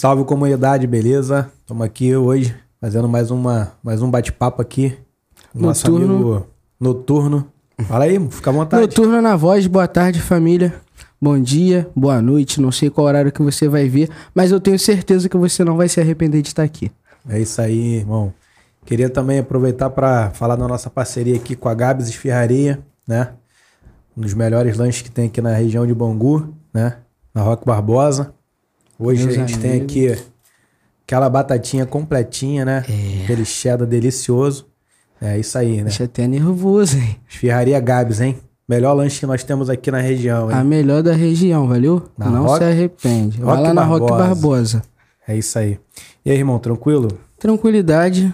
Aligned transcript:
Salve 0.00 0.24
comunidade, 0.24 0.86
beleza? 0.86 1.52
Estamos 1.60 1.84
aqui 1.84 2.16
hoje 2.16 2.56
fazendo 2.80 3.06
mais, 3.06 3.30
uma, 3.30 3.72
mais 3.82 4.00
um 4.00 4.10
bate-papo 4.10 4.62
aqui. 4.62 4.96
Nosso 5.54 5.90
Noturno. 5.90 6.14
amigo 6.14 6.46
Noturno. 6.80 7.46
Fala 7.86 8.04
aí, 8.04 8.30
fica 8.30 8.48
à 8.48 8.52
vontade. 8.54 8.80
Noturno 8.80 9.20
na 9.20 9.36
voz, 9.36 9.66
boa 9.66 9.86
tarde, 9.86 10.18
família. 10.18 10.74
Bom 11.20 11.38
dia, 11.38 11.86
boa 11.94 12.22
noite. 12.22 12.62
Não 12.62 12.72
sei 12.72 12.88
qual 12.88 13.08
horário 13.08 13.30
que 13.30 13.42
você 13.42 13.68
vai 13.68 13.90
ver, 13.90 14.08
mas 14.34 14.50
eu 14.50 14.58
tenho 14.58 14.78
certeza 14.78 15.28
que 15.28 15.36
você 15.36 15.62
não 15.64 15.76
vai 15.76 15.86
se 15.86 16.00
arrepender 16.00 16.40
de 16.40 16.48
estar 16.48 16.62
aqui. 16.62 16.90
É 17.28 17.38
isso 17.38 17.60
aí, 17.60 17.96
irmão. 17.96 18.32
Queria 18.86 19.10
também 19.10 19.40
aproveitar 19.40 19.90
para 19.90 20.30
falar 20.30 20.56
da 20.56 20.66
nossa 20.66 20.88
parceria 20.88 21.36
aqui 21.36 21.54
com 21.54 21.68
a 21.68 21.74
Gabs 21.74 22.08
Esfirraria, 22.08 22.80
né? 23.06 23.34
Um 24.16 24.22
dos 24.22 24.32
melhores 24.32 24.78
lanches 24.78 25.02
que 25.02 25.10
tem 25.10 25.26
aqui 25.26 25.42
na 25.42 25.52
região 25.52 25.86
de 25.86 25.92
Bangu, 25.92 26.54
né? 26.72 26.96
Na 27.34 27.42
Roque 27.42 27.66
Barbosa. 27.66 28.32
Hoje 29.00 29.24
Meus 29.24 29.36
a 29.36 29.40
gente 29.40 29.58
tem 29.58 29.70
amigos. 29.72 29.90
aqui 29.90 30.18
aquela 31.06 31.28
batatinha 31.30 31.86
completinha, 31.86 32.64
né? 32.64 32.84
É. 32.88 33.24
Aquele 33.24 33.44
cheddar 33.44 33.86
delicioso. 33.88 34.66
É 35.20 35.38
isso 35.38 35.56
aí, 35.58 35.78
né? 35.78 35.84
Deixa 35.84 36.04
até 36.04 36.26
nervoso, 36.28 36.96
hein? 36.96 37.16
Esfirraria 37.28 37.78
Gabs, 37.80 38.20
hein? 38.20 38.36
Melhor 38.68 38.92
lanche 38.92 39.18
que 39.18 39.26
nós 39.26 39.42
temos 39.42 39.68
aqui 39.68 39.90
na 39.90 40.00
região, 40.00 40.50
hein? 40.50 40.56
A 40.56 40.62
melhor 40.64 41.02
da 41.02 41.12
região, 41.12 41.66
valeu? 41.66 42.08
Na 42.16 42.30
não 42.30 42.44
Roque- 42.44 42.58
se 42.58 42.64
arrepende. 42.70 43.40
Vai 43.40 43.56
Roque 43.56 43.68
lá 43.68 43.74
na 43.74 43.84
Barbosa. 43.84 44.14
Barbosa. 44.16 44.82
É 45.26 45.36
isso 45.36 45.58
aí. 45.58 45.78
E 46.24 46.30
aí, 46.30 46.36
irmão, 46.38 46.58
tranquilo? 46.58 47.08
Tranquilidade. 47.38 48.32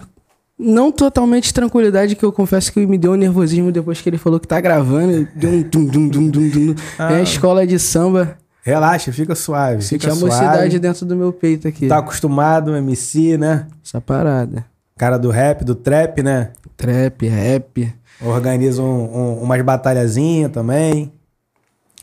Não 0.59 0.91
totalmente 0.91 1.53
tranquilidade, 1.53 2.15
que 2.15 2.23
eu 2.25 2.31
confesso 2.31 2.71
que 2.71 2.85
me 2.85 2.97
deu 2.97 3.11
um 3.11 3.15
nervosismo 3.15 3.71
depois 3.71 4.01
que 4.01 4.09
ele 4.09 4.17
falou 4.17 4.39
que 4.39 4.47
tá 4.47 4.59
gravando. 4.61 5.27
Deu 5.35 5.49
um 5.51 5.61
dum, 5.61 5.85
dum, 5.85 6.07
dum, 6.07 6.29
dum, 6.29 6.49
dum. 6.49 6.75
Ah. 6.97 7.13
É 7.13 7.15
a 7.17 7.21
escola 7.21 7.65
de 7.65 7.77
samba. 7.79 8.37
Relaxa, 8.67 9.13
fica 9.13 9.33
suave. 9.33 9.81
Senti 9.81 10.01
Fica 10.01 10.11
a 10.11 10.15
mocidade 10.17 10.77
dentro 10.77 11.05
do 11.05 11.15
meu 11.15 11.31
peito 11.31 11.69
aqui. 11.69 11.87
Tá 11.87 11.99
acostumado, 11.99 12.75
MC, 12.75 13.37
né? 13.37 13.65
Essa 13.81 14.01
parada. 14.01 14.65
Cara 14.97 15.17
do 15.17 15.29
rap, 15.29 15.63
do 15.63 15.73
trap, 15.73 16.21
né? 16.21 16.49
Trap, 16.75 17.25
rap. 17.29 17.93
Organiza 18.19 18.81
um, 18.81 18.85
um- 18.85 19.43
umas 19.43 19.61
batalhazinhas 19.61 20.51
também. 20.51 21.13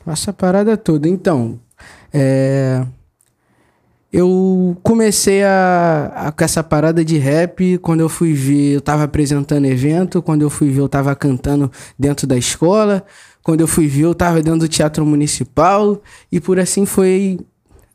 Essa 0.06 0.32
parada 0.32 0.74
toda. 0.74 1.06
Então, 1.06 1.60
é... 2.10 2.82
eu 4.10 4.74
comecei 4.82 5.42
a, 5.44 6.12
a- 6.16 6.32
com 6.32 6.44
essa 6.44 6.62
parada 6.62 7.04
de 7.04 7.18
rap. 7.18 7.76
Quando 7.78 8.00
eu 8.00 8.08
fui 8.08 8.32
ver, 8.32 8.76
eu 8.76 8.80
tava 8.80 9.02
apresentando 9.02 9.66
evento. 9.66 10.22
Quando 10.22 10.40
eu 10.40 10.48
fui 10.48 10.70
ver, 10.70 10.80
eu 10.80 10.88
tava 10.88 11.14
cantando 11.14 11.70
dentro 11.98 12.26
da 12.26 12.38
escola. 12.38 13.04
Quando 13.44 13.60
eu 13.60 13.68
fui 13.68 13.86
ver, 13.86 14.04
eu 14.04 14.14
tava 14.14 14.42
dentro 14.42 14.60
do 14.60 14.68
teatro 14.68 15.04
municipal. 15.04 16.02
E 16.32 16.40
por 16.40 16.58
assim 16.58 16.86
foi 16.86 17.38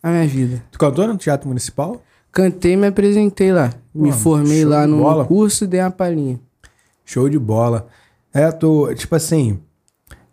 a 0.01 0.09
minha 0.11 0.27
vida. 0.27 0.63
Tu 0.71 0.79
cantou 0.79 1.07
no 1.07 1.17
Teatro 1.17 1.47
Municipal? 1.47 2.01
Cantei 2.31 2.73
e 2.73 2.77
me 2.77 2.87
apresentei 2.87 3.51
lá. 3.51 3.73
me 3.93 4.11
Pô, 4.11 4.17
formei 4.17 4.61
show 4.61 4.69
lá 4.69 4.87
no 4.87 5.25
curso, 5.25 5.67
dei 5.67 5.81
uma 5.81 5.91
palhinha. 5.91 6.39
Show 7.03 7.27
de 7.27 7.39
bola. 7.39 7.87
É, 8.33 8.51
tu, 8.51 8.93
tipo 8.93 9.15
assim, 9.15 9.59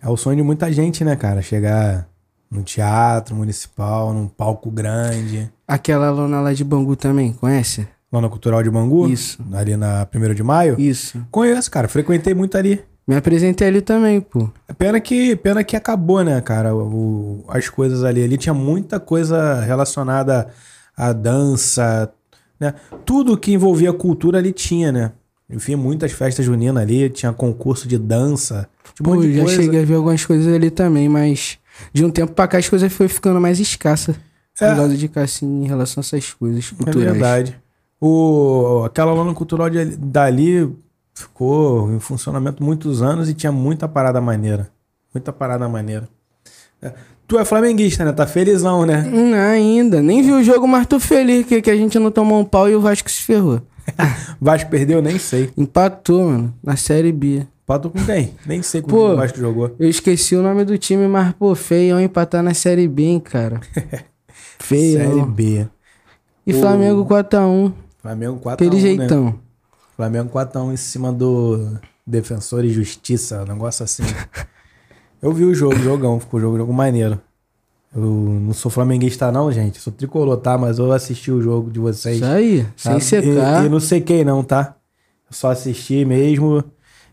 é 0.00 0.08
o 0.08 0.16
sonho 0.16 0.36
de 0.36 0.42
muita 0.42 0.70
gente, 0.70 1.02
né, 1.02 1.16
cara? 1.16 1.40
Chegar 1.40 2.06
no 2.50 2.62
teatro 2.62 3.34
municipal, 3.34 4.12
num 4.12 4.28
palco 4.28 4.70
grande. 4.70 5.50
Aquela 5.66 6.10
lona 6.10 6.40
lá 6.40 6.52
de 6.52 6.62
Bangu 6.62 6.94
também, 6.94 7.32
conhece? 7.32 7.88
Lá 8.12 8.20
no 8.20 8.30
Cultural 8.30 8.62
de 8.62 8.70
Bangu? 8.70 9.08
Isso. 9.08 9.42
Ali 9.52 9.76
na 9.76 10.06
1 10.14 10.34
de 10.34 10.42
maio? 10.42 10.78
Isso. 10.78 11.26
Conheço, 11.30 11.70
cara. 11.70 11.88
Frequentei 11.88 12.34
muito 12.34 12.56
ali. 12.56 12.84
Me 13.06 13.14
apresentei 13.14 13.68
ali 13.68 13.80
também, 13.80 14.20
pô. 14.20 14.50
É 14.68 14.72
Pena 14.72 15.00
que, 15.00 15.36
pena 15.36 15.62
que 15.62 15.76
acabou, 15.76 16.24
né, 16.24 16.40
cara? 16.40 16.74
O- 16.74 17.44
as 17.48 17.68
coisas 17.68 18.02
ali. 18.02 18.22
Ali 18.22 18.36
tinha 18.36 18.52
muita 18.54 18.98
coisa 18.98 19.60
relacionada 19.60 20.48
à 20.96 21.12
dança, 21.12 22.12
né? 22.58 22.74
Tudo 23.04 23.36
que 23.38 23.52
envolvia 23.52 23.92
cultura 23.92 24.38
ali 24.38 24.52
tinha, 24.52 24.90
né? 24.90 25.12
Eu 25.48 25.60
vi 25.60 25.76
muitas 25.76 26.10
festas 26.10 26.44
juninas 26.44 26.82
ali, 26.82 27.08
tinha 27.08 27.32
concurso 27.32 27.86
de 27.86 27.96
dança. 27.96 28.68
Um 29.00 29.04
Pô, 29.04 29.16
de 29.16 29.32
já 29.36 29.44
coisa. 29.44 29.62
cheguei 29.62 29.82
a 29.82 29.84
ver 29.84 29.94
algumas 29.94 30.24
coisas 30.26 30.52
ali 30.52 30.70
também, 30.72 31.08
mas 31.08 31.58
de 31.92 32.04
um 32.04 32.10
tempo 32.10 32.32
pra 32.32 32.48
cá 32.48 32.58
as 32.58 32.68
coisas 32.68 32.92
foi 32.92 33.06
ficando 33.06 33.40
mais 33.40 33.60
escassas. 33.60 34.16
É. 34.60 34.68
Por 34.70 34.76
causa 34.78 34.96
de 34.96 35.06
Cassim 35.06 35.62
em 35.62 35.68
relação 35.68 36.00
a 36.00 36.04
essas 36.04 36.32
coisas 36.32 36.72
É 36.72 36.76
culturais. 36.84 37.12
verdade. 37.12 37.60
O, 38.00 38.82
aquela 38.84 39.12
lona 39.12 39.32
cultural 39.34 39.70
de, 39.70 39.84
dali 39.96 40.74
ficou 41.16 41.90
em 41.92 41.98
funcionamento 41.98 42.62
muitos 42.62 43.00
anos 43.02 43.28
e 43.28 43.34
tinha 43.34 43.50
muita 43.50 43.88
parada 43.88 44.20
maneira. 44.20 44.68
Muita 45.14 45.32
parada 45.32 45.66
maneira. 45.68 46.08
É. 46.82 46.92
Tu 47.26 47.38
é 47.38 47.44
flamenguista, 47.44 48.04
né? 48.04 48.12
Tá 48.12 48.26
felizão, 48.26 48.84
né? 48.86 49.02
Hum, 49.12 49.34
ainda. 49.34 50.00
Nem 50.00 50.22
vi 50.22 50.30
o 50.32 50.44
jogo, 50.44 50.68
mas 50.68 50.86
tô 50.86 51.00
feliz 51.00 51.44
que, 51.46 51.60
que 51.60 51.70
a 51.70 51.76
gente 51.76 51.98
não 51.98 52.10
tomou 52.10 52.38
um 52.38 52.44
pau 52.44 52.68
e 52.68 52.76
o 52.76 52.80
Vasco 52.80 53.10
se 53.10 53.22
ferrou. 53.22 53.60
Vasco 54.40 54.70
perdeu, 54.70 55.00
nem 55.02 55.18
sei. 55.18 55.50
Empatou, 55.56 56.26
mano, 56.28 56.54
na 56.62 56.76
Série 56.76 57.10
B. 57.12 57.46
Pato 57.64 57.90
com 57.90 58.04
quem? 58.04 58.34
Nem 58.46 58.62
sei 58.62 58.80
com 58.80 58.88
Pô. 58.88 58.96
quem 59.06 59.14
o 59.14 59.16
Vasco 59.16 59.38
jogou. 59.38 59.74
Eu 59.78 59.88
esqueci 59.88 60.36
o 60.36 60.42
nome 60.42 60.64
do 60.64 60.78
time, 60.78 61.08
mas, 61.08 61.32
pô, 61.32 61.52
feio 61.56 61.98
empatar 61.98 62.40
na 62.42 62.54
Série 62.54 62.86
B, 62.86 63.02
hein, 63.02 63.18
cara. 63.20 63.60
Feio. 64.60 64.98
Série 65.02 65.26
B. 65.26 65.66
E 66.46 66.54
O- 66.54 66.60
Flamengo 66.60 67.04
4x1. 67.06 67.72
Flamengo 68.00 68.38
4x1, 68.40 68.52
Aquele 68.52 68.96
né? 68.98 69.06
Flamengo 69.96 70.30
4x1 70.30 70.72
em 70.72 70.76
cima 70.76 71.12
do 71.12 71.78
Defensor 72.06 72.64
e 72.64 72.70
Justiça, 72.70 73.42
um 73.42 73.46
negócio 73.46 73.82
assim. 73.82 74.02
Eu 75.22 75.32
vi 75.32 75.44
o 75.44 75.54
jogo, 75.54 75.76
jogão, 75.76 76.20
ficou 76.20 76.38
jogo, 76.38 76.58
jogo 76.58 76.72
maneiro. 76.72 77.18
Eu 77.94 78.02
não 78.02 78.52
sou 78.52 78.70
flamenguista 78.70 79.32
não, 79.32 79.50
gente. 79.50 79.80
Sou 79.80 79.90
tricolor, 79.90 80.36
tá? 80.36 80.58
Mas 80.58 80.78
eu 80.78 80.92
assisti 80.92 81.32
o 81.32 81.40
jogo 81.40 81.70
de 81.70 81.80
vocês. 81.80 82.16
Isso 82.16 82.24
aí, 82.26 82.62
tá? 82.62 82.70
sem 82.76 83.00
secar. 83.00 83.62
E, 83.62 83.66
e 83.66 83.68
não 83.70 83.80
sequei 83.80 84.22
não, 84.22 84.44
tá? 84.44 84.76
Eu 85.30 85.34
só 85.34 85.50
assisti 85.50 86.04
mesmo. 86.04 86.62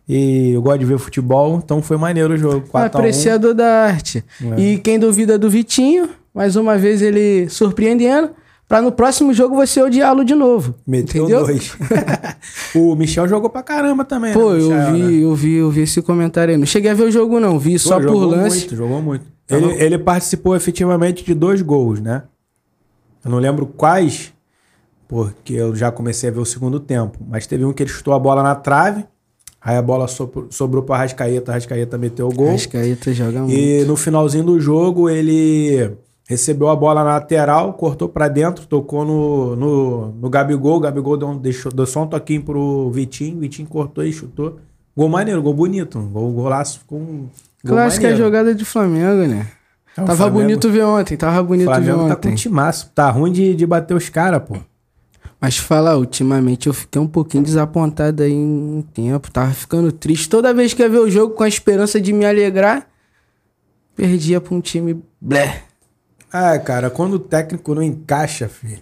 E 0.08 0.52
eu 0.52 0.62
gosto 0.62 0.80
de 0.80 0.86
ver 0.86 0.98
futebol, 0.98 1.62
então 1.64 1.82
foi 1.82 1.96
maneiro 1.96 2.34
o 2.34 2.38
jogo. 2.38 2.68
4x1. 2.68 2.86
Apreciador 2.86 3.54
da 3.54 3.86
arte. 3.86 4.26
É. 4.58 4.60
E 4.60 4.78
quem 4.78 5.00
duvida 5.00 5.40
do 5.40 5.50
Vitinho, 5.50 6.10
mais 6.34 6.58
uma 6.58 6.78
vez 6.78 7.02
ele 7.02 7.48
surpreendendo, 7.48 8.32
pra 8.68 8.82
no 8.82 8.92
próximo 8.92 9.34
jogo 9.34 9.56
você 9.56 9.82
odiá-lo 9.82 10.24
de 10.24 10.34
novo. 10.36 10.76
Meteu 10.86 11.26
entendeu? 11.26 11.46
dois. 11.46 11.76
o 12.76 12.96
Michel 12.96 13.28
jogou 13.28 13.50
pra 13.50 13.62
caramba 13.64 14.04
também. 14.04 14.34
Pô, 14.34 14.52
né, 14.54 14.60
eu 14.62 14.70
Michel, 14.70 14.94
vi, 14.94 15.02
né? 15.02 15.24
eu 15.24 15.36
vi, 15.36 15.54
eu 15.56 15.70
vi 15.72 15.82
esse 15.82 16.02
comentário 16.02 16.54
aí. 16.54 16.58
Não 16.58 16.66
cheguei 16.66 16.92
a 16.92 16.94
ver 16.94 17.04
o 17.04 17.12
jogo, 17.12 17.40
não. 17.40 17.60
Vi 17.60 17.74
Pô, 17.74 17.80
só 17.80 17.96
por 17.96 18.04
jogou 18.04 18.26
lance. 18.26 18.60
Muito, 18.60 18.76
jogou 18.76 19.02
muito. 19.02 19.26
Tá 19.46 19.58
Ele, 19.58 19.66
bom. 19.68 19.72
ele 19.74 19.98
participou 20.00 20.56
efetivamente 20.56 21.24
de 21.24 21.34
dois 21.34 21.62
gols, 21.62 22.00
né? 22.00 22.24
Eu 23.24 23.32
não 23.32 23.40
lembro 23.40 23.66
quais, 23.66 24.34
porque 25.08 25.54
eu 25.54 25.76
já 25.76 25.92
comecei 25.92 26.30
a 26.30 26.32
ver 26.32 26.40
o 26.40 26.46
segundo 26.46 26.80
tempo. 26.80 27.18
Mas 27.30 27.46
teve 27.46 27.64
um 27.66 27.72
que 27.74 27.84
ele 27.84 27.90
chutou 27.90 28.14
a 28.14 28.20
bola 28.20 28.42
na 28.42 28.56
trave, 28.56 29.06
aí 29.62 29.78
a 29.78 29.82
bola 29.82 30.08
sobrou, 30.08 30.48
sobrou 30.50 30.84
pra 30.84 30.98
Rascaeta, 30.98 31.52
a 31.52 31.56
Rascaeta 31.56 31.98
meteu 31.98 32.28
o 32.28 32.34
gol. 32.34 32.52
Rascaeta 32.52 33.14
joga 33.14 33.42
muito. 33.42 33.54
E 33.54 33.84
no 33.86 33.96
finalzinho 33.96 34.44
do 34.44 34.60
jogo 34.60 35.10
ele 35.10 35.92
recebeu 36.28 36.70
a 36.70 36.76
bola 36.76 37.04
na 37.04 37.12
lateral, 37.12 37.74
cortou 37.74 38.08
pra 38.10 38.28
dentro, 38.28 38.66
tocou 38.66 39.04
no, 39.06 39.56
no, 39.56 40.08
no 40.14 40.30
Gabigol. 40.30 40.78
O 40.78 40.80
Gabigol 40.80 41.18
deu, 41.18 41.28
um- 41.30 41.38
deixou, 41.38 41.72
deu 41.72 41.86
só 41.86 42.04
um 42.04 42.08
toquinho 42.08 42.44
pro 42.44 42.90
Vitinho, 42.92 43.40
Vitinho 43.40 43.68
cortou 43.68 44.04
e 44.04 44.12
chutou. 44.14 44.60
Gol 44.96 45.10
maneiro, 45.10 45.42
gol 45.42 45.54
bonito. 45.54 46.00
Gol, 46.00 46.32
golaço 46.32 46.82
com 46.88 46.96
um 46.98 47.18
gol 47.66 47.76
Clássica 47.76 48.04
maneiro. 48.08 48.24
jogada 48.24 48.56
de 48.56 48.64
Flamengo, 48.64 49.28
né? 49.28 49.48
O 49.94 49.96
tava 49.98 50.16
Flamengo- 50.16 50.40
bonito 50.42 50.70
ver 50.72 50.84
ontem, 50.84 51.16
tava 51.18 51.44
bonito 51.44 51.68
ver 51.68 51.74
Flamengo 51.76 51.98
tá 52.08 52.16
com 52.16 52.20
ontem. 52.28 52.32
um 52.32 52.36
timaço. 52.36 52.92
Tá 52.96 53.10
ruim 53.12 53.32
de, 53.32 53.54
de 53.56 53.66
bater 53.66 53.94
os 53.96 54.10
caras, 54.10 54.42
pô. 54.44 54.56
Mas 55.42 55.58
falar, 55.58 55.98
ultimamente 55.98 56.68
eu 56.68 56.74
fiquei 56.74 57.02
um 57.02 57.08
pouquinho 57.08 57.44
desapontado 57.44 58.24
aí 58.24 58.32
em 58.32 58.82
tempo. 58.94 59.30
Tava 59.30 59.52
ficando 59.52 59.92
triste. 59.92 60.30
Toda 60.30 60.54
vez 60.54 60.74
que 60.74 60.82
ia 60.82 60.88
ver 60.88 61.00
o 61.00 61.10
jogo 61.12 61.34
com 61.36 61.44
a 61.44 61.48
esperança 61.50 62.00
de 62.00 62.14
me 62.14 62.24
alegrar, 62.26 62.88
perdia 63.96 64.40
pra 64.40 64.56
um 64.56 64.62
time 64.62 65.04
blé. 65.20 65.64
Ah, 66.34 66.58
cara, 66.58 66.90
quando 66.90 67.14
o 67.14 67.20
técnico 67.20 67.76
não 67.76 67.84
encaixa, 67.84 68.50
filho. 68.50 68.82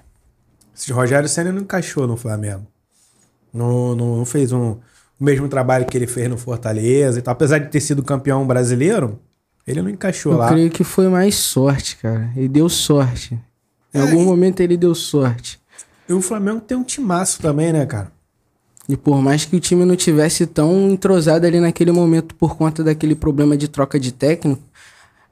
Esse 0.75 0.91
Rogério 0.93 1.27
Senna 1.27 1.51
não 1.51 1.61
encaixou 1.61 2.07
no 2.07 2.15
Flamengo. 2.15 2.65
Não, 3.53 3.93
não, 3.95 4.17
não 4.17 4.25
fez 4.25 4.51
um, 4.53 4.71
o 4.71 4.79
mesmo 5.19 5.49
trabalho 5.49 5.85
que 5.85 5.97
ele 5.97 6.07
fez 6.07 6.29
no 6.29 6.37
Fortaleza 6.37 7.19
e 7.19 7.21
tal. 7.21 7.33
Apesar 7.33 7.57
de 7.59 7.69
ter 7.69 7.81
sido 7.81 8.01
campeão 8.01 8.47
brasileiro, 8.47 9.19
ele 9.67 9.81
não 9.81 9.89
encaixou 9.89 10.31
Eu 10.31 10.37
lá. 10.37 10.47
creio 10.49 10.71
que 10.71 10.83
foi 10.83 11.09
mais 11.09 11.35
sorte, 11.35 11.97
cara. 11.97 12.31
Ele 12.35 12.47
deu 12.47 12.69
sorte. 12.69 13.37
Em 13.93 13.99
É, 13.99 14.01
algum 14.01 14.21
e- 14.21 14.25
momento 14.25 14.61
ele 14.61 14.77
deu 14.77 14.95
sorte. 14.95 15.59
E 16.07 16.13
o 16.13 16.21
Flamengo 16.21 16.61
tem 16.61 16.77
um 16.77 16.83
timaço 16.83 17.41
também, 17.41 17.73
né, 17.73 17.85
cara? 17.85 18.11
E 18.89 18.97
por 18.97 19.21
mais 19.21 19.45
que 19.45 19.55
o 19.55 19.59
time 19.59 19.85
não 19.85 19.95
tivesse 19.95 20.45
tão 20.47 20.89
entrosado 20.89 21.45
ali 21.45 21.59
naquele 21.59 21.91
momento 21.91 22.33
por 22.35 22.55
conta 22.57 22.83
daquele 22.83 23.15
problema 23.15 23.55
de 23.55 23.67
troca 23.67 23.99
de 23.99 24.11
técnico, 24.11 24.61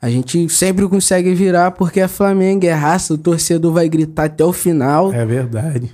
a 0.02 0.10
gente 0.10 0.48
sempre 0.50 0.88
consegue 0.88 1.34
virar 1.34 1.72
porque 1.72 2.00
é 2.00 2.08
Flamengo, 2.08 2.66
é 2.66 2.74
raça, 2.74 3.14
o 3.14 3.18
torcedor 3.18 3.74
vai 3.74 3.90
gritar 3.90 4.26
até 4.26 4.44
o 4.44 4.54
final. 4.54 5.14
É 5.14 5.26
verdade. 5.26 5.92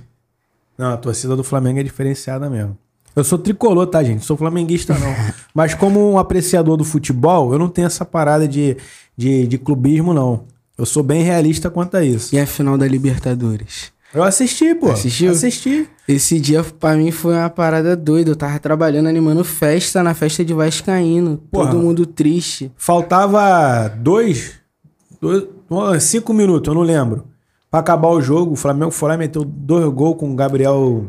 Não, 0.78 0.92
a 0.92 0.96
torcida 0.96 1.34
do 1.34 1.42
Flamengo 1.42 1.80
é 1.80 1.82
diferenciada 1.82 2.48
mesmo. 2.48 2.76
Eu 3.16 3.24
sou 3.24 3.38
tricolor, 3.38 3.86
tá, 3.86 4.04
gente? 4.04 4.24
Sou 4.24 4.36
flamenguista, 4.36 4.92
não. 4.98 5.08
Mas 5.54 5.74
como 5.74 6.12
um 6.12 6.18
apreciador 6.18 6.76
do 6.76 6.84
futebol, 6.84 7.52
eu 7.52 7.58
não 7.58 7.68
tenho 7.68 7.86
essa 7.86 8.04
parada 8.04 8.46
de, 8.46 8.76
de, 9.16 9.46
de 9.46 9.56
clubismo, 9.56 10.12
não. 10.12 10.44
Eu 10.76 10.84
sou 10.84 11.02
bem 11.02 11.22
realista 11.22 11.70
quanto 11.70 11.96
a 11.96 12.04
isso. 12.04 12.34
E 12.34 12.38
a 12.38 12.46
final 12.46 12.76
da 12.76 12.86
Libertadores. 12.86 13.90
Eu 14.16 14.22
assisti, 14.22 14.74
pô. 14.74 14.92
Assistiu? 14.92 15.30
Assisti. 15.30 15.86
Esse 16.08 16.40
dia 16.40 16.64
pra 16.64 16.96
mim 16.96 17.10
foi 17.10 17.34
uma 17.34 17.50
parada 17.50 17.94
doida. 17.94 18.30
Eu 18.30 18.36
tava 18.36 18.58
trabalhando, 18.58 19.10
animando 19.10 19.44
festa 19.44 20.02
na 20.02 20.14
festa 20.14 20.42
de 20.42 20.54
Vascaíno. 20.54 21.36
Porra. 21.50 21.70
Todo 21.70 21.82
mundo 21.82 22.06
triste. 22.06 22.72
Faltava 22.78 23.88
dois, 23.88 24.52
dois. 25.20 25.44
Cinco 26.02 26.32
minutos, 26.32 26.68
eu 26.68 26.74
não 26.74 26.80
lembro. 26.80 27.26
Pra 27.70 27.80
acabar 27.80 28.08
o 28.08 28.22
jogo, 28.22 28.52
o 28.52 28.56
Flamengo 28.56 28.90
foi 28.90 29.10
lá 29.10 29.14
e 29.16 29.18
meteu 29.18 29.44
dois 29.44 29.86
gols 29.92 30.16
com 30.16 30.32
o 30.32 30.34
Gabriel. 30.34 31.08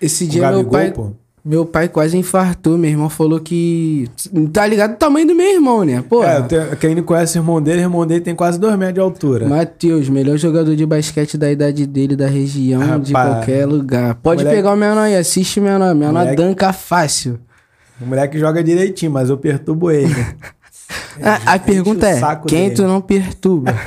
Esse 0.00 0.24
dia 0.24 0.42
meu 0.42 0.64
Gabigol, 0.64 0.72
pai, 0.72 0.92
pô. 0.92 1.10
Meu 1.44 1.66
pai 1.66 1.88
quase 1.88 2.16
infartou. 2.16 2.78
Meu 2.78 2.90
irmão 2.90 3.08
falou 3.10 3.40
que. 3.40 4.08
Tá 4.52 4.66
ligado 4.66 4.92
o 4.92 4.96
tamanho 4.96 5.26
do 5.26 5.34
meu 5.34 5.46
irmão, 5.54 5.84
né? 5.84 6.02
Pô, 6.08 6.22
É, 6.22 6.40
tem- 6.42 6.60
quem 6.80 6.94
não 6.94 7.02
conhece 7.02 7.36
o 7.36 7.40
irmão 7.40 7.60
dele, 7.60 7.80
o 7.80 7.84
irmão 7.84 8.06
dele 8.06 8.20
tem 8.20 8.34
quase 8.34 8.58
dois 8.60 8.76
metros 8.76 8.94
de 8.94 9.00
altura. 9.00 9.48
Matheus, 9.48 10.08
melhor 10.08 10.36
jogador 10.38 10.76
de 10.76 10.86
basquete 10.86 11.36
da 11.36 11.50
idade 11.50 11.86
dele, 11.86 12.14
da 12.14 12.26
região, 12.28 13.00
de 13.00 13.12
Rapaz. 13.12 13.34
qualquer 13.36 13.66
lugar. 13.66 14.14
Pode 14.16 14.42
Moleque- 14.42 14.56
pegar 14.56 14.72
o 14.72 14.76
menor 14.76 15.02
aí, 15.02 15.16
assiste 15.16 15.58
o 15.58 15.62
menor. 15.62 15.94
Menor 15.94 16.12
Moleque- 16.20 16.36
danca 16.36 16.72
fácil. 16.72 17.40
O 18.00 18.06
moleque 18.06 18.38
joga 18.38 18.62
direitinho, 18.62 19.10
mas 19.12 19.28
eu 19.30 19.36
perturbo 19.36 19.90
ele. 19.90 20.14
A, 21.22 21.54
a 21.54 21.58
pergunta 21.58 22.06
é: 22.06 22.20
quem 22.46 22.64
dele. 22.64 22.74
tu 22.74 22.82
não 22.82 23.00
perturba? 23.00 23.74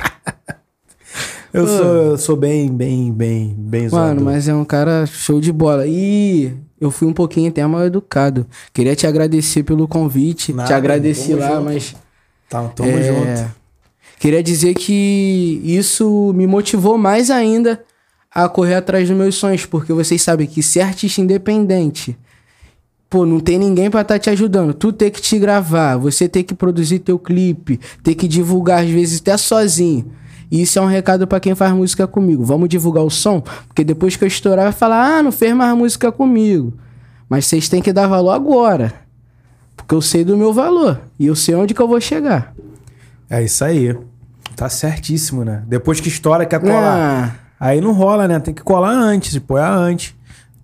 Eu 1.52 1.66
sou, 1.66 1.86
eu 1.86 2.18
sou 2.18 2.36
bem, 2.36 2.70
bem, 2.70 3.10
bem, 3.10 3.54
bem 3.56 3.88
Mano, 3.88 3.90
zoador. 4.20 4.24
mas 4.24 4.46
é 4.46 4.54
um 4.54 4.64
cara 4.64 5.06
show 5.06 5.40
de 5.40 5.50
bola. 5.50 5.86
E 5.86 6.52
eu 6.80 6.90
fui 6.90 7.08
um 7.08 7.12
pouquinho 7.12 7.48
até 7.48 7.66
mal 7.66 7.84
educado. 7.84 8.46
Queria 8.72 8.94
te 8.94 9.06
agradecer 9.06 9.62
pelo 9.62 9.88
convite. 9.88 10.52
Nada, 10.52 10.68
te 10.68 10.72
agradeci 10.74 11.34
lá, 11.34 11.52
junto. 11.52 11.62
mas. 11.64 11.96
Tá, 12.48 12.68
tamo 12.68 12.90
é, 12.90 13.02
junto. 13.02 13.50
Queria 14.18 14.42
dizer 14.42 14.74
que 14.74 15.60
isso 15.64 16.32
me 16.34 16.46
motivou 16.46 16.96
mais 16.96 17.30
ainda 17.30 17.82
a 18.30 18.48
correr 18.48 18.74
atrás 18.74 19.08
dos 19.08 19.16
meus 19.16 19.34
sonhos, 19.34 19.64
porque 19.64 19.92
vocês 19.92 20.20
sabem 20.22 20.46
que 20.46 20.62
ser 20.62 20.80
artista 20.80 21.20
independente, 21.20 22.16
pô, 23.08 23.24
não 23.24 23.40
tem 23.40 23.58
ninguém 23.58 23.90
pra 23.90 24.02
estar 24.02 24.18
te 24.18 24.28
ajudando. 24.30 24.74
Tu 24.74 24.92
ter 24.92 25.10
que 25.10 25.20
te 25.20 25.38
gravar, 25.38 25.96
você 25.96 26.28
ter 26.28 26.42
que 26.42 26.54
produzir 26.54 26.98
teu 26.98 27.18
clipe, 27.18 27.80
ter 28.02 28.14
que 28.14 28.28
divulgar 28.28 28.84
às 28.84 28.90
vezes 28.90 29.20
até 29.20 29.36
sozinho. 29.36 30.12
E 30.50 30.62
isso 30.62 30.78
é 30.78 30.82
um 30.82 30.86
recado 30.86 31.26
pra 31.26 31.40
quem 31.40 31.54
faz 31.54 31.72
música 31.72 32.06
comigo. 32.06 32.44
Vamos 32.44 32.68
divulgar 32.68 33.04
o 33.04 33.10
som, 33.10 33.40
porque 33.40 33.82
depois 33.84 34.16
que 34.16 34.24
eu 34.24 34.28
estourar 34.28 34.64
vai 34.66 34.72
falar: 34.72 35.18
"Ah, 35.18 35.22
não 35.22 35.32
fez 35.32 35.54
mais 35.54 35.76
música 35.76 36.12
comigo". 36.12 36.74
Mas 37.28 37.46
vocês 37.46 37.68
têm 37.68 37.82
que 37.82 37.92
dar 37.92 38.06
valor 38.06 38.30
agora. 38.32 38.92
Porque 39.76 39.94
eu 39.94 40.00
sei 40.00 40.24
do 40.24 40.36
meu 40.36 40.52
valor 40.52 41.00
e 41.18 41.26
eu 41.26 41.34
sei 41.34 41.54
onde 41.54 41.74
que 41.74 41.80
eu 41.82 41.88
vou 41.88 42.00
chegar. 42.00 42.54
É 43.28 43.42
isso 43.42 43.64
aí. 43.64 43.96
Tá 44.54 44.68
certíssimo, 44.68 45.44
né? 45.44 45.62
Depois 45.66 46.00
que 46.00 46.08
estoura, 46.08 46.46
quer 46.46 46.60
colar. 46.60 47.34
Ah, 47.34 47.46
Aí 47.58 47.80
não 47.80 47.92
rola, 47.92 48.28
né? 48.28 48.38
Tem 48.38 48.54
que 48.54 48.62
colar 48.62 48.90
antes, 48.92 49.36
apoiar 49.36 49.70
antes. 49.70 50.14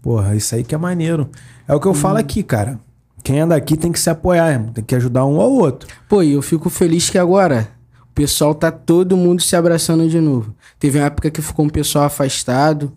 Porra, 0.01 0.35
isso 0.35 0.55
aí 0.55 0.63
que 0.63 0.75
é 0.75 0.79
maneiro. 0.79 1.29
É 1.67 1.75
o 1.75 1.81
que 1.81 1.87
eu 1.87 1.95
falo 1.95 2.19
aqui, 2.19 2.43
cara. 2.43 2.79
Quem 3.23 3.41
é 3.41 3.47
daqui 3.47 3.77
tem 3.77 3.93
que 3.93 4.01
se 4.01 4.11
apoiar, 4.11 4.51
irmão. 4.51 4.73
Tem 4.73 4.83
que 4.85 4.95
ajudar 4.95 5.25
um 5.25 5.41
ao 5.41 5.51
outro. 5.53 5.89
Pô, 6.09 6.23
e 6.23 6.33
eu 6.33 6.43
fico 6.43 6.69
feliz 6.69 7.09
que 7.09 7.19
agora 7.19 7.69
o 8.13 8.15
pessoal 8.15 8.55
tá 8.55 8.71
todo 8.71 9.17
mundo 9.17 9.41
se 9.41 9.57
abraçando 9.57 10.07
de 10.07 10.21
novo. 10.21 10.55
Teve 10.79 10.99
uma 10.99 11.07
época 11.07 11.31
que 11.31 11.41
ficou 11.41 11.65
um 11.65 11.69
pessoal 11.71 12.05
afastado. 12.05 12.93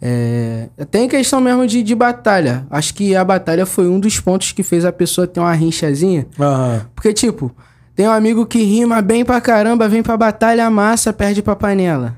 É... 0.00 0.68
Até 0.78 1.00
em 1.02 1.08
questão 1.08 1.38
mesmo 1.40 1.66
de, 1.66 1.82
de 1.82 1.94
batalha. 1.94 2.66
Acho 2.70 2.94
que 2.94 3.14
a 3.14 3.22
batalha 3.22 3.66
foi 3.66 3.88
um 3.88 4.00
dos 4.00 4.18
pontos 4.20 4.52
que 4.52 4.62
fez 4.62 4.84
a 4.86 4.92
pessoa 4.92 5.26
ter 5.26 5.40
uma 5.40 5.52
rinchazinha. 5.52 6.26
Aham. 6.40 6.86
Porque, 6.94 7.12
tipo, 7.12 7.54
tem 7.94 8.08
um 8.08 8.10
amigo 8.10 8.46
que 8.46 8.62
rima 8.62 9.00
bem 9.02 9.22
pra 9.24 9.38
caramba, 9.40 9.86
vem 9.88 10.02
pra 10.02 10.16
batalha, 10.16 10.64
amassa, 10.66 11.12
perde 11.12 11.42
pra 11.42 11.54
panela. 11.54 12.16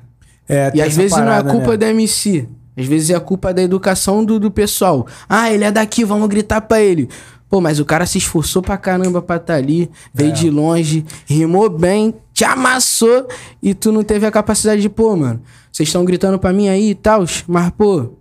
É, 0.48 0.70
E 0.72 0.80
às 0.80 0.94
vezes 0.96 1.12
parada, 1.12 1.42
não 1.42 1.50
é 1.50 1.52
culpa 1.52 1.72
né? 1.72 1.76
da 1.78 1.88
MC. 1.90 2.48
Às 2.76 2.86
vezes 2.86 3.10
é 3.10 3.18
culpa 3.18 3.52
da 3.52 3.60
educação 3.62 4.24
do, 4.24 4.38
do 4.38 4.52
pessoal. 4.52 5.04
Ah, 5.28 5.50
ele 5.52 5.64
é 5.64 5.72
daqui, 5.72 6.04
vamos 6.04 6.28
gritar 6.28 6.60
pra 6.60 6.80
ele. 6.80 7.08
Pô, 7.48 7.60
mas 7.60 7.78
o 7.80 7.84
cara 7.84 8.04
se 8.06 8.18
esforçou 8.18 8.60
pra 8.60 8.76
caramba 8.76 9.22
pra 9.22 9.38
tá 9.38 9.54
ali, 9.54 9.88
veio 10.12 10.30
É. 10.30 10.32
de 10.32 10.50
longe, 10.50 11.04
rimou 11.26 11.70
bem, 11.70 12.12
te 12.36 12.44
amassou 12.44 13.26
e 13.62 13.72
tu 13.72 13.90
não 13.90 14.02
teve 14.02 14.26
a 14.26 14.30
capacidade 14.30 14.82
de, 14.82 14.90
pô, 14.90 15.16
mano, 15.16 15.40
vocês 15.72 15.88
estão 15.88 16.04
gritando 16.04 16.38
pra 16.38 16.52
mim 16.52 16.68
aí 16.68 16.90
e 16.90 16.94
tal, 16.94 17.24
mas, 17.48 17.70
pô, 17.70 17.96
o 18.00 18.12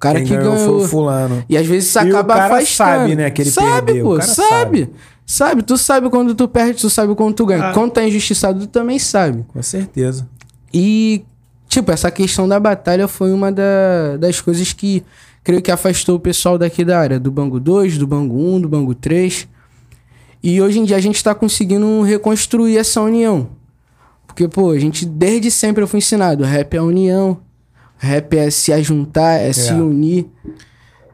cara 0.00 0.18
Quem 0.18 0.26
que 0.26 0.36
ganhou 0.36 0.54
ganhou. 0.56 0.78
foi 0.78 0.84
o 0.86 0.88
fulano. 0.88 1.44
E 1.48 1.56
às 1.56 1.64
vezes 1.64 1.88
isso 1.88 2.00
E 2.00 2.10
o 2.10 2.16
acaba 2.16 2.34
cara 2.34 2.46
afastando. 2.56 2.66
sabe, 3.00 3.14
né, 3.14 3.30
que 3.30 3.42
ele 3.42 3.50
sabe, 3.52 3.86
perdeu. 3.86 4.06
O 4.06 4.08
pô, 4.10 4.16
cara 4.16 4.26
sabe. 4.28 4.90
Sabe, 5.24 5.62
tu 5.62 5.78
sabe 5.78 6.10
quando 6.10 6.34
tu 6.34 6.48
perde, 6.48 6.80
tu 6.80 6.90
sabe 6.90 7.14
quando 7.14 7.32
tu 7.36 7.46
ganha. 7.46 7.68
Ah. 7.68 7.72
Quando 7.72 7.92
tá 7.92 8.04
injustiçado, 8.04 8.58
tu 8.58 8.66
também 8.66 8.98
sabe. 8.98 9.44
Com 9.46 9.62
certeza. 9.62 10.28
E, 10.74 11.22
tipo, 11.68 11.92
essa 11.92 12.10
questão 12.10 12.48
da 12.48 12.58
batalha 12.58 13.06
foi 13.06 13.32
uma 13.32 13.52
da- 13.52 14.16
das 14.18 14.40
coisas 14.40 14.72
que 14.72 15.04
creio 15.44 15.62
que 15.62 15.70
afastou 15.70 16.16
o 16.16 16.20
pessoal 16.20 16.58
daqui 16.58 16.84
da 16.84 16.98
área, 16.98 17.20
do 17.20 17.30
Bangu 17.30 17.60
2, 17.60 17.96
do 17.96 18.06
Bangu 18.08 18.36
1, 18.56 18.60
do 18.62 18.68
Bangu 18.68 18.96
3. 18.96 19.46
E 20.42 20.60
hoje 20.60 20.80
em 20.80 20.84
dia 20.84 20.96
a 20.96 21.00
gente 21.00 21.22
tá 21.22 21.34
conseguindo 21.34 22.02
reconstruir 22.02 22.76
essa 22.78 23.00
união. 23.00 23.48
Porque, 24.30 24.46
pô, 24.46 24.70
a 24.70 24.78
gente 24.78 25.04
desde 25.04 25.50
sempre 25.50 25.82
eu 25.82 25.88
fui 25.88 25.98
ensinado, 25.98 26.44
rap 26.44 26.76
é 26.76 26.80
união, 26.80 27.38
rap 27.98 28.38
é 28.38 28.48
se 28.48 28.72
ajuntar, 28.72 29.40
é, 29.40 29.52
se 29.52 29.72
unir. 29.72 30.26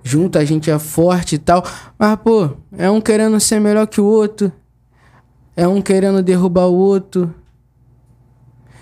Junto 0.05 0.39
a 0.39 0.45
gente 0.45 0.71
é 0.71 0.79
forte 0.79 1.35
e 1.35 1.39
tal. 1.39 1.65
Mas, 1.99 2.17
pô, 2.17 2.51
é 2.77 2.91
um 2.91 3.01
querendo 3.01 3.41
ser 3.41 3.59
melhor 3.59 3.87
que 3.87 4.01
o 4.01 4.05
outro. 4.05 4.53
É 5.57 5.67
um 5.67 5.81
querendo 5.81 6.23
derrubar 6.23 6.67
o 6.67 6.75
outro. 6.75 7.35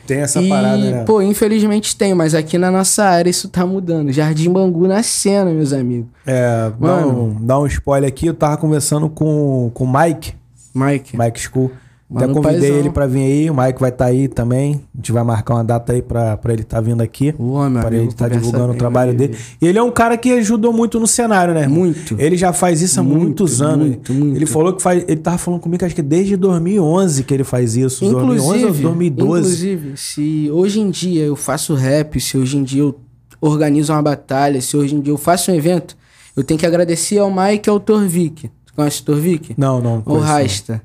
Tem 0.07 0.19
essa 0.19 0.43
e, 0.43 0.49
parada, 0.49 0.91
né? 0.91 1.05
pô, 1.05 1.23
infelizmente 1.23 1.97
tem, 1.97 2.13
mas 2.13 2.35
aqui 2.35 2.59
na 2.59 2.71
nossa 2.71 3.05
área 3.05 3.31
isso 3.31 3.49
tá 3.49 3.65
mudando. 3.65 4.13
Jardim 4.13 4.53
Bangu 4.53 4.87
na 4.87 5.03
cena, 5.03 5.51
meus 5.51 5.73
amigos. 5.73 6.11
É, 6.27 6.71
Mano. 6.79 7.07
dá 7.07 7.07
um, 7.07 7.47
dá 7.47 7.59
um 7.61 7.67
spoiler 7.67 8.09
aqui. 8.09 8.27
Eu 8.27 8.35
tava 8.35 8.57
conversando 8.59 9.09
com, 9.09 9.71
com 9.73 9.85
o 9.85 9.91
Mike, 9.91 10.35
Mike. 10.75 11.17
Mike 11.17 11.41
School. 11.41 11.71
Até 12.15 12.33
convidei 12.33 12.61
paizão. 12.61 12.77
ele 12.79 12.91
pra 12.91 13.07
vir 13.07 13.21
aí. 13.23 13.51
O 13.51 13.55
Mike 13.57 13.81
vai 13.81 13.91
estar 13.91 14.05
aí 14.07 14.29
também. 14.29 14.81
A 14.95 14.97
gente 14.99 15.13
vai 15.13 15.25
marcar 15.25 15.55
uma 15.55 15.65
data 15.65 15.93
aí 15.93 16.03
pra, 16.03 16.37
pra 16.37 16.53
ele 16.53 16.63
estar 16.63 16.81
vindo 16.81 17.01
aqui. 17.01 17.35
O 17.39 17.53
homem, 17.53 17.81
Pra 17.81 17.89
amigo, 17.89 18.03
ele 18.03 18.09
estar 18.11 18.25
conversa 18.25 18.41
divulgando 18.41 18.65
o 18.67 18.73
bem, 18.73 18.79
trabalho 18.79 19.13
né, 19.13 19.19
dele. 19.19 19.37
E 19.61 19.67
ele 19.67 19.79
é 19.79 19.83
um 19.83 19.91
cara 19.91 20.17
que 20.17 20.31
ajudou 20.33 20.73
muito 20.73 20.99
no 21.01 21.07
cenário, 21.07 21.53
né? 21.55 21.63
irmão? 21.63 21.79
Muito. 21.81 22.17
Ele 22.19 22.37
já 22.37 22.53
faz 22.53 22.81
isso 22.83 23.01
há 23.01 23.03
Muito, 23.03 23.21
muitos 23.21 23.61
anos. 23.63 23.87
muito, 23.89 24.13
muito. 24.13 24.37
Ele 24.37 24.47
falou 24.47 24.73
que 24.73 24.83
faz. 24.83 25.05
Ele 25.07 25.21
tava 25.21 25.39
falando 25.39 25.61
comigo, 25.61 25.85
acho 25.85 25.95
que 25.95 26.03
desde 26.03 26.37
2011 26.37 27.25
que 27.25 27.35
ele 27.35 27.45
faz 27.45 27.77
isso. 27.77 28.01
2011 28.09 28.41
ou 28.49 28.57
Inclusive, 28.59 28.83
2012. 28.83 29.39
inclusive, 29.41 29.97
se 29.97 30.51
hoje 30.53 30.81
em 30.81 30.91
dia 30.91 31.25
eu 31.25 31.37
faço 31.37 31.75
rap, 31.75 32.21
se 32.21 32.37
hoje 32.37 32.57
em 32.57 32.63
dia 32.63 32.83
eu 32.83 32.95
organizo 33.41 33.93
uma 33.93 34.03
batalha, 34.03 34.61
se 34.61 34.77
hoje 34.77 34.95
em 34.95 35.01
dia 35.01 35.13
eu 35.13 35.19
faço 35.19 35.51
um 35.51 35.55
evento, 35.55 35.97
eu 36.37 36.43
tenho 36.43 36.59
que 36.59 36.67
agradecer 36.67 37.19
ao 37.19 37.31
Mike 37.31 37.69
e 37.69 37.71
ao 37.71 37.79
Torvik. 37.79 38.49
Tu 38.67 38.75
conhece 38.75 39.03
o 39.03 39.05
Torvik? 39.05 39.55
Não, 39.57 39.81
não. 39.81 40.03
O. 40.07 40.17
Rasta. 40.19 40.83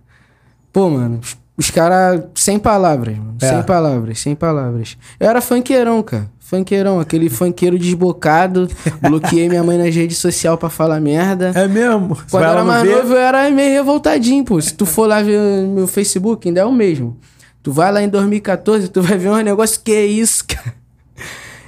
Pô, 0.72 0.90
mano, 0.90 1.20
os, 1.58 1.70
caras 1.70 2.24
sem 2.36 2.60
palavras, 2.60 3.18
mano. 3.18 3.36
É. 3.42 3.50
Sem 3.50 3.64
palavras, 3.64 4.20
sem 4.20 4.36
palavras. 4.36 4.98
Eu 5.20 5.30
era 5.30 5.42
funkeirão, 5.42 6.02
cara. 6.04 6.30
Funkeirão, 6.40 7.00
aquele 7.00 7.30
funkeiro 7.30 7.78
desbocado. 7.78 8.68
bloqueei 9.02 9.50
minha 9.50 9.64
mãe 9.64 9.78
nas 9.78 9.94
redes 9.94 10.18
sociais 10.18 10.58
pra 10.60 10.70
falar 10.70 11.00
merda. 11.00 11.52
É 11.56 11.68
mesmo? 11.68 12.16
Quando 12.30 12.30
vai 12.30 12.44
eu 12.44 12.50
era 12.50 12.64
mais 12.64 12.84
ver? 12.84 12.96
novo, 12.96 13.14
eu 13.14 13.18
era 13.18 13.50
meio 13.52 13.74
revoltadinho, 13.74 14.44
pô. 14.44 14.60
Se 14.60 14.74
tu 14.74 14.86
for 14.86 15.08
lá 15.08 15.22
ver 15.22 15.40
meu 15.68 15.88
Facebook, 15.88 16.48
ainda 16.48 16.62
é 16.62 16.66
o 16.66 16.72
mesmo. 16.72 17.18
Tu 17.62 17.72
vai 17.72 17.92
lá 17.92 18.02
em 18.02 18.10
2014, 18.10 18.88
tu 18.88 19.02
vai 19.02 19.18
ver 19.18 19.30
um 19.30 19.38
negócio 19.38 19.82
que 19.84 19.92
é 19.92 20.06
isso, 20.06 20.46
cara. 20.48 20.74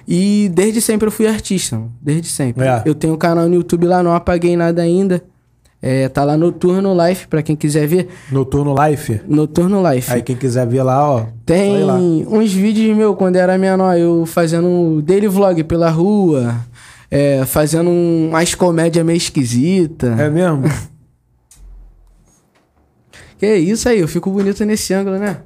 E 0.08 0.50
desde 0.54 0.82
sempre 0.82 1.08
eu 1.08 1.12
fui 1.12 1.28
artista, 1.28 1.78
mano. 1.78 1.94
Desde 2.02 2.28
sempre. 2.28 2.66
É. 2.66 2.82
Eu 2.86 2.96
tenho 2.96 3.14
um 3.14 3.18
canal 3.18 3.48
no 3.48 3.56
YouTube 3.56 3.86
lá, 3.88 4.02
não 4.02 4.14
apaguei 4.14 4.58
nada 4.58 4.82
ainda. 4.82 5.24
É, 5.82 6.08
tá 6.10 6.24
lá 6.24 6.38
Noturno 6.38 6.96
Life, 7.08 7.28
pra 7.28 7.42
quem 7.42 7.56
quiser 7.56 7.88
ver. 7.88 8.08
Noturno 8.32 8.76
Life. 8.88 9.20
Noturno 9.28 9.82
Life. 9.92 10.14
Aí 10.14 10.22
quem 10.22 10.36
quiser 10.36 10.68
ver 10.68 10.84
lá, 10.84 11.10
ó. 11.10 11.26
Tem 11.46 11.84
lá. 11.84 11.96
uns 11.96 12.54
vídeos 12.54 12.96
meu 12.96 13.16
quando 13.16 13.36
era 13.38 13.58
menor, 13.58 13.98
eu 13.98 14.26
fazendo 14.28 15.02
daily 15.02 15.28
vlog 15.28 15.64
pela 15.64 15.90
rua, 15.90 16.56
é, 17.10 17.44
fazendo 17.46 17.90
um- 17.90 18.30
umas 18.30 18.54
comédias 18.54 19.04
meio 19.04 19.18
esquisita. 19.18 20.08
É 20.20 20.30
mesmo? 20.30 20.64
Que 23.40 23.56
isso 23.56 23.90
aí, 23.90 24.00
eu 24.00 24.08
fico 24.08 24.30
bonito 24.30 24.64
nesse 24.66 24.94
ângulo, 24.94 25.18
né? 25.18 25.38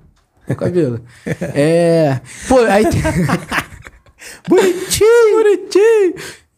O 0.49 0.53
cabelo. 0.55 0.99
é. 1.55 2.19
Pô, 2.47 2.59
aí 2.59 2.83
bonitinho, 4.49 5.37
bonitinho. 5.37 6.13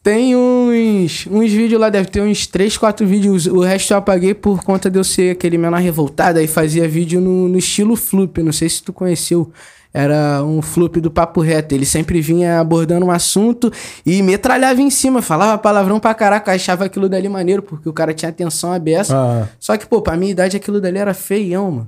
Tem 0.07 0.37
uns, 0.37 1.27
uns 1.29 1.51
vídeos 1.51 1.81
lá, 1.81 1.89
deve 1.89 2.07
ter 2.07 2.21
uns 2.21 2.47
3, 2.47 2.77
4 2.77 3.05
vídeos. 3.05 3.45
O 3.45 3.59
resto 3.59 3.91
eu 3.91 3.97
apaguei 3.97 4.33
por 4.33 4.63
conta 4.63 4.89
de 4.89 4.97
eu 4.97 5.03
ser 5.03 5.31
aquele 5.31 5.57
menor 5.57 5.81
revoltado. 5.81 6.39
Aí 6.39 6.47
fazia 6.47 6.87
vídeo 6.87 7.19
no, 7.19 7.49
no 7.49 7.57
estilo 7.57 7.97
Floop. 7.97 8.41
Não 8.41 8.53
sei 8.53 8.69
se 8.69 8.81
tu 8.81 8.93
conheceu. 8.93 9.51
Era 9.93 10.41
um 10.45 10.61
Floop 10.61 11.01
do 11.01 11.11
Papo 11.11 11.41
Reto. 11.41 11.75
Ele 11.75 11.85
sempre 11.85 12.21
vinha 12.21 12.57
abordando 12.61 13.05
um 13.05 13.11
assunto 13.11 13.69
e 14.05 14.23
metralhava 14.23 14.79
em 14.81 14.89
cima. 14.89 15.21
Falava 15.21 15.57
palavrão 15.57 15.99
pra 15.99 16.13
caraca. 16.13 16.53
Achava 16.53 16.85
aquilo 16.85 17.09
dali 17.09 17.27
maneiro, 17.27 17.61
porque 17.61 17.89
o 17.89 17.91
cara 17.91 18.13
tinha 18.13 18.29
atenção 18.29 18.71
aberta. 18.71 19.13
Ah. 19.13 19.45
Só 19.59 19.75
que, 19.75 19.85
pô, 19.85 20.01
pra 20.01 20.15
minha 20.15 20.31
idade 20.31 20.55
aquilo 20.55 20.79
dali 20.79 20.97
era 20.99 21.13
feião, 21.13 21.69
mano. 21.69 21.87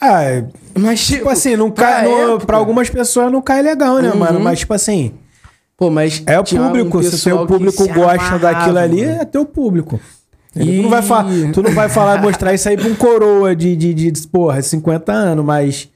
Ah, 0.00 0.24
é- 0.24 0.44
Mas, 0.76 1.06
tipo 1.06 1.28
assim, 1.28 1.54
não 1.54 1.70
pra 1.70 1.86
cai. 1.92 2.04
não- 2.06 2.30
época- 2.32 2.46
pra 2.46 2.56
algumas 2.56 2.90
pessoas 2.90 3.30
não 3.30 3.40
cai 3.40 3.62
legal, 3.62 3.98
né, 4.02 4.10
Uhum. 4.10 4.18
mano? 4.18 4.40
Mas, 4.40 4.58
tipo 4.58 4.74
assim. 4.74 5.12
Pô, 5.76 5.90
mas. 5.90 6.22
É 6.26 6.38
o 6.40 6.42
tinha 6.42 6.62
um 6.62 6.68
público, 6.68 7.02
se 7.02 7.30
que 7.30 7.46
público 7.46 7.86
gosta 7.88 8.12
amarrava, 8.12 8.38
daquilo 8.38 8.78
ali, 8.78 9.04
mano. 9.06 9.20
é 9.20 9.24
teu 9.24 9.44
público. 9.44 10.00
E- 10.54 10.64
Tu, 10.78 10.82
não 10.82 10.88
vai 10.88 11.02
falar, 11.02 11.26
tu 11.52 11.62
não 11.62 11.70
vai 11.72 11.88
falar, 11.90 12.22
mostrar 12.22 12.54
isso 12.54 12.66
aí 12.66 12.78
pra 12.78 12.88
um 12.88 12.94
coroa 12.94 13.54
de, 13.54 13.76
de, 13.76 13.92
de, 13.92 14.26
porra, 14.28 14.62
50 14.62 15.12
anos, 15.12 15.44
mas 15.44 15.90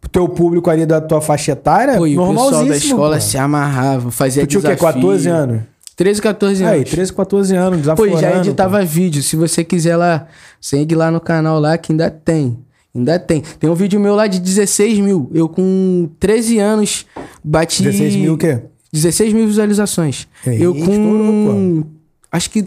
pro 0.00 0.08
teu 0.08 0.26
público 0.26 0.70
ali 0.70 0.86
da 0.86 0.98
tua 0.98 1.20
faixa 1.20 1.52
etária, 1.52 1.94
Pô, 1.98 2.06
e 2.06 2.16
o 2.16 2.26
pessoal 2.26 2.50
da 2.50 2.56
normalzíssimo. 2.56 2.92
escola 2.94 3.16
pô. 3.16 3.20
se 3.20 3.36
amarrava, 3.36 4.10
fazia 4.10 4.44
Tu 4.46 4.50
tinha 4.50 4.60
o 4.60 4.62
quê? 4.62 4.74
desafio. 4.74 4.92
14 5.02 5.28
anos? 5.28 5.60
13, 5.94 6.22
14 6.22 6.62
anos. 6.64 6.74
Aí, 6.76 6.84
13, 6.84 7.12
14 7.12 7.54
anos, 7.56 7.70
Pô, 7.76 7.80
desaforando. 7.82 8.16
e 8.16 8.20
já 8.20 8.36
editava 8.38 8.82
vídeo. 8.84 9.22
Se 9.22 9.36
você 9.36 9.62
quiser 9.62 9.96
lá, 9.96 10.26
segue 10.60 10.94
lá 10.94 11.10
no 11.10 11.20
canal 11.20 11.58
lá 11.60 11.76
que 11.76 11.92
ainda 11.92 12.08
tem. 12.08 12.56
Ainda 12.94 13.18
tem. 13.18 13.42
Tem 13.60 13.68
um 13.68 13.74
vídeo 13.74 14.00
meu 14.00 14.14
lá 14.14 14.26
de 14.26 14.38
16 14.40 15.00
mil. 15.00 15.28
Eu 15.34 15.48
com 15.50 16.08
13 16.18 16.58
anos 16.60 17.04
bati. 17.44 17.82
16 17.82 18.14
mil 18.16 18.34
o 18.34 18.38
quê? 18.38 18.60
16 18.92 19.32
mil 19.32 19.46
visualizações. 19.46 20.26
Aí, 20.46 20.62
eu 20.62 20.74
com. 20.74 20.80
estourou, 20.80 21.86
acho 22.32 22.50
que 22.50 22.66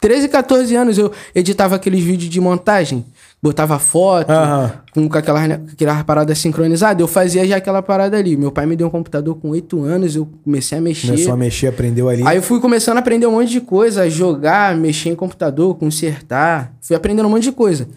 13, 0.00 0.28
14 0.28 0.76
anos 0.76 0.98
eu 0.98 1.10
editava 1.34 1.74
aqueles 1.74 2.02
vídeos 2.02 2.30
de 2.30 2.40
montagem. 2.40 3.04
Botava 3.42 3.78
foto, 3.78 4.30
Aham. 4.30 4.72
com, 4.92 5.08
com 5.08 5.18
aquela, 5.18 5.44
aquela 5.44 6.04
parada 6.04 6.34
sincronizada. 6.34 7.02
Eu 7.02 7.08
fazia 7.08 7.46
já 7.46 7.56
aquela 7.56 7.82
parada 7.82 8.16
ali. 8.16 8.36
Meu 8.36 8.50
pai 8.50 8.66
me 8.66 8.76
deu 8.76 8.86
um 8.86 8.90
computador 8.90 9.36
com 9.36 9.50
8 9.50 9.82
anos, 9.82 10.16
eu 10.16 10.28
comecei 10.44 10.78
a 10.78 10.80
mexer. 10.80 11.08
Começou 11.08 11.32
a 11.32 11.36
mexer, 11.36 11.66
aprendeu 11.68 12.08
ali. 12.08 12.22
Aí 12.26 12.36
eu 12.36 12.42
fui 12.42 12.60
começando 12.60 12.96
a 12.96 13.00
aprender 13.00 13.26
um 13.26 13.32
monte 13.32 13.50
de 13.50 13.60
coisa, 13.60 14.02
a 14.02 14.08
jogar, 14.08 14.76
mexer 14.76 15.10
em 15.10 15.14
computador, 15.14 15.74
consertar. 15.76 16.72
Fui 16.80 16.96
aprendendo 16.96 17.26
um 17.26 17.30
monte 17.30 17.44
de 17.44 17.52
coisa. 17.52 17.88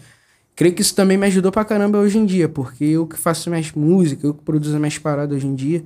Creio 0.54 0.74
que 0.74 0.82
isso 0.82 0.94
também 0.94 1.16
me 1.16 1.26
ajudou 1.26 1.50
pra 1.50 1.64
caramba 1.64 1.98
hoje 1.98 2.18
em 2.18 2.26
dia, 2.26 2.48
porque 2.48 2.84
eu 2.84 3.06
que 3.06 3.16
faço 3.16 3.48
minhas 3.48 3.72
músicas, 3.72 4.24
eu 4.24 4.34
que 4.34 4.42
produzo 4.42 4.76
minhas 4.78 4.98
paradas 4.98 5.36
hoje 5.36 5.46
em 5.46 5.54
dia. 5.54 5.82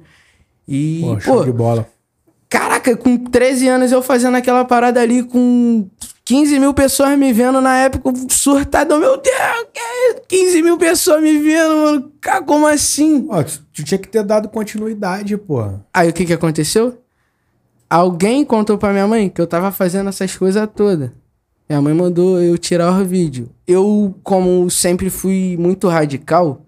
E, 0.67 1.01
Pô, 1.03 1.15
pô, 1.15 1.21
show 1.21 1.45
de 1.45 1.53
bola. 1.53 1.87
caraca, 2.49 2.97
com 2.97 3.17
13 3.17 3.69
anos 3.69 3.93
eu 3.93 4.03
fazendo 4.03 4.37
aquela 4.37 4.65
parada 4.65 5.01
ali 5.01 5.23
com 5.23 5.89
15 6.25 6.59
mil 6.59 6.73
pessoas 6.73 7.19
me 7.19 7.33
vendo 7.33 7.61
na 7.61 7.77
época, 7.79 8.11
surtado, 8.31 8.99
meu 8.99 9.17
Deus, 9.21 9.67
que 9.73 9.79
é 9.81 10.15
15 10.27 10.63
mil 10.63 10.79
pessoas 10.79 11.23
me 11.23 11.37
vendo, 11.39 11.77
mano. 11.77 12.13
Cara, 12.21 12.43
como 12.43 12.67
assim? 12.67 13.27
Ó, 13.29 13.43
tu, 13.43 13.61
tu 13.75 13.85
tinha 13.85 13.99
que 13.99 14.09
ter 14.09 14.23
dado 14.25 14.49
continuidade, 14.49 15.37
pô. 15.37 15.63
Aí 15.93 16.09
o 16.09 16.13
que 16.13 16.25
que 16.25 16.33
aconteceu? 16.33 16.99
Alguém 17.91 18.45
contou 18.45 18.79
pra 18.79 18.93
minha 18.93 19.07
mãe 19.07 19.29
que 19.29 19.41
eu 19.41 19.47
tava 19.47 19.71
fazendo 19.71 20.09
essas 20.09 20.35
coisas 20.37 20.67
todas. 20.75 21.11
Minha 21.69 21.81
mãe 21.83 21.95
mandou 21.95 22.41
eu 22.41 22.57
tirar 22.59 22.99
o 22.99 23.05
vídeo. 23.05 23.51
Eu, 23.67 24.15
como 24.23 24.69
sempre 24.71 25.11
fui 25.11 25.57
muito 25.59 25.89
radical, 25.89 26.65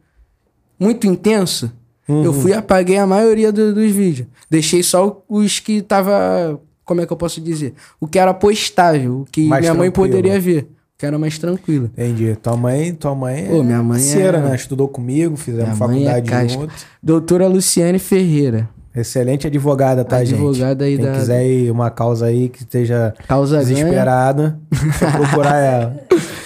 muito 0.78 1.06
intenso, 1.06 1.72
eu 2.08 2.32
fui 2.32 2.50
e 2.52 2.54
apaguei 2.54 2.98
a 2.98 3.06
maioria 3.06 3.50
do- 3.52 3.74
dos 3.74 3.90
vídeos. 3.90 4.28
Deixei 4.50 4.82
só 4.82 5.22
os 5.28 5.58
que 5.60 5.82
tava. 5.82 6.60
Como 6.84 7.00
é 7.00 7.06
que 7.06 7.12
eu 7.12 7.16
posso 7.16 7.40
dizer? 7.40 7.74
O 8.00 8.06
que 8.06 8.18
era 8.18 8.32
postável, 8.32 9.22
o 9.22 9.24
que 9.30 9.46
Mais 9.48 9.60
minha 9.62 9.74
mãe 9.74 9.90
tranquilo. 9.90 10.16
poderia 10.16 10.40
ver. 10.40 10.62
O 10.94 10.98
que 10.98 11.04
era 11.04 11.18
mais 11.18 11.36
tranquilo. 11.38 11.90
Entendi. 11.92 12.34
Tua 12.40 12.56
mãe, 12.56 12.94
tua 12.94 13.14
mãe 13.14 13.46
Pô, 13.48 13.62
minha 13.62 13.82
mãe 13.82 13.98
parceira, 13.98 14.38
é- 14.38 14.40
né? 14.42 14.54
Estudou 14.54 14.88
comigo, 14.88 15.36
fizemos 15.36 15.76
mãe 15.78 16.06
é 16.06 16.14
faculdade 16.14 16.30
casca. 16.30 16.48
juntos. 16.60 16.86
Doutora 17.02 17.46
Luciane 17.48 17.98
Ferreira. 17.98 18.68
Excelente 18.94 19.46
advogada, 19.46 20.04
tá, 20.06 20.24
gente? 20.24 20.36
Advogada 20.36 20.86
aí 20.86 20.96
Quem 20.96 21.04
da- 21.04 21.12
quiser 21.12 21.46
ir 21.46 21.70
uma 21.70 21.90
causa 21.90 22.26
aí 22.26 22.48
que 22.48 22.60
esteja 22.62 23.12
Causa 23.28 23.58
desesperada, 23.58 24.58
procurar 25.12 25.56
ela. 25.58 25.96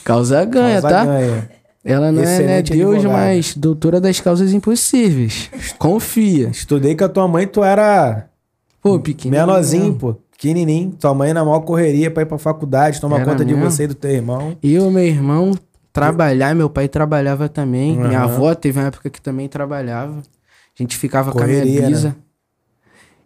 Causa 0.02 0.44
ganha, 0.44 0.80
Causa 0.82 0.88
tá? 0.96 1.04
ganha. 1.04 1.48
Ela 1.84 2.12
não 2.12 2.22
é, 2.22 2.38
né, 2.40 2.62
Deus, 2.62 2.96
advogada. 2.96 3.08
mas 3.26 3.56
doutora 3.56 4.00
das 4.00 4.20
causas 4.20 4.52
impossíveis. 4.52 5.50
Confia. 5.78 6.48
Estudei 6.48 6.94
com 6.94 7.04
a 7.04 7.08
tua 7.08 7.26
mãe, 7.26 7.46
tu 7.46 7.64
era 7.64 8.28
Pô, 8.82 9.00
pequenininho. 9.00 9.46
menorzinho, 9.46 9.94
pô. 9.94 10.14
Pequenininho. 10.30 10.92
Tua 10.98 11.14
mãe 11.14 11.32
na 11.32 11.44
maior 11.44 11.60
correria 11.60 12.10
pra 12.10 12.22
ir 12.22 12.26
pra 12.26 12.36
faculdade, 12.38 13.00
tomar 13.00 13.20
Era 13.20 13.24
conta 13.30 13.44
de 13.44 13.54
mesmo? 13.54 13.70
você 13.70 13.84
e 13.84 13.86
do 13.86 13.94
teu 13.94 14.10
irmão. 14.10 14.56
Eu, 14.62 14.90
meu 14.90 15.04
irmão, 15.04 15.52
trabalhar. 15.92 16.54
Meu 16.54 16.68
pai 16.68 16.86
trabalhava 16.88 17.48
também. 17.48 17.96
Minha 17.96 18.20
Aham. 18.22 18.34
avó 18.34 18.54
teve 18.54 18.78
uma 18.78 18.86
época 18.88 19.08
que 19.08 19.20
também 19.20 19.48
trabalhava. 19.48 20.18
A 20.18 20.82
gente 20.82 20.96
ficava 20.96 21.32
com 21.32 21.38
a 21.38 21.42
Correria, 21.42 21.64
minha 21.64 21.80
né? 21.82 21.88
bisa. 21.88 22.16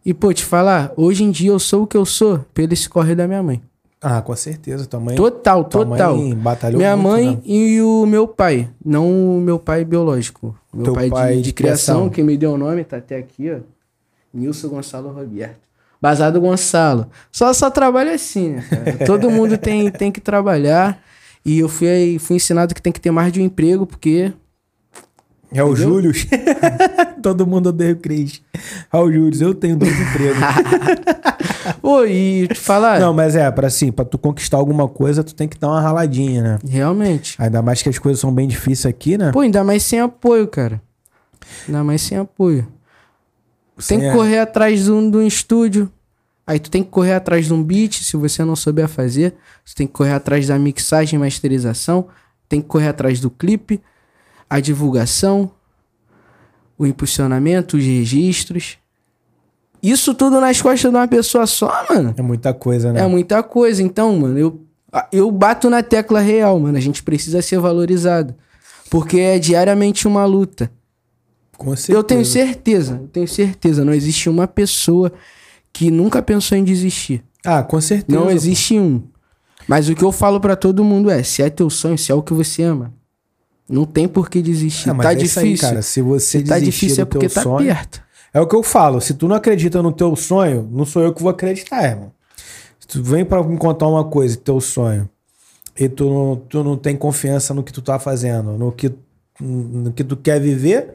E, 0.06 0.12
pô, 0.14 0.32
te 0.32 0.44
falar, 0.44 0.92
hoje 0.96 1.24
em 1.24 1.30
dia 1.30 1.50
eu 1.50 1.58
sou 1.58 1.84
o 1.84 1.86
que 1.86 1.96
eu 1.96 2.04
sou 2.04 2.38
pelo 2.52 2.72
esse 2.72 2.88
corre 2.88 3.14
da 3.14 3.26
minha 3.26 3.42
mãe. 3.42 3.60
Ah, 4.06 4.20
com 4.20 4.36
certeza. 4.36 4.84
Tua 4.86 5.00
mãe, 5.00 5.16
Total, 5.16 5.64
tua 5.64 5.86
total. 5.86 6.16
mãe 6.16 6.34
batalhou 6.34 6.78
Minha 6.78 6.94
muito, 6.94 7.08
mãe 7.10 7.30
né? 7.36 7.38
e 7.46 7.80
o 7.80 8.04
meu 8.04 8.28
pai. 8.28 8.68
Não 8.84 9.38
o 9.38 9.40
meu 9.40 9.58
pai 9.58 9.82
biológico. 9.82 10.54
Meu 10.74 10.92
pai, 10.92 11.08
pai 11.08 11.30
de, 11.30 11.36
de 11.38 11.42
de 11.44 11.52
criação, 11.54 11.94
criação. 11.94 12.10
que 12.10 12.22
me 12.22 12.36
deu 12.36 12.52
o 12.52 12.58
nome, 12.58 12.84
tá 12.84 12.98
até 12.98 13.16
aqui, 13.16 13.50
ó. 13.50 13.60
Nilson 14.32 14.68
Gonçalo 14.68 15.10
Roberto. 15.10 15.64
Basado 16.02 16.38
Gonçalo. 16.38 17.06
Só 17.32 17.50
só 17.54 17.70
trabalha 17.70 18.12
assim, 18.14 18.50
né, 18.50 18.64
cara? 18.68 18.98
Todo 19.06 19.30
mundo 19.30 19.56
tem, 19.56 19.90
tem 19.90 20.12
que 20.12 20.20
trabalhar. 20.20 21.02
E 21.46 21.58
eu 21.60 21.68
fui, 21.68 22.18
fui 22.18 22.36
ensinado 22.36 22.74
que 22.74 22.82
tem 22.82 22.92
que 22.92 23.00
ter 23.00 23.10
mais 23.10 23.32
de 23.32 23.40
um 23.40 23.44
emprego, 23.44 23.86
porque. 23.86 24.32
É 25.52 25.62
o 25.62 25.68
Entendeu? 25.72 25.88
Júlio. 25.88 26.12
Todo 27.22 27.46
mundo 27.46 27.68
odeia 27.68 27.92
o 27.92 27.96
Cris. 27.96 28.42
É 28.92 28.96
o 28.96 29.10
Júlio, 29.12 29.40
eu 29.42 29.54
tenho 29.54 29.76
dois 29.76 29.92
empregos. 29.92 30.38
Pô, 31.80 32.04
e 32.04 32.48
te 32.48 32.58
falar. 32.58 32.98
Não, 33.00 33.12
mas 33.14 33.36
é, 33.36 33.50
pra 33.50 33.68
assim, 33.68 33.90
pra 33.92 34.04
tu 34.04 34.18
conquistar 34.18 34.56
alguma 34.56 34.88
coisa, 34.88 35.22
tu 35.22 35.34
tem 35.34 35.46
que 35.48 35.58
dar 35.58 35.68
uma 35.68 35.80
raladinha, 35.80 36.42
né? 36.42 36.58
Realmente. 36.68 37.36
Ainda 37.40 37.62
mais 37.62 37.82
que 37.82 37.88
as 37.88 37.98
coisas 37.98 38.20
são 38.20 38.32
bem 38.32 38.48
difíceis 38.48 38.86
aqui, 38.86 39.16
né? 39.16 39.30
Pô, 39.32 39.40
ainda 39.40 39.62
mais 39.64 39.82
sem 39.82 40.00
apoio, 40.00 40.46
cara. 40.48 40.80
Ainda 41.66 41.84
mais 41.84 42.02
sem 42.02 42.18
apoio. 42.18 42.66
Sem 43.78 43.98
Tem 43.98 44.08
que 44.08 44.12
a- 44.14 44.16
correr 44.16 44.38
atrás 44.38 44.84
de 44.84 44.90
um, 44.90 45.10
de 45.10 45.16
um 45.16 45.26
estúdio. 45.26 45.90
Aí 46.46 46.58
tu 46.58 46.70
tem 46.70 46.82
que 46.82 46.90
correr 46.90 47.14
atrás 47.14 47.46
de 47.46 47.54
um 47.54 47.62
beat, 47.62 48.02
se 48.02 48.16
você 48.16 48.44
não 48.44 48.54
souber 48.54 48.86
fazer. 48.88 49.34
Tu 49.64 49.74
tem 49.74 49.86
que 49.86 49.92
correr 49.92 50.12
atrás 50.12 50.46
da 50.48 50.58
mixagem 50.58 51.16
e 51.16 51.20
masterização. 51.20 52.06
Tem 52.48 52.60
que 52.60 52.68
correr 52.68 52.88
atrás 52.88 53.18
do 53.20 53.30
clipe, 53.30 53.80
a 54.48 54.60
divulgação, 54.60 55.50
o 56.78 56.86
impulsionamento, 56.86 57.76
os 57.76 57.84
registros. 57.84 58.78
Isso 59.82 60.14
tudo 60.14 60.40
nas 60.40 60.60
costas 60.62 60.90
de 60.90 60.96
uma 60.96 61.08
pessoa 61.08 61.46
só, 61.46 61.86
mano. 61.90 62.14
É 62.16 62.22
muita 62.22 62.54
coisa, 62.54 62.92
né? 62.92 63.00
É 63.00 63.06
muita 63.06 63.42
coisa. 63.42 63.82
Então, 63.82 64.16
mano, 64.16 64.38
eu, 64.38 64.60
eu 65.12 65.30
bato 65.30 65.68
na 65.68 65.82
tecla 65.82 66.20
real, 66.20 66.58
mano. 66.58 66.76
A 66.76 66.80
gente 66.80 67.02
precisa 67.02 67.42
ser 67.42 67.58
valorizado. 67.58 68.34
Porque 68.90 69.18
é 69.18 69.38
diariamente 69.38 70.06
uma 70.08 70.24
luta. 70.24 70.70
Com 71.56 71.74
certeza. 71.76 71.98
Eu 71.98 72.02
tenho 72.02 72.24
certeza, 72.24 72.98
eu 73.02 73.08
tenho 73.08 73.28
certeza. 73.28 73.84
Não 73.84 73.92
existe 73.92 74.28
uma 74.28 74.46
pessoa 74.46 75.12
que 75.72 75.90
nunca 75.90 76.22
pensou 76.22 76.56
em 76.56 76.64
desistir. 76.64 77.22
Ah, 77.44 77.62
com 77.62 77.80
certeza. 77.80 78.18
Não 78.18 78.30
existe 78.30 78.78
um. 78.78 79.02
Mas 79.68 79.88
o 79.88 79.94
que 79.94 80.04
eu 80.04 80.12
falo 80.12 80.40
pra 80.40 80.56
todo 80.56 80.84
mundo 80.84 81.10
é: 81.10 81.22
se 81.22 81.42
é 81.42 81.50
teu 81.50 81.68
sonho, 81.68 81.98
se 81.98 82.10
é 82.10 82.14
o 82.14 82.22
que 82.22 82.32
você 82.32 82.62
ama, 82.62 82.92
não 83.68 83.84
tem 83.84 84.06
por 84.06 84.28
que 84.28 84.42
desistir. 84.42 84.90
Ah, 84.90 84.94
mas 84.94 85.06
tá 85.06 85.12
é 85.14 85.22
isso 85.22 85.38
aí, 85.38 85.46
difícil. 85.46 85.68
cara. 85.68 85.82
Se 85.82 86.02
você 86.02 86.38
se 86.38 86.44
tá 86.44 86.58
desistir 86.58 86.86
difícil 86.86 87.02
é 87.02 87.04
do 87.04 87.10
teu 87.10 87.20
porque 87.20 87.34
tá 87.34 87.42
sonho, 87.42 87.66
perto. 87.66 88.02
É 88.32 88.40
o 88.40 88.46
que 88.46 88.54
eu 88.56 88.62
falo. 88.62 89.00
Se 89.00 89.14
tu 89.14 89.28
não 89.28 89.36
acredita 89.36 89.82
no 89.82 89.92
teu 89.92 90.14
sonho, 90.16 90.68
não 90.70 90.84
sou 90.84 91.02
eu 91.02 91.12
que 91.14 91.22
vou 91.22 91.30
acreditar, 91.30 91.84
irmão. 91.84 92.12
Se 92.80 92.86
tu 92.88 93.02
vem 93.02 93.24
pra 93.24 93.42
me 93.42 93.56
contar 93.56 93.86
uma 93.86 94.04
coisa, 94.04 94.36
teu 94.36 94.60
sonho, 94.60 95.08
e 95.78 95.88
tu 95.88 96.04
não, 96.08 96.36
tu 96.36 96.64
não 96.64 96.76
tem 96.76 96.96
confiança 96.96 97.54
no 97.54 97.62
que 97.62 97.72
tu 97.72 97.80
tá 97.80 97.98
fazendo, 97.98 98.52
no 98.58 98.70
que, 98.70 98.92
no 99.40 99.92
que 99.92 100.04
tu 100.04 100.16
quer 100.16 100.40
viver, 100.40 100.94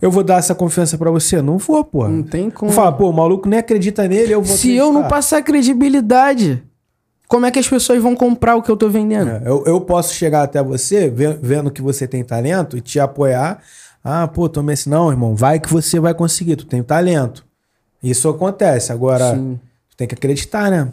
eu 0.00 0.10
vou 0.10 0.22
dar 0.22 0.38
essa 0.38 0.54
confiança 0.54 0.96
pra 0.98 1.10
você? 1.10 1.40
Não 1.42 1.58
vou, 1.58 1.82
pô. 1.84 2.06
Não 2.06 2.22
tem 2.22 2.50
como. 2.50 2.70
Vou 2.70 2.76
falar, 2.76 2.92
pô, 2.92 3.08
o 3.08 3.12
maluco 3.12 3.48
nem 3.48 3.58
acredita 3.58 4.06
nele, 4.06 4.32
eu 4.32 4.42
vou 4.42 4.56
Se 4.56 4.72
eu 4.74 4.86
não 4.92 5.00
acreditar. 5.00 5.16
passar 5.16 5.42
credibilidade, 5.42 6.62
como 7.28 7.46
é 7.46 7.50
que 7.50 7.58
as 7.58 7.68
pessoas 7.68 8.02
vão 8.02 8.14
comprar 8.14 8.56
o 8.56 8.62
que 8.62 8.70
eu 8.70 8.76
tô 8.76 8.88
vendendo? 8.88 9.30
É, 9.30 9.42
Eu, 9.44 9.64
eu 9.66 9.80
posso 9.80 10.14
chegar 10.14 10.42
até 10.42 10.62
você, 10.62 11.08
ve- 11.10 11.38
vendo 11.42 11.70
que 11.70 11.82
você 11.82 12.06
tem 12.06 12.22
talento, 12.24 12.76
e 12.76 12.80
te 12.80 12.98
apoiar. 13.00 13.60
Ah, 14.02 14.28
pô, 14.28 14.48
toma 14.48 14.72
esse. 14.72 14.88
Não, 14.88 15.10
irmão, 15.10 15.34
vai 15.34 15.58
que 15.58 15.68
você 15.72 15.98
vai 15.98 16.14
conseguir, 16.14 16.56
tu 16.56 16.66
tem 16.66 16.82
talento. 16.82 17.44
Isso 18.02 18.28
acontece. 18.28 18.92
Agora, 18.92 19.34
Sim. 19.34 19.58
tu 19.90 19.96
tem 19.96 20.06
que 20.06 20.14
acreditar, 20.14 20.70
né? 20.70 20.88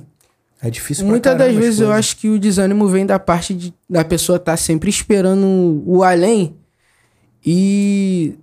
É 0.61 0.69
difícil 0.69 1.05
Muitas 1.05 1.37
das 1.37 1.53
vezes 1.53 1.81
eu 1.81 1.91
acho 1.91 2.15
que 2.17 2.29
o 2.29 2.39
desânimo 2.39 2.87
vem 2.87 3.05
da 3.05 3.19
parte 3.19 3.53
de, 3.53 3.73
da 3.89 4.03
pessoa 4.03 4.37
estar 4.37 4.55
sempre 4.55 4.89
esperando 4.89 5.83
o 5.85 6.03
além 6.03 6.55
e, 7.45 8.35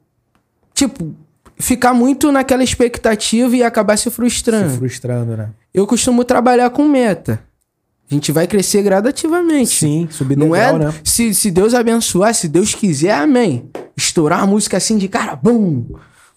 tipo, 0.75 1.15
ficar 1.59 1.95
muito 1.95 2.31
naquela 2.31 2.63
expectativa 2.63 3.57
e 3.57 3.63
acabar 3.63 3.97
se 3.97 4.11
frustrando. 4.11 4.71
Se 4.71 4.77
frustrando, 4.79 5.37
né? 5.37 5.49
Eu 5.73 5.87
costumo 5.87 6.23
trabalhar 6.25 6.69
com 6.71 6.85
meta. 6.85 7.41
A 8.11 8.15
gente 8.15 8.33
vai 8.33 8.47
crescer 8.47 8.83
gradativamente. 8.83 9.71
Sim, 9.71 10.09
subir 10.11 10.37
Não 10.37 10.55
é? 10.55 10.77
né? 10.77 10.95
Se, 11.05 11.33
se 11.33 11.51
Deus 11.51 11.75
abençoar, 11.75 12.35
se 12.35 12.49
Deus 12.49 12.75
quiser, 12.75 13.13
amém. 13.15 13.71
Estourar 13.97 14.43
a 14.43 14.47
música 14.47 14.77
assim 14.77 14.99
de 14.99 15.07
cara, 15.07 15.37
bum! 15.37 15.85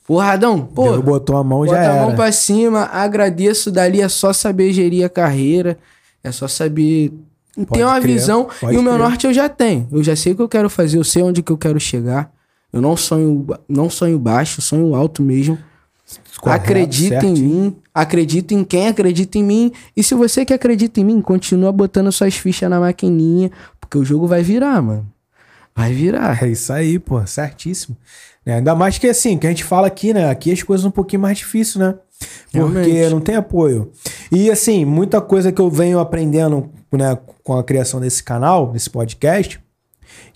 Porradão, 0.05 0.59
pô. 0.65 0.83
Deus 0.83 1.01
botou 1.03 1.37
a 1.37 1.43
mão, 1.43 1.59
Bota 1.61 1.71
já 1.71 1.91
a 1.91 1.95
mão 1.95 2.07
era. 2.09 2.15
pra 2.15 2.31
cima, 2.31 2.83
agradeço. 2.91 3.71
Dali 3.71 4.01
é 4.01 4.09
só 4.09 4.33
saber 4.33 4.71
gerir 4.73 5.05
a 5.05 5.09
carreira, 5.09 5.79
é 6.23 6.31
só 6.31 6.47
saber 6.47 7.11
ter 7.55 7.65
Pode 7.65 7.83
uma 7.83 7.99
crer, 8.01 8.13
visão. 8.13 8.49
E 8.69 8.77
o 8.77 8.83
meu 8.83 8.97
norte 8.97 9.25
eu 9.25 9.33
já 9.33 9.47
tenho. 9.47 9.87
Eu 9.91 10.03
já 10.03 10.15
sei 10.15 10.33
o 10.33 10.35
que 10.35 10.41
eu 10.41 10.49
quero 10.49 10.69
fazer, 10.69 10.97
eu 10.97 11.03
sei 11.03 11.23
onde 11.23 11.41
que 11.41 11.51
eu 11.51 11.57
quero 11.57 11.79
chegar. 11.79 12.31
Eu 12.71 12.81
não 12.81 12.97
sonho, 12.97 13.47
não 13.67 13.89
sonho 13.89 14.19
baixo, 14.19 14.61
sonho 14.61 14.93
alto 14.93 15.23
mesmo. 15.23 15.57
Correto, 16.39 16.63
acredita 16.63 17.15
em 17.15 17.35
certinho. 17.35 17.49
mim, 17.49 17.75
acredita 17.93 18.53
em 18.53 18.63
quem 18.63 18.87
acredita 18.87 19.37
em 19.37 19.43
mim. 19.43 19.71
E 19.95 20.03
se 20.03 20.13
você 20.13 20.45
que 20.45 20.53
acredita 20.53 20.99
em 20.99 21.03
mim, 21.03 21.21
continua 21.21 21.71
botando 21.71 22.11
suas 22.11 22.35
fichas 22.35 22.69
na 22.69 22.79
maquininha, 22.79 23.51
porque 23.79 23.97
o 23.97 24.03
jogo 24.03 24.27
vai 24.27 24.43
virar, 24.43 24.81
mano. 24.81 25.07
Vai 25.75 25.91
virar. 25.93 26.43
É 26.43 26.47
isso 26.47 26.71
aí, 26.71 26.99
pô, 26.99 27.25
certíssimo. 27.25 27.97
Né, 28.45 28.55
Ainda 28.55 28.75
mais 28.75 28.97
que 28.97 29.07
assim, 29.07 29.37
que 29.37 29.47
a 29.47 29.49
gente 29.49 29.63
fala 29.63 29.87
aqui, 29.87 30.13
né? 30.13 30.29
Aqui 30.29 30.51
as 30.51 30.61
coisas 30.61 30.85
um 30.85 30.91
pouquinho 30.91 31.21
mais 31.21 31.37
difíceis, 31.37 31.77
né? 31.77 31.95
Porque 32.51 32.57
Realmente. 32.57 33.09
não 33.09 33.19
tem 33.19 33.35
apoio. 33.35 33.91
E 34.31 34.49
assim, 34.49 34.85
muita 34.85 35.19
coisa 35.19 35.51
que 35.51 35.61
eu 35.61 35.69
venho 35.69 35.99
aprendendo 35.99 36.69
né, 36.91 37.17
com 37.43 37.57
a 37.57 37.63
criação 37.63 37.99
desse 37.99 38.23
canal, 38.23 38.71
desse 38.71 38.89
podcast, 38.89 39.59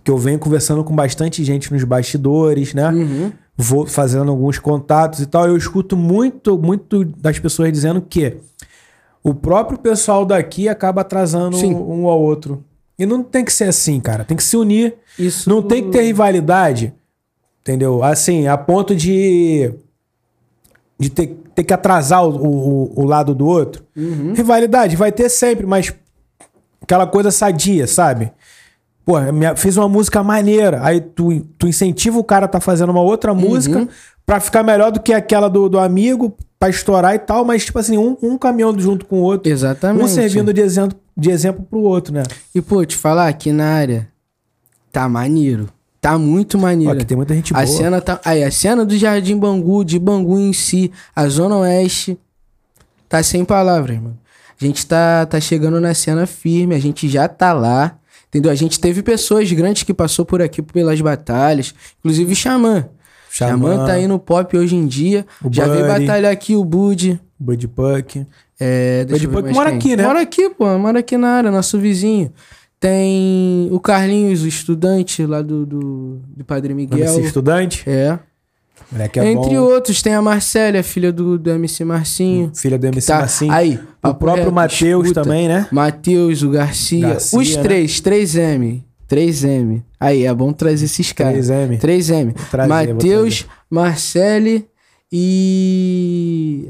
que 0.03 0.11
eu 0.11 0.17
venho 0.17 0.39
conversando 0.39 0.83
com 0.83 0.95
bastante 0.95 1.43
gente 1.43 1.71
nos 1.71 1.83
bastidores, 1.83 2.73
né? 2.73 2.89
Uhum. 2.89 3.31
Vou 3.57 3.87
fazendo 3.87 4.29
alguns 4.29 4.59
contatos 4.59 5.19
e 5.19 5.25
tal. 5.25 5.47
Eu 5.47 5.57
escuto 5.57 5.97
muito, 5.97 6.57
muito 6.57 7.03
das 7.03 7.39
pessoas 7.39 7.71
dizendo 7.71 8.01
que 8.01 8.37
o 9.23 9.33
próprio 9.33 9.79
pessoal 9.79 10.23
daqui 10.25 10.69
acaba 10.69 11.01
atrasando 11.01 11.57
Sim. 11.57 11.73
um 11.73 12.07
ao 12.07 12.21
outro. 12.21 12.63
E 12.99 13.05
não 13.05 13.23
tem 13.23 13.43
que 13.43 13.51
ser 13.51 13.65
assim, 13.65 13.99
cara. 13.99 14.23
Tem 14.23 14.37
que 14.37 14.43
se 14.43 14.55
unir. 14.55 14.95
Isso 15.17 15.49
Não 15.49 15.61
tem 15.61 15.83
que 15.83 15.89
ter 15.89 16.03
rivalidade, 16.03 16.93
entendeu? 17.61 18.03
Assim, 18.03 18.47
a 18.47 18.57
ponto 18.57 18.95
de 18.95 19.73
de 20.99 21.09
ter, 21.09 21.27
ter 21.53 21.63
que 21.63 21.73
atrasar 21.73 22.25
o, 22.25 22.29
o, 22.29 23.01
o 23.01 23.05
lado 23.05 23.35
do 23.35 23.45
outro. 23.45 23.85
Rivalidade 24.35 24.95
vai 24.95 25.11
ter 25.11 25.29
sempre, 25.29 25.65
mas 25.65 25.93
aquela 26.81 27.05
coisa 27.05 27.29
sadia, 27.29 27.85
sabe? 27.85 28.31
Pô, 29.07 29.13
fiz 29.55 29.77
uma 29.77 29.87
música 29.87 30.21
maneira, 30.21 30.81
aí 30.83 30.99
tu, 30.99 31.39
tu 31.57 31.65
incentiva 31.65 32.19
o 32.19 32.23
cara 32.25 32.43
a 32.43 32.49
tá 32.49 32.59
fazendo 32.59 32.89
uma 32.89 32.99
outra 32.99 33.33
música 33.33 33.87
pra 34.25 34.37
ficar 34.41 34.63
melhor 34.63 34.91
do 34.91 34.99
que 34.99 35.13
aquela 35.13 35.47
do, 35.47 35.69
do 35.69 35.79
amigo, 35.79 36.35
pra 36.59 36.67
estourar 36.67 37.15
e 37.15 37.19
tal, 37.19 37.45
mas 37.45 37.63
tipo 37.63 37.79
assim, 37.79 37.97
um, 37.97 38.17
um 38.21 38.37
caminhando 38.37 38.81
junto 38.81 39.05
com 39.05 39.19
o 39.19 39.21
outro, 39.21 39.49
Exatamente. 39.49 40.03
um 40.03 40.09
servindo 40.09 40.51
de 40.51 40.59
exemplo, 40.59 40.99
de 41.15 41.31
exemplo 41.31 41.63
pro 41.63 41.79
outro, 41.79 42.13
né? 42.13 42.23
E, 42.53 42.61
pô, 42.61 42.83
te 42.83 42.97
falar, 42.97 43.29
aqui 43.29 43.53
na 43.53 43.75
área 43.75 44.09
tá 44.91 45.07
maneiro. 45.07 45.69
Tá 46.01 46.17
muito 46.17 46.57
maneiro. 46.57 46.97
que 46.97 47.05
tem 47.05 47.15
muita 47.15 47.33
gente 47.33 47.53
boa. 47.53 47.63
A 47.63 47.65
cena 47.65 48.01
tá. 48.01 48.19
Aí, 48.25 48.43
a 48.43 48.51
cena 48.51 48.83
do 48.83 48.97
Jardim 48.97 49.37
Bangu, 49.37 49.85
de 49.85 49.97
Bangu 49.97 50.37
em 50.37 50.51
si, 50.51 50.91
a 51.15 51.29
Zona 51.29 51.55
Oeste, 51.59 52.19
tá 53.07 53.23
sem 53.23 53.45
palavras, 53.45 53.97
mano. 53.97 54.17
A 54.59 54.65
gente 54.65 54.85
tá, 54.85 55.25
tá 55.25 55.39
chegando 55.39 55.79
na 55.79 55.93
cena 55.93 56.27
firme, 56.27 56.75
a 56.75 56.79
gente 56.79 57.07
já 57.07 57.25
tá 57.29 57.53
lá. 57.53 57.97
Entendeu? 58.29 58.51
A 58.51 58.55
gente 58.55 58.79
teve 58.79 59.01
pessoas 59.01 59.51
grandes 59.51 59.83
que 59.83 59.93
passou 59.93 60.25
por 60.25 60.41
aqui 60.41 60.61
pelas 60.61 60.99
batalhas, 60.99 61.73
inclusive 61.99 62.35
Xamã. 62.35 62.89
Xamã. 63.29 63.71
Xamã 63.71 63.85
tá 63.85 63.93
aí 63.93 64.07
no 64.07 64.19
pop 64.19 64.57
hoje 64.57 64.75
em 64.75 64.85
dia. 64.85 65.25
O 65.43 65.53
já 65.53 65.67
veio 65.67 65.87
batalhar 65.87 66.31
aqui 66.31 66.55
o 66.55 66.63
Bud. 66.63 67.19
Bud 67.39 67.67
Puck. 67.67 68.25
É, 68.59 69.05
Buddy 69.05 69.27
Puck 69.27 69.53
mora 69.53 69.69
quem. 69.69 69.77
aqui, 69.77 69.95
né? 69.95 70.03
Mora 70.03 70.21
aqui, 70.21 70.49
pô. 70.49 70.77
Mora 70.77 70.99
aqui 70.99 71.17
na 71.17 71.29
área, 71.29 71.51
nosso 71.51 71.79
vizinho. 71.79 72.31
Tem 72.79 73.67
o 73.71 73.79
Carlinhos, 73.79 74.43
o 74.43 74.47
estudante 74.47 75.25
lá 75.25 75.41
do, 75.41 75.65
do, 75.65 76.21
do 76.35 76.45
Padre 76.45 76.73
Miguel. 76.73 76.99
MC 76.99 77.21
estudante. 77.21 77.83
É. 77.87 78.19
Moleque 78.91 79.19
é 79.19 79.31
Entre 79.31 79.49
bom. 79.55 79.61
outros, 79.63 80.01
tem 80.01 80.13
a 80.13 80.21
Marcélia, 80.21 80.81
filha 80.81 81.11
do, 81.11 81.37
do 81.37 81.49
MC 81.49 81.83
Marcinho. 81.83 82.51
Filha 82.55 82.77
do 82.79 82.87
MC 82.87 83.07
Tá, 83.07 83.19
Marcinho. 83.19 83.51
aí. 83.51 83.79
o 84.01 84.13
próprio 84.13 84.45
reto, 84.45 84.55
Matheus 84.55 85.11
também, 85.11 85.47
né? 85.47 85.67
Matheus, 85.71 86.41
o 86.41 86.49
Garcia. 86.49 87.09
Garcia, 87.09 87.39
Os 87.39 87.55
né? 87.55 87.61
três, 87.63 87.99
3M. 88.01 88.83
3M. 89.09 89.83
Aí, 89.99 90.25
é 90.25 90.33
bom 90.33 90.53
trazer 90.53 90.85
esses 90.85 91.11
caras. 91.11 91.49
3M. 91.49 91.77
3M. 91.79 92.33
trazer, 92.49 92.67
vou 92.69 92.93
Matheus, 92.95 93.45
Marcele 93.69 94.67
e. 95.11 96.69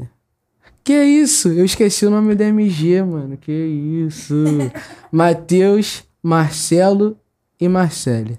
Que 0.82 1.02
isso? 1.04 1.48
Eu 1.48 1.64
esqueci 1.64 2.06
o 2.06 2.10
nome 2.10 2.34
da 2.34 2.44
MG, 2.46 3.02
mano. 3.02 3.36
Que 3.36 3.52
isso? 3.52 4.34
Matheus, 5.12 6.02
Marcelo 6.22 7.16
e 7.60 7.68
Marcele. 7.68 8.38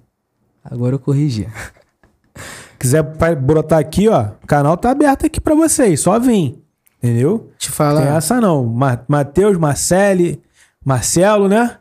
Agora 0.63 0.95
eu 0.95 0.99
corrigi. 0.99 1.47
Quiser 2.79 3.03
brotar 3.41 3.79
aqui, 3.79 4.07
ó, 4.07 4.27
o 4.43 4.47
canal 4.47 4.77
tá 4.77 4.91
aberto 4.91 5.25
aqui 5.25 5.41
pra 5.41 5.53
vocês, 5.53 5.99
só 5.99 6.17
vim. 6.17 6.61
Entendeu? 7.01 7.49
Te 7.57 7.67
Tem 7.67 7.75
falar. 7.75 8.17
essa 8.17 8.39
não. 8.39 8.65
Ma 8.65 8.99
Matheus, 9.07 9.57
Marcele, 9.57 10.41
Marcelo, 10.83 11.47
né? 11.47 11.77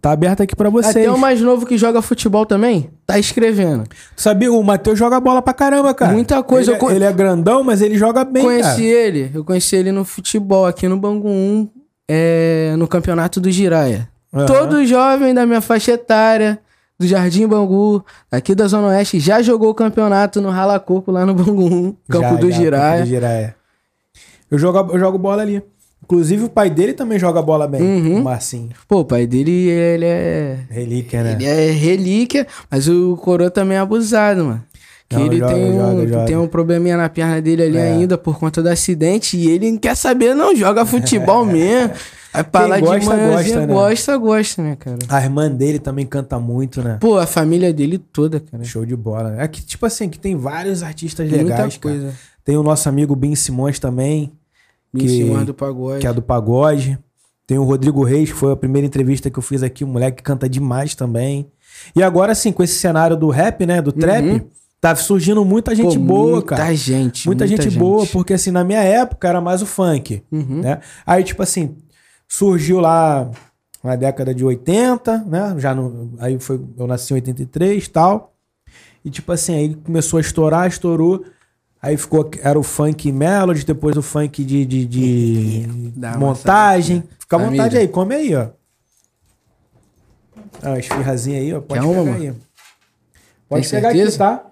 Tá 0.00 0.12
aberto 0.12 0.42
aqui 0.42 0.56
pra 0.56 0.70
vocês. 0.70 0.96
Até 0.96 1.10
o 1.10 1.18
mais 1.18 1.40
novo 1.40 1.66
que 1.66 1.76
joga 1.76 2.00
futebol 2.00 2.46
também 2.46 2.90
tá 3.10 3.18
escrevendo. 3.18 3.84
Tu 4.16 4.22
Sabia? 4.22 4.52
O 4.52 4.62
Matheus 4.62 4.98
joga 4.98 5.18
bola 5.20 5.42
pra 5.42 5.52
caramba, 5.52 5.92
cara. 5.92 6.12
Muita 6.12 6.42
coisa. 6.42 6.72
Ele, 6.72 6.84
é, 6.84 6.94
ele 6.94 7.04
é 7.04 7.12
grandão, 7.12 7.62
mas 7.64 7.82
ele 7.82 7.98
joga 7.98 8.24
bem, 8.24 8.44
conheci 8.44 8.70
cara. 8.70 8.82
ele. 8.82 9.30
Eu 9.34 9.44
conheci 9.44 9.76
ele 9.76 9.90
no 9.92 10.04
futebol 10.04 10.64
aqui 10.64 10.88
no 10.88 10.96
Bangu 10.96 11.28
1, 11.28 11.68
é, 12.08 12.74
no 12.78 12.86
campeonato 12.86 13.40
do 13.40 13.50
Giraia. 13.50 14.08
Aham. 14.32 14.46
Todo 14.46 14.86
jovem 14.86 15.34
da 15.34 15.44
minha 15.44 15.60
faixa 15.60 15.92
etária, 15.92 16.60
do 17.00 17.06
Jardim 17.06 17.46
Bangu, 17.46 18.04
aqui 18.30 18.54
da 18.54 18.66
Zona 18.68 18.88
Oeste, 18.88 19.18
já 19.18 19.40
jogou 19.40 19.70
o 19.70 19.74
campeonato 19.74 20.38
no 20.38 20.50
Ralacoco 20.50 21.10
lá 21.10 21.24
no 21.24 21.32
Bangu 21.34 21.64
1, 21.64 21.96
campo 22.10 22.22
Já, 22.28 22.34
do 22.34 22.50
já, 22.50 22.56
Giraia. 22.58 22.90
Campo 22.92 23.04
do 23.04 23.08
Giraia. 23.08 23.56
Eu 24.50 24.58
jogo, 24.58 24.92
eu 24.92 24.98
jogo 24.98 25.16
bola 25.16 25.40
ali. 25.40 25.62
Inclusive, 26.04 26.44
o 26.44 26.48
pai 26.50 26.68
dele 26.68 26.92
também 26.92 27.18
joga 27.18 27.40
bola 27.40 27.66
bem, 27.66 27.80
Uhum. 27.80 28.20
o 28.20 28.24
Marcinho. 28.24 28.70
Pô, 28.86 29.00
o 29.00 29.04
pai 29.04 29.26
dele, 29.26 29.50
ele 29.70 30.04
é. 30.04 30.58
Relíquia, 30.68 31.22
né? 31.22 31.32
Ele 31.34 31.44
é 31.46 31.70
relíquia, 31.70 32.46
mas 32.70 32.86
o 32.86 33.16
Coroa 33.16 33.50
também 33.50 33.78
é 33.78 33.80
abusado, 33.80 34.44
mano. 34.44 34.62
Que 35.10 35.16
Não, 35.16 35.26
ele 35.26 35.38
joga, 35.38 35.52
tem, 35.54 35.64
um, 35.64 35.76
joga, 35.76 36.06
joga. 36.08 36.24
tem 36.26 36.36
um 36.36 36.46
probleminha 36.46 36.96
na 36.96 37.08
perna 37.08 37.42
dele 37.42 37.64
ali 37.64 37.76
É. 37.76 37.90
ainda 37.90 38.16
por 38.16 38.38
conta 38.38 38.62
do 38.62 38.68
acidente 38.68 39.36
e 39.36 39.50
ele 39.50 39.68
não 39.72 39.76
quer 39.76 39.96
saber, 39.96 40.34
não. 40.36 40.54
Joga 40.54 40.86
futebol 40.86 41.44
mesmo. 41.46 41.92
Aí 42.32 42.44
pra 42.44 42.60
Quem 42.60 42.70
lá 42.70 42.76
de 42.76 42.86
gosta, 42.86 43.10
manhãzinha, 43.16 43.34
gosta, 43.34 43.66
né? 43.66 43.74
gosta, 43.74 44.16
gosta, 44.16 44.62
né, 44.62 44.76
cara? 44.78 44.98
A 45.08 45.20
irmã 45.20 45.50
dele 45.50 45.80
também 45.80 46.06
canta 46.06 46.38
muito, 46.38 46.80
né? 46.80 46.96
Pô, 47.00 47.18
a 47.18 47.26
família 47.26 47.72
dele 47.72 47.98
toda, 47.98 48.38
cara. 48.38 48.62
Show 48.62 48.86
de 48.86 48.94
bola. 48.94 49.34
É 49.36 49.48
que, 49.48 49.60
tipo 49.60 49.84
assim, 49.84 50.08
que 50.08 50.16
tem 50.16 50.36
vários 50.36 50.80
artistas 50.84 51.28
Tem 51.28 51.38
legais, 51.42 51.60
muita 51.60 51.78
cara. 51.80 51.96
coisa. 51.98 52.14
Tem 52.44 52.56
o 52.56 52.62
nosso 52.62 52.88
amigo 52.88 53.16
Bin 53.16 53.34
Simões 53.34 53.80
também, 53.80 54.30
Me 54.94 55.00
que- 55.00 55.06
ensinou 55.06 55.44
do 55.44 55.52
pagode. 55.52 56.00
que 56.02 56.06
é 56.06 56.12
do 56.12 56.22
pagode. 56.22 56.96
Tem 57.48 57.58
o 57.58 57.64
Rodrigo 57.64 58.04
Reis, 58.04 58.30
que 58.30 58.36
foi 58.38 58.52
a 58.52 58.56
primeira 58.56 58.86
entrevista 58.86 59.28
que 59.28 59.36
eu 59.36 59.42
fiz 59.42 59.64
aqui, 59.64 59.84
um 59.84 59.88
moleque 59.88 60.18
que 60.18 60.22
canta 60.22 60.48
demais 60.48 60.94
também. 60.94 61.48
E 61.96 62.02
agora, 62.02 62.30
assim, 62.30 62.52
com 62.52 62.62
esse 62.62 62.78
cenário 62.78 63.16
do 63.16 63.28
rap, 63.28 63.66
né, 63.66 63.82
do 63.82 63.90
trap, 63.90 64.46
tá 64.80 64.94
surgindo 64.96 65.44
muita 65.44 65.74
gente 65.74 65.98
Pô, 65.98 66.04
boa, 66.04 66.32
muita 66.32 66.56
cara. 66.56 66.74
gente. 66.74 67.26
Muita, 67.26 67.46
gente, 67.46 67.70
boa, 67.70 68.06
porque 68.06 68.32
assim, 68.34 68.50
na 68.50 68.64
minha 68.64 68.82
época 68.82 69.28
era 69.28 69.40
mais 69.40 69.60
o 69.62 69.66
funk, 69.66 70.22
Uhum. 70.32 70.60
né? 70.62 70.80
Aí, 71.06 71.22
tipo 71.22 71.42
assim, 71.42 71.76
surgiu 72.26 72.80
lá 72.80 73.30
na 73.84 73.96
década 73.96 74.34
de 74.34 74.44
80, 74.44 75.18
né? 75.26 75.54
Já 75.58 75.74
no, 75.74 76.12
aí 76.18 76.38
foi, 76.38 76.60
eu 76.78 76.86
nasci 76.86 77.12
em 77.12 77.16
83 77.16 77.84
e 77.84 77.90
tal. 77.90 78.34
E 79.04 79.10
tipo 79.10 79.30
assim, 79.32 79.54
aí 79.54 79.74
começou 79.74 80.18
a 80.18 80.20
estourar, 80.20 80.66
estourou. 80.68 81.24
Aí 81.82 81.96
ficou, 81.96 82.30
era 82.42 82.58
o 82.58 82.62
funk 82.62 83.10
melody, 83.10 83.64
depois 83.64 83.96
o 83.96 84.02
funk 84.02 84.44
de, 84.44 84.66
de, 84.66 84.84
de 84.84 85.66
uma 85.96 86.16
montagem. 86.18 87.02
Fica 87.18 87.36
à 87.36 87.38
vontade 87.38 87.76
aí, 87.78 87.88
come 87.88 88.14
aí, 88.14 88.34
ó. 88.34 88.48
Ah, 90.62 90.78
esfirrazinha 90.78 91.38
aí, 91.38 91.54
ó. 91.54 91.60
Pode 91.60 91.80
Quer 91.80 91.86
uma, 91.86 91.94
pegar 92.02 92.10
mano? 92.12 92.22
aí. 92.24 92.34
Pode 93.48 93.62
Tem 93.62 93.80
pegar 93.80 93.88
aqui, 93.90 94.18
tá? 94.18 94.44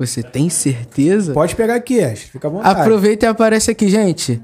Você 0.00 0.22
tem 0.22 0.48
certeza? 0.48 1.34
Pode 1.34 1.54
pegar 1.54 1.74
aqui, 1.74 2.00
Ash. 2.02 2.20
Fica 2.20 2.48
à 2.48 2.50
vontade. 2.50 2.80
Aproveita 2.80 3.26
e 3.26 3.28
aparece 3.28 3.70
aqui, 3.70 3.86
gente. 3.90 4.42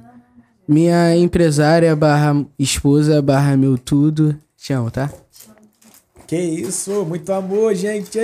Minha 0.68 1.16
empresária 1.16 1.96
barra 1.96 2.44
esposa 2.58 3.22
barra 3.22 3.56
meu 3.56 3.78
tudo. 3.78 4.36
Te 4.54 4.74
amo, 4.74 4.90
tá? 4.90 5.10
Que 6.26 6.36
isso, 6.36 7.06
muito 7.06 7.32
amor, 7.32 7.74
gente. 7.74 8.18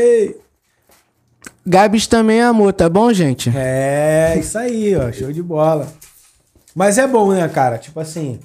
Gabs 1.66 2.07
também 2.07 2.40
é 2.40 2.45
amor, 2.45 2.73
tá 2.75 2.88
bom, 2.88 3.11
gente? 3.14 3.51
É, 3.57 4.37
isso 4.38 4.59
aí, 4.59 4.95
ó, 4.95 5.11
show 5.11 5.33
de 5.33 5.42
bola. 5.42 5.90
Mas 6.75 6.99
é 6.99 7.07
bom, 7.07 7.33
né, 7.33 7.49
cara? 7.49 7.79
Tipo 7.79 7.99
assim, 8.01 8.40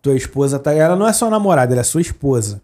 tua 0.00 0.16
esposa 0.16 0.58
tá. 0.58 0.72
Ela 0.72 0.96
não 0.96 1.06
é 1.06 1.12
só 1.12 1.28
namorada, 1.28 1.74
ela 1.74 1.80
é 1.82 1.84
sua 1.84 2.00
esposa. 2.00 2.62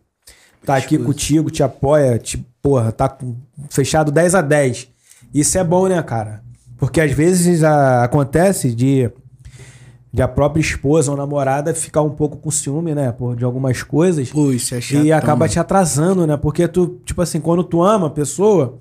Tá 0.64 0.76
aqui 0.76 0.94
Esposa. 0.94 1.04
contigo, 1.12 1.50
te 1.50 1.62
apoia, 1.62 2.18
te, 2.18 2.38
porra, 2.62 2.90
tá 2.92 3.08
com- 3.08 3.36
fechado 3.68 4.10
10 4.10 4.34
a 4.34 4.40
10. 4.40 4.88
Isso 5.32 5.58
é 5.58 5.64
bom, 5.64 5.86
né, 5.88 6.02
cara? 6.02 6.42
Porque 6.78 7.00
às 7.00 7.12
vezes 7.12 7.62
a- 7.62 8.04
acontece 8.04 8.74
de, 8.74 9.10
de 10.12 10.22
a 10.22 10.28
própria 10.28 10.60
esposa 10.60 11.10
ou 11.10 11.16
namorada 11.16 11.74
ficar 11.74 12.02
um 12.02 12.10
pouco 12.10 12.36
com 12.36 12.50
ciúme, 12.50 12.94
né, 12.94 13.12
por, 13.12 13.36
de 13.36 13.44
algumas 13.44 13.82
coisas. 13.82 14.30
Pô, 14.30 14.50
isso 14.52 14.74
é 14.74 14.80
chato. 14.80 15.04
E 15.04 15.12
acaba 15.12 15.48
te 15.48 15.58
atrasando, 15.58 16.26
né? 16.26 16.36
Porque 16.36 16.66
tu, 16.68 17.00
tipo 17.04 17.20
assim, 17.22 17.40
quando 17.40 17.64
tu 17.64 17.82
ama 17.82 18.06
a 18.08 18.10
pessoa, 18.10 18.78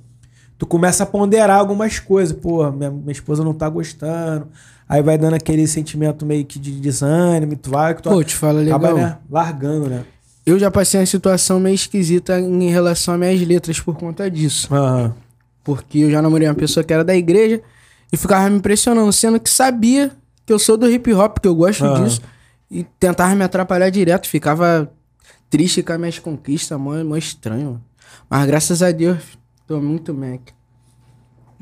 tu 0.58 0.66
começa 0.66 1.04
a 1.04 1.06
ponderar 1.06 1.60
algumas 1.60 2.00
coisas. 2.00 2.36
Pô, 2.38 2.70
minha, 2.72 2.92
minha 2.92 3.12
esposa 3.12 3.44
não 3.44 3.54
tá 3.54 3.68
gostando. 3.70 4.48
Aí 4.88 5.02
vai 5.02 5.18
dando 5.18 5.34
aquele 5.34 5.66
sentimento 5.68 6.26
meio 6.26 6.46
que 6.46 6.60
de 6.60 6.72
desânimo, 6.80 7.56
tu 7.56 7.72
vai, 7.72 7.96
que 7.96 8.04
tu 8.04 8.10
Pô, 8.10 8.24
te 8.24 8.36
fala 8.36 8.60
legal. 8.60 8.78
acaba, 8.78 8.94
né, 8.94 9.18
largando, 9.32 9.90
né? 9.90 10.04
Eu 10.46 10.60
já 10.60 10.70
passei 10.70 11.00
uma 11.00 11.06
situação 11.08 11.60
meio 11.60 11.74
esquisita 11.74 12.40
em 12.40 12.70
relação 12.70 13.16
às 13.16 13.20
minhas 13.20 13.42
letras 13.42 13.80
por 13.80 13.96
conta 13.98 14.30
disso. 14.30 14.72
Aham. 14.72 15.16
Porque 15.66 15.98
eu 16.00 16.12
já 16.12 16.22
namorei 16.22 16.48
uma 16.48 16.54
pessoa 16.56 16.84
que 16.84 16.94
era 16.94 17.04
da 17.04 17.14
igreja 17.16 17.62
E 18.14 18.16
ficava 18.16 18.50
me 18.50 18.58
impressionando, 18.58 19.12
sendo 19.12 19.40
que 19.40 19.50
sabia 19.50 20.12
que 20.46 20.54
eu 20.54 20.60
sou 20.60 20.78
do 20.78 20.90
hip 20.90 21.12
hop, 21.14 21.40
que 21.40 21.48
eu 21.48 21.56
gosto 21.56 21.84
disso. 21.96 22.22
E 22.72 22.84
tentava 23.00 23.36
me 23.36 23.44
atrapalhar 23.44 23.90
direto, 23.90 24.28
ficava 24.30 24.90
triste 25.50 25.82
com 25.84 25.92
as 25.94 26.00
minhas 26.00 26.20
conquistas, 26.20 26.80
mó, 26.80 26.94
mó 27.04 27.18
estranho. 27.18 27.66
mano. 27.66 27.84
Mas 28.30 28.46
graças 28.46 28.82
a 28.84 28.92
Deus, 28.92 29.18
tô 29.68 29.82
muito 29.82 30.14
Mac. 30.14 30.40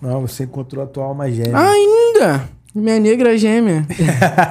Não, 0.02 0.22
você 0.22 0.44
encontrou 0.44 0.84
a 0.84 0.88
tua 0.88 1.06
alma 1.06 1.32
gêmea. 1.32 1.58
Ainda! 1.58 2.50
Minha 2.76 3.00
negra 3.00 3.38
gêmea. 3.38 3.86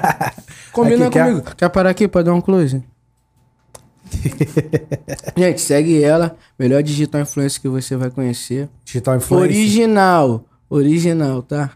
Combina 0.72 1.06
Aqui, 1.06 1.12
quer- 1.14 1.26
comigo. 1.26 1.54
Quer 1.56 1.68
parar 1.68 1.90
aqui 1.90 2.08
pra 2.08 2.22
dar 2.22 2.32
um 2.34 2.40
close? 2.40 2.82
Gente, 5.36 5.60
segue 5.60 6.02
ela. 6.02 6.36
Melhor 6.58 6.82
digital 6.82 7.20
influencer 7.20 7.60
que 7.60 7.68
você 7.68 7.96
vai 7.96 8.10
conhecer. 8.10 8.68
Digital 8.84 9.16
influencer. 9.16 9.48
Original. 9.50 10.44
Original, 10.68 11.42
tá? 11.42 11.70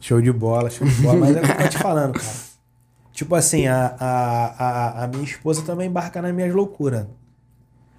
Show 0.00 0.20
de 0.20 0.32
bola, 0.32 0.68
show 0.70 0.86
de 0.86 0.94
bola. 1.02 1.18
Mas 1.20 1.36
é 1.36 1.40
o 1.40 1.42
que 1.44 1.50
eu 1.50 1.56
tô 1.56 1.68
te 1.68 1.78
falando, 1.78 2.12
cara. 2.14 2.52
Tipo 3.12 3.34
assim, 3.34 3.66
a, 3.66 3.94
a, 4.00 4.46
a, 4.46 5.04
a 5.04 5.06
minha 5.06 5.22
esposa 5.22 5.62
também 5.62 5.88
embarca 5.88 6.20
nas 6.20 6.34
minhas 6.34 6.52
loucuras. 6.52 7.06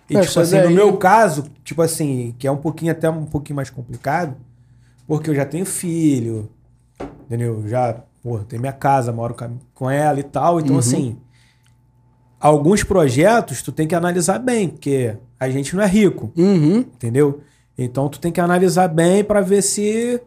E, 0.10 0.20
tipo 0.20 0.40
assim, 0.40 0.58
no 0.58 0.64
daí- 0.64 0.74
meu 0.74 0.98
caso, 0.98 1.46
tipo 1.64 1.82
assim, 1.82 2.36
que 2.38 2.46
é 2.48 2.52
um 2.52 2.58
pouquinho, 2.58 2.92
até 2.92 3.10
um 3.10 3.26
pouquinho 3.26 3.56
mais 3.56 3.70
complicado, 3.70 4.36
porque 5.08 5.30
eu 5.30 5.36
já 5.36 5.46
tenho 5.46 5.66
filho, 5.66 6.50
entendeu? 7.26 7.64
Já, 7.68 8.02
pô, 8.22 8.40
tenho 8.40 8.62
minha 8.62 8.74
casa, 8.74 9.14
moro 9.14 9.36
com 9.74 9.90
ela 9.90 10.20
e 10.20 10.24
tal. 10.24 10.60
Então, 10.60 10.78
assim, 10.78 11.18
alguns 12.44 12.84
projetos 12.84 13.62
tu 13.62 13.72
tem 13.72 13.88
que 13.88 13.96
analisar 13.96 14.38
bem, 14.40 14.68
porque 14.70 15.16
a 15.40 15.50
gente 15.50 15.76
não 15.76 15.84
é 15.84 15.88
rico 15.88 16.32
Uhum. 16.38 16.80
entendeu? 16.80 17.40
Então 17.78 18.10
tu 18.10 18.20
tem 18.20 18.32
que 18.32 18.42
analisar 18.42 18.88
bem 18.90 19.24
pra 19.24 19.42
ver 19.42 19.62
se 19.62 20.20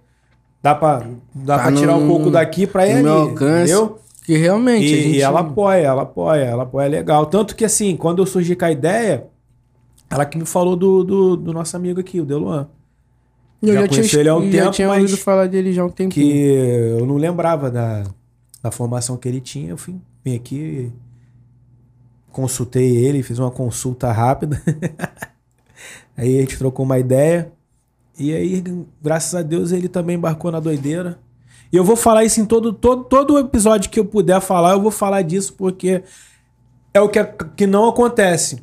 dá 0.63 0.75
pra 0.75 1.07
dá 1.35 1.57
Tá 1.59 1.63
para 1.65 1.77
tirar 1.77 1.95
um 1.97 2.09
pouco 2.09 2.31
daqui 2.31 2.67
no 2.73 2.81
ele, 2.83 3.09
alcance. 3.09 3.73
entendeu? 3.73 3.99
Que 4.25 4.37
realmente 4.37 4.85
E, 4.85 4.89
gente... 5.03 5.17
e 5.19 5.21
ela 5.23 5.41
apoia, 5.41 5.87
ela 5.87 6.03
apoia, 6.03 6.43
ela 6.45 6.63
apoia 6.65 6.89
legal. 6.89 7.27
Tanto 7.27 7.55
que 7.55 7.65
assim, 7.65 7.97
quando 7.97 8.21
eu 8.21 8.27
surgi 8.27 8.57
com 8.57 8.65
a 8.65 8.73
ideia, 8.73 9.27
ela 10.11 10.25
que 10.25 10.37
me 10.37 10.45
falou 10.45 10.75
do, 10.75 11.05
do, 11.05 11.37
do 11.37 11.53
nosso 11.53 11.77
amigo 11.77 12.01
aqui, 12.01 12.21
o 12.21 12.25
Deluan. 12.25 12.67
Eu 13.63 13.69
já 13.75 13.81
já, 13.83 13.89
tinha, 13.89 14.01
conheci 14.01 14.19
ele 14.19 14.29
há 14.29 14.37
um 14.37 14.51
já 14.51 14.59
tempo, 14.63 14.71
tinha 14.73 14.89
ouvido 14.91 15.17
falar 15.17 15.47
dele 15.47 15.73
já 15.73 15.83
há 15.83 15.87
um 15.87 15.91
tempo. 15.91 16.13
Que 16.13 16.29
eu 16.99 17.07
não 17.07 17.17
lembrava 17.17 17.71
da, 17.71 18.03
da 18.63 18.71
formação 18.73 19.17
que 19.17 19.29
ele 19.29 19.41
tinha. 19.41 19.71
Eu 19.71 19.77
fui, 19.77 19.95
vim 20.25 20.35
aqui, 20.35 20.93
consultei 22.37 22.99
ele, 22.99 23.23
fiz 23.23 23.39
uma 23.39 23.51
consulta 23.51 24.13
rápida. 24.13 24.63
aí 26.15 26.37
a 26.37 26.41
gente 26.43 26.59
trocou 26.59 26.85
uma 26.85 26.99
ideia. 26.99 27.51
E 28.19 28.35
aí, 28.35 28.63
graças 29.03 29.35
a 29.35 29.41
Deus, 29.41 29.73
ele 29.73 29.89
também 29.89 30.17
embarcou 30.17 30.53
na 30.53 30.61
doideira. 30.61 31.19
E 31.73 31.77
eu 31.77 31.83
vou 31.83 31.97
falar 31.97 32.25
isso 32.25 32.39
em 32.39 32.45
todo, 32.45 32.75
todo, 32.75 33.05
todo 33.05 33.39
episódio 33.39 33.91
que 33.91 33.99
eu 33.99 34.05
puder 34.05 34.39
falar, 34.43 34.73
eu 34.73 34.83
vou 34.83 34.91
falar 34.91 35.23
disso, 35.23 35.55
porque 35.55 36.03
é 36.93 37.01
o 37.01 37.09
que, 37.09 37.25
que 37.57 37.67
não 37.67 37.89
acontece. 37.89 38.63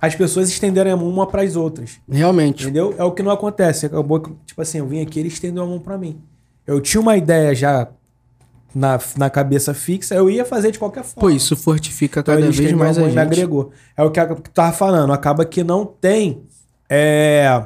As 0.00 0.14
pessoas 0.14 0.48
estenderem 0.48 0.92
a 0.92 0.96
mão 0.96 1.08
uma 1.08 1.26
para 1.26 1.42
as 1.42 1.56
outras. 1.56 1.98
Realmente. 2.08 2.62
Entendeu? 2.62 2.94
É 2.96 3.02
o 3.02 3.10
que 3.10 3.24
não 3.24 3.32
acontece. 3.32 3.86
Acabou 3.86 4.20
que, 4.20 4.32
tipo 4.46 4.62
assim, 4.62 4.78
eu 4.78 4.86
vim 4.86 5.02
aqui, 5.02 5.18
ele 5.18 5.28
estendeu 5.28 5.64
a 5.64 5.66
mão 5.66 5.80
pra 5.80 5.98
mim. 5.98 6.20
Eu 6.64 6.80
tinha 6.80 7.00
uma 7.00 7.16
ideia 7.16 7.54
já 7.56 7.88
na, 8.74 8.98
na 9.16 9.30
cabeça 9.30 9.72
fixa, 9.72 10.14
eu 10.14 10.28
ia 10.28 10.44
fazer 10.44 10.70
de 10.70 10.78
qualquer 10.78 11.04
forma. 11.04 11.20
Pô, 11.28 11.30
isso 11.34 11.54
fortifica 11.56 12.20
Então 12.20 12.34
cada 12.34 12.46
ele 12.46 12.56
vez 12.56 12.72
mais 12.72 12.98
a 12.98 13.02
me 13.02 13.08
gente. 13.08 13.18
agregou. 13.18 13.70
É 13.96 14.02
o 14.02 14.10
que 14.10 14.18
eu 14.20 14.36
tava 14.52 14.72
falando. 14.72 15.12
Acaba 15.12 15.44
que 15.44 15.62
não 15.62 15.86
tem. 15.86 16.42
É, 16.88 17.64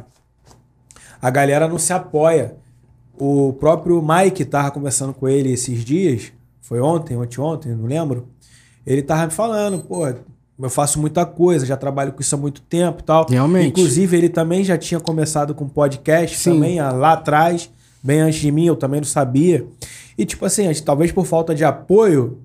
a 1.21 1.31
galera 1.31 1.67
não 1.67 1.79
se 1.79 1.93
apoia. 1.93 2.57
O 3.19 3.53
próprio 3.55 4.01
Mike 4.03 4.45
tava 4.45 4.71
conversando 4.71 5.13
com 5.13 5.29
ele 5.29 5.53
esses 5.53 5.85
dias. 5.85 6.33
Foi 6.61 6.81
ontem, 6.81 7.17
ontem, 7.17 7.41
ontem, 7.41 7.75
não 7.75 7.87
lembro. 7.87 8.29
Ele 8.87 9.03
tava 9.03 9.27
me 9.27 9.33
falando, 9.33 9.81
pô, 9.81 10.07
eu 10.07 10.71
faço 10.71 11.01
muita 11.01 11.25
coisa, 11.25 11.65
já 11.67 11.77
trabalho 11.77 12.13
com 12.13 12.21
isso 12.21 12.35
há 12.35 12.39
muito 12.39 12.61
tempo 12.63 13.01
e 13.01 13.05
tal. 13.05 13.27
Realmente. 13.29 13.69
Inclusive, 13.69 14.17
ele 14.17 14.29
também 14.29 14.63
já 14.63 14.77
tinha 14.77 15.01
começado 15.01 15.55
com 15.55 15.69
podcast 15.69 16.37
Sim. 16.39 16.55
também, 16.55 16.81
lá 16.81 17.13
atrás, 17.15 17.71
bem 18.03 18.21
antes 18.21 18.41
de 18.41 18.51
mim, 18.51 18.67
eu 18.67 18.77
também 18.77 19.01
não 19.01 19.07
sabia. 19.07 19.67
E, 20.17 20.25
tipo 20.25 20.45
assim, 20.45 20.73
que 20.73 20.83
talvez 20.83 21.13
por 21.13 21.25
falta 21.27 21.55
de 21.55 21.65
apoio, 21.65 22.39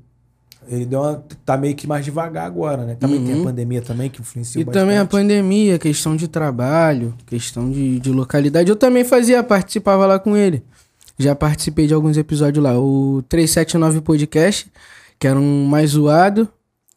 ele 0.68 0.86
deu 0.86 1.02
uma, 1.02 1.24
tá 1.46 1.58
meio 1.58 1.76
que 1.76 1.88
mais 1.88 2.06
devagar 2.06 2.46
agora, 2.46 2.86
né? 2.86 2.96
Também 2.96 3.24
tem 3.24 3.42
a 3.42 3.44
pandemia 3.44 3.82
também 3.82 4.10
que 4.10 4.22
influenciou 4.22 4.64
Uhum. 4.64 4.70
E 4.70 4.74
também 4.74 4.98
a 4.98 5.04
bastante. 5.04 5.22
pandemia, 5.22 5.80
questão 5.80 6.16
de 6.16 6.28
trabalho, 6.28 7.14
questão 7.26 7.70
de, 7.70 8.00
de 8.00 8.12
localidade. 8.12 8.70
Eu 8.70 8.76
também 8.76 9.04
fazia, 9.04 9.44
participava 9.44 10.06
lá 10.06 10.20
com 10.20 10.38
ele. 10.38 10.64
Já 11.18 11.36
participei 11.36 11.88
de 11.88 11.94
alguns 11.94 12.18
episódios 12.18 12.64
lá. 12.64 12.80
O 12.80 13.24
379 13.30 14.02
Podcast, 14.02 14.72
que 15.20 15.28
era 15.28 15.40
um 15.40 15.66
mais 15.66 15.92
zoado, 15.92 16.48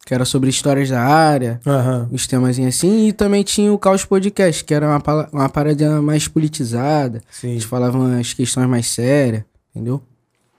que 0.07 0.13
era 0.13 0.23
sobre 0.23 0.49
histórias 0.49 0.89
da 0.89 1.01
área, 1.01 1.59
Aham. 1.67 2.07
os 2.13 2.25
temas 2.25 2.57
assim. 2.57 3.07
E 3.09 3.11
também 3.11 3.43
tinha 3.43 3.73
o 3.73 3.77
Caos 3.77 4.05
Podcast, 4.05 4.63
que 4.63 4.73
era 4.73 4.87
uma, 4.87 5.03
uma 5.33 5.49
parada 5.49 6.01
mais 6.01 6.29
politizada. 6.29 7.17
A 7.29 7.33
Sim. 7.33 7.49
gente 7.55 7.67
falava 7.67 7.97
umas 7.97 8.31
questões 8.33 8.69
mais 8.69 8.87
sérias, 8.87 9.43
entendeu? 9.75 10.01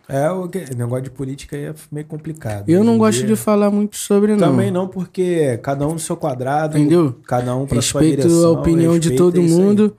É, 0.06 0.30
o 0.30 0.46
negócio 0.76 1.04
de 1.04 1.11
política 1.11 1.56
aí 1.56 1.64
é 1.64 1.74
meio 1.90 2.04
complicado. 2.06 2.68
Eu 2.68 2.84
não 2.84 2.98
gosto 2.98 3.26
de 3.26 3.34
falar 3.37 3.70
muito 3.70 3.96
sobre, 3.96 4.32
não. 4.32 4.50
Também 4.50 4.70
não, 4.70 4.87
porque 4.87 5.58
cada 5.62 5.88
um 5.88 5.94
no 5.94 5.98
seu 5.98 6.14
quadrado. 6.16 6.76
Entendeu? 6.76 7.18
Cada 7.26 7.56
um 7.56 7.64
pra 7.64 7.80
sua 7.80 8.02
Respeito 8.02 8.28
direção. 8.28 8.48
a 8.50 8.61
opinião 8.61 8.98
de 8.98 9.12
todo 9.16 9.40
aí. 9.40 9.48
mundo, 9.48 9.96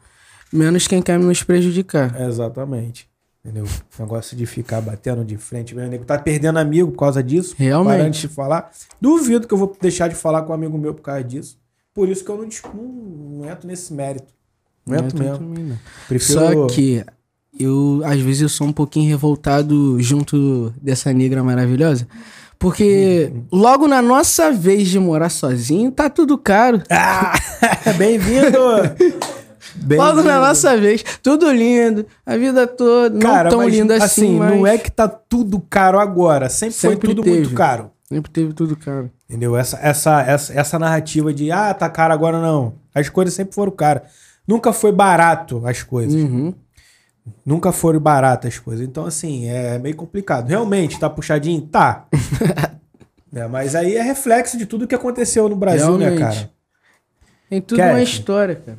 menos 0.53 0.85
quem 0.85 1.01
quer 1.01 1.17
nos 1.17 1.41
prejudicar. 1.41 2.21
Exatamente. 2.21 3.09
Entendeu? 3.43 3.65
Negócio 3.97 4.36
de 4.36 4.45
ficar 4.45 4.82
batendo 4.82 5.23
de 5.23 5.38
frente. 5.38 5.73
Meu 5.73 5.88
nego 5.88 6.04
tá 6.04 6.17
perdendo 6.17 6.60
amigo 6.60 6.91
por 6.91 6.99
causa 6.99 7.23
disso. 7.23 7.56
Realmente. 7.58 7.97
Parando 7.97 8.17
de 8.17 8.28
falar. 8.28 8.71
Duvido 8.99 9.47
que 9.47 9.54
eu 9.54 9.58
vou 9.58 9.75
deixar 9.80 10.10
de 10.10 10.15
falar 10.15 10.41
com 10.43 10.52
um 10.52 10.56
amigo 10.56 10.78
meu 10.78 10.93
por 10.93 11.02
causa 11.02 11.23
disso. 11.23 11.58
Por 11.93 12.10
isso 12.10 12.23
que 12.23 12.30
eu 12.30 12.38
não, 12.38 12.49
não, 12.73 13.39
não 13.39 13.49
entro 13.49 13.67
nesse 13.67 13.93
mérito. 13.93 14.34
Não 14.86 14.97
entro 14.97 15.17
Eu 15.17 15.23
mesmo. 15.23 15.38
também 15.38 15.63
não. 15.63 15.80
Prefiro... 16.08 16.39
Só 16.39 16.67
que 16.67 17.04
eu, 17.58 18.02
às 18.06 18.19
vezes, 18.19 18.41
eu 18.41 18.49
sou 18.49 18.67
um 18.67 18.73
pouquinho 18.73 19.10
revoltado 19.10 19.99
junto 20.02 20.73
dessa 20.82 21.13
negra 21.13 21.43
maravilhosa. 21.43 22.08
Porque 22.58 23.32
logo 23.52 23.88
na 23.88 24.02
nossa 24.02 24.52
vez 24.52 24.89
de 24.89 24.99
morar 24.99 25.30
sozinho, 25.30 25.91
tá 25.91 26.10
tudo 26.10 26.38
caro. 26.38 26.84
Ah! 26.89 27.34
Bem-vindo! 27.97 28.60
Logo 29.89 30.23
na 30.23 30.39
nossa 30.39 30.75
vez, 30.77 31.03
tudo 31.21 31.51
lindo, 31.51 32.05
a 32.25 32.38
vida 32.38 32.65
toda, 32.67 33.17
não 33.17 33.49
tão 33.49 33.67
linda 33.67 34.03
assim, 34.03 34.38
mas 34.38 34.55
não 34.55 34.67
é 34.67 34.77
que 34.77 34.91
tá 34.91 35.08
tudo 35.08 35.60
caro 35.69 35.99
agora. 35.99 36.49
Sempre, 36.49 36.75
Sempre 36.75 36.97
foi 36.97 37.15
tudo 37.15 37.23
teve. 37.23 37.39
muito 37.39 37.53
caro. 37.55 37.91
sempre 38.08 38.32
teve 38.32 38.53
tudo 38.53 38.75
caro. 38.75 39.10
Entendeu? 39.29 39.55
Essa, 39.55 39.77
essa, 39.82 40.21
essa, 40.21 40.53
essa 40.53 40.79
narrativa 40.79 41.34
de, 41.34 41.51
ah, 41.51 41.73
tá 41.73 41.89
caro 41.89 42.13
agora 42.13 42.41
não. 42.41 42.73
As 42.93 43.10
coisas 43.10 43.34
sempre 43.34 43.53
foram 43.53 43.71
caras. 43.71 44.03
Nunca 44.47 44.73
foi 44.73 44.91
barato 44.91 45.62
as 45.65 45.84
coisas. 45.84 46.19
Uhum. 46.19 46.53
Nunca 47.45 47.71
foram 47.71 47.99
baratas 47.99 48.53
as 48.53 48.60
coisas. 48.60 48.86
Então, 48.86 49.05
assim, 49.05 49.47
é 49.47 49.77
meio 49.77 49.95
complicado. 49.95 50.47
Realmente, 50.47 50.99
tá 50.99 51.10
puxadinho? 51.10 51.62
Tá. 51.62 52.08
É, 53.32 53.47
mas 53.47 53.75
aí 53.75 53.95
é 53.95 54.01
reflexo 54.01 54.58
de 54.58 54.65
tudo 54.65 54.88
que 54.88 54.95
aconteceu 54.95 55.47
no 55.47 55.55
Brasil, 55.55 55.97
né, 55.99 56.10
Realmente. 56.10 56.19
cara? 56.19 56.51
Tem 57.47 57.62
tudo 57.62 57.79
uma 57.79 58.01
história, 58.01 58.55
cara. 58.55 58.77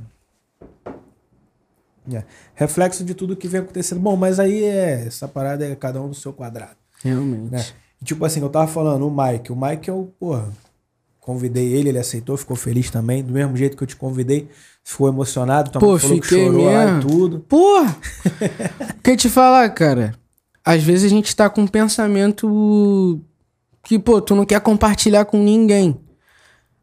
É. 2.17 2.25
Reflexo 2.55 3.05
de 3.05 3.15
tudo 3.15 3.37
que 3.37 3.49
vem 3.49 3.61
acontecendo. 3.61 4.01
Bom, 4.01 4.17
mas 4.17 4.39
aí 4.41 4.65
é. 4.65 5.05
Essa 5.07 5.27
parada 5.29 5.67
é 5.67 5.75
cada 5.75 6.01
um 6.01 6.09
no 6.09 6.15
seu 6.15 6.33
quadrado. 6.33 6.77
Realmente. 7.03 7.51
né? 7.51 7.65
E, 8.01 8.05
tipo 8.05 8.25
assim, 8.25 8.41
eu 8.41 8.49
tava 8.49 8.67
falando, 8.67 9.07
o 9.07 9.11
Mike. 9.11 9.53
O 9.53 9.57
Mike, 9.57 9.89
eu, 9.89 10.13
porra, 10.19 10.49
convidei 11.19 11.73
ele, 11.73 11.91
ele 11.91 11.99
aceitou, 11.99 12.37
ficou 12.37 12.57
feliz 12.57 12.91
também. 12.91 13.23
Do 13.23 13.33
mesmo 13.33 13.57
jeito 13.57 13.77
que 13.77 13.83
eu 13.83 13.87
te 13.87 13.97
convidei, 13.97 14.49
ficou 14.83 15.09
emocionado. 15.09 15.71
Também 15.71 15.89
Pô, 15.89 15.99
falou 15.99 16.21
que 16.21 16.27
chorou 16.27 16.65
lá 16.65 16.85
e 16.85 16.93
mesmo. 16.95 17.11
tudo. 17.11 17.41
Porra! 17.41 17.97
Quer 19.03 19.17
te 19.17 19.29
falar, 19.29 19.69
cara? 19.71 20.15
Às 20.65 20.83
vezes 20.83 21.05
a 21.05 21.09
gente 21.09 21.35
tá 21.35 21.49
com 21.49 21.63
um 21.63 21.67
pensamento 21.67 23.21
que, 23.83 23.99
pô, 23.99 24.21
tu 24.21 24.35
não 24.35 24.45
quer 24.45 24.61
compartilhar 24.61 25.25
com 25.25 25.39
ninguém. 25.43 25.99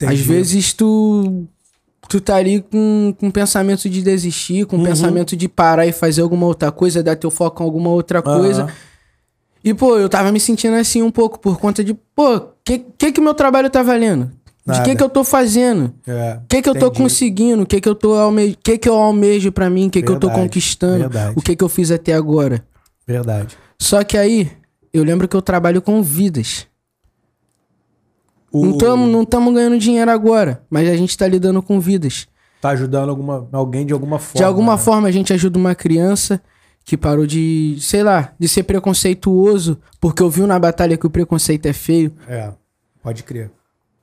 Às 0.01 0.07
Entendi. 0.07 0.23
vezes 0.23 0.73
tu, 0.73 1.47
tu 2.09 2.21
tá 2.21 2.35
ali 2.35 2.61
com, 2.61 3.13
com 3.19 3.29
pensamento 3.31 3.89
de 3.89 4.01
desistir, 4.01 4.61
Uhum. 4.63 4.67
com 4.67 4.83
pensamento 4.83 5.35
de 5.35 5.47
parar 5.47 5.85
e 5.85 5.91
fazer 5.91 6.21
alguma 6.21 6.45
outra 6.45 6.71
coisa, 6.71 7.03
dar 7.03 7.15
teu 7.15 7.29
foco 7.31 7.61
em 7.61 7.65
alguma 7.65 7.89
outra 7.89 8.21
coisa. 8.21 8.67
E, 9.63 9.73
pô, 9.73 9.97
eu 9.97 10.07
tava 10.07 10.31
me 10.31 10.39
sentindo 10.39 10.75
assim 10.75 11.01
um 11.01 11.11
pouco 11.11 11.39
por 11.39 11.59
conta 11.59 11.83
de, 11.83 11.93
pô, 12.15 12.35
o 12.37 12.41
que, 12.63 12.79
que 12.97 13.11
que 13.11 13.19
meu 13.21 13.33
trabalho 13.33 13.69
tá 13.69 13.83
valendo? 13.83 14.25
De 14.65 14.73
Nada. 14.73 14.83
que 14.83 14.95
que 14.97 15.03
eu 15.03 15.09
tô 15.09 15.23
fazendo? 15.23 15.93
É, 16.05 16.39
O 16.43 16.47
que 16.47 16.61
que 16.61 16.69
eu 16.69 16.75
tô 16.75 16.91
conseguindo? 16.91 17.63
O 17.63 17.65
que 17.65 17.79
que 17.79 17.87
eu 17.87 17.95
tô 17.95 18.15
alme... 18.15 18.53
que 18.61 18.77
que 18.77 18.89
eu 18.89 18.95
almejo 18.95 19.49
pra 19.51 19.69
mim? 19.69 19.87
O 19.87 19.89
que 19.89 20.01
que 20.01 20.11
eu 20.11 20.19
tô 20.19 20.29
conquistando? 20.29 20.99
verdade. 20.99 21.33
O 21.37 21.41
que 21.41 21.55
que 21.55 21.63
eu 21.63 21.69
fiz 21.69 21.89
até 21.89 22.13
agora? 22.13 22.65
Verdade. 23.07 23.57
Só 23.79 24.03
que 24.03 24.17
aí, 24.17 24.51
eu 24.93 25.03
lembro 25.05 25.25
que 25.27 25.35
eu 25.37 25.41
trabalho 25.41 25.81
com 25.81 26.03
vidas. 26.03 26.67
O, 28.51 28.65
Não 28.65 28.71
estamos 28.71 29.09
não 29.09 29.25
tamo 29.25 29.53
ganhando 29.53 29.77
dinheiro 29.77 30.09
agora, 30.09 30.63
mas 30.69 30.87
a 30.89 30.95
gente 30.95 31.17
tá 31.17 31.27
lidando 31.27 31.61
com 31.61 31.79
vidas. 31.79 32.27
Tá 32.61 32.69
ajudando 32.69 33.09
alguma, 33.09 33.47
alguém 33.51 33.85
de 33.85 33.93
alguma 33.93 34.19
forma. 34.19 34.37
De 34.37 34.43
alguma 34.43 34.73
né? 34.73 34.77
forma 34.77 35.07
a 35.07 35.11
gente 35.11 35.33
ajuda 35.33 35.59
uma 35.59 35.75
criança 35.75 36.41
que 36.83 36.95
parou 36.95 37.27
de, 37.27 37.77
sei 37.81 38.01
lá, 38.01 38.33
de 38.39 38.47
ser 38.47 38.63
preconceituoso 38.63 39.77
porque 39.99 40.23
ouviu 40.23 40.47
na 40.47 40.57
batalha 40.57 40.97
que 40.97 41.05
o 41.05 41.09
preconceito 41.09 41.65
é 41.65 41.73
feio. 41.73 42.13
É, 42.27 42.51
pode 43.03 43.23
crer. 43.23 43.51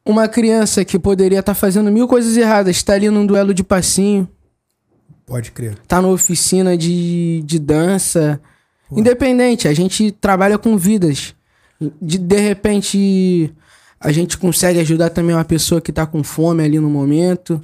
Uma 0.05 0.29
criança 0.29 0.85
que 0.85 0.99
poderia 0.99 1.41
estar 1.41 1.55
fazendo 1.55 1.91
mil 1.91 2.07
coisas 2.07 2.37
erradas, 2.37 2.77
está 2.77 2.93
ali 2.93 3.09
num 3.09 3.25
duelo 3.25 3.55
de 3.55 3.65
passinho, 3.65 4.29
Pode 5.27 5.51
crer. 5.51 5.79
tá 5.89 6.03
na 6.03 6.09
oficina 6.09 6.77
de, 6.77 7.43
de 7.47 7.59
dança. 7.59 8.39
Independente, 8.93 9.67
a 9.67 9.73
gente 9.73 10.13
trabalha 10.13 10.59
com 10.59 10.77
vidas. 10.77 11.35
De, 12.01 12.19
de 12.19 12.39
repente, 12.39 13.53
a 14.05 14.13
gente 14.13 14.37
consegue 14.39 14.79
ajudar 14.81 15.11
também 15.11 15.35
uma 15.35 15.45
pessoa 15.45 15.81
que 15.81 15.91
tá 15.93 16.07
com 16.07 16.23
fome 16.23 16.63
ali 16.63 16.79
no 16.79 16.91
momento. 16.91 17.61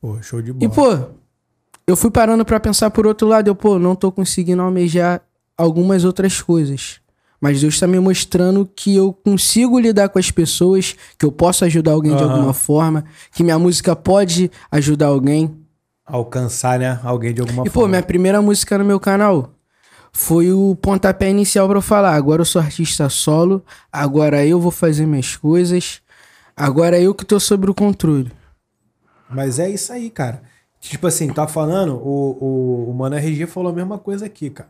Pô, 0.00 0.20
show 0.22 0.42
de 0.42 0.50
E, 0.50 0.68
bola. 0.68 0.70
pô, 0.70 1.14
eu 1.86 1.96
fui 1.96 2.10
parando 2.10 2.44
pra 2.44 2.60
pensar 2.60 2.90
por 2.90 3.06
outro 3.06 3.26
lado. 3.26 3.48
Eu, 3.48 3.54
pô, 3.54 3.78
não 3.78 3.96
tô 3.96 4.12
conseguindo 4.12 4.60
almejar 4.62 5.22
algumas 5.56 6.04
outras 6.04 6.40
coisas. 6.42 7.00
Mas 7.40 7.60
Deus 7.60 7.78
tá 7.80 7.86
me 7.86 7.98
mostrando 7.98 8.68
que 8.76 8.94
eu 8.96 9.12
consigo 9.12 9.78
lidar 9.78 10.08
com 10.08 10.18
as 10.18 10.30
pessoas, 10.30 10.94
que 11.18 11.24
eu 11.26 11.32
posso 11.32 11.64
ajudar 11.64 11.92
alguém 11.92 12.14
de 12.16 12.22
Aham. 12.22 12.32
alguma 12.32 12.52
forma, 12.54 13.04
que 13.32 13.42
minha 13.42 13.58
música 13.58 13.94
pode 13.96 14.50
ajudar 14.70 15.06
alguém. 15.08 15.54
Alcançar, 16.06 16.78
né? 16.78 17.00
Alguém 17.02 17.32
de 17.34 17.40
alguma 17.40 17.62
E, 17.66 17.70
pô, 17.70 17.80
forma. 17.80 17.88
minha 17.88 18.02
primeira 18.02 18.40
música 18.42 18.76
no 18.78 18.84
meu 18.84 19.00
canal 19.00 19.53
foi 20.16 20.52
o 20.52 20.76
pontapé 20.76 21.28
inicial 21.28 21.68
pra 21.68 21.76
eu 21.78 21.82
falar. 21.82 22.14
Agora 22.14 22.40
eu 22.40 22.46
sou 22.46 22.62
artista 22.62 23.08
solo, 23.08 23.62
agora 23.92 24.46
eu 24.46 24.60
vou 24.60 24.70
fazer 24.70 25.04
minhas 25.06 25.36
coisas, 25.36 26.00
agora 26.56 26.98
eu 27.00 27.12
que 27.12 27.24
tô 27.24 27.40
sobre 27.40 27.68
o 27.68 27.74
controle. 27.74 28.30
Mas 29.28 29.58
é 29.58 29.68
isso 29.68 29.92
aí, 29.92 30.08
cara. 30.10 30.40
Tipo 30.80 31.08
assim, 31.08 31.28
tá 31.32 31.48
falando, 31.48 31.94
o, 31.96 32.38
o, 32.86 32.90
o 32.90 32.94
Mano 32.94 33.16
RG 33.16 33.46
falou 33.46 33.72
a 33.72 33.74
mesma 33.74 33.98
coisa 33.98 34.26
aqui, 34.26 34.50
cara. 34.50 34.68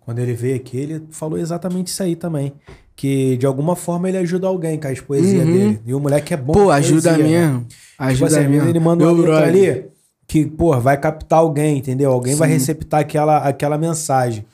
Quando 0.00 0.18
ele 0.18 0.32
veio 0.32 0.56
aqui, 0.56 0.78
ele 0.78 1.06
falou 1.10 1.38
exatamente 1.38 1.86
isso 1.88 2.02
aí 2.02 2.16
também. 2.16 2.52
Que 2.96 3.36
de 3.36 3.46
alguma 3.46 3.76
forma 3.76 4.08
ele 4.08 4.18
ajuda 4.18 4.46
alguém 4.48 4.78
com 4.80 4.88
as 4.88 4.98
poesias 5.00 5.46
Uhum. 5.46 5.52
dele. 5.52 5.80
E 5.86 5.94
o 5.94 6.00
moleque 6.00 6.34
é 6.34 6.36
bom. 6.36 6.52
Pô, 6.52 6.70
ajuda 6.70 7.10
poesia, 7.14 7.24
né? 7.24 7.46
mesmo. 7.46 7.60
Tipo 7.66 7.74
Ajuda 7.98 8.26
assim, 8.26 8.36
às 8.36 8.42
vezes 8.46 8.50
mesmo. 8.56 8.68
ele 8.68 8.80
manda 8.80 9.04
uma 9.04 9.12
letra 9.12 9.46
ali 9.46 9.88
que, 10.30 10.46
pô, 10.46 10.78
vai 10.78 10.96
captar 10.96 11.40
alguém, 11.40 11.78
entendeu? 11.78 12.12
Alguém 12.12 12.36
vai 12.36 12.46
Sim. 12.48 12.54
receptar 12.54 13.00
aquela, 13.00 13.38
aquela 13.38 13.76
mensagem. 13.76 14.44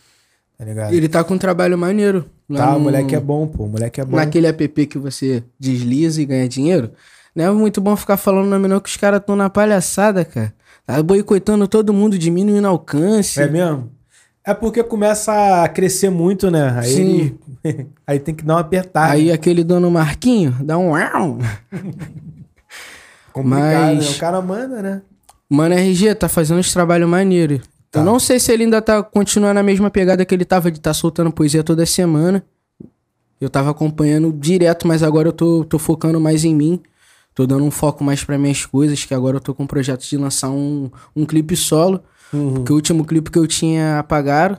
Tá 0.56 0.64
ligado? 0.64 0.94
Ele 0.94 1.06
tá 1.06 1.22
com 1.22 1.34
um 1.34 1.38
trabalho 1.38 1.76
maneiro. 1.76 2.24
Tá, 2.50 2.72
no- 2.72 2.80
moleque 2.80 3.14
é 3.14 3.20
bom, 3.20 3.46
pô. 3.46 3.66
Moleque 3.66 4.00
é 4.00 4.04
bom. 4.06 4.16
Naquele 4.16 4.46
app 4.46 4.86
que 4.86 4.96
você 4.96 5.44
desliza 5.60 6.22
e 6.22 6.24
ganha 6.24 6.48
dinheiro. 6.48 6.92
Não 7.34 7.44
é 7.44 7.50
muito 7.50 7.78
bom 7.82 7.94
ficar 7.94 8.16
falando 8.16 8.48
nome 8.48 8.66
não 8.66 8.80
que 8.80 8.88
os 8.88 8.96
caras 8.96 9.20
tão 9.26 9.36
na 9.36 9.50
palhaçada, 9.50 10.24
cara. 10.24 10.54
Tá 10.86 11.02
boicotando 11.02 11.68
todo 11.68 11.92
mundo, 11.92 12.18
diminuindo 12.18 12.66
alcance. 12.66 13.38
É 13.38 13.46
mesmo? 13.46 13.90
É 14.42 14.54
porque 14.54 14.82
começa 14.82 15.62
a 15.62 15.68
crescer 15.68 16.08
muito, 16.08 16.50
né? 16.50 16.74
Aí, 16.78 16.88
Sim. 16.88 17.38
ele- 17.62 17.86
aí 18.06 18.18
tem 18.18 18.34
que 18.34 18.42
dar 18.46 18.54
uma 18.54 18.60
apertada. 18.60 19.12
Aí 19.12 19.30
aquele 19.30 19.62
dono 19.62 19.90
Marquinho 19.90 20.56
dá 20.62 20.78
um... 20.78 20.92
Complicado, 23.30 23.94
mas- 23.94 24.06
né? 24.06 24.10
O 24.16 24.18
cara 24.18 24.40
manda, 24.40 24.80
né? 24.80 25.02
Mano, 25.48 25.74
RG 25.74 26.14
tá 26.14 26.28
fazendo 26.28 26.58
uns 26.58 26.72
trabalhos 26.72 27.08
maneiros. 27.08 27.60
Tá. 27.90 28.00
Eu 28.00 28.04
não 28.04 28.18
sei 28.18 28.38
se 28.40 28.52
ele 28.52 28.64
ainda 28.64 28.82
tá 28.82 29.02
continuando 29.02 29.54
na 29.54 29.62
mesma 29.62 29.90
pegada 29.90 30.24
que 30.24 30.34
ele 30.34 30.44
tava 30.44 30.70
de 30.70 30.80
tá 30.80 30.92
soltando 30.92 31.30
poesia 31.30 31.62
toda 31.62 31.86
semana. 31.86 32.44
Eu 33.40 33.48
tava 33.50 33.70
acompanhando 33.70 34.32
direto, 34.32 34.88
mas 34.88 35.02
agora 35.02 35.28
eu 35.28 35.32
tô, 35.32 35.64
tô 35.64 35.78
focando 35.78 36.20
mais 36.20 36.44
em 36.44 36.54
mim. 36.54 36.80
Tô 37.34 37.46
dando 37.46 37.64
um 37.64 37.70
foco 37.70 38.02
mais 38.02 38.24
para 38.24 38.38
minhas 38.38 38.64
coisas, 38.64 39.04
que 39.04 39.12
agora 39.14 39.36
eu 39.36 39.40
tô 39.40 39.54
com 39.54 39.64
um 39.64 39.66
projeto 39.66 40.02
de 40.08 40.16
lançar 40.16 40.48
um, 40.50 40.90
um 41.14 41.26
clipe 41.26 41.54
solo. 41.54 42.00
Uhum. 42.32 42.64
Que 42.64 42.72
o 42.72 42.74
último 42.76 43.04
clipe 43.04 43.30
que 43.30 43.38
eu 43.38 43.46
tinha 43.46 43.98
apagaram. 43.98 44.58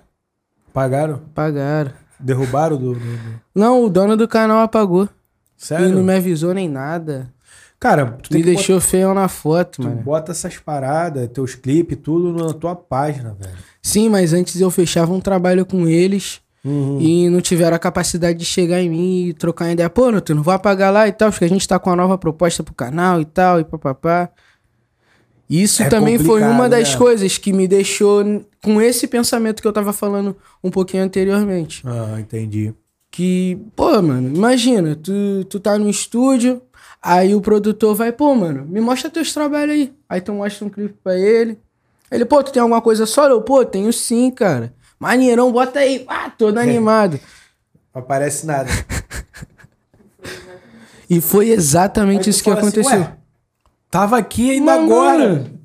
Pagaram? 0.71 1.15
Apagaram. 1.15 1.91
Derrubaram 2.19 2.77
do. 2.77 2.93
do- 2.93 2.99
do- 2.99 3.41
Não, 3.53 3.83
o 3.83 3.89
dono 3.89 4.15
do 4.15 4.27
canal 4.27 4.59
apagou. 4.59 5.09
Sério? 5.57 5.87
E 5.87 5.91
não 5.91 6.03
me 6.03 6.15
avisou 6.15 6.53
nem 6.53 6.69
nada. 6.69 7.33
Cara, 7.79 8.17
tu 8.23 8.33
Me 8.33 8.41
deixou 8.41 8.81
feio 8.81 9.13
na 9.13 9.27
foto, 9.27 9.77
botar, 9.81 9.89
tu 9.89 9.95
mano. 9.95 10.01
bota 10.03 10.31
essas 10.31 10.57
paradas, 10.57 11.29
teus 11.29 11.53
clipes, 11.53 11.97
tudo 12.01 12.33
na 12.33 12.51
tua 12.53 12.75
página, 12.75 13.35
velho. 13.39 13.53
Sim, 13.83 14.09
mas 14.09 14.33
antes 14.33 14.59
eu 14.59 14.71
fechava 14.71 15.13
um 15.13 15.19
trabalho 15.19 15.65
com 15.65 15.87
eles. 15.87 16.41
Uhum. 16.65 16.99
E 16.99 17.29
não 17.29 17.39
tiveram 17.39 17.75
a 17.75 17.79
capacidade 17.79 18.37
de 18.39 18.43
chegar 18.43 18.81
em 18.81 18.89
mim 18.89 19.25
e 19.27 19.33
trocar 19.33 19.71
ideia. 19.71 19.89
Pô, 19.89 20.11
Nuto, 20.11 20.33
não 20.35 20.41
vou 20.43 20.53
apagar 20.53 20.91
lá 20.91 21.07
e 21.07 21.11
tal, 21.11 21.29
porque 21.31 21.45
a 21.45 21.49
gente 21.49 21.67
tá 21.67 21.77
com 21.79 21.89
uma 21.89 21.95
nova 21.95 22.17
proposta 22.17 22.63
pro 22.63 22.73
canal 22.73 23.21
e 23.21 23.25
tal, 23.25 23.59
e 23.59 23.63
papapá. 23.63 24.29
Isso 25.49 25.81
É 25.83 25.87
também 25.87 26.19
foi 26.19 26.41
uma 26.41 26.67
das 26.67 26.91
né? 26.91 26.97
coisas 26.97 27.37
que 27.37 27.53
me 27.53 27.67
deixou 27.67 28.43
com 28.61 28.81
esse 28.81 29.07
pensamento 29.07 29.61
que 29.61 29.67
eu 29.67 29.71
tava 29.71 29.93
falando 29.93 30.35
um 30.61 30.69
pouquinho 30.69 31.03
anteriormente. 31.03 31.81
Ah, 31.85 32.19
entendi. 32.19 32.73
Que, 33.09 33.57
pô, 33.73 34.01
mano, 34.01 34.35
imagina, 34.35 34.93
tu, 34.95 35.45
tu 35.49 35.59
tá 35.61 35.77
no 35.77 35.89
estúdio, 35.89 36.61
aí 37.01 37.33
o 37.35 37.41
produtor 37.41 37.95
vai, 37.95 38.11
pô, 38.11 38.33
mano, 38.35 38.65
me 38.65 38.79
mostra 38.81 39.09
teus 39.09 39.33
trabalhos 39.33 39.73
aí. 39.75 39.93
Aí 40.09 40.21
tu 40.21 40.33
mostra 40.33 40.65
um 40.65 40.69
clipe 40.69 40.95
pra 41.03 41.15
ele. 41.17 41.57
Ele, 42.11 42.25
pô, 42.25 42.41
tu 42.43 42.51
tem 42.51 42.61
alguma 42.61 42.81
coisa 42.81 43.05
solo? 43.05 43.33
Eu, 43.35 43.41
pô, 43.41 43.65
tenho 43.65 43.91
sim, 43.91 44.31
cara. 44.31 44.73
Maneirão, 44.99 45.51
bota 45.51 45.79
aí. 45.79 46.05
Ah, 46.07 46.29
todo 46.29 46.57
animado. 46.59 47.19
Não 47.93 48.01
aparece 48.01 48.45
nada. 48.45 48.69
E 51.09 51.21
foi 51.21 51.49
exatamente 51.51 52.29
isso 52.29 52.43
que 52.43 52.49
assim, 52.49 52.59
aconteceu. 52.59 52.99
"Ué, 52.99 53.13
tava 53.89 54.17
aqui 54.17 54.51
ainda 54.51 54.75
Mas, 54.75 54.83
agora. 54.83 55.17
mano, 55.29 55.59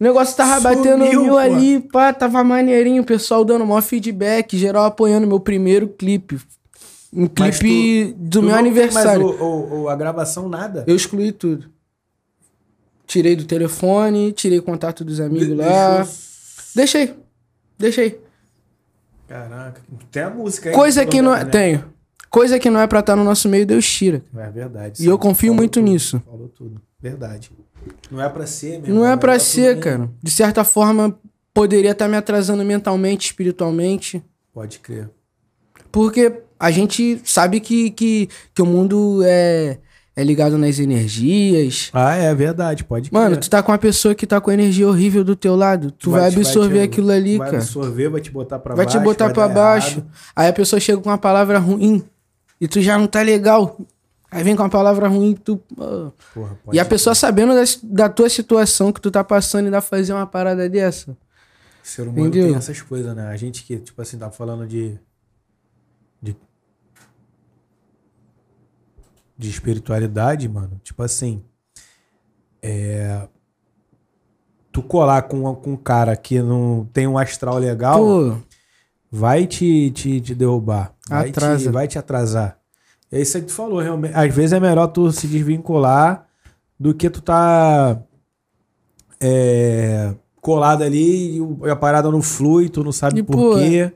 O 0.00 0.04
negócio 0.04 0.36
tava 0.36 0.60
Sumiu, 0.60 0.76
batendo 0.76 1.04
mil 1.04 1.28
pô. 1.30 1.36
ali, 1.36 1.80
pá, 1.80 2.12
tava 2.12 2.44
maneirinho, 2.44 3.02
o 3.02 3.06
pessoal 3.06 3.44
dando 3.44 3.66
maior 3.66 3.80
feedback, 3.82 4.56
geral 4.56 4.84
apoiando 4.84 5.26
meu 5.26 5.40
primeiro 5.40 5.88
clipe. 5.88 6.38
Um 7.14 7.28
Mas 7.38 7.58
clipe 7.58 8.12
do 8.18 8.40
Tu 8.40 8.46
meu 8.46 8.54
aniversário. 8.56 9.26
mais 9.28 9.40
o- 9.40 9.44
o- 9.44 9.82
o- 9.82 9.88
a 9.88 9.94
gravação, 9.94 10.48
nada. 10.48 10.82
Eu 10.86 10.96
excluí 10.96 11.30
tudo. 11.30 11.70
Tirei 13.06 13.36
do 13.36 13.44
telefone, 13.44 14.32
tirei 14.32 14.60
contato 14.60 15.04
dos 15.04 15.20
amigos 15.20 15.48
De- 15.48 15.54
lá. 15.54 15.98
deixou- 15.98 16.14
Deixei. 16.74 17.14
Deixei. 17.78 18.20
Caraca, 19.28 19.80
tem 20.10 20.22
a 20.22 20.30
música 20.30 20.70
aí. 20.70 20.74
Coisa 20.74 21.04
que 21.06 21.22
não 21.22 21.34
é. 21.34 21.44
né? 21.44 21.50
Tenho. 21.50 21.84
Coisa 22.30 22.58
que 22.58 22.68
não 22.68 22.80
é 22.80 22.86
pra 22.86 22.98
estar 23.00 23.14
no 23.14 23.22
nosso 23.22 23.48
meio, 23.48 23.64
Deus 23.64 23.86
tira. 23.88 24.22
É 24.36 24.50
verdade. 24.50 25.02
E 25.02 25.06
eu 25.06 25.16
confio 25.16 25.48
Falou 25.50 25.56
muito 25.56 25.74
tudo, 25.74 25.84
nisso. 25.84 26.20
Falou 26.26 26.48
tudo. 26.48 26.80
Verdade. 27.00 27.52
Não 28.10 28.20
é 28.20 28.28
pra 28.28 28.46
ser 28.46 28.80
mesmo. 28.80 28.94
Não 28.94 29.06
é 29.06 29.16
pra 29.16 29.32
negócio 29.32 29.52
ser, 29.62 29.78
cara. 29.78 30.10
De 30.22 30.30
certa 30.30 30.64
forma, 30.64 31.16
poderia 31.52 31.92
estar 31.92 32.08
me 32.08 32.16
atrasando 32.16 32.64
mentalmente, 32.64 33.26
espiritualmente. 33.26 34.22
Pode 34.52 34.78
crer. 34.80 35.08
Porque 35.92 36.40
a 36.64 36.70
gente 36.70 37.20
sabe 37.24 37.60
que, 37.60 37.90
que, 37.90 38.28
que 38.54 38.62
o 38.62 38.66
mundo 38.66 39.20
é, 39.24 39.78
é 40.16 40.24
ligado 40.24 40.56
nas 40.58 40.78
energias. 40.78 41.90
Ah, 41.92 42.14
é 42.14 42.34
verdade, 42.34 42.84
pode 42.84 43.10
crer. 43.10 43.20
Mano, 43.20 43.36
tu 43.36 43.48
tá 43.50 43.62
com 43.62 43.72
uma 43.72 43.78
pessoa 43.78 44.14
que 44.14 44.26
tá 44.26 44.40
com 44.40 44.50
energia 44.50 44.88
horrível 44.88 45.22
do 45.24 45.34
teu 45.36 45.54
lado. 45.56 45.90
Tu, 45.90 46.10
vai, 46.10 46.30
te- 46.30 46.36
absorver 46.36 46.80
te- 46.80 46.84
aquilo 46.84 47.10
ali, 47.10 47.38
vai 47.38 47.48
cara. 47.50 47.62
absorver, 47.62 48.08
vai 48.08 48.20
te 48.20 48.30
botar 48.30 48.58
pra 48.58 48.74
vai 48.74 48.84
baixo. 48.86 48.98
te 48.98 49.02
botar 49.04 49.30
pra 49.30 49.48
baixo. 49.48 49.98
errado. 49.98 50.10
Aí 50.36 50.48
a 50.48 50.52
pessoa 50.52 50.78
chega 50.80 51.00
com 51.00 51.08
uma 51.10 51.18
palavra 51.18 51.58
ruim 51.58 52.02
e 52.60 52.66
tu 52.68 52.80
já 52.80 52.96
não 52.98 53.06
tá 53.06 53.22
legal. 53.22 53.78
Aí 54.30 54.42
vem 54.42 54.56
com 54.56 54.62
uma 54.64 54.68
palavra 54.70 55.06
ruim 55.06 55.30
e 55.30 55.34
tu. 55.34 55.56
Porra, 56.34 56.58
pode 56.64 56.76
E 56.76 56.80
a 56.80 56.84
pessoa 56.84 57.14
sabendo 57.14 57.54
das- 57.54 57.78
da, 57.82 58.08
tua 58.08 58.28
situação 58.28 58.90
que 58.92 59.00
tu 59.00 59.10
tá 59.10 59.22
passando 59.22 59.64
e 59.64 59.66
ainda 59.66 59.80
fazer 59.80 60.12
uma 60.12 60.26
parada 60.26 60.68
dessa. 60.68 61.10
O 61.12 61.16
ser 61.82 62.02
humano 62.02 62.26
Entendeu? 62.28 62.48
tem 62.48 62.56
essas 62.56 62.80
coisas, 62.80 63.14
né? 63.14 63.28
A 63.28 63.36
gente 63.36 63.62
que, 63.62 63.76
tipo 63.76 64.00
assim, 64.00 64.16
tá 64.18 64.30
falando 64.30 64.66
de. 64.66 64.98
De 69.36 69.50
espiritualidade, 69.50 70.48
mano. 70.48 70.80
Tipo 70.82 71.02
assim. 71.02 71.42
É. 72.62 73.26
Tu 74.72 74.82
colar 74.82 75.22
com, 75.22 75.54
com 75.54 75.72
um 75.72 75.76
cara 75.76 76.16
que 76.16 76.42
não 76.42 76.88
tem 76.92 77.06
um 77.06 77.16
astral 77.16 77.58
legal, 77.58 77.98
Pô, 77.98 78.36
vai 79.10 79.46
te, 79.46 79.90
te, 79.92 80.20
te 80.20 80.34
derrubar. 80.34 80.92
Vai 81.08 81.28
Atrasa. 81.30 81.64
Te, 81.64 81.68
vai 81.68 81.86
te 81.86 81.98
atrasar. 81.98 82.58
É 83.12 83.20
isso 83.20 83.36
aí 83.36 83.42
que 83.42 83.48
tu 83.48 83.54
falou, 83.54 83.78
realmente. 83.78 84.14
Às 84.14 84.34
vezes 84.34 84.52
é 84.52 84.58
melhor 84.58 84.88
tu 84.88 85.12
se 85.12 85.28
desvincular 85.28 86.26
do 86.78 86.92
que 86.92 87.08
tu 87.08 87.22
tá 87.22 88.02
é, 89.20 90.14
colado 90.40 90.82
ali 90.82 91.38
e 91.38 91.70
a 91.70 91.76
parada 91.76 92.10
não 92.10 92.20
flui, 92.20 92.68
tu 92.68 92.82
não 92.82 92.92
sabe 92.92 93.20
E, 93.20 93.22
por 93.22 93.36
pô, 93.36 93.54
quê. 93.54 93.92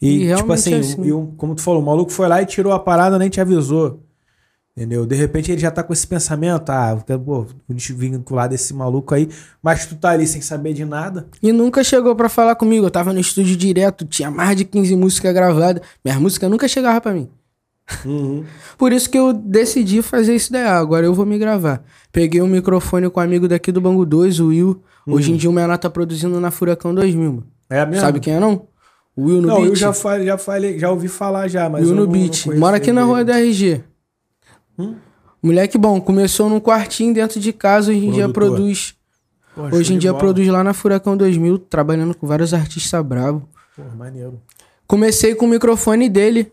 E, 0.00 0.30
e 0.30 0.34
tipo 0.36 0.52
assim, 0.52 0.74
é 0.74 0.78
assim. 0.78 1.02
e 1.02 1.36
como 1.36 1.54
tu 1.54 1.62
falou, 1.62 1.82
o 1.82 1.84
maluco 1.84 2.10
foi 2.10 2.26
lá 2.28 2.40
e 2.42 2.46
tirou 2.46 2.72
a 2.72 2.78
parada, 2.78 3.18
nem 3.18 3.28
te 3.28 3.40
avisou. 3.40 4.02
Entendeu? 4.76 5.06
De 5.06 5.14
repente 5.16 5.50
ele 5.50 5.60
já 5.60 5.70
tá 5.70 5.82
com 5.82 5.92
esse 5.94 6.06
pensamento, 6.06 6.68
ah, 6.68 7.02
pô, 7.06 7.18
vou 7.18 7.46
desvincular 7.70 8.46
desse 8.46 8.74
maluco 8.74 9.14
aí, 9.14 9.26
mas 9.62 9.86
tu 9.86 9.94
tá 9.96 10.10
ali 10.10 10.26
sem 10.26 10.42
saber 10.42 10.74
de 10.74 10.84
nada. 10.84 11.26
E 11.42 11.50
nunca 11.50 11.82
chegou 11.82 12.14
pra 12.14 12.28
falar 12.28 12.54
comigo. 12.56 12.84
Eu 12.84 12.90
tava 12.90 13.10
no 13.14 13.18
estúdio 13.18 13.56
direto, 13.56 14.04
tinha 14.04 14.30
mais 14.30 14.54
de 14.54 14.66
15 14.66 14.94
músicas 14.94 15.32
gravadas. 15.32 15.80
Minhas 16.04 16.20
músicas 16.20 16.50
nunca 16.50 16.68
chegavam 16.68 17.00
pra 17.00 17.14
mim. 17.14 17.26
Por 18.76 18.92
isso 18.92 19.08
que 19.08 19.16
eu 19.18 19.32
decidi 19.32 20.02
fazer 20.02 20.34
isso 20.34 20.52
daí. 20.52 20.64
Ah, 20.64 20.76
agora 20.78 21.06
eu 21.06 21.14
vou 21.14 21.24
me 21.24 21.38
gravar. 21.38 21.82
Peguei 22.12 22.42
um 22.42 22.46
microfone 22.46 23.08
com 23.08 23.18
um 23.18 23.22
amigo 23.22 23.48
daqui 23.48 23.72
do 23.72 23.80
Bangu 23.80 24.04
2, 24.04 24.40
o 24.40 24.48
Will. 24.48 24.82
Hoje 25.06 25.32
em 25.32 25.36
dia 25.36 25.48
o 25.48 25.52
Menor 25.52 25.78
tá 25.78 25.88
produzindo 25.88 26.38
na 26.38 26.50
Furacão 26.50 26.94
2000, 26.94 27.32
mano. 27.32 27.46
É 27.70 27.86
mesmo? 27.86 28.00
Sabe 28.02 28.20
quem 28.20 28.34
é 28.34 28.40
não? 28.40 28.66
O 29.16 29.24
Will 29.24 29.40
no 29.40 29.48
Não, 29.48 29.56
Beat. 29.56 29.68
eu 29.68 29.76
já 29.76 29.92
falei, 29.94 30.26
já 30.26 30.36
falei, 30.36 30.78
já 30.78 30.90
ouvi 30.90 31.08
falar 31.08 31.48
já, 31.48 31.70
mas 31.70 31.86
Will 31.86 31.94
no 31.94 32.04
não, 32.04 32.12
Beat. 32.12 32.46
não 32.46 32.58
Mora 32.58 32.76
aqui 32.76 32.92
na 32.92 33.04
rua 33.04 33.24
da. 33.24 33.40
RG. 33.40 33.82
Hum? 34.78 34.96
Moleque 35.42 35.78
bom, 35.78 36.00
começou 36.00 36.48
num 36.48 36.60
quartinho 36.60 37.14
dentro 37.14 37.38
de 37.38 37.52
casa, 37.52 37.90
hoje 37.90 38.06
em 38.06 38.10
dia 38.10 38.28
Produtor. 38.28 38.56
produz. 38.56 38.94
Pô, 39.54 39.62
Hoje 39.76 39.94
em 39.94 39.98
dia 39.98 40.10
bola. 40.12 40.20
produz 40.20 40.48
lá 40.48 40.62
na 40.64 40.74
Furacão 40.74 41.16
2000, 41.16 41.58
trabalhando 41.58 42.14
com 42.14 42.26
vários 42.26 42.52
artistas 42.52 43.04
bravos. 43.04 43.42
Pô, 43.74 43.82
maneiro. 43.96 44.40
Comecei 44.86 45.34
com 45.34 45.46
o 45.46 45.48
microfone 45.48 46.08
dele. 46.08 46.52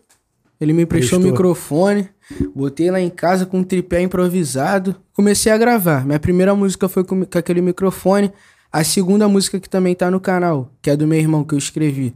Ele 0.60 0.72
me 0.72 0.82
emprestou 0.84 1.18
o 1.18 1.22
microfone. 1.22 2.08
Botei 2.54 2.90
lá 2.90 3.00
em 3.00 3.10
casa 3.10 3.44
com 3.44 3.58
um 3.58 3.64
tripé 3.64 4.00
improvisado. 4.00 4.96
Comecei 5.12 5.52
a 5.52 5.58
gravar. 5.58 6.06
Minha 6.06 6.18
primeira 6.18 6.54
música 6.54 6.88
foi 6.88 7.04
com, 7.04 7.24
com 7.24 7.38
aquele 7.38 7.60
microfone. 7.60 8.32
A 8.72 8.82
segunda 8.82 9.28
música 9.28 9.60
que 9.60 9.68
também 9.68 9.94
tá 9.94 10.10
no 10.10 10.18
canal, 10.18 10.70
que 10.80 10.90
é 10.90 10.96
do 10.96 11.06
meu 11.06 11.18
irmão 11.18 11.44
que 11.44 11.54
eu 11.54 11.58
escrevi. 11.58 12.14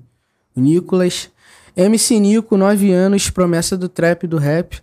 O 0.56 0.60
Nicolas. 0.60 1.30
MC 1.76 2.18
Nico, 2.18 2.56
9 2.56 2.90
anos, 2.92 3.30
promessa 3.30 3.76
do 3.76 3.88
trap, 3.88 4.26
do 4.26 4.38
rap. 4.38 4.80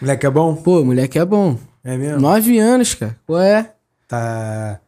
Moleque 0.00 0.26
é 0.26 0.30
bom? 0.30 0.54
Pô, 0.54 0.84
moleque 0.84 1.18
é 1.18 1.24
bom. 1.24 1.58
É 1.82 1.96
mesmo? 1.96 2.20
9 2.20 2.58
anos, 2.58 2.94
cara. 2.94 3.16
Pô, 3.26 3.38
é. 3.38 3.72
Tá, 4.08 4.80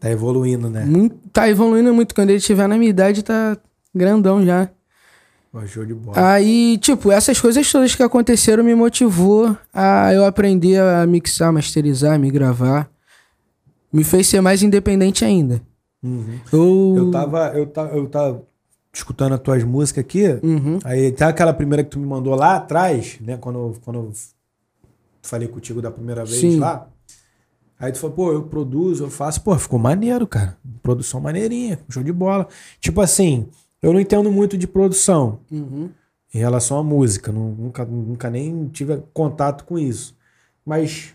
tá 0.00 0.10
evoluindo, 0.10 0.68
né? 0.70 0.84
Muito, 0.84 1.16
tá 1.32 1.48
evoluindo 1.48 1.92
muito. 1.92 2.14
Quando 2.14 2.30
ele 2.30 2.40
tiver 2.40 2.68
na 2.68 2.76
minha 2.76 2.90
idade, 2.90 3.22
tá 3.22 3.56
grandão 3.94 4.44
já. 4.44 4.68
Pô, 5.50 5.66
show 5.66 5.84
de 5.84 5.94
bola. 5.94 6.32
Aí, 6.32 6.78
tipo, 6.78 7.10
essas 7.10 7.40
coisas 7.40 7.70
todas 7.70 7.94
que 7.94 8.02
aconteceram 8.02 8.62
me 8.62 8.74
motivou 8.74 9.56
a 9.72 10.12
eu 10.12 10.24
aprender 10.24 10.80
a 10.80 11.06
mixar, 11.06 11.52
masterizar, 11.52 12.18
me 12.18 12.30
gravar. 12.30 12.88
Me 13.92 14.04
fez 14.04 14.26
ser 14.26 14.40
mais 14.40 14.62
independente 14.62 15.24
ainda. 15.24 15.62
Uhum. 16.02 16.38
Eu... 16.52 16.94
Eu 16.96 17.10
tava, 17.10 17.52
eu 17.54 17.66
tava, 17.66 17.96
eu 17.96 18.06
tava 18.06 18.42
escutando 18.92 19.34
as 19.34 19.40
tuas 19.40 19.64
músicas 19.64 20.04
aqui. 20.04 20.24
Uhum. 20.42 20.78
Aí 20.84 21.10
tá 21.12 21.28
aquela 21.28 21.54
primeira 21.54 21.82
que 21.82 21.90
tu 21.90 21.98
me 21.98 22.06
mandou 22.06 22.34
lá 22.34 22.56
atrás, 22.56 23.18
né? 23.20 23.38
Quando, 23.40 23.74
quando 23.84 24.12
falei 25.28 25.48
contigo 25.48 25.80
da 25.82 25.90
primeira 25.90 26.24
vez 26.24 26.40
Sim. 26.40 26.58
lá. 26.58 26.88
Aí 27.78 27.92
tu 27.92 27.98
falou, 27.98 28.16
pô, 28.16 28.32
eu 28.32 28.42
produzo, 28.42 29.04
eu 29.04 29.10
faço. 29.10 29.40
Pô, 29.42 29.56
ficou 29.56 29.78
maneiro, 29.78 30.26
cara. 30.26 30.56
Produção 30.82 31.20
maneirinha, 31.20 31.78
show 31.88 32.02
de 32.02 32.12
bola. 32.12 32.48
Tipo 32.80 33.00
assim, 33.00 33.46
eu 33.80 33.92
não 33.92 34.00
entendo 34.00 34.32
muito 34.32 34.58
de 34.58 34.66
produção 34.66 35.38
Uhum. 35.50 35.88
em 36.34 36.38
relação 36.38 36.78
à 36.78 36.82
música. 36.82 37.30
nu- 37.30 37.54
Nunca, 37.56 37.84
nunca 37.84 38.28
nem 38.30 38.66
tive 38.68 39.00
contato 39.14 39.64
com 39.64 39.78
isso. 39.78 40.16
Mas 40.66 41.14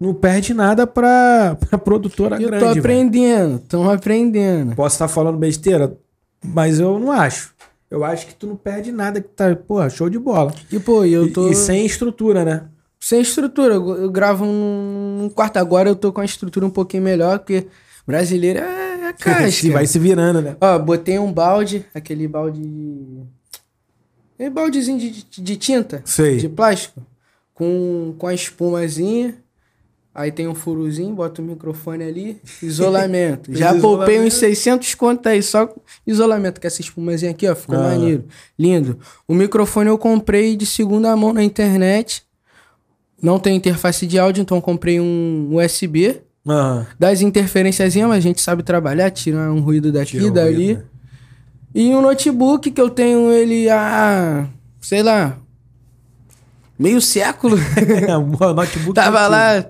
não 0.00 0.14
perde 0.14 0.54
nada 0.54 0.86
pra, 0.86 1.56
pra 1.68 1.76
produtora 1.78 2.36
Eu 2.40 2.46
grande. 2.48 2.62
tô 2.62 2.68
velho. 2.68 2.80
aprendendo, 2.80 3.58
tô 3.60 3.90
aprendendo. 3.90 4.76
Posso 4.76 4.94
estar 4.94 5.08
falando 5.08 5.38
besteira, 5.38 5.96
mas 6.44 6.78
eu 6.78 6.98
não 7.00 7.10
acho. 7.10 7.52
Eu 7.90 8.04
acho 8.04 8.26
que 8.28 8.34
tu 8.34 8.46
não 8.46 8.56
perde 8.56 8.92
nada, 8.92 9.20
que 9.20 9.28
tá, 9.28 9.54
porra, 9.56 9.90
show 9.90 10.08
de 10.08 10.18
bola. 10.20 10.52
E, 10.70 10.78
pô, 10.78 11.04
eu 11.04 11.26
E- 11.26 11.30
tô 11.32 11.48
E, 11.48 11.54
sem 11.54 11.84
estrutura, 11.84 12.44
né? 12.44 12.64
Sem 13.08 13.20
estrutura. 13.20 13.74
Eu, 13.74 13.88
eu 14.02 14.10
gravo 14.10 14.44
num, 14.44 15.18
num 15.22 15.28
quarto. 15.28 15.58
Agora 15.58 15.88
eu 15.88 15.94
tô 15.94 16.12
com 16.12 16.20
a 16.20 16.24
estrutura 16.24 16.66
um 16.66 16.70
pouquinho 16.70 17.02
melhor, 17.04 17.38
porque 17.38 17.66
brasileiro 18.06 18.58
é, 18.58 19.12
é. 19.24 19.50
Se 19.50 19.70
vai 19.70 19.86
se 19.86 19.98
virando, 19.98 20.42
né? 20.42 20.56
Ó, 20.60 20.78
botei 20.78 21.18
um 21.18 21.32
balde, 21.32 21.86
aquele 21.94 22.26
balde. 22.26 22.60
de- 22.60 23.22
Aquele 24.34 24.50
baldezinho 24.50 24.98
de, 24.98 25.10
de, 25.24 25.40
de 25.40 25.56
tinta. 25.56 26.02
Sei. 26.04 26.36
De 26.36 26.48
plástico. 26.48 27.00
Com, 27.54 28.14
com 28.18 28.26
a 28.26 28.34
espumazinha. 28.34 29.36
Aí 30.14 30.32
tem 30.32 30.48
um 30.48 30.54
furozinho, 30.54 31.14
bota 31.14 31.40
o 31.40 31.44
microfone 31.44 32.02
ali. 32.04 32.40
Isolamento. 32.62 33.52
Já 33.56 33.74
poupei 33.78 34.18
uns 34.20 34.34
600 34.34 34.94
conto 34.94 35.26
aí, 35.28 35.42
só 35.42 35.72
isolamento. 36.06 36.60
Com 36.60 36.66
essa 36.66 36.80
espumazinha 36.80 37.30
aqui, 37.30 37.48
ó. 37.48 37.54
Ficou 37.54 37.76
Ah. 37.76 37.82
maneiro. 37.82 38.24
Lindo. 38.58 38.98
O 39.28 39.34
microfone 39.34 39.88
eu 39.88 39.96
comprei 39.96 40.56
de 40.56 40.66
segunda 40.66 41.14
mão 41.16 41.32
na 41.32 41.42
internet. 41.44 42.25
Não 43.22 43.38
tem 43.38 43.56
interface 43.56 44.06
de 44.06 44.18
áudio, 44.18 44.42
então 44.42 44.58
eu 44.58 44.62
comprei 44.62 45.00
um 45.00 45.48
USB. 45.52 46.20
Aham. 46.46 46.86
Das 46.98 47.20
interferências, 47.20 47.96
mas 47.96 48.12
a 48.12 48.20
gente 48.20 48.40
sabe 48.40 48.62
trabalhar, 48.62 49.10
tira 49.10 49.52
um 49.52 49.60
ruído 49.60 49.90
daqui 49.90 50.12
Tira 50.12 50.26
e 50.26 50.30
dali. 50.30 50.54
ruído, 50.66 50.78
né? 50.78 50.84
E 51.74 51.94
um 51.94 52.00
notebook 52.00 52.70
que 52.70 52.80
eu 52.80 52.88
tenho 52.88 53.30
ele 53.30 53.68
há, 53.68 54.46
sei 54.80 55.02
lá, 55.02 55.36
meio 56.78 57.00
século. 57.00 57.56
o 58.40 58.52
notebook 58.54 58.94
Tava 58.94 59.20
é 59.20 59.28
lá 59.28 59.66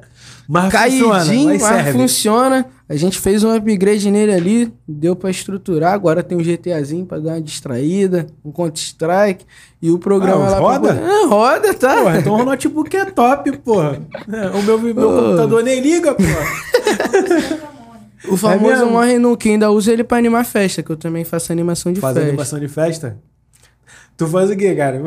mas 0.49 0.73
funciona, 0.73 1.19
caidinho, 1.19 1.47
mas 1.49 1.63
mas 1.63 1.75
serve. 1.85 1.93
funciona. 1.93 2.67
A 2.89 2.95
gente 2.95 3.19
fez 3.19 3.43
um 3.43 3.53
upgrade 3.53 4.09
nele 4.13 4.33
ali, 4.33 4.73
deu 4.87 5.17
pra 5.17 5.29
estruturar. 5.29 5.93
Agora 5.93 6.23
tem 6.23 6.39
um 6.39 6.41
GTAzinho 6.43 7.05
pra 7.05 7.19
dar 7.19 7.31
uma 7.33 7.41
distraída, 7.41 8.29
um 8.45 8.53
Counter-Strike. 8.53 9.45
E 9.83 9.91
o 9.91 9.99
programa 9.99 10.47
Ah, 10.47 10.51
lá... 10.51 10.59
roda? 10.59 10.95
Pra... 10.95 11.05
É, 11.05 11.25
roda, 11.27 11.75
tá? 11.75 11.97
Porra, 11.97 12.19
então 12.19 12.35
o 12.35 12.45
notebook 12.45 12.97
é 12.97 13.05
top, 13.07 13.57
porra. 13.59 14.01
É, 14.33 14.47
O 14.57 14.63
meu, 14.63 14.79
meu 14.79 14.95
computador 14.95 15.65
nem 15.65 15.81
liga, 15.81 16.15
porra. 16.15 17.67
O 18.29 18.37
famoso 18.37 18.65
mesmo? 18.73 18.91
Morre 18.91 19.19
no 19.19 19.37
que 19.37 19.51
ainda 19.51 19.71
usa 19.71 19.93
ele 19.93 20.03
pra 20.03 20.19
animar 20.19 20.45
festa, 20.45 20.83
que 20.83 20.91
eu 20.91 20.97
também 20.97 21.25
faço 21.25 21.53
animação 21.53 21.93
de 21.93 22.01
Faz 22.01 22.15
festa. 22.15 22.29
animação 22.29 22.59
de 22.59 22.67
festa? 22.69 23.19
Tu 24.17 24.27
faz 24.27 24.51
o 24.51 24.57
quê, 24.57 24.75
cara? 24.75 25.01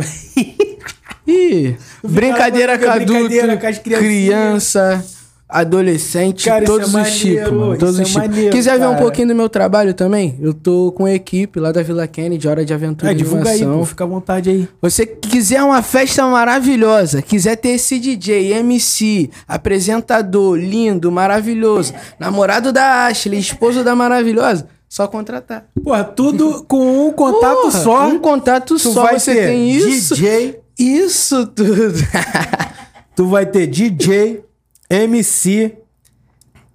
Ih, 1.28 1.76
brincadeira 2.04 2.78
com 2.78 2.86
adulto, 2.90 3.14
Brincadeira 3.28 3.58
com 3.58 3.98
criança, 4.00 5.04
adolescente, 5.50 6.46
Cara, 6.46 6.64
todos 6.64 6.94
é 6.94 7.02
os 7.02 7.18
tipos, 7.18 7.52
mano. 7.52 7.78
Todos 7.78 8.00
isso 8.00 8.20
os 8.20 8.24
é 8.24 8.28
tipos. 8.30 8.52
Quiser 8.52 8.78
ver 8.78 8.86
um 8.86 8.92
cara. 8.92 9.02
pouquinho 9.02 9.30
do 9.30 9.36
meu 9.36 9.50
trabalho 9.50 9.96
também? 9.96 10.38
Eu 10.40 10.54
tô 10.54 10.92
com 10.92 11.06
a 11.06 11.12
equipe 11.14 11.60
lá 11.60 11.72
da 11.72 11.82
Vila 11.82 12.08
Kennedy, 12.08 12.48
Hora 12.48 12.64
de 12.64 12.72
Aventura 12.72 13.12
É, 13.12 13.16
e 13.16 13.18
divulga 13.18 13.50
aí, 13.50 13.66
pô. 13.66 13.84
Fica 13.84 14.04
à 14.04 14.08
vontade 14.08 14.50
aí. 14.52 14.68
Você 14.80 15.08
quiser 15.08 15.64
uma 15.64 15.82
festa 15.82 16.24
maravilhosa, 16.28 17.24
quiser 17.24 17.56
ter 17.56 17.70
esse 17.70 17.98
DJ, 17.98 18.54
MC, 18.54 19.32
apresentador, 19.48 20.56
lindo, 20.56 21.12
maravilhoso, 21.12 21.94
namorado 22.20 22.72
da 22.72 23.08
Ashley, 23.08 23.40
esposo 23.40 23.84
da 23.84 23.96
maravilhosa, 23.96 24.68
só 24.88 25.08
contratar. 25.08 25.66
Porra, 25.84 26.04
tudo 26.04 26.64
com 26.68 27.08
um 27.08 27.12
contato 27.12 27.62
Porra, 27.62 27.72
só. 27.72 28.08
Um 28.08 28.20
contato 28.20 28.76
Tu 28.76 28.80
só, 28.94 29.02
vai 29.04 29.20
você 29.20 29.34
ter 29.34 29.48
tem 29.48 29.72
isso. 29.72 30.14
DJ, 30.16 30.60
Isso 30.78 31.48
tudo. 31.48 31.94
tu 33.16 33.28
vai 33.28 33.46
ter 33.48 33.66
DJ, 33.68 34.42
MC, 34.90 35.78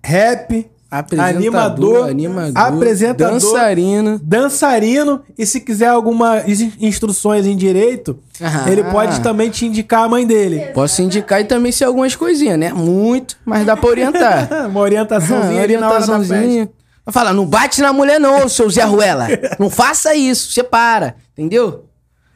rap, 0.03 0.71
Apresentador, 0.91 1.37
Animador, 1.41 2.09
animador, 2.09 2.53
apresentador, 2.57 3.33
dançarino. 3.33 4.21
dançarino 4.23 5.23
e 5.37 5.45
se 5.45 5.61
quiser 5.61 5.89
algumas 5.89 6.49
in- 6.61 6.73
instruções 6.79 7.47
em 7.47 7.57
direito, 7.57 8.17
Ah. 8.41 8.71
ele 8.71 8.85
pode 8.85 9.21
também 9.21 9.51
te 9.51 9.67
indicar 9.67 10.05
a 10.05 10.09
mãe 10.09 10.25
dele. 10.25 10.67
Posso 10.73 11.03
indicar 11.03 11.41
e 11.41 11.47
também 11.47 11.73
ser 11.73 11.87
algumas 11.87 12.15
coisinhas, 12.15 12.57
né? 12.57 12.73
Muito, 12.73 13.37
mas 13.45 13.67
dá 13.67 13.77
pra 13.77 13.89
orientar. 13.91 14.49
Uma 14.71 14.81
orientaçãozinha 14.81 15.49
festa. 15.49 15.63
Orientaçãozinha. 15.63 16.71
Vai 17.05 17.13
falar, 17.13 17.33
não 17.33 17.45
bate 17.45 17.81
na 17.83 17.93
mulher 17.93 18.21
não, 18.21 18.49
seu 18.49 18.71
Zé 18.71 18.85
Ruela. 18.85 19.27
Não 19.59 19.69
faça 19.69 20.15
isso, 20.15 20.53
separa, 20.53 21.17
entendeu? 21.33 21.87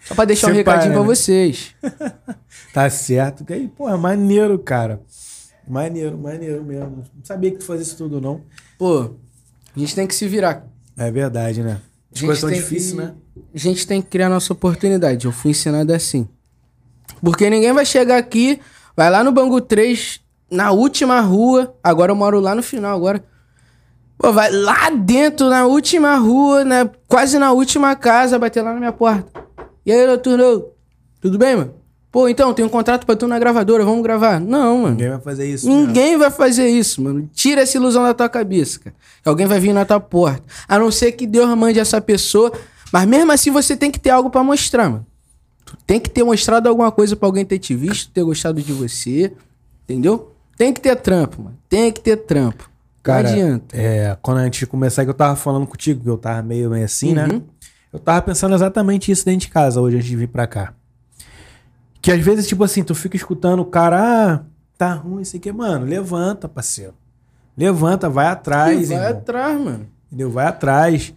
Só 0.04 0.16
pra 0.16 0.24
deixar 0.24 0.50
um 0.50 0.54
Separa, 0.54 0.78
recadinho 0.78 0.94
pra 0.94 1.02
né? 1.02 1.06
vocês. 1.06 1.74
Tá 2.74 2.90
certo. 2.90 3.44
E 3.48 3.52
aí, 3.52 3.68
porra, 3.68 3.96
maneiro, 3.96 4.58
cara. 4.58 5.00
Maneiro, 5.68 6.16
maneiro 6.16 6.64
mesmo. 6.64 7.04
Não 7.14 7.24
sabia 7.24 7.50
que 7.50 7.58
tu 7.58 7.64
fazia 7.64 7.82
isso 7.82 7.96
tudo, 7.96 8.20
não. 8.20 8.42
Pô, 8.78 9.10
a 9.74 9.78
gente 9.78 9.94
tem 9.94 10.06
que 10.06 10.14
se 10.14 10.26
virar. 10.26 10.66
É 10.96 11.10
verdade, 11.10 11.62
né? 11.62 11.80
As 12.14 12.20
coisas 12.22 12.42
tem 12.50 12.58
difíceis, 12.60 12.92
que- 12.92 12.96
né? 12.96 13.14
A 13.54 13.58
gente 13.58 13.86
tem 13.86 14.00
que 14.02 14.08
criar 14.08 14.28
nossa 14.28 14.52
oportunidade. 14.52 15.26
Eu 15.26 15.32
fui 15.32 15.50
ensinado 15.50 15.92
assim. 15.92 16.26
Porque 17.20 17.48
ninguém 17.50 17.72
vai 17.72 17.84
chegar 17.84 18.16
aqui, 18.16 18.60
vai 18.96 19.10
lá 19.10 19.22
no 19.22 19.30
Bangu 19.32 19.60
3, 19.60 20.20
na 20.50 20.70
última 20.72 21.20
rua. 21.20 21.74
Agora 21.82 22.12
eu 22.12 22.16
moro 22.16 22.40
lá 22.40 22.54
no 22.54 22.62
final, 22.62 22.96
agora. 22.96 23.22
Pô, 24.16 24.32
vai 24.32 24.50
lá 24.50 24.90
dentro, 24.90 25.48
na 25.48 25.66
última 25.66 26.16
rua, 26.16 26.64
né? 26.64 26.90
quase 27.06 27.38
na 27.38 27.52
última 27.52 27.94
casa, 27.94 28.38
bater 28.38 28.62
lá 28.62 28.72
na 28.72 28.78
minha 28.80 28.92
porta. 28.92 29.28
E 29.86 29.92
aí, 29.92 30.06
doutor, 30.06 30.72
tudo 31.20 31.38
bem, 31.38 31.54
mano? 31.56 31.74
Pô, 32.10 32.26
então, 32.28 32.54
tem 32.54 32.64
um 32.64 32.70
contrato 32.70 33.04
pra 33.04 33.14
tu 33.14 33.26
na 33.26 33.38
gravadora, 33.38 33.84
vamos 33.84 34.02
gravar. 34.02 34.40
Não, 34.40 34.78
mano. 34.78 34.90
Ninguém 34.94 35.10
vai 35.10 35.20
fazer 35.20 35.46
isso. 35.46 35.68
Ninguém 35.68 36.16
vai 36.16 36.30
fazer 36.30 36.68
isso, 36.68 37.02
mano. 37.02 37.28
Tira 37.34 37.60
essa 37.60 37.76
ilusão 37.76 38.02
da 38.02 38.14
tua 38.14 38.28
cabeça, 38.28 38.78
cara. 38.78 38.96
Que 39.22 39.28
alguém 39.28 39.46
vai 39.46 39.60
vir 39.60 39.74
na 39.74 39.84
tua 39.84 40.00
porta. 40.00 40.42
A 40.66 40.78
não 40.78 40.90
ser 40.90 41.12
que 41.12 41.26
Deus 41.26 41.48
mande 41.56 41.78
essa 41.78 42.00
pessoa. 42.00 42.50
Mas 42.90 43.06
mesmo 43.06 43.30
assim 43.30 43.50
você 43.50 43.76
tem 43.76 43.90
que 43.90 44.00
ter 44.00 44.08
algo 44.08 44.30
pra 44.30 44.42
mostrar, 44.42 44.88
mano. 44.88 45.06
Tu 45.66 45.76
tem 45.86 46.00
que 46.00 46.08
ter 46.08 46.24
mostrado 46.24 46.66
alguma 46.66 46.90
coisa 46.90 47.14
pra 47.14 47.28
alguém 47.28 47.44
ter 47.44 47.58
te 47.58 47.74
visto, 47.74 48.10
ter 48.10 48.22
gostado 48.22 48.62
de 48.62 48.72
você. 48.72 49.30
Entendeu? 49.84 50.32
Tem 50.56 50.72
que 50.72 50.80
ter 50.80 50.96
trampo, 50.96 51.42
mano. 51.42 51.58
Tem 51.68 51.92
que 51.92 52.00
ter 52.00 52.16
trampo. 52.16 52.70
Cara, 53.02 53.24
não 53.24 53.30
adianta. 53.30 53.76
É, 53.76 54.16
quando 54.22 54.38
a 54.38 54.44
gente 54.44 54.66
começar, 54.66 55.04
que 55.04 55.10
eu 55.10 55.14
tava 55.14 55.36
falando 55.36 55.66
contigo, 55.66 56.02
que 56.02 56.08
eu 56.08 56.16
tava 56.16 56.42
meio, 56.42 56.70
meio 56.70 56.84
assim, 56.86 57.12
né? 57.12 57.26
Uhum. 57.26 57.42
Eu 57.92 57.98
tava 57.98 58.22
pensando 58.22 58.54
exatamente 58.54 59.12
isso 59.12 59.26
dentro 59.26 59.40
de 59.40 59.48
casa 59.48 59.80
hoje, 59.80 59.96
antes 59.96 60.08
de 60.08 60.16
vir 60.16 60.28
pra 60.28 60.46
cá. 60.46 60.74
Que 62.08 62.12
às 62.12 62.24
vezes, 62.24 62.46
tipo 62.46 62.64
assim, 62.64 62.82
tu 62.82 62.94
fica 62.94 63.16
escutando 63.16 63.60
o 63.60 63.66
cara, 63.66 64.00
ah, 64.00 64.44
tá 64.78 64.94
ruim 64.94 65.20
isso 65.20 65.36
aqui. 65.36 65.52
Mano, 65.52 65.84
levanta, 65.84 66.48
parceiro. 66.48 66.94
Levanta, 67.54 68.08
vai 68.08 68.28
atrás, 68.28 68.88
vai 68.88 68.96
irmão. 68.96 69.10
atrás, 69.10 69.60
mano. 69.60 69.86
Entendeu? 70.06 70.30
Vai 70.30 70.46
atrás. 70.46 71.12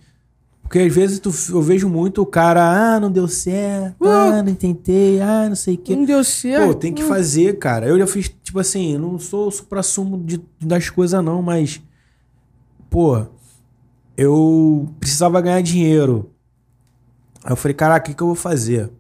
Porque 0.62 0.80
às 0.80 0.94
vezes 0.94 1.18
tu, 1.20 1.34
eu 1.52 1.62
vejo 1.62 1.88
muito 1.88 2.22
o 2.22 2.26
cara, 2.26 2.96
ah, 2.96 3.00
não 3.00 3.10
deu 3.10 3.26
certo, 3.26 4.06
ah, 4.06 4.44
não 4.44 4.54
tentei, 4.54 5.22
ah, 5.22 5.48
não 5.48 5.56
sei 5.56 5.76
o 5.76 5.78
quê. 5.78 5.96
Não 5.96 6.04
deu 6.04 6.26
certo. 6.26 6.68
Pô, 6.68 6.74
tem 6.74 6.94
que 6.94 7.04
fazer, 7.04 7.58
cara. 7.58 7.88
Eu 7.88 7.98
já 7.98 8.06
fiz, 8.06 8.28
tipo 8.28 8.60
assim, 8.60 8.98
não 8.98 9.18
sou 9.18 9.48
o 9.48 9.52
supra-sumo 9.52 10.22
das 10.60 10.89
coisas, 10.89 11.24
não, 11.24 11.42
mas. 11.42 11.82
Pô, 12.89 13.28
eu 14.18 14.89
precisava 15.00 15.39
ganhar 15.39 15.62
dinheiro. 15.62 16.32
Aí 17.46 17.54
eu 17.54 17.56
falei, 17.56 17.76
caraca, 17.76 18.08
o 18.08 18.10
que, 18.10 18.14
que 18.14 18.22
eu 18.22 18.28
vou 18.28 18.36
fazer? 18.36 18.92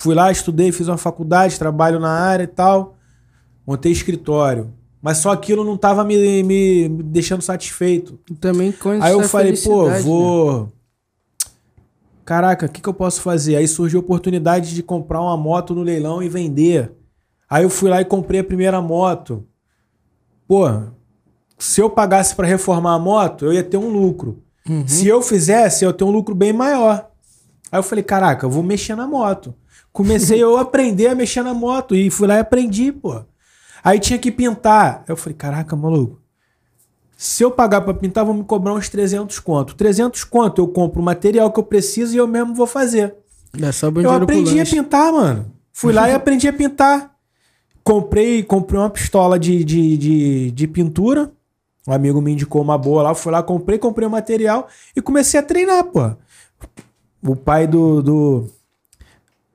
Fui 0.00 0.14
lá, 0.14 0.32
estudei, 0.32 0.72
fiz 0.72 0.88
uma 0.88 0.96
faculdade, 0.96 1.58
trabalho 1.58 2.00
na 2.00 2.08
área 2.08 2.44
e 2.44 2.46
tal. 2.46 2.96
Montei 3.66 3.92
escritório. 3.92 4.72
Mas 5.02 5.18
só 5.18 5.30
aquilo 5.30 5.62
não 5.62 5.76
tava 5.76 6.02
me, 6.02 6.42
me, 6.42 6.88
me 6.88 7.02
deixando 7.02 7.42
satisfeito. 7.42 8.18
Também 8.40 8.72
com 8.72 8.90
Aí 8.90 9.12
eu 9.12 9.28
falei, 9.28 9.54
pô, 9.58 9.90
né? 9.90 10.00
vou. 10.00 10.72
Caraca, 12.24 12.64
o 12.64 12.68
que, 12.68 12.80
que 12.80 12.88
eu 12.88 12.94
posso 12.94 13.20
fazer? 13.20 13.56
Aí 13.56 13.68
surgiu 13.68 14.00
a 14.00 14.02
oportunidade 14.02 14.74
de 14.74 14.82
comprar 14.82 15.20
uma 15.20 15.36
moto 15.36 15.74
no 15.74 15.82
leilão 15.82 16.22
e 16.22 16.30
vender. 16.30 16.92
Aí 17.48 17.62
eu 17.62 17.70
fui 17.70 17.90
lá 17.90 18.00
e 18.00 18.04
comprei 18.04 18.40
a 18.40 18.44
primeira 18.44 18.80
moto. 18.80 19.46
Pô, 20.48 20.64
se 21.58 21.78
eu 21.78 21.90
pagasse 21.90 22.34
para 22.34 22.46
reformar 22.46 22.94
a 22.94 22.98
moto, 22.98 23.44
eu 23.44 23.52
ia 23.52 23.62
ter 23.62 23.76
um 23.76 23.90
lucro. 23.90 24.42
Uhum. 24.66 24.88
Se 24.88 25.06
eu 25.06 25.20
fizesse, 25.20 25.84
eu 25.84 25.90
ia 25.90 25.94
ter 25.94 26.04
um 26.04 26.10
lucro 26.10 26.34
bem 26.34 26.54
maior. 26.54 27.10
Aí 27.70 27.78
eu 27.78 27.82
falei, 27.82 28.02
caraca, 28.02 28.46
eu 28.46 28.50
vou 28.50 28.62
mexer 28.62 28.94
na 28.94 29.06
moto. 29.06 29.54
Comecei 29.92 30.38
eu 30.42 30.56
a 30.56 30.62
aprender 30.62 31.08
a 31.08 31.14
mexer 31.14 31.42
na 31.42 31.54
moto 31.54 31.94
e 31.94 32.10
fui 32.10 32.26
lá 32.26 32.36
e 32.36 32.40
aprendi, 32.40 32.92
pô. 32.92 33.22
Aí 33.82 33.98
tinha 33.98 34.18
que 34.18 34.30
pintar. 34.30 35.04
Eu 35.08 35.16
falei, 35.16 35.34
caraca, 35.36 35.74
maluco. 35.74 36.20
Se 37.16 37.42
eu 37.42 37.50
pagar 37.50 37.82
pra 37.82 37.92
pintar, 37.92 38.24
vão 38.24 38.34
me 38.34 38.44
cobrar 38.44 38.72
uns 38.72 38.88
300 38.88 39.38
conto. 39.40 39.74
300 39.74 40.24
conto 40.24 40.62
eu 40.62 40.68
compro 40.68 41.02
o 41.02 41.04
material 41.04 41.52
que 41.52 41.60
eu 41.60 41.64
preciso 41.64 42.14
e 42.14 42.16
eu 42.16 42.26
mesmo 42.26 42.54
vou 42.54 42.66
fazer. 42.66 43.14
Bom 43.90 44.00
Eu 44.00 44.10
aprendi 44.10 44.60
a 44.60 44.64
pintar, 44.64 45.12
mano. 45.12 45.52
Fui 45.72 45.92
lá 45.92 46.08
e 46.08 46.14
aprendi 46.14 46.48
a 46.48 46.52
pintar. 46.52 47.14
Comprei, 47.84 48.42
comprei 48.42 48.80
uma 48.80 48.90
pistola 48.90 49.38
de, 49.38 49.64
de, 49.64 49.98
de, 49.98 50.50
de 50.50 50.66
pintura. 50.66 51.30
Um 51.86 51.92
amigo 51.92 52.20
me 52.20 52.32
indicou 52.32 52.62
uma 52.62 52.78
boa 52.78 53.02
lá. 53.02 53.14
Fui 53.14 53.32
lá, 53.32 53.42
comprei, 53.42 53.78
comprei 53.78 54.06
o 54.06 54.10
material 54.10 54.68
e 54.94 55.02
comecei 55.02 55.38
a 55.40 55.42
treinar, 55.42 55.84
pô. 55.84 56.12
O 57.22 57.36
pai 57.36 57.66
do, 57.66 58.02
do 58.02 58.50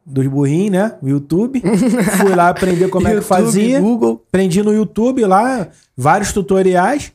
dos 0.05 0.27
burrinhos, 0.27 0.71
né? 0.71 0.97
O 1.01 1.07
YouTube. 1.07 1.61
Fui 2.21 2.35
lá 2.35 2.49
aprender 2.49 2.89
como 2.89 3.07
é 3.07 3.11
que 3.11 3.15
YouTube, 3.17 3.27
fazia. 3.27 3.79
Google. 3.79 4.23
Aprendi 4.27 4.61
no 4.61 4.73
YouTube 4.73 5.25
lá, 5.25 5.67
vários 5.97 6.31
tutoriais. 6.31 7.11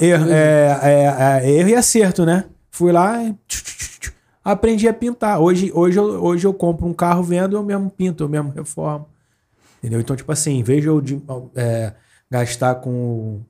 Erro, 0.00 0.26
é, 0.28 0.80
é, 0.82 1.46
é, 1.46 1.50
erro 1.50 1.68
e 1.68 1.74
acerto, 1.74 2.24
né? 2.24 2.44
Fui 2.70 2.90
lá 2.90 3.22
e 3.22 3.34
aprendi 4.44 4.88
a 4.88 4.94
pintar. 4.94 5.40
Hoje, 5.40 5.70
hoje, 5.74 5.98
eu, 5.98 6.04
hoje 6.04 6.46
eu 6.46 6.54
compro 6.54 6.86
um 6.86 6.92
carro, 6.92 7.22
vendo, 7.22 7.56
eu 7.56 7.62
mesmo 7.62 7.90
pinto, 7.90 8.24
eu 8.24 8.28
mesmo 8.28 8.50
reformo. 8.50 9.06
Entendeu? 9.78 10.00
Então, 10.00 10.16
tipo 10.16 10.30
assim, 10.30 10.58
em 10.58 10.62
vez 10.62 10.82
de 10.82 10.88
eu 10.88 11.02
é, 11.54 11.92
gastar 12.30 12.76
com, 12.76 13.40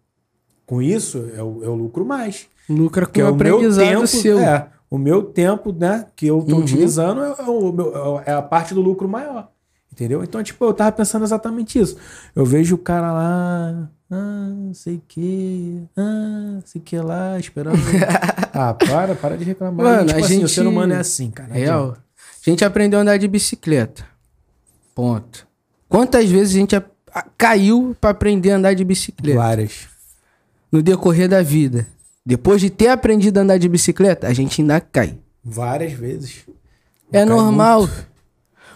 com 0.66 0.83
isso, 0.83 1.18
eu, 1.35 1.61
eu 1.62 1.75
lucro 1.75 2.05
mais. 2.05 2.47
Lucra 2.68 3.07
com 3.07 3.12
Porque 3.12 3.23
o 3.23 3.29
aprendizado 3.29 3.87
tempo, 3.87 4.07
seu. 4.07 4.39
é, 4.39 4.68
o 4.95 4.99
meu 4.99 5.22
tempo, 5.22 5.72
né, 5.72 6.05
que 6.14 6.26
eu 6.26 6.43
tô 6.47 6.57
Uhum. 6.57 6.61
utilizando 6.62 7.22
é, 7.22 7.43
o 7.45 7.72
meu- 7.72 8.20
é 8.26 8.32
a 8.32 8.43
parte 8.43 8.74
do 8.74 8.80
lucro 8.82 9.09
maior. 9.09 9.49
Entendeu? 9.90 10.22
Então, 10.22 10.43
tipo, 10.43 10.62
eu 10.64 10.72
tava 10.74 10.93
pensando 10.93 11.24
exatamente 11.24 11.78
isso. 11.78 11.97
Eu 12.34 12.45
vejo 12.45 12.74
o 12.74 12.78
cara 12.78 13.12
lá, 13.12 13.88
ah, 14.11 14.49
não 14.55 14.74
sei 14.74 14.97
o 14.97 15.03
que, 15.09 15.82
ah, 15.97 16.53
não 16.57 16.62
sei 16.64 16.80
o 16.80 16.84
que 16.84 16.99
lá, 16.99 17.38
esperando. 17.38 17.76
ah, 18.53 18.74
para, 18.74 19.14
para 19.14 19.36
de 19.36 19.45
reclamar. 19.45 19.84
Mano, 19.86 20.07
tipo 20.09 20.20
a 20.20 20.24
assim, 20.24 20.36
o 20.36 20.40
gente- 20.40 20.51
ser 20.53 20.66
humano 20.66 20.93
é 20.95 20.99
assim, 20.99 21.30
cara. 21.30 21.53
Real. 21.55 21.82
adianta. 21.84 22.03
A 22.47 22.51
gente 22.51 22.64
aprendeu 22.64 22.99
a 22.99 23.03
andar 23.03 23.16
de 23.18 23.28
bicicleta. 23.28 24.05
Ponto. 24.95 25.47
Quantas 25.88 26.28
vezes 26.28 26.55
a 26.55 26.59
gente 26.59 26.76
a- 26.76 26.84
caiu 27.38 27.97
pra 28.01 28.11
aprender 28.11 28.51
a 28.53 28.57
andar 28.57 28.74
de 28.74 28.84
bicicleta? 28.84 29.38
Várias. 29.38 29.88
No 30.70 30.82
decorrer 30.82 31.28
da 31.28 31.43
vida. 31.43 31.86
Depois 32.25 32.61
de 32.61 32.70
ter 32.70 32.89
aprendido 32.89 33.39
a 33.39 33.43
andar 33.43 33.59
de 33.59 33.68
bicicleta, 33.68 34.29
a 34.29 34.33
gente 34.33 34.61
ainda 34.61 34.81
cai. 34.81 35.18
Várias 35.45 35.93
vezes. 35.93 36.47
É 37.12 37.25
normal. 37.25 37.81
muito. 37.81 38.12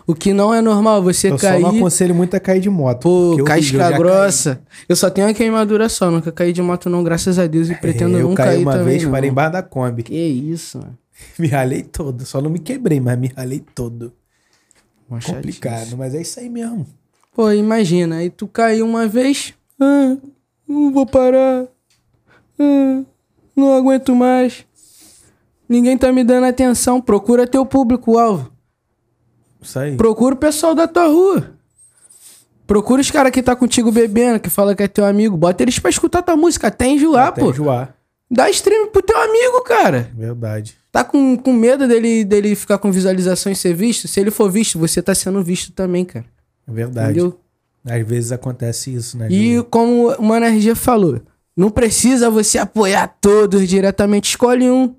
O 0.08 0.14
que 0.14 0.32
não 0.32 0.54
é 0.54 0.60
normal, 0.60 1.02
você 1.02 1.30
Eu 1.32 1.36
cair. 1.36 1.60
só 1.60 1.68
não 1.72 1.76
aconselho 1.78 2.14
muito 2.14 2.34
a 2.36 2.40
cair 2.40 2.60
de 2.60 2.70
moto. 2.70 3.02
Pô, 3.02 3.32
eu- 3.32 3.38
eu 3.38 3.44
casca 3.44 3.76
já 3.78 3.88
caí. 3.90 3.98
grossa. 3.98 4.60
Eu 4.88 4.94
só 4.94 5.10
tenho 5.10 5.26
uma 5.26 5.34
queimadura 5.34 5.88
só, 5.88 6.10
nunca 6.12 6.30
caí 6.30 6.52
de 6.52 6.62
moto 6.62 6.88
não, 6.88 7.02
graças 7.02 7.38
a 7.40 7.46
Deus, 7.48 7.68
e 7.70 7.74
pretendo 7.74 8.16
É, 8.16 8.20
eu 8.22 8.28
não 8.28 8.34
caí 8.34 8.46
cair 8.48 8.62
uma 8.62 8.72
também 8.72 8.86
vez, 8.86 9.02
não. 9.04 9.10
parei 9.10 9.30
embaixo 9.30 9.52
da 9.52 9.62
Kombi. 9.64 10.04
Que 10.04 10.14
isso, 10.14 10.78
mano. 10.78 10.96
Me 11.38 11.48
ralei 11.48 11.82
todo. 11.82 12.24
Só 12.24 12.40
não 12.40 12.50
me 12.50 12.58
quebrei, 12.60 13.00
mas 13.00 13.18
me 13.18 13.28
ralei 13.36 13.64
todo. 13.74 14.12
Chatice. 15.10 15.32
Complicado, 15.32 15.96
mas 15.96 16.14
é 16.14 16.20
isso 16.22 16.38
aí 16.38 16.48
mesmo. 16.48 16.86
Pô, 17.34 17.50
imagina, 17.50 18.16
aí 18.16 18.30
tu 18.30 18.46
caiu 18.46 18.84
uma 18.86 19.06
vez, 19.08 19.54
ah, 19.80 20.16
não 20.68 20.92
vou 20.92 21.06
parar, 21.06 21.66
ah, 22.58 23.02
não 23.56 23.72
aguento 23.74 24.14
mais. 24.14 24.64
Ninguém 25.68 25.96
tá 25.98 26.12
me 26.12 26.22
dando 26.22 26.44
atenção, 26.44 27.00
procura 27.00 27.46
teu 27.46 27.64
público-alvo. 27.66 28.52
Isso 29.60 29.78
aí. 29.78 29.96
Procura 29.96 30.34
o 30.34 30.38
pessoal 30.38 30.74
da 30.74 30.86
tua 30.86 31.06
rua. 31.06 31.56
Procura 32.66 33.00
os 33.00 33.10
caras 33.10 33.32
que 33.32 33.42
tá 33.42 33.54
contigo 33.56 33.90
bebendo, 33.90 34.40
que 34.40 34.50
fala 34.50 34.74
que 34.74 34.82
é 34.82 34.88
teu 34.88 35.04
amigo. 35.04 35.36
Bota 35.36 35.62
eles 35.62 35.78
pra 35.78 35.90
escutar 35.90 36.22
tua 36.22 36.36
música 36.36 36.66
até 36.68 36.86
enjoar, 36.86 37.28
Até 37.28 37.40
pô. 37.40 37.50
enjoar. 37.50 37.94
Dá 38.28 38.50
stream 38.50 38.88
pro 38.88 39.02
teu 39.02 39.16
amigo, 39.16 39.62
cara. 39.62 40.10
Verdade. 40.16 40.76
Tá 40.90 41.04
com, 41.04 41.36
com 41.36 41.52
medo 41.52 41.86
dele, 41.86 42.24
dele 42.24 42.56
ficar 42.56 42.78
com 42.78 42.90
visualização 42.90 43.52
e 43.52 43.56
ser 43.56 43.72
visto? 43.72 44.08
Se 44.08 44.18
ele 44.18 44.32
for 44.32 44.50
visto, 44.50 44.78
você 44.80 45.00
tá 45.00 45.14
sendo 45.14 45.42
visto 45.42 45.70
também, 45.72 46.04
cara. 46.04 46.24
É 46.66 46.72
Verdade. 46.72 47.20
Entendeu? 47.20 47.38
Às 47.84 48.04
vezes 48.04 48.32
acontece 48.32 48.92
isso, 48.92 49.16
né? 49.16 49.28
E 49.30 49.62
como 49.70 50.10
o 50.16 50.22
Mano 50.22 50.46
RG 50.46 50.74
falou, 50.74 51.20
não 51.56 51.70
precisa 51.70 52.28
você 52.28 52.58
apoiar 52.58 53.16
todos 53.20 53.66
diretamente. 53.66 54.28
Escolhe 54.28 54.70
um. 54.70 54.94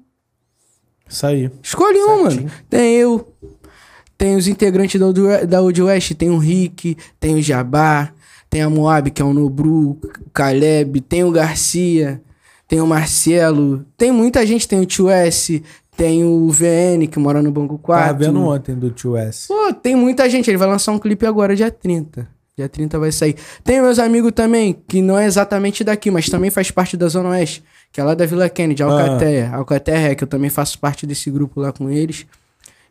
Isso 1.07 1.25
aí. 1.25 1.51
Escolhe 1.61 1.99
um, 1.99 2.23
mano. 2.23 2.51
Tem 2.69 2.95
eu. 2.95 3.31
Tem 4.17 4.35
os 4.35 4.47
integrantes 4.47 4.99
da 4.99 5.45
da 5.45 5.59
Audio 5.59 5.85
West. 5.85 6.13
Tem 6.15 6.31
o 6.31 6.37
Rick. 6.39 6.97
Tem 7.19 7.35
o 7.35 7.41
Jabá. 7.41 8.11
Tem 8.49 8.61
a 8.61 8.69
Moab, 8.69 9.11
que 9.11 9.21
é 9.21 9.25
o 9.25 9.33
Nobru. 9.33 9.91
O 9.91 10.29
Caleb. 10.33 11.01
Tem 11.01 11.23
o 11.23 11.31
Garcia. 11.31 12.21
Tem 12.67 12.81
o 12.81 12.87
Marcelo. 12.87 13.85
Tem 13.95 14.11
muita 14.11 14.45
gente. 14.45 14.67
Tem 14.67 14.79
o 14.79 14.85
Tio 14.85 15.09
S. 15.09 15.63
Tem 15.95 16.23
o 16.23 16.47
VN, 16.49 17.07
que 17.09 17.17
mora 17.17 17.41
no 17.41 17.51
Banco 17.51 17.79
4. 17.79 18.05
Tava 18.05 18.19
vendo 18.19 18.39
ontem 18.39 18.75
do 18.75 18.91
Tio 18.91 19.15
S. 19.15 19.47
Pô, 19.47 19.73
tem 19.73 19.95
muita 19.95 20.29
gente. 20.29 20.49
Ele 20.49 20.57
vai 20.57 20.67
lançar 20.67 20.91
um 20.91 20.99
clipe 20.99 21.25
agora, 21.25 21.55
dia 21.55 21.71
30. 21.71 22.27
Dia 22.57 22.67
30 22.67 22.97
vai 22.97 23.11
sair. 23.11 23.35
Tem 23.63 23.79
meus 23.79 23.99
amigos 23.99 24.31
também, 24.31 24.81
que 24.87 24.99
não 24.99 25.15
é 25.15 25.27
exatamente 25.27 25.83
daqui, 25.83 26.09
mas 26.09 26.27
também 26.27 26.49
faz 26.49 26.71
parte 26.71 26.97
da 26.97 27.07
Zona 27.07 27.29
Oeste, 27.29 27.63
que 27.91 28.01
é 28.01 28.03
lá 28.03 28.15
da 28.15 28.25
Vila 28.25 28.49
Kennedy, 28.49 28.81
Alcateia. 28.81 29.51
Alcateia, 29.53 30.15
que 30.15 30.23
eu 30.23 30.27
também 30.27 30.49
faço 30.49 30.79
parte 30.79 31.05
desse 31.05 31.29
grupo 31.29 31.61
lá 31.61 31.71
com 31.71 31.87
eles. 31.87 32.25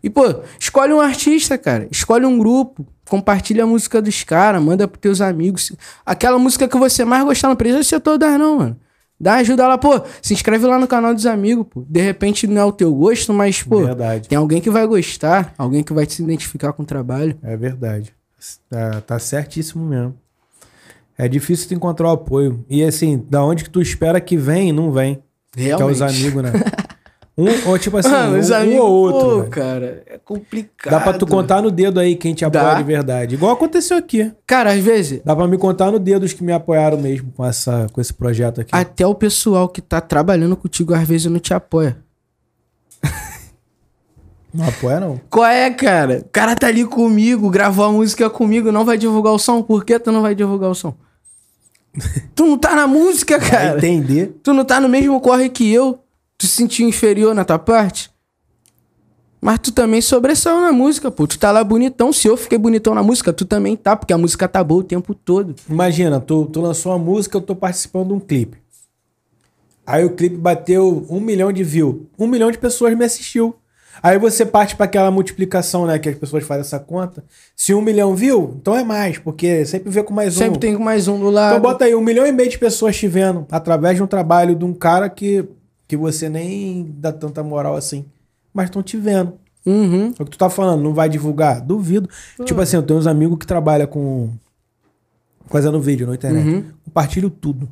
E, 0.05 0.09
pô, 0.09 0.23
escolhe 0.61 0.93
um 0.93 1.01
artista, 1.01 1.59
cara. 1.59 1.89
Escolhe 1.91 2.25
um 2.25 2.39
grupo. 2.39 2.87
Compartilha 3.09 3.65
a 3.65 3.67
música 3.67 4.01
dos 4.01 4.23
caras, 4.23 4.63
manda 4.63 4.87
pros 4.87 5.01
teus 5.01 5.21
amigos. 5.21 5.73
Aquela 6.05 6.39
música 6.39 6.69
que 6.69 6.77
você 6.77 7.05
mais 7.05 7.25
gostar, 7.25 7.49
não 7.49 7.57
precisa 7.57 7.83
ser 7.83 7.99
todas, 7.99 8.39
não, 8.39 8.59
mano. 8.59 8.77
Dá 9.19 9.35
ajuda 9.35 9.67
lá, 9.67 9.77
pô. 9.77 10.01
Se 10.23 10.33
inscreve 10.33 10.65
lá 10.65 10.79
no 10.79 10.87
canal 10.87 11.13
dos 11.13 11.27
amigos, 11.27 11.67
pô. 11.69 11.85
De 11.89 12.01
repente 12.01 12.47
não 12.47 12.63
é 12.63 12.65
o 12.65 12.71
teu 12.71 12.95
gosto, 12.95 13.33
mas, 13.33 13.65
pô, 13.65 13.85
Verdade. 13.85 14.29
tem 14.29 14.39
alguém 14.39 14.61
que 14.61 14.71
vai 14.71 14.87
gostar, 14.87 15.53
alguém 15.59 15.83
que 15.83 15.93
vai 15.93 16.07
se 16.09 16.23
identificar 16.23 16.73
com 16.73 16.85
o 16.85 16.87
trabalho. 16.87 17.37
É 17.43 17.57
verdade. 17.57 18.15
Tá, 18.69 19.01
tá 19.01 19.19
certíssimo 19.19 19.85
mesmo. 19.85 20.15
É 21.19 21.27
difícil 21.27 21.69
tu 21.69 21.75
encontrar 21.75 22.09
o 22.09 22.13
apoio. 22.13 22.65
E 22.69 22.83
assim, 22.85 23.25
da 23.31 23.43
onde 23.43 23.65
que 23.65 23.71
tu 23.71 23.81
espera 23.81 24.21
que 24.21 24.37
vem, 24.37 24.73
não 24.73 24.93
vem. 24.93 25.23
Que 25.53 25.71
é 25.71 25.85
os 25.85 26.03
amigos, 26.03 26.43
né? 26.43 26.53
Um, 27.39 27.69
ou 27.69 27.79
tipo 27.79 27.99
assim, 27.99 28.09
um, 28.09 28.39
um 28.39 28.55
amigos, 28.55 28.81
ou 28.81 28.91
outro. 28.91 29.21
pô, 29.21 29.37
velho. 29.41 29.51
cara, 29.51 30.03
é 30.07 30.17
complicado. 30.17 30.91
Dá 30.91 31.01
pra 31.01 31.13
tu 31.13 31.27
contar 31.27 31.61
no 31.61 31.71
dedo 31.71 32.01
aí 32.01 32.17
quem 32.17 32.33
te 32.33 32.47
apoia 32.47 32.65
Dá. 32.65 32.75
de 32.77 32.83
verdade. 32.83 33.35
Igual 33.35 33.53
aconteceu 33.53 33.99
aqui. 33.99 34.33
Cara, 34.47 34.73
às 34.73 34.83
vezes, 34.83 35.21
Dá 35.23 35.37
pra 35.37 35.47
me 35.47 35.59
contar 35.59 35.91
no 35.91 35.99
dedo 35.99 36.23
os 36.23 36.33
que 36.33 36.43
me 36.43 36.51
apoiaram 36.51 36.97
mesmo 36.97 37.31
com, 37.37 37.45
essa, 37.45 37.89
com 37.93 38.01
esse 38.01 38.15
projeto 38.15 38.63
aqui. 38.63 38.71
até 38.73 39.07
o 39.07 39.15
pessoal 39.15 39.69
que 39.69 39.83
tá 39.83 40.01
trabalhando 40.01 40.57
contigo, 40.57 40.95
às 40.95 41.07
vezes, 41.07 41.31
não 41.31 41.39
te 41.39 41.53
apoia. 41.53 41.99
Não 44.57 44.67
apoia, 44.69 44.99
não. 45.01 45.21
Qual 45.29 45.45
é, 45.45 45.71
cara? 45.71 46.23
O 46.27 46.29
cara 46.31 46.57
tá 46.57 46.69
ali 46.69 46.85
comigo, 46.87 47.51
gravou 47.51 47.85
a 47.85 47.93
música 47.93 48.31
comigo, 48.31 48.73
não 48.73 48.85
vai 48.85 48.97
divulgar 48.97 49.33
o 49.35 49.39
som? 49.39 49.63
Por 49.63 49.85
que 49.85 49.99
tu 49.99 50.11
não 50.11 50.23
vai 50.23 50.35
divulgar 50.35 50.71
o 50.71 50.75
som? 50.75 50.95
tu 52.35 52.47
não 52.47 52.57
tá 52.59 52.75
na 52.75 52.87
música, 52.87 53.39
Vai 53.39 53.51
cara. 53.51 53.79
entender. 53.79 54.39
Tu 54.43 54.53
não 54.55 54.65
tá 54.65 54.81
no 54.81 54.89
mesmo 54.89 55.21
corre 55.21 55.49
que 55.51 55.71
eu. 55.71 55.99
Tu 56.39 56.47
se 56.47 56.55
sentiu 56.57 56.89
inferior 56.89 57.35
na 57.35 57.45
tua 57.45 57.59
parte. 57.59 58.11
Mas 59.41 59.59
tu 59.59 59.71
também 59.73 60.01
sobressaiu 60.01 60.61
na 60.61 60.73
música, 60.73 61.11
pô. 61.11 61.27
Tu 61.27 61.39
tá 61.39 61.53
lá 61.53 61.63
bonitão. 61.63 62.13
Se 62.13 62.27
eu 62.27 62.37
fiquei 62.37 62.59
bonitão 62.59 62.95
na 62.95 63.03
música, 63.03 63.33
tu 63.33 63.45
também 63.45 63.77
tá, 63.77 63.95
porque 63.95 64.13
a 64.13 64.19
música 64.19 64.49
tá 64.49 64.65
boa 64.65 64.81
o 64.81 64.85
tempo 64.85 65.15
todo. 65.15 65.55
Imagina, 65.69 66.19
tu, 66.19 66.47
tu 66.47 66.61
lançou 66.61 66.93
uma 66.93 66.99
música, 66.99 67.37
eu 67.37 67.43
tô 67.43 67.55
participando 67.55 68.09
de 68.09 68.15
um 68.15 68.21
clipe. 68.21 68.59
Aí 69.87 70.05
o 70.05 70.11
clipe 70.11 70.37
bateu 70.37 71.07
um 71.09 71.21
milhão 71.21 71.53
de 71.53 71.63
views. 71.63 71.97
Um 72.19 72.27
milhão 72.27 72.51
de 72.51 72.59
pessoas 72.59 72.97
me 72.97 73.05
assistiu. 73.05 73.55
Aí 74.03 74.19
você 74.19 74.45
parte 74.45 74.77
para 74.77 74.85
aquela 74.85 75.11
multiplicação, 75.11 75.87
né? 75.87 75.99
Que 75.99 76.09
as 76.09 76.17
pessoas 76.17 76.45
fazem 76.45 76.61
essa 76.61 76.79
conta. 76.79 77.25
Se 77.55 77.75
um 77.75 77.81
milhão 77.81 78.15
viu, 78.15 78.57
então 78.61 78.77
é 78.77 78.85
mais, 78.85 79.19
porque 79.19 79.65
sempre 79.65 79.91
vê 79.91 80.03
com 80.03 80.13
mais 80.13 80.37
um. 80.37 80.39
Sempre 80.39 80.59
tem 80.59 80.79
mais 80.79 81.09
um 81.09 81.19
do 81.19 81.31
lado. 81.31 81.57
Então 81.57 81.63
bota 81.63 81.85
aí 81.85 81.95
um 81.95 82.01
milhão 82.01 82.27
e 82.27 82.33
meio 82.33 82.51
de 82.51 82.59
pessoas 82.59 82.97
te 82.97 83.09
vendo 83.09 83.47
através 83.51 83.97
de 83.97 84.03
um 84.03 84.07
trabalho 84.07 84.55
de 84.55 84.65
um 84.65 84.75
cara 84.75 85.09
que, 85.09 85.45
que 85.89 85.97
você 85.97 86.29
nem 86.29 86.95
dá 86.99 87.13
tanta 87.13 87.43
moral 87.43 87.75
assim. 87.75 88.05
Mas 88.53 88.67
estão 88.67 88.83
te 88.83 88.97
vendo. 88.97 89.35
Uhum. 89.65 90.13
É 90.19 90.23
o 90.23 90.25
que 90.25 90.31
tu 90.31 90.39
tá 90.39 90.49
falando, 90.49 90.83
não 90.83 90.95
vai 90.95 91.09
divulgar? 91.09 91.61
Duvido. 91.61 92.09
Tipo 92.45 92.61
assim, 92.61 92.77
eu 92.77 92.83
tenho 92.83 92.99
uns 92.99 93.07
amigos 93.07 93.39
que 93.39 93.47
trabalham 93.47 93.87
com. 93.87 94.31
fazendo 95.47 95.81
vídeo 95.81 96.07
na 96.07 96.15
internet. 96.15 96.47
Uhum. 96.47 96.65
Compartilho 96.85 97.29
tudo. 97.29 97.69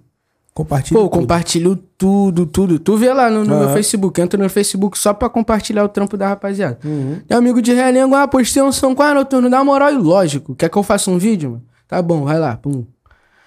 Compartilho 0.55 1.01
Pô, 1.01 1.09
tudo. 1.09 1.21
compartilho 1.21 1.77
tudo, 1.99 2.47
tudo. 2.47 2.79
Tu 2.79 2.97
vê 2.97 3.13
lá 3.13 3.29
no, 3.29 3.41
no 3.41 3.57
meu 3.57 3.65
Aham. 3.65 3.73
Facebook, 3.75 4.21
entra 4.21 4.41
no 4.41 4.49
Facebook 4.49 4.97
só 4.97 5.13
pra 5.13 5.29
compartilhar 5.29 5.83
o 5.83 5.89
trampo 5.89 6.17
da 6.17 6.29
rapaziada. 6.29 6.79
Uhum. 6.85 7.21
Tem 7.27 7.37
amigo 7.37 7.61
de 7.61 7.73
Realengo, 7.73 8.15
ah, 8.15 8.29
postei 8.29 8.63
um 8.63 8.71
São 8.71 8.95
Qual 8.95 9.13
noturno, 9.15 9.51
dá 9.51 9.65
moral 9.65 9.93
e 9.93 9.97
lógico. 9.97 10.55
Quer 10.55 10.69
que 10.69 10.79
eu 10.79 10.83
faça 10.85 11.11
um 11.11 11.19
vídeo, 11.19 11.51
mano? 11.51 11.63
Tá 11.89 12.01
bom, 12.01 12.25
vai 12.25 12.39
lá, 12.39 12.57
pum. 12.57 12.87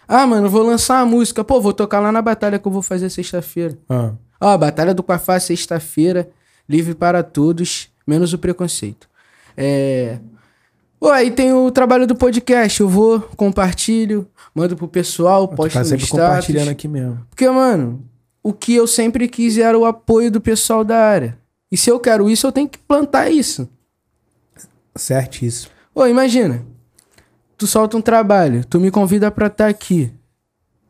Ah, 0.05 0.27
mano, 0.27 0.49
vou 0.49 0.63
lançar 0.63 1.01
uma 1.03 1.05
música. 1.11 1.45
Pô, 1.45 1.61
vou 1.61 1.71
tocar 1.71 2.01
lá 2.01 2.11
na 2.11 2.21
batalha 2.21 2.59
que 2.59 2.67
eu 2.67 2.71
vou 2.71 2.81
fazer 2.81 3.09
sexta-feira. 3.09 3.77
Ah. 3.89 4.11
Ó, 4.39 4.57
Batalha 4.57 4.93
do 4.93 5.01
Quafá, 5.01 5.39
sexta-feira, 5.39 6.29
livre 6.67 6.93
para 6.93 7.23
todos, 7.23 7.89
menos 8.05 8.33
o 8.33 8.37
preconceito. 8.37 9.07
É. 9.55 10.19
Pô, 10.99 11.09
aí 11.11 11.29
tem 11.29 11.53
o 11.53 11.69
trabalho 11.69 12.07
do 12.07 12.15
podcast. 12.15 12.81
Eu 12.81 12.89
vou, 12.89 13.21
compartilho, 13.21 14.27
mando 14.53 14.75
pro 14.75 14.87
pessoal, 14.87 15.47
posto 15.47 15.73
tá 15.73 15.79
no 15.79 15.85
sempre 15.85 16.05
status. 16.05 16.25
compartilhando 16.25 16.69
aqui 16.69 16.87
mesmo. 16.87 17.25
Porque, 17.29 17.47
mano, 17.49 18.03
o 18.41 18.51
que 18.51 18.73
eu 18.73 18.87
sempre 18.87 19.27
quis 19.27 19.57
era 19.57 19.77
o 19.77 19.85
apoio 19.85 20.31
do 20.31 20.41
pessoal 20.41 20.83
da 20.83 20.97
área. 20.97 21.37
E 21.71 21.77
se 21.77 21.89
eu 21.89 21.99
quero 21.99 22.29
isso, 22.29 22.47
eu 22.47 22.51
tenho 22.51 22.67
que 22.67 22.77
plantar 22.79 23.29
isso. 23.29 23.69
Certíssimo. 24.95 25.71
Ô, 25.93 26.05
imagina. 26.05 26.65
Tu 27.57 27.65
solta 27.67 27.97
um 27.97 28.01
trabalho, 28.01 28.63
tu 28.63 28.79
me 28.79 28.91
convida 28.91 29.31
pra 29.31 29.47
estar 29.47 29.67
aqui. 29.67 30.11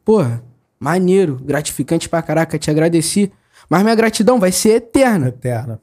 Porra, 0.03 0.43
maneiro, 0.80 1.39
gratificante 1.41 2.10
pra 2.10 2.22
caraca, 2.22 2.60
te 2.60 2.70
agradeci. 2.70 3.32
Mas 3.70 3.84
minha 3.84 3.95
gratidão 3.95 4.39
vai 4.39 4.51
ser 4.51 4.76
eterna. 4.76 5.30
Eterna. 5.30 5.82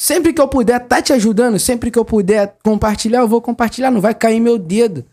Sempre 0.00 0.32
que 0.32 0.40
eu 0.40 0.48
puder 0.48 0.80
tá 0.86 1.02
te 1.02 1.12
ajudando, 1.12 1.58
sempre 1.58 1.90
que 1.90 1.98
eu 1.98 2.06
puder 2.06 2.56
compartilhar, 2.64 3.20
eu 3.20 3.28
vou 3.28 3.42
compartilhar, 3.42 3.90
não 3.90 4.00
vai 4.00 4.14
cair 4.14 4.40
meu 4.40 4.56
dedo. 4.56 5.04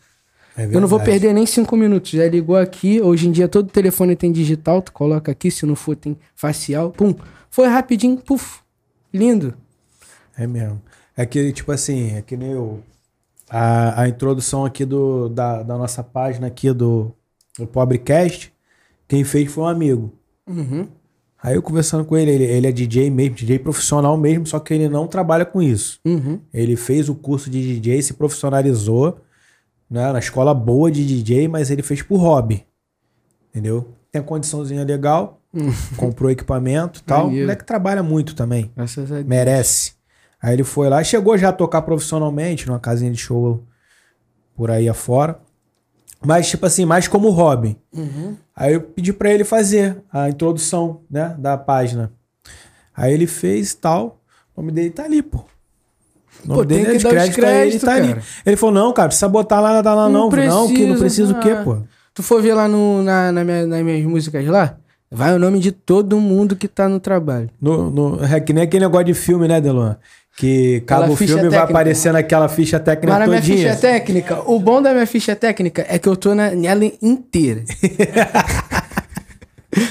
É 0.57 0.63
Eu 0.63 0.79
não 0.79 0.88
vou 0.88 0.97
perder 0.97 1.33
nem 1.33 1.45
cinco 1.45 1.75
minutos. 1.75 2.11
Já 2.11 2.25
ligou 2.25 2.55
aqui, 2.55 3.01
hoje 3.01 3.27
em 3.27 3.31
dia 3.33 3.49
todo 3.49 3.69
telefone 3.69 4.15
tem 4.15 4.31
digital, 4.31 4.81
tu 4.81 4.93
coloca 4.93 5.29
aqui, 5.29 5.51
se 5.51 5.65
não 5.65 5.75
for 5.75 5.93
tem 5.97 6.17
facial, 6.33 6.91
pum. 6.91 7.13
Foi 7.49 7.67
rapidinho, 7.67 8.15
puf. 8.15 8.61
Lindo. 9.13 9.55
É 10.38 10.47
mesmo. 10.47 10.81
É 11.17 11.25
que, 11.25 11.51
tipo 11.51 11.73
assim, 11.73 12.15
é 12.15 12.21
que 12.21 12.38
nem 12.38 12.53
eu. 12.53 12.81
A, 13.49 14.03
a 14.03 14.07
introdução 14.07 14.63
aqui 14.63 14.85
do, 14.85 15.27
da, 15.27 15.63
da 15.63 15.77
nossa 15.77 16.01
página 16.01 16.47
aqui 16.47 16.71
do, 16.71 17.11
do 17.59 17.67
Pobrecast, 17.67 18.53
quem 19.05 19.25
fez 19.25 19.51
foi 19.51 19.65
um 19.65 19.67
amigo. 19.67 20.13
Uhum. 20.47 20.88
Aí 21.41 21.55
eu 21.55 21.61
conversando 21.61 22.03
com 22.03 22.17
ele, 22.17 22.31
ele, 22.31 22.43
ele 22.43 22.67
é 22.67 22.71
DJ 22.71 23.11
mesmo, 23.11 23.35
DJ 23.35 23.59
profissional 23.59 24.17
mesmo, 24.17 24.45
só 24.47 24.59
que 24.59 24.73
ele 24.73 24.89
não 24.89 25.07
trabalha 25.07 25.45
com 25.45 25.61
isso. 25.61 25.99
Uhum. 26.03 26.39
Ele 26.53 26.75
fez 26.75 27.09
o 27.09 27.15
curso 27.15 27.49
de 27.49 27.61
DJ, 27.79 28.01
se 28.01 28.13
profissionalizou, 28.15 29.19
né, 29.89 30.11
na 30.11 30.19
escola 30.19 30.53
boa 30.53 30.91
de 30.91 31.05
DJ, 31.05 31.47
mas 31.47 31.69
ele 31.69 31.83
fez 31.83 32.01
por 32.01 32.17
hobby. 32.17 32.65
Entendeu? 33.49 33.93
Tem 34.11 34.21
a 34.21 34.25
condiçãozinha 34.25 34.83
legal, 34.83 35.41
comprou 35.95 36.31
equipamento 36.31 36.99
e 36.99 37.03
tal. 37.03 37.21
O 37.21 37.23
Maneiro. 37.25 37.45
moleque 37.45 37.65
trabalha 37.65 38.01
muito 38.01 38.35
também. 38.35 38.71
Merece. 39.27 39.93
Aí 40.41 40.53
ele 40.53 40.63
foi 40.63 40.89
lá, 40.89 41.03
chegou 41.03 41.38
já 41.38 41.49
a 41.49 41.53
tocar 41.53 41.81
profissionalmente 41.81 42.67
numa 42.67 42.79
casinha 42.79 43.11
de 43.11 43.17
show 43.17 43.63
por 44.55 44.71
aí 44.71 44.89
afora. 44.89 45.39
Mas, 46.25 46.49
tipo 46.49 46.65
assim, 46.65 46.83
mais 46.83 47.07
como 47.07 47.29
hobby. 47.29 47.77
Uhum. 47.93 48.35
Aí 48.59 48.73
eu 48.73 48.81
pedi 48.81 49.13
pra 49.13 49.29
ele 49.31 49.43
fazer 49.43 50.01
a 50.11 50.27
introdução, 50.29 51.01
né, 51.11 51.35
da 51.37 51.55
página. 51.57 52.11
Aí 52.95 53.13
ele 53.13 53.27
fez 53.27 53.75
tal. 53.75 54.19
O 54.55 54.61
nome 54.61 54.71
dele 54.73 54.89
tá 54.89 55.03
ali, 55.03 55.21
pô. 55.21 55.37
O 56.43 56.47
nome 56.47 56.61
Pô, 56.61 56.65
tem 56.65 56.77
dele 56.79 56.87
é 56.89 56.91
que 56.93 56.97
de 56.97 57.03
dar 57.03 57.09
crédito, 57.11 57.35
créditos, 57.35 57.81
tá 57.83 57.93
ali. 57.93 58.07
cara. 58.09 58.23
Ele 58.45 58.55
falou, 58.57 58.73
não, 58.73 58.91
cara, 58.93 59.09
precisa 59.09 59.27
botar 59.29 59.59
lá, 59.59 59.83
tá 59.83 59.93
lá 59.93 60.09
não. 60.09 60.29
Não 60.29 60.45
Não, 60.45 60.67
que 60.67 60.85
não 60.87 60.97
precisa, 60.97 61.33
precisa 61.33 61.33
o 61.33 61.39
quê, 61.39 61.51
ah. 61.51 61.63
pô? 61.63 61.77
Tu 62.15 62.23
for 62.23 62.41
ver 62.41 62.55
lá 62.55 62.67
no, 62.67 63.03
na, 63.03 63.31
na 63.31 63.43
minha- 63.43 63.67
nas 63.67 63.83
minhas 63.83 64.03
músicas 64.03 64.43
lá, 64.47 64.75
vai 65.11 65.35
o 65.35 65.39
nome 65.39 65.59
de 65.59 65.71
todo 65.71 66.19
mundo 66.19 66.55
que 66.55 66.67
tá 66.67 66.89
no 66.89 66.99
trabalho. 66.99 67.49
No, 67.61 67.91
no, 67.91 68.25
é 68.25 68.39
que 68.39 68.53
nem 68.53 68.63
aquele 68.63 68.85
negócio 68.85 69.05
de 69.05 69.13
filme, 69.13 69.47
né, 69.47 69.61
Delon? 69.61 69.93
Que 70.39 70.83
acaba 70.83 71.09
o 71.09 71.15
filme 71.15 71.33
e 71.33 71.35
vai 71.35 71.43
técnica. 71.49 71.63
aparecendo 71.63 72.15
aquela 72.15 72.47
ficha 72.47 72.79
técnica 72.79 73.11
Mas 73.11 73.19
na 73.21 73.25
minha 73.27 73.41
todinha. 73.41 73.69
ficha 73.69 73.75
técnica, 73.81 74.39
o 74.45 74.59
bom 74.59 74.79
da 74.83 74.93
minha 74.93 75.07
ficha 75.07 75.35
técnica 75.35 75.83
é 75.89 75.97
que 75.97 76.07
eu 76.07 76.15
tô 76.15 76.35
na, 76.35 76.51
nela 76.51 76.85
inteira. 77.01 77.63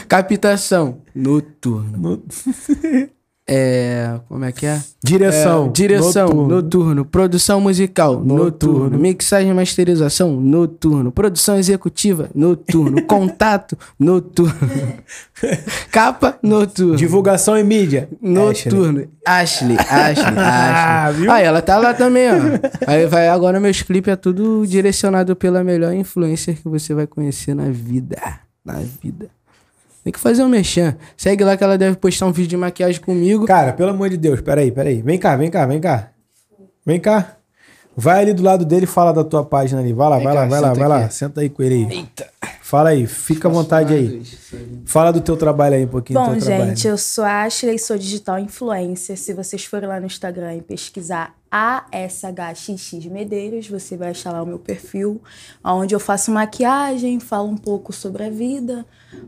Captação, 0.09 0.99
noturno. 1.15 1.99
No- 1.99 2.23
É. 3.49 4.19
Como 4.29 4.45
é 4.45 4.51
que 4.51 4.67
é? 4.67 4.83
Direção. 5.05 5.67
É, 5.67 5.69
direção, 5.71 6.27
noturno. 6.29 6.49
noturno. 6.57 7.05
Produção 7.05 7.61
musical, 7.61 8.15
noturno. 8.15 8.45
Noturno. 8.45 8.99
Mixagem 8.99 9.51
e 9.51 9.55
masterização, 9.55 10.33
noturno. 10.41 11.13
Produção 11.13 11.57
executiva, 11.57 12.29
noturno. 12.35 13.03
Contato, 13.07 13.79
noturno. 13.99 14.53
Capa, 15.93 16.37
noturno. 16.43 16.97
Divulgação 16.97 17.57
e 17.57 17.63
mídia. 17.63 18.09
Noturno. 18.21 19.07
Ashley, 19.25 19.77
Ashley, 19.89 20.27
Ah, 20.37 21.05
Ashley. 21.07 21.21
viu? 21.23 21.31
Aí 21.31 21.45
ela 21.45 21.63
tá 21.63 21.79
lá 21.79 21.95
também, 21.95 22.29
ó. 22.31 22.35
Aí 22.87 23.07
vai 23.07 23.29
agora 23.29 23.61
meus 23.61 23.81
clipes 23.83 24.13
é 24.13 24.17
tudo 24.17 24.65
direcionado 24.67 25.37
pela 25.37 25.63
melhor 25.63 25.93
influencer 25.95 26.57
que 26.61 26.69
você 26.69 26.95
vai 26.95 27.07
conhecer 27.07 27.55
na 27.55 27.71
vida. 27.71 28.17
Na 28.65 28.81
vida. 29.03 29.29
Tem 30.07 30.13
que 30.13 30.21
fazer 30.21 30.45
um 30.45 30.49
mexão. 30.49 30.95
Segue 31.17 31.43
lá 31.43 31.57
que 31.57 31.65
ela 31.65 31.77
deve 31.77 31.97
postar 31.97 32.27
um 32.27 32.31
vídeo 32.31 32.51
de 32.51 32.57
maquiagem 32.57 33.01
comigo. 33.01 33.45
Cara, 33.45 33.73
pelo 33.73 33.91
amor 33.91 34.09
de 34.09 34.17
Deus, 34.17 34.41
peraí, 34.41 34.71
peraí. 34.71 35.03
Vem 35.03 35.19
cá, 35.19 35.35
vem 35.35 35.51
cá, 35.51 35.67
vem 35.67 35.81
cá. 35.81 36.11
Vem 36.87 37.01
cá. 37.01 37.35
Vai 37.97 38.21
ali 38.21 38.33
do 38.33 38.41
lado 38.41 38.65
dele 38.65 38.85
e 38.85 38.87
fala 38.87 39.13
da 39.13 39.25
tua 39.25 39.45
página 39.45 39.81
ali. 39.81 39.93
Vai 39.93 40.09
lá, 40.09 40.17
Vem 40.19 40.25
vai 40.27 40.35
cá, 40.35 40.41
lá, 40.43 40.47
vai 40.47 40.61
lá, 40.61 40.73
vai 40.75 40.89
lá. 40.89 41.05
aqui. 41.07 41.15
Senta 41.15 41.41
aí 41.41 41.49
com 41.51 41.61
ele 41.61 41.75
aí. 41.91 41.99
Eita. 41.99 42.25
Fala 42.63 42.91
aí, 42.91 43.05
fica 43.05 43.49
à 43.49 43.51
vontade 43.51 43.93
aí. 43.93 44.23
Fala 44.85 45.13
do 45.13 45.21
teu 45.21 45.37
trabalho 45.37 45.75
aí 45.75 45.85
um 45.85 45.89
pouquinho. 45.89 46.21
do 46.21 46.25
Bom, 46.27 46.33
teu 46.35 46.41
trabalho. 46.43 46.69
gente, 46.69 46.87
eu 46.87 46.97
sou 46.97 47.25
a 47.25 47.43
Ashley, 47.43 47.77
sou 47.77 47.99
digital 47.99 48.39
influencer. 48.39 49.17
Se 49.19 49.33
vocês 49.35 49.65
forem 49.65 49.89
lá 49.89 49.99
no 49.99 50.07
Instagram 50.07 50.55
e 50.55 50.63
pesquisar 50.63 51.35
ASHXX 51.51 53.07
Medeiros, 53.07 53.69
você 53.69 53.97
vai 53.97 54.11
achar 54.11 54.33
lá 54.33 54.43
o 54.43 54.47
meu 54.47 54.59
perfil, 54.59 55.21
onde 55.65 55.95
eu 55.95 56.01
faço 56.01 56.31
maquiagem, 56.31 57.21
falo 57.21 57.49
um 57.49 57.57
pouco 57.57 57.93
sobre 57.93 58.25
a 58.25 58.31
vida, 58.31 58.85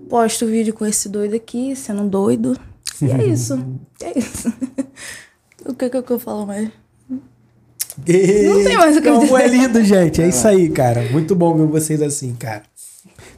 posto 0.09 0.47
vídeo 0.47 0.75
com 0.75 0.85
esse 0.85 1.09
doido 1.09 1.35
aqui, 1.37 1.75
sendo 1.77 2.09
doido. 2.09 2.59
E 3.01 3.11
é 3.11 3.25
isso. 3.27 3.65
É 4.03 4.19
isso. 4.19 4.53
o 5.65 5.75
que, 5.75 5.89
que, 5.89 6.03
que 6.03 6.11
eu 6.13 6.19
falo 6.19 6.47
mais? 6.47 6.71
Não 7.99 8.05
tem 8.65 8.77
mais 8.77 8.97
o 8.97 9.03
que 9.03 9.09
eu 9.09 9.19
dizer. 9.19 9.35
é 9.41 9.49
lindo, 9.49 9.85
gente. 9.85 10.23
É 10.23 10.29
isso 10.29 10.47
aí, 10.47 10.71
cara. 10.71 11.11
Muito 11.11 11.35
bom 11.35 11.57
ver 11.57 11.67
vocês 11.67 12.01
assim, 12.01 12.33
cara. 12.35 12.63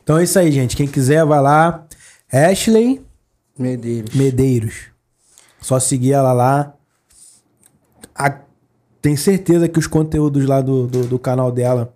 Então 0.02 0.18
é 0.18 0.24
isso 0.24 0.38
aí, 0.38 0.52
gente. 0.52 0.76
Quem 0.76 0.86
quiser, 0.86 1.24
vai 1.24 1.40
lá. 1.40 1.86
Ashley 2.30 3.00
Medeiros. 3.58 4.14
Medeiros. 4.14 4.74
Só 5.60 5.78
seguir 5.80 6.12
ela 6.12 6.32
lá. 6.32 6.74
A- 8.14 8.40
Tem 9.02 9.16
certeza 9.16 9.68
que 9.68 9.78
os 9.78 9.86
conteúdos 9.86 10.44
lá 10.46 10.60
do, 10.60 10.86
do, 10.86 11.06
do 11.06 11.18
canal 11.18 11.50
dela 11.50 11.94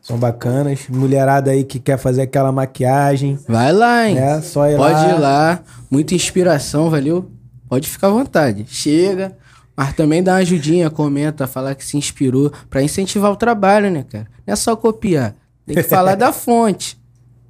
são 0.00 0.18
bacanas. 0.18 0.88
Mulherada 0.88 1.50
aí 1.50 1.62
que 1.64 1.78
quer 1.78 1.98
fazer 1.98 2.22
aquela 2.22 2.50
maquiagem. 2.50 3.38
Vai 3.46 3.72
lá, 3.72 4.08
hein? 4.08 4.18
É, 4.18 4.40
só 4.40 4.68
ir 4.68 4.76
Pode 4.76 4.94
lá. 4.94 5.08
ir 5.10 5.20
lá. 5.20 5.62
Muita 5.90 6.14
inspiração, 6.14 6.88
valeu? 6.90 7.30
Pode 7.68 7.88
ficar 7.88 8.08
à 8.08 8.10
vontade. 8.10 8.64
Chega. 8.68 9.36
Mas 9.76 9.94
também 9.94 10.22
dá 10.22 10.32
uma 10.32 10.38
ajudinha, 10.38 10.90
comenta, 10.90 11.46
falar 11.46 11.74
que 11.74 11.84
se 11.84 11.96
inspirou 11.96 12.52
pra 12.68 12.82
incentivar 12.82 13.30
o 13.32 13.36
trabalho, 13.36 13.90
né, 13.90 14.04
cara? 14.08 14.26
Não 14.46 14.52
é 14.52 14.56
só 14.56 14.76
copiar. 14.76 15.34
Tem 15.66 15.76
que 15.76 15.82
falar 15.82 16.14
da 16.14 16.32
fonte. 16.34 16.98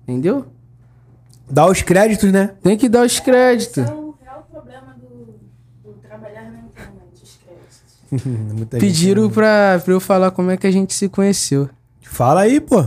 Entendeu? 0.03 0.47
Dá 1.51 1.67
os 1.67 1.83
créditos, 1.83 2.31
né? 2.33 2.51
Tem 2.63 2.77
que 2.77 2.89
dar 2.89 3.05
os 3.05 3.19
créditos. 3.19 3.85
o 3.89 4.15
real 4.23 4.47
problema 4.51 4.95
do, 5.01 5.95
trabalhar 6.01 6.43
na 6.45 6.61
internet, 6.61 7.23
os 7.23 7.37
créditos. 7.45 7.81
Muita 7.85 7.89
gente- 7.89 8.02
Pediram 8.79 9.31
pra, 9.31 9.81
pra 9.85 9.93
eu 9.95 10.01
falar 10.01 10.31
como 10.31 10.51
é 10.51 10.57
que 10.57 10.67
a 10.67 10.71
gente 10.71 10.93
se 10.95 11.09
conheceu. 11.09 11.69
Fala 12.03 12.43
aí, 12.43 12.61
pô. 12.61 12.85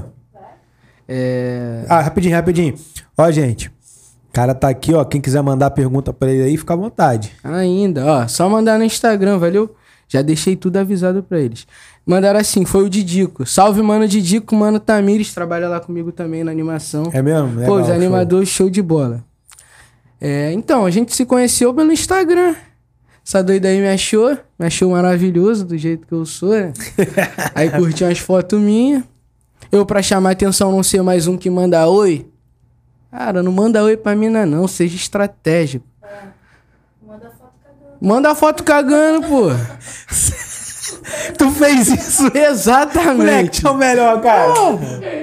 É. 1.08 1.86
Ah, 1.90 2.02
rapidinho, 2.02 2.36
rapidinho. 2.36 2.76
Ó, 3.18 3.30
gente. 3.32 3.68
O 3.68 4.34
cara 4.34 4.54
tá 4.54 4.70
aqui, 4.70 4.94
ó. 4.94 5.04
Quem 5.04 5.22
quiser 5.22 5.42
mandar 5.42 5.72
pergunta 5.72 6.12
pra 6.12 6.30
ele 6.32 6.44
aí, 6.44 6.58
fica 6.58 6.74
à 6.74 6.78
vontade. 6.78 7.32
Ainda, 7.44 8.06
ó, 8.06 8.28
só 8.28 8.50
mandar 8.50 8.78
no 8.78 8.84
Instagram, 8.84 9.38
valeu? 9.38 9.76
Já 10.08 10.22
deixei 10.22 10.56
tudo 10.56 10.78
avisado 10.78 11.24
pra 11.24 11.40
eles. 11.40 11.66
Mandaram 12.06 12.40
assim, 12.40 12.66
foi 12.66 12.84
o 12.84 12.90
Didico. 12.90 13.46
Salve, 13.46 13.82
mano 13.82 14.08
Didico, 14.08 14.56
mano 14.56 14.80
Tamires, 14.80 15.34
trabalha 15.34 15.68
lá 15.68 15.80
comigo 15.80 16.12
também 16.12 16.44
na 16.44 16.52
animação. 16.52 17.10
É 17.12 17.22
mesmo? 17.22 17.56
Legal, 17.56 17.66
Pô, 17.66 17.80
os 17.80 17.88
show. 17.88 17.96
animadores, 17.96 18.50
show 18.50 18.70
de 18.70 18.82
bola. 18.82 19.24
É, 20.22 20.52
então, 20.54 20.86
a 20.86 20.92
gente 20.92 21.16
se 21.16 21.26
conheceu 21.26 21.74
pelo 21.74 21.92
Instagram. 21.92 22.56
Essa 23.26 23.44
doida 23.44 23.68
aí 23.68 23.82
me 23.82 23.90
achou, 23.90 24.38
me 24.60 24.68
achou 24.68 24.92
maravilhoso 24.92 25.66
do 25.66 25.76
jeito 25.76 26.06
que 26.06 26.14
eu 26.14 26.26
sou, 26.28 26.52
né? 26.52 26.72
aí 27.56 27.72
curtiu 27.72 28.06
umas 28.06 28.20
fotos 28.20 28.60
minhas. 28.60 29.04
Eu, 29.72 29.84
pra 29.84 30.02
chamar 30.04 30.32
atenção, 30.32 30.72
não 30.72 30.84
ser 30.84 31.02
mais 31.02 31.26
um 31.26 31.36
que 31.36 31.50
manda 31.50 31.88
oi. 31.88 32.30
Cara, 33.10 33.42
não 33.42 33.52
manda 33.52 33.84
oi 33.84 33.98
pra 33.98 34.16
mina, 34.16 34.46
não. 34.46 34.68
Seja 34.68 34.96
estratégico. 34.96 35.88
Manda 37.02 37.32
foto 37.32 37.54
cagando. 37.64 37.98
Manda 38.00 38.32
a 38.32 38.36
foto 38.36 38.64
cagando, 38.64 39.28
pô. 39.28 39.46
Tu 41.38 41.52
fez 41.52 41.88
isso? 41.88 42.32
Exatamente. 42.36 43.18
Moleque, 43.18 43.68
é 43.68 43.70
o 43.70 43.74
melhor, 43.76 44.22
cara. 44.22 44.54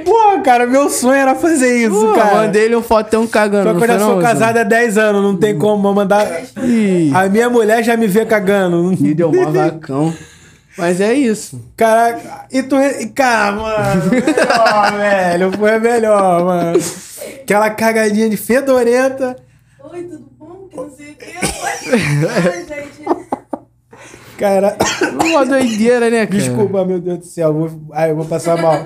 Pô, 0.05 0.41
cara, 0.45 0.67
meu 0.67 0.89
sonho 0.89 1.15
era 1.15 1.35
fazer 1.35 1.77
isso, 1.87 1.95
Pô, 2.01 2.13
cara. 2.13 2.35
mandei 2.37 2.65
ele 2.65 2.77
um 2.77 2.83
fotão 2.83 3.27
cagando. 3.27 3.73
Só 3.73 3.77
que 3.79 3.85
eu 3.85 3.89
já 3.89 3.99
sou 3.99 4.21
casado 4.21 4.59
há 4.59 4.63
10 4.63 4.99
anos, 4.99 5.23
não 5.23 5.37
tem 5.37 5.59
como 5.59 5.93
mandar. 5.93 6.27
Ih, 6.63 7.11
A 7.15 7.29
minha 7.29 7.51
mulher 7.51 7.83
já 7.83 7.97
me 7.97 8.07
vê 8.07 8.25
cagando. 8.25 8.83
me 8.99 9.15
deu 9.15 9.33
mó 9.33 9.51
vacão. 9.51 10.15
Mas 10.79 11.01
é 11.01 11.13
isso. 11.13 11.61
Caraca, 11.77 12.47
e 12.51 12.63
tu. 12.63 12.77
Cara, 13.15 13.53
mano, 13.53 14.11
melhor, 14.11 14.93
velho. 14.97 15.53
Foi 15.59 15.79
melhor, 15.79 16.45
mano. 16.45 16.79
Aquela 17.43 17.69
cagadinha 17.71 18.31
de 18.31 18.37
fedorenta. 18.39 19.37
Oi, 19.93 20.03
tudo 20.05 20.25
bom? 20.39 20.69
Que 20.71 20.77
não 20.77 20.91
sei 20.91 21.11
o 21.11 21.15
que. 21.15 22.27
Ai, 22.27 22.65
gente. 22.67 23.22
Cara, 24.39 24.77
Uma 25.25 25.45
doideira, 25.47 26.11
né, 26.11 26.27
cara? 26.27 26.39
desculpa, 26.39 26.85
meu 26.85 26.99
Deus 27.01 27.19
do 27.19 27.25
céu. 27.27 27.53
Vou... 27.53 27.71
Ai, 27.93 28.11
eu 28.11 28.17
vou 28.17 28.25
passar 28.25 28.61
mal. 28.61 28.85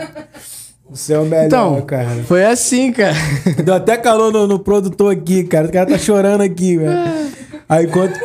Você 0.90 1.14
é 1.14 1.18
o 1.18 1.24
melhor, 1.24 1.46
Então, 1.46 1.82
cara. 1.82 2.08
foi 2.26 2.44
assim, 2.44 2.92
cara. 2.92 3.14
Deu 3.64 3.74
até 3.74 3.96
calor 3.96 4.32
no, 4.32 4.46
no 4.46 4.58
produtor 4.58 5.12
aqui, 5.12 5.44
cara. 5.44 5.66
O 5.66 5.72
cara 5.72 5.86
tá 5.90 5.98
chorando 5.98 6.42
aqui, 6.42 6.76
velho. 6.76 7.00
Aí 7.68 7.86
quanto. 7.88 8.14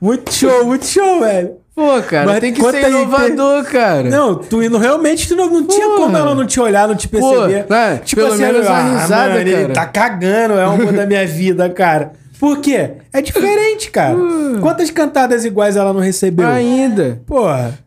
muito 0.00 0.32
show, 0.32 0.64
muito 0.64 0.86
show, 0.86 1.20
velho. 1.20 1.56
Pô, 1.74 2.02
cara, 2.02 2.26
Mas 2.26 2.40
tem 2.40 2.52
que 2.52 2.60
ser 2.60 2.88
inovador, 2.88 3.64
cara. 3.64 4.02
Não, 4.02 4.34
tu 4.34 4.60
indo 4.62 4.78
realmente 4.78 5.28
tu 5.28 5.36
não, 5.36 5.48
não 5.48 5.64
tinha 5.64 5.86
como 5.96 6.16
ela 6.16 6.34
não 6.34 6.44
te 6.44 6.58
olhar, 6.58 6.88
não 6.88 6.96
te 6.96 7.06
Pô, 7.06 7.20
perceber. 7.20 7.66
né? 7.70 8.00
Pelo 8.14 8.36
menos 8.36 8.66
uma 8.66 8.82
risada, 9.00 9.28
mano, 9.28 9.40
ele 9.40 9.52
cara. 9.52 9.72
tá 9.74 9.86
cagando, 9.86 10.54
é 10.54 10.68
um 10.68 10.92
da 10.92 11.06
minha 11.06 11.24
vida, 11.24 11.70
cara. 11.70 12.12
Por 12.38 12.60
quê? 12.60 12.92
É 13.12 13.20
diferente, 13.20 13.90
cara. 13.90 14.16
Quantas 14.62 14.90
cantadas 14.90 15.44
iguais 15.44 15.76
ela 15.76 15.92
não 15.92 16.00
recebeu? 16.00 16.46
Ainda. 16.48 17.20
Porra. 17.26 17.78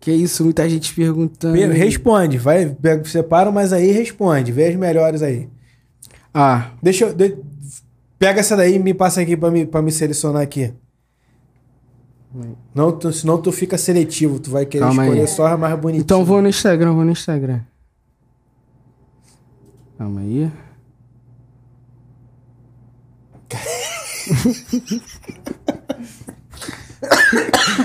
Que 0.00 0.12
isso, 0.12 0.44
muita 0.44 0.68
gente 0.68 0.94
perguntando. 0.94 1.54
Pe- 1.54 1.66
Responde, 1.66 2.36
vai, 2.36 2.76
separa, 3.04 3.50
mas 3.50 3.72
aí 3.72 3.90
responde. 3.90 4.52
Vê 4.52 4.66
as 4.68 4.76
melhores 4.76 5.22
aí. 5.22 5.48
Ah, 6.34 6.72
Deixa 6.82 7.06
eu. 7.06 7.14
de- 7.14 7.38
pega 8.18 8.40
essa 8.40 8.54
daí 8.56 8.74
e 8.74 8.78
me 8.78 8.92
passa 8.92 9.22
aqui 9.22 9.34
pra 9.36 9.50
me, 9.50 9.64
pra 9.64 9.80
me 9.80 9.90
selecionar 9.90 10.42
aqui. 10.42 10.74
Não, 12.74 12.90
tu, 12.92 13.12
senão 13.12 13.40
tu 13.40 13.52
fica 13.52 13.78
seletivo, 13.78 14.38
tu 14.40 14.50
vai 14.50 14.66
querer 14.66 14.84
Calma 14.84 15.02
aí. 15.04 15.08
escolher 15.08 15.28
só 15.28 15.46
a 15.46 15.56
mais 15.56 15.78
bonitinha. 15.78 16.02
então 16.02 16.24
vou 16.24 16.42
no 16.42 16.48
Instagram, 16.48 16.92
vou 16.92 17.04
no 17.04 17.12
Instagram. 17.12 17.60
Calma 19.96 20.20
aí. 20.20 20.50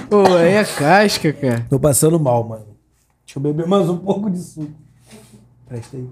Pô, 0.10 0.26
aí 0.38 0.54
é 0.54 0.64
casca, 0.66 1.32
cara. 1.34 1.66
Tô 1.70 1.80
passando 1.80 2.20
mal, 2.20 2.44
mano. 2.48 2.66
Deixa 3.26 3.38
eu 3.38 3.44
beber 3.44 3.68
mais 3.68 3.88
um 3.90 3.98
pouco 3.98 4.30
de 4.30 4.40
suco. 4.40 4.72
Presta 5.68 5.98
aí. 5.98 6.10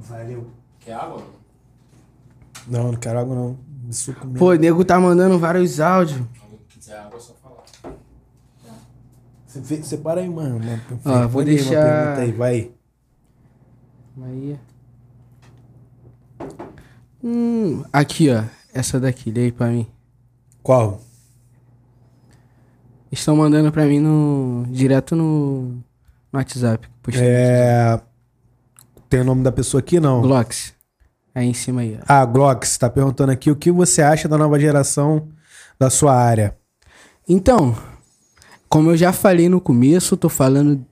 Valeu. 0.00 0.46
Quer 0.80 0.94
água? 0.94 1.22
Não, 2.66 2.92
não 2.92 2.98
quero 2.98 3.18
água 3.20 3.34
não. 3.34 3.58
De 3.84 3.94
suco 3.96 4.26
mesmo. 4.26 4.38
Pô, 4.38 4.50
o 4.50 4.54
nego 4.54 4.84
tá 4.84 4.98
mandando 4.98 5.38
vários 5.38 5.80
áudios. 5.80 6.18
Se 6.18 6.76
quiser 6.78 6.98
água, 6.98 7.16
é 7.18 7.20
só 7.20 7.34
falar. 7.34 7.62
Você 9.46 9.60
fe- 9.62 9.82
Separa 9.82 10.20
aí, 10.20 10.28
mano. 10.28 10.58
Uma- 11.04 11.24
Ó, 11.24 11.28
vou 11.28 11.44
deixar- 11.44 11.74
Uma 11.84 12.14
pergunta 12.14 12.20
aí, 12.22 12.32
vai. 12.32 12.70
Aí. 14.24 14.58
Hum, 17.22 17.84
aqui, 17.92 18.28
ó. 18.30 18.42
Essa 18.72 18.98
daqui, 18.98 19.30
lê 19.30 19.42
aí 19.42 19.52
pra 19.52 19.68
mim. 19.68 19.86
Qual? 20.62 21.00
Estão 23.10 23.36
mandando 23.36 23.70
pra 23.70 23.84
mim 23.84 24.00
no. 24.00 24.64
direto 24.70 25.14
no. 25.14 25.82
no 26.32 26.38
WhatsApp. 26.38 26.88
É... 27.14 28.00
Tem 29.10 29.20
o 29.20 29.24
nome 29.24 29.42
da 29.42 29.52
pessoa 29.52 29.80
aqui, 29.80 30.00
não? 30.00 30.22
Glocks. 30.22 30.72
Aí 31.34 31.46
em 31.46 31.52
cima 31.52 31.82
aí, 31.82 31.98
ó. 32.00 32.04
Ah, 32.08 32.24
Glocks, 32.24 32.78
tá 32.78 32.88
perguntando 32.88 33.32
aqui 33.32 33.50
o 33.50 33.56
que 33.56 33.70
você 33.70 34.00
acha 34.00 34.26
da 34.26 34.38
nova 34.38 34.58
geração 34.58 35.28
da 35.78 35.90
sua 35.90 36.14
área. 36.14 36.56
Então, 37.28 37.76
como 38.68 38.90
eu 38.90 38.96
já 38.96 39.12
falei 39.12 39.50
no 39.50 39.60
começo, 39.60 40.16
tô 40.16 40.30
falando 40.30 40.82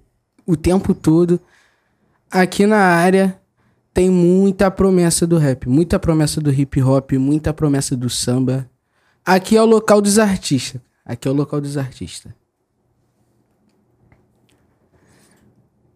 o 0.47 0.57
tempo 0.57 0.93
todo. 0.93 1.41
Aqui 2.31 2.67
na 2.67 2.79
área 2.79 3.40
tem 4.01 4.09
muita 4.09 4.71
promessa 4.71 5.27
do 5.27 5.37
rap, 5.37 5.69
muita 5.69 5.99
promessa 5.99 6.41
do 6.41 6.51
hip 6.51 6.81
hop, 6.83 7.13
muita 7.19 7.53
promessa 7.53 7.95
do 7.95 8.09
samba. 8.09 8.67
Aqui 9.23 9.59
é 9.59 9.63
o 9.63 9.67
local 9.67 10.01
dos 10.01 10.19
artistas. 10.19 10.81
Aqui 11.05 11.29
é 11.29 11.31
o 11.31 11.35
local 11.35 11.61
dos 11.61 11.77
artistas. 11.77 12.33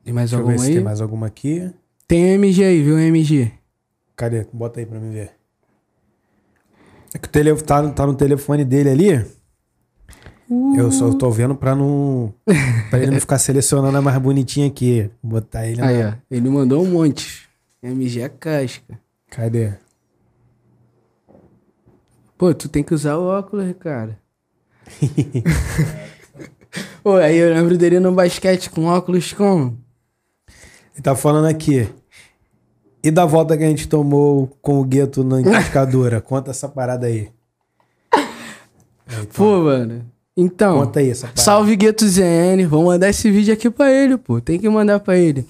Tem 0.04 0.12
mais 0.12 0.28
Deixa 0.28 0.42
eu 0.42 0.46
ver 0.46 0.52
alguma 0.52 0.58
se 0.64 0.68
aí? 0.68 0.74
tem 0.74 0.84
mais 0.84 1.00
alguma 1.00 1.26
aqui. 1.28 1.70
Tem 2.06 2.34
MG 2.34 2.62
aí, 2.62 2.82
viu, 2.82 2.98
MG? 2.98 3.50
Cadê? 4.14 4.46
Bota 4.52 4.80
aí 4.80 4.84
pra 4.84 5.00
mim 5.00 5.10
ver. 5.10 5.30
É 7.14 7.18
que 7.18 7.26
o 7.26 7.30
tele... 7.30 7.54
tá, 7.62 7.80
no- 7.80 7.94
tá 7.94 8.06
no 8.06 8.14
telefone 8.14 8.66
dele 8.66 8.90
ali. 8.90 9.26
Eu 10.76 10.92
só 10.92 11.10
tô 11.14 11.30
vendo 11.30 11.54
pra 11.54 11.74
não. 11.74 12.34
pra 12.90 12.98
ele 12.98 13.12
não 13.12 13.18
ficar 13.20 13.38
selecionando 13.38 13.96
a 13.96 14.02
mais 14.02 14.18
bonitinha 14.18 14.66
aqui. 14.66 15.10
Botar 15.22 15.66
ele 15.66 15.80
Aí, 15.80 16.02
na. 16.02 16.10
ó. 16.10 16.12
Ele 16.30 16.50
mandou 16.50 16.82
um 16.84 16.90
monte. 16.90 17.48
MG 17.84 18.22
é 18.22 18.28
casca. 18.30 18.98
Cadê? 19.30 19.74
Pô, 22.38 22.54
tu 22.54 22.68
tem 22.68 22.82
que 22.82 22.94
usar 22.94 23.16
o 23.16 23.26
óculos, 23.26 23.74
cara. 23.78 24.18
Pô, 27.02 27.16
aí 27.16 27.36
eu 27.36 27.52
lembro 27.52 27.76
dele 27.76 28.00
no 28.00 28.12
basquete 28.12 28.70
com 28.70 28.86
óculos 28.86 29.32
como? 29.34 29.78
Ele 30.94 31.02
tá 31.02 31.14
falando 31.14 31.46
aqui. 31.46 31.86
E 33.02 33.10
da 33.10 33.26
volta 33.26 33.56
que 33.56 33.62
a 33.62 33.68
gente 33.68 33.86
tomou 33.86 34.46
com 34.62 34.80
o 34.80 34.84
gueto 34.84 35.22
na 35.22 35.40
encascadura? 35.42 36.20
Conta 36.22 36.52
essa 36.52 36.68
parada 36.68 37.06
aí. 37.06 37.30
Pô, 39.36 39.60
mano. 39.60 40.10
Então, 40.34 40.78
Conta 40.80 41.00
aí 41.00 41.10
essa 41.10 41.26
parada. 41.26 41.42
salve 41.42 41.76
Gueto 41.76 42.06
ZN. 42.08 42.66
Vou 42.66 42.84
mandar 42.84 43.10
esse 43.10 43.30
vídeo 43.30 43.52
aqui 43.52 43.68
pra 43.68 43.92
ele, 43.92 44.16
pô. 44.16 44.40
Tem 44.40 44.58
que 44.58 44.68
mandar 44.70 45.00
pra 45.00 45.18
ele. 45.18 45.46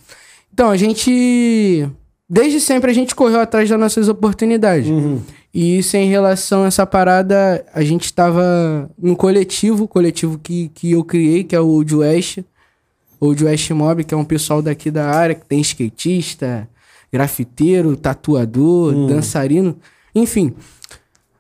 Então, 0.53 0.69
a 0.71 0.77
gente. 0.77 1.89
Desde 2.29 2.61
sempre 2.61 2.91
a 2.91 2.95
gente 2.95 3.15
correu 3.15 3.41
atrás 3.41 3.69
das 3.69 3.79
nossas 3.79 4.09
oportunidades. 4.09 4.89
Uhum. 4.89 5.21
E 5.53 5.79
isso 5.79 5.97
em 5.97 6.09
relação 6.09 6.65
a 6.65 6.67
essa 6.67 6.87
parada, 6.87 7.65
a 7.73 7.83
gente 7.85 8.13
tava 8.13 8.91
no 8.99 9.15
coletivo, 9.15 9.87
coletivo 9.87 10.39
que, 10.39 10.69
que 10.75 10.93
eu 10.93 11.05
criei, 11.05 11.45
que 11.45 11.55
é 11.55 11.61
o 11.61 11.69
Old 11.69 11.95
West. 11.95 12.39
Old 13.21 13.45
West 13.45 13.71
Mob, 13.71 14.05
que 14.05 14.13
é 14.13 14.17
um 14.17 14.25
pessoal 14.25 14.61
daqui 14.61 14.91
da 14.91 15.09
área, 15.09 15.35
que 15.35 15.47
tem 15.47 15.61
skatista, 15.61 16.69
grafiteiro, 17.13 17.97
tatuador, 17.97 19.07
dançarino, 19.07 19.77
enfim. 20.15 20.53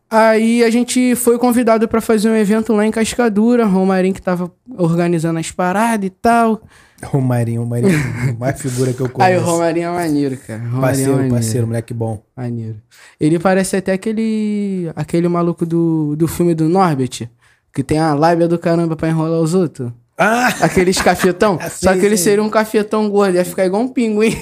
Aí 0.09 0.62
a 0.62 0.70
gente 0.70 1.16
foi 1.16 1.37
convidado 1.39 1.89
pra 1.89 2.01
fazer 2.01 2.30
um 2.30 2.37
evento 2.37 2.72
lá 2.72 2.87
em 2.87 2.91
Cascadura, 2.93 3.64
Romarinho 3.64 4.14
que 4.14 4.22
tava 4.22 4.53
organizando 4.78 5.41
as 5.41 5.51
paradas 5.51 6.07
e 6.07 6.11
tal. 6.11 6.62
Romarinho, 7.03 7.62
Romarinho, 7.62 7.99
mais 8.38 8.61
figura 8.61 8.92
que 8.92 9.01
eu 9.01 9.07
Aí 9.18 9.34
conheço. 9.34 9.42
o 9.45 9.47
Romarinho 9.47 9.88
é 9.88 9.92
maneiro, 9.92 10.36
cara. 10.38 10.61
Romarinho 10.61 10.78
é 10.78 10.80
Parceiro, 10.86 11.12
maneiro. 11.12 11.34
parceiro, 11.34 11.66
moleque 11.66 11.92
bom. 11.95 12.22
Maneiro. 12.36 12.76
Ele 13.20 13.38
parece 13.38 13.76
até 13.76 13.92
aquele 13.92 14.90
aquele 14.97 15.28
maluco 15.28 15.66
do, 15.66 16.14
do 16.16 16.26
filme 16.28 16.55
do 16.55 16.68
Norbert, 16.68 17.28
que 17.74 17.82
tem 17.82 17.99
a 17.99 18.14
lábia 18.14 18.49
do 18.49 18.59
caramba 18.59 18.97
pra 18.97 19.09
enrolar 19.09 19.40
os 19.40 19.55
outros. 19.55 19.92
Ah! 20.16 20.47
Aqueles 20.61 21.01
cafetão. 21.03 21.59
Sim, 21.68 21.86
Só 21.86 21.92
que 21.95 22.07
ele 22.07 22.16
sim. 22.16 22.24
seria 22.24 22.42
um 22.42 22.49
cafetão 22.49 23.11
gordo, 23.11 23.34
ia 23.34 23.45
ficar 23.45 23.66
igual 23.66 23.82
um 23.82 23.88
pinguim. 23.88 24.32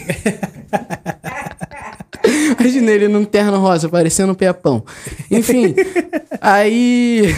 Imagina 2.60 2.90
ele 2.92 3.08
num 3.08 3.24
terno 3.24 3.58
rosa, 3.58 3.88
parecendo 3.88 4.32
um 4.32 4.34
pepão. 4.34 4.84
Enfim, 5.30 5.74
aí. 6.40 7.34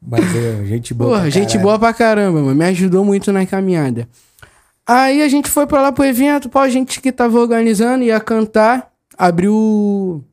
Mas 0.00 0.24
é, 0.34 0.64
gente 0.64 0.94
boa. 0.94 1.10
Porra, 1.10 1.20
pra 1.22 1.30
gente 1.30 1.48
caralho. 1.48 1.62
boa 1.62 1.78
pra 1.78 1.92
caramba, 1.92 2.40
mano. 2.40 2.54
Me 2.54 2.64
ajudou 2.66 3.04
muito 3.04 3.32
na 3.32 3.44
caminhada. 3.44 4.08
Aí 4.86 5.22
a 5.22 5.28
gente 5.28 5.50
foi 5.50 5.66
pra 5.66 5.82
lá 5.82 5.92
pro 5.92 6.04
evento, 6.04 6.48
pô, 6.48 6.58
a 6.58 6.68
gente 6.68 7.00
que 7.00 7.12
tava 7.12 7.38
organizando 7.38 8.04
ia 8.04 8.18
cantar, 8.18 8.90
abriu. 9.18 10.24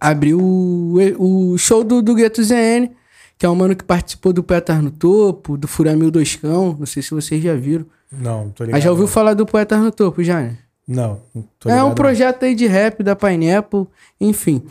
Abriu 0.00 0.40
o, 0.40 1.52
o 1.52 1.56
show 1.56 1.84
do, 1.84 2.02
do 2.02 2.14
Gueto 2.14 2.42
ZN, 2.42 2.90
que 3.38 3.46
é 3.46 3.48
um 3.48 3.54
mano 3.54 3.76
que 3.76 3.84
participou 3.84 4.32
do 4.32 4.42
Poetas 4.42 4.82
no 4.82 4.90
Topo, 4.90 5.56
do 5.56 5.68
Furamil 5.68 6.10
Dois 6.10 6.34
Cão, 6.36 6.76
não 6.78 6.84
sei 6.84 7.02
se 7.02 7.10
vocês 7.10 7.42
já 7.42 7.54
viram. 7.54 7.86
Não, 8.12 8.50
tô 8.50 8.64
ligado. 8.64 8.76
Mas 8.76 8.84
já 8.84 8.90
ouviu 8.90 9.06
falar 9.06 9.34
do 9.34 9.46
Poetas 9.46 9.80
no 9.80 9.90
Topo, 9.92 10.22
já, 10.22 10.40
né? 10.40 10.58
Não. 10.86 11.22
tô 11.58 11.68
é 11.68 11.74
um 11.74 11.76
ligado. 11.76 11.94
projeto 11.94 12.44
aí 12.44 12.54
de 12.54 12.66
rap 12.66 13.02
da 13.02 13.16
Pineapple, 13.16 13.86
enfim. 14.20 14.62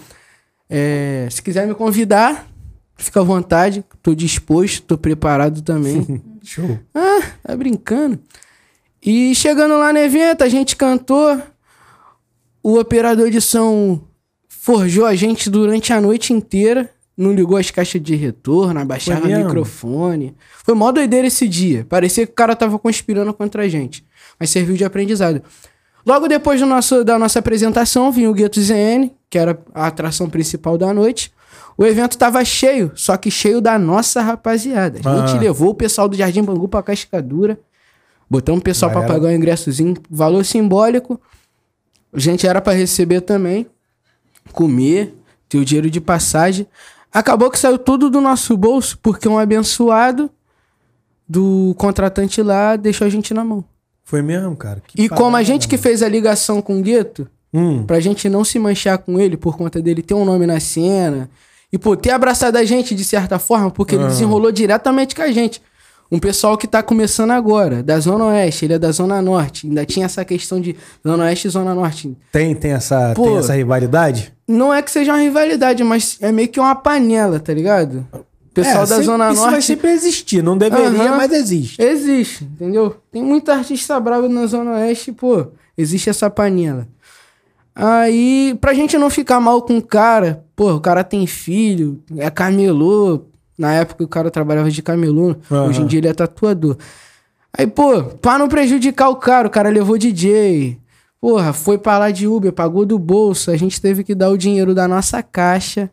É, 0.69 1.27
se 1.31 1.41
quiser 1.41 1.65
me 1.65 1.73
convidar, 1.73 2.47
fica 2.95 3.19
à 3.19 3.23
vontade. 3.23 3.83
Tô 4.01 4.13
disposto, 4.13 4.83
tô 4.83 4.97
preparado 4.97 5.61
também. 5.61 6.21
Show. 6.43 6.79
Tá 7.43 7.55
brincando. 7.55 8.19
E 9.01 9.35
chegando 9.35 9.77
lá 9.77 9.91
no 9.91 9.99
evento, 9.99 10.43
a 10.43 10.49
gente 10.49 10.75
cantou. 10.75 11.41
O 12.61 12.79
operador 12.79 13.29
de 13.29 13.41
som 13.41 14.01
forjou 14.47 15.05
a 15.05 15.13
gente 15.13 15.49
durante 15.49 15.91
a 15.91 15.99
noite 15.99 16.31
inteira. 16.31 16.89
Não 17.15 17.33
ligou 17.33 17.57
as 17.57 17.69
caixas 17.69 18.01
de 18.01 18.15
retorno, 18.15 18.79
abaixava 18.79 19.27
o 19.27 19.29
microfone. 19.29 20.35
Foi 20.63 20.73
mó 20.73 20.91
doideira 20.91 21.27
esse 21.27 21.47
dia. 21.47 21.85
Parecia 21.87 22.25
que 22.25 22.31
o 22.31 22.35
cara 22.35 22.55
tava 22.55 22.79
conspirando 22.79 23.33
contra 23.33 23.63
a 23.63 23.67
gente. 23.67 24.03
Mas 24.39 24.49
serviu 24.49 24.75
de 24.75 24.83
aprendizado. 24.83 25.43
Logo 26.05 26.27
depois 26.27 26.59
do 26.59 26.65
nosso, 26.65 27.03
da 27.03 27.19
nossa 27.19 27.39
apresentação, 27.39 28.11
vinha 28.11 28.29
o 28.29 28.33
Gueto 28.33 28.59
ZN, 28.59 29.09
que 29.29 29.37
era 29.37 29.61
a 29.73 29.87
atração 29.87 30.29
principal 30.29 30.77
da 30.77 30.93
noite. 30.93 31.31
O 31.77 31.85
evento 31.85 32.17
tava 32.17 32.43
cheio, 32.45 32.91
só 32.95 33.17
que 33.17 33.31
cheio 33.31 33.59
da 33.59 33.77
nossa 33.79 34.21
rapaziada. 34.21 34.99
A 35.03 35.17
gente 35.27 35.37
Ah. 35.37 35.39
levou 35.39 35.69
o 35.69 35.75
pessoal 35.75 36.07
do 36.07 36.15
Jardim 36.15 36.43
Bangu 36.43 36.67
pra 36.67 36.83
Cascadura. 36.83 37.59
Botamos 38.29 38.61
o 38.61 38.63
pessoal 38.63 38.91
pra 38.91 39.01
Galera. 39.01 39.19
pagar 39.19 39.33
o 39.33 39.35
ingressozinho, 39.35 39.95
valor 40.09 40.43
simbólico. 40.45 41.19
A 42.13 42.19
gente 42.19 42.45
era 42.47 42.61
pra 42.61 42.73
receber 42.73 43.21
também, 43.21 43.65
comer, 44.51 45.15
ter 45.49 45.57
o 45.57 45.65
dinheiro 45.65 45.89
de 45.89 45.99
passagem. 45.99 46.67
Acabou 47.11 47.49
que 47.51 47.59
saiu 47.59 47.77
tudo 47.77 48.09
do 48.09 48.19
nosso 48.21 48.55
bolso, 48.57 48.97
porque 49.01 49.27
um 49.27 49.37
abençoado 49.37 50.29
do 51.27 51.73
contratante 51.77 52.41
lá 52.41 52.75
deixou 52.75 53.05
a 53.07 53.09
gente 53.09 53.33
na 53.33 53.43
mão. 53.43 53.63
Foi 54.03 54.21
mesmo, 54.21 54.55
cara. 54.55 54.81
Que 54.85 55.03
E 55.03 55.09
como 55.09 55.35
a 55.35 55.43
gente 55.43 55.67
que 55.67 55.77
fez 55.77 56.03
a 56.03 56.09
ligação 56.09 56.61
com 56.61 56.79
o 56.79 56.81
Gueto, 56.81 57.27
Hum, 57.53 57.85
pra 57.85 57.99
gente 57.99 58.27
não 58.29 58.43
se 58.43 58.57
manchar 58.57 58.97
com 58.97 59.19
ele 59.19 59.37
por 59.37 59.55
conta 59.55 59.79
dele 59.81 60.01
ter 60.01 60.15
um 60.15 60.25
nome 60.25 60.47
na 60.47 60.59
cena 60.59 61.29
e 61.73 61.77
pô, 61.79 61.97
ter 61.97 62.11
abraçado 62.11 62.55
a 62.57 62.63
gente 62.63 62.93
de 62.95 63.03
certa 63.03 63.39
forma, 63.39 63.71
porque 63.71 63.95
ele 63.95 64.05
desenrolou 64.05 64.51
diretamente 64.51 65.15
com 65.15 65.23
a 65.23 65.31
gente. 65.31 65.59
Um 66.11 66.19
pessoal 66.19 66.55
que 66.55 66.67
tá 66.67 66.83
começando 66.83 67.31
agora, 67.31 67.81
da 67.81 67.99
Zona 67.99 68.25
Oeste, 68.25 68.65
ele 68.65 68.73
é 68.75 68.79
da 68.79 68.91
Zona 68.91 69.19
Norte. 69.19 69.65
Ainda 69.65 69.83
tinha 69.83 70.05
essa 70.05 70.23
questão 70.23 70.61
de 70.61 70.75
Zona 71.05 71.23
Oeste 71.23 71.47
e 71.47 71.49
Zona 71.49 71.73
Norte. 71.73 72.15
tem, 72.31 72.53
tem, 72.53 72.71
essa, 72.73 73.13
Pô. 73.15 73.23
tem 73.23 73.37
essa 73.37 73.55
rivalidade? 73.55 74.31
Não 74.47 74.71
é 74.71 74.83
que 74.83 74.91
seja 74.91 75.11
uma 75.13 75.21
rivalidade, 75.21 75.83
mas 75.83 76.17
é 76.21 76.31
meio 76.31 76.47
que 76.49 76.59
uma 76.59 76.75
panela, 76.75 77.39
tá 77.39 77.51
ligado? 77.51 78.05
O 78.13 78.53
pessoal 78.53 78.75
É, 78.75 78.79
da 78.81 78.85
sempre- 78.87 79.05
Zona 79.05 79.31
isso 79.31 79.41
vai 79.41 79.51
Norte. 79.53 79.65
sempre 79.65 79.89
existir. 79.91 80.43
Não 80.43 80.55
deveria, 80.55 80.87
Aham. 81.09 81.17
mas 81.17 81.31
existe. 81.31 81.81
Existe, 81.81 82.43
entendeu? 82.43 82.95
Tem 83.11 83.23
muita 83.23 83.53
artista 83.55 83.99
brava 83.99 84.29
na 84.29 84.45
Zona 84.45 84.73
Oeste, 84.73 85.11
pô. 85.11 85.47
Existe 85.75 86.11
essa 86.11 86.29
panela. 86.29 86.87
Aí, 87.75 88.57
pra 88.61 88.73
gente 88.73 88.97
não 88.97 89.09
ficar 89.09 89.39
mal 89.39 89.61
com 89.61 89.77
o 89.77 89.81
cara, 89.81 90.43
pô, 90.55 90.73
o 90.73 90.79
cara 90.79 91.03
tem 91.03 91.25
filho, 91.25 92.03
é 92.17 92.29
camelô. 92.29 93.25
Na 93.57 93.71
época 93.73 94.03
o 94.03 94.07
cara 94.07 94.29
trabalhava 94.31 94.69
de 94.71 94.81
camelô, 94.81 95.35
Aham. 95.51 95.65
hoje 95.67 95.81
em 95.81 95.85
dia 95.87 95.99
ele 95.99 96.07
é 96.07 96.13
tatuador. 96.13 96.75
Aí, 97.55 97.67
pô, 97.67 98.03
pra 98.03 98.37
não 98.37 98.47
prejudicar 98.47 99.09
o 99.09 99.15
cara, 99.15 99.47
o 99.47 99.51
cara 99.51 99.69
levou 99.69 99.97
DJ. 99.97 100.79
Porra, 101.21 101.53
foi 101.53 101.77
pra 101.77 101.97
lá 101.99 102.11
de 102.11 102.27
Uber, 102.27 102.51
pagou 102.51 102.85
do 102.85 102.97
bolso. 102.99 103.49
A 103.51 103.55
gente 103.57 103.79
teve 103.79 104.03
que 104.03 104.13
dar 104.15 104.29
o 104.29 104.37
dinheiro 104.37 104.73
da 104.75 104.87
nossa 104.87 105.21
caixa, 105.23 105.89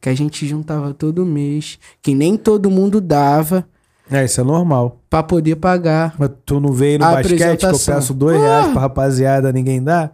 que 0.00 0.08
a 0.08 0.14
gente 0.14 0.46
juntava 0.46 0.92
todo 0.92 1.24
mês, 1.24 1.78
que 2.02 2.14
nem 2.14 2.36
todo 2.36 2.70
mundo 2.70 3.00
dava, 3.00 3.64
É, 4.10 4.24
isso 4.24 4.40
é 4.40 4.44
normal. 4.44 5.00
pra 5.08 5.22
poder 5.22 5.56
pagar. 5.56 6.14
Mas 6.18 6.30
tu 6.44 6.60
não 6.60 6.72
veio 6.72 6.98
no 6.98 7.06
basquete 7.06 7.60
que 7.60 7.66
eu 7.66 7.78
peço 7.78 8.12
dois 8.12 8.38
reais 8.38 8.72
pra 8.72 8.82
rapaziada, 8.82 9.50
ninguém 9.52 9.82
dá? 9.82 10.10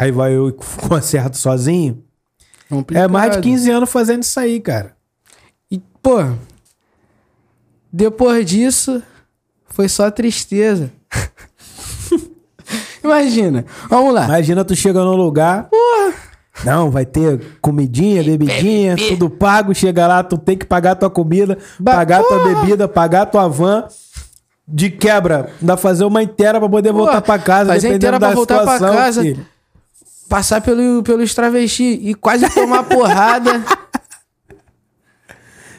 Aí 0.00 0.10
vai 0.10 0.34
eu 0.34 0.48
e 0.48 0.52
concerto 0.88 1.36
sozinho? 1.36 2.02
É 2.94 3.06
mais 3.06 3.30
de 3.32 3.36
Complicado. 3.36 3.42
15 3.42 3.70
anos 3.70 3.90
fazendo 3.90 4.22
isso 4.22 4.40
aí, 4.40 4.58
cara. 4.60 4.96
E, 5.70 5.78
pô, 6.02 6.16
depois 7.92 8.46
disso, 8.46 9.02
foi 9.66 9.88
só 9.88 10.10
tristeza. 10.10 10.90
Imagina, 13.02 13.64
vamos 13.88 14.14
lá. 14.14 14.24
Imagina 14.24 14.64
tu 14.64 14.74
chega 14.76 15.02
num 15.04 15.16
lugar. 15.16 15.68
Não, 16.64 16.90
vai 16.90 17.06
ter 17.06 17.58
comidinha, 17.60 18.22
bebidinha, 18.22 18.94
tudo 18.96 19.30
pago. 19.30 19.74
Chega 19.74 20.06
lá, 20.06 20.22
tu 20.22 20.36
tem 20.36 20.56
que 20.56 20.66
pagar 20.66 20.94
tua 20.94 21.08
comida, 21.10 21.56
Ba- 21.78 21.94
pagar 21.96 22.22
tua 22.22 22.44
bebida, 22.44 22.86
pagar 22.86 23.26
tua 23.26 23.48
van. 23.48 23.86
De 24.72 24.88
quebra, 24.88 25.50
ainda 25.60 25.76
fazer 25.76 26.04
uma 26.04 26.22
inteira 26.22 26.60
pra 26.60 26.68
poder 26.68 26.92
voltar 26.92 27.20
pra 27.22 27.40
casa, 27.40 27.72
fazer 27.72 27.88
dependendo 27.88 27.96
inteira 27.96 28.18
da 28.20 28.26
pra 28.28 28.36
voltar 28.36 28.62
pra 28.62 28.72
situação, 28.74 28.96
casa. 28.96 29.22
filho. 29.22 29.44
Passar 30.30 30.60
pelo, 30.60 31.02
pelos 31.02 31.34
travesti 31.34 31.82
e 31.82 32.14
quase 32.14 32.48
tomar 32.54 32.84
porrada. 32.84 33.50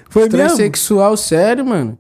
Foi 0.10 0.24
mesmo? 0.24 0.38
Transexual, 0.38 1.16
sério, 1.16 1.66
mano. 1.66 1.98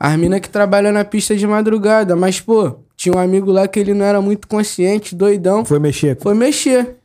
As 0.00 0.16
minas 0.16 0.40
que 0.40 0.48
trabalham 0.48 0.90
na 0.90 1.04
pista 1.04 1.36
de 1.36 1.46
madrugada. 1.46 2.16
Mas, 2.16 2.40
pô, 2.40 2.78
tinha 2.96 3.14
um 3.14 3.18
amigo 3.18 3.52
lá 3.52 3.68
que 3.68 3.78
ele 3.78 3.92
não 3.92 4.06
era 4.06 4.22
muito 4.22 4.48
consciente, 4.48 5.14
doidão. 5.14 5.66
Foi 5.66 5.78
mexer. 5.78 6.16
Foi 6.18 6.32
mexer. 6.34 6.96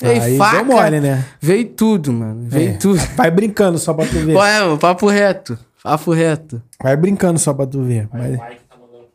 Veio 0.00 0.22
Aí 0.22 0.36
faca. 0.38 0.56
deu 0.58 0.64
mole, 0.66 1.00
né? 1.00 1.24
Veio 1.40 1.64
tudo, 1.70 2.12
mano. 2.12 2.42
Veio 2.48 2.70
É. 2.70 2.72
tudo. 2.74 2.98
Vai 3.16 3.28
brincando 3.30 3.76
só 3.76 3.92
pra 3.92 4.06
tu 4.06 4.20
ver. 4.20 4.34
Pô, 4.34 4.44
é, 4.44 4.60
mano, 4.60 4.78
papo 4.78 5.08
reto. 5.08 5.58
Papo 5.82 6.12
reto. 6.12 6.62
Vai 6.80 6.96
brincando 6.96 7.40
só 7.40 7.52
pra 7.52 7.66
tu 7.66 7.82
ver. 7.82 8.08
Aí 8.12 8.20
Mas... 8.20 8.38
o 8.38 8.44
Mike 8.44 8.60
tá 8.68 8.76
mandando, 8.76 9.08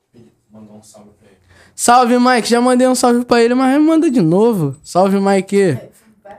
mandou 0.52 0.76
um 0.78 0.84
salve 0.84 1.12
pra 1.18 1.28
ele. 1.30 1.38
Salve, 1.84 2.20
Mike. 2.20 2.48
Já 2.48 2.62
mandei 2.62 2.88
um 2.88 2.94
salve 2.94 3.26
pra 3.26 3.42
ele, 3.42 3.56
mas 3.56 3.82
manda 3.82 4.12
de 4.12 4.22
novo. 4.22 4.76
Salve, 4.84 5.20
Mike. 5.20 5.80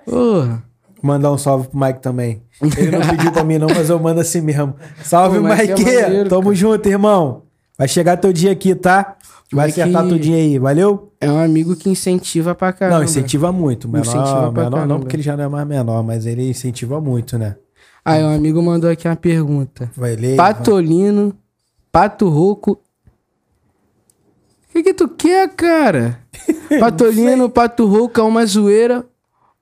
Porra. 0.07 0.63
Mandar 1.03 1.33
um 1.33 1.37
salve 1.37 1.67
pro 1.67 1.81
Mike 1.81 1.99
também. 2.01 2.43
Ele 2.79 2.93
não 2.97 3.01
pediu 3.01 3.33
pra 3.33 3.43
mim, 3.43 3.59
não, 3.59 3.67
mas 3.67 3.91
eu 3.91 3.99
mando 3.99 4.21
assim 4.21 4.41
mesmo. 4.41 4.73
Salve, 5.03 5.41
Pô, 5.41 5.45
Mike 5.49 5.73
é 5.73 5.75
Mike! 5.77 6.03
maneiro, 6.03 6.29
Tamo 6.31 6.55
junto, 6.55 6.89
irmão. 6.89 7.43
Vai 7.77 7.89
chegar 7.89 8.17
teu 8.19 8.33
dia 8.33 8.53
aqui, 8.53 8.73
tá? 8.73 9.17
Vai 9.53 9.67
Mike- 9.67 9.81
acertar 9.81 10.07
tudinho 10.07 10.37
aí, 10.37 10.61
valeu? 10.61 11.11
É 11.21 11.29
um 11.29 11.41
amigo 11.43 11.75
que 11.75 11.91
incentiva 11.91 12.55
pra 12.55 12.73
caramba. 12.73 12.99
não, 12.99 13.05
incentiva 13.05 13.51
muito. 13.51 13.89
Menor, 13.89 14.07
Incentiva 14.07 14.53
pra 14.53 14.63
menor 14.65 14.87
não, 14.87 15.01
porque 15.01 15.17
ele 15.17 15.25
já 15.25 15.37
não 15.37 15.43
é 15.43 15.49
mais 15.49 15.67
menor, 15.67 16.05
mas 16.05 16.25
ele 16.25 16.51
incentiva 16.51 17.01
muito, 17.01 17.37
né? 17.37 17.57
Aí, 18.05 18.23
um 18.23 18.33
amigo 18.33 18.63
mandou 18.63 18.89
aqui 18.89 19.09
uma 19.09 19.17
pergunta. 19.17 19.91
Vai 19.97 20.15
ler. 20.15 20.37
Patolino, 20.37 21.35
Pato 21.91 22.29
Roco. 22.29 22.79
O 24.73 24.75
que, 24.75 24.83
que 24.85 24.95
tu 24.95 25.07
quer, 25.07 25.55
cara? 25.55 26.19
Patolino, 26.81 27.51
Pato 27.51 27.87
Roco 27.87 28.19
é 28.19 28.23
uma 28.23 28.47
zoeira 28.47 29.05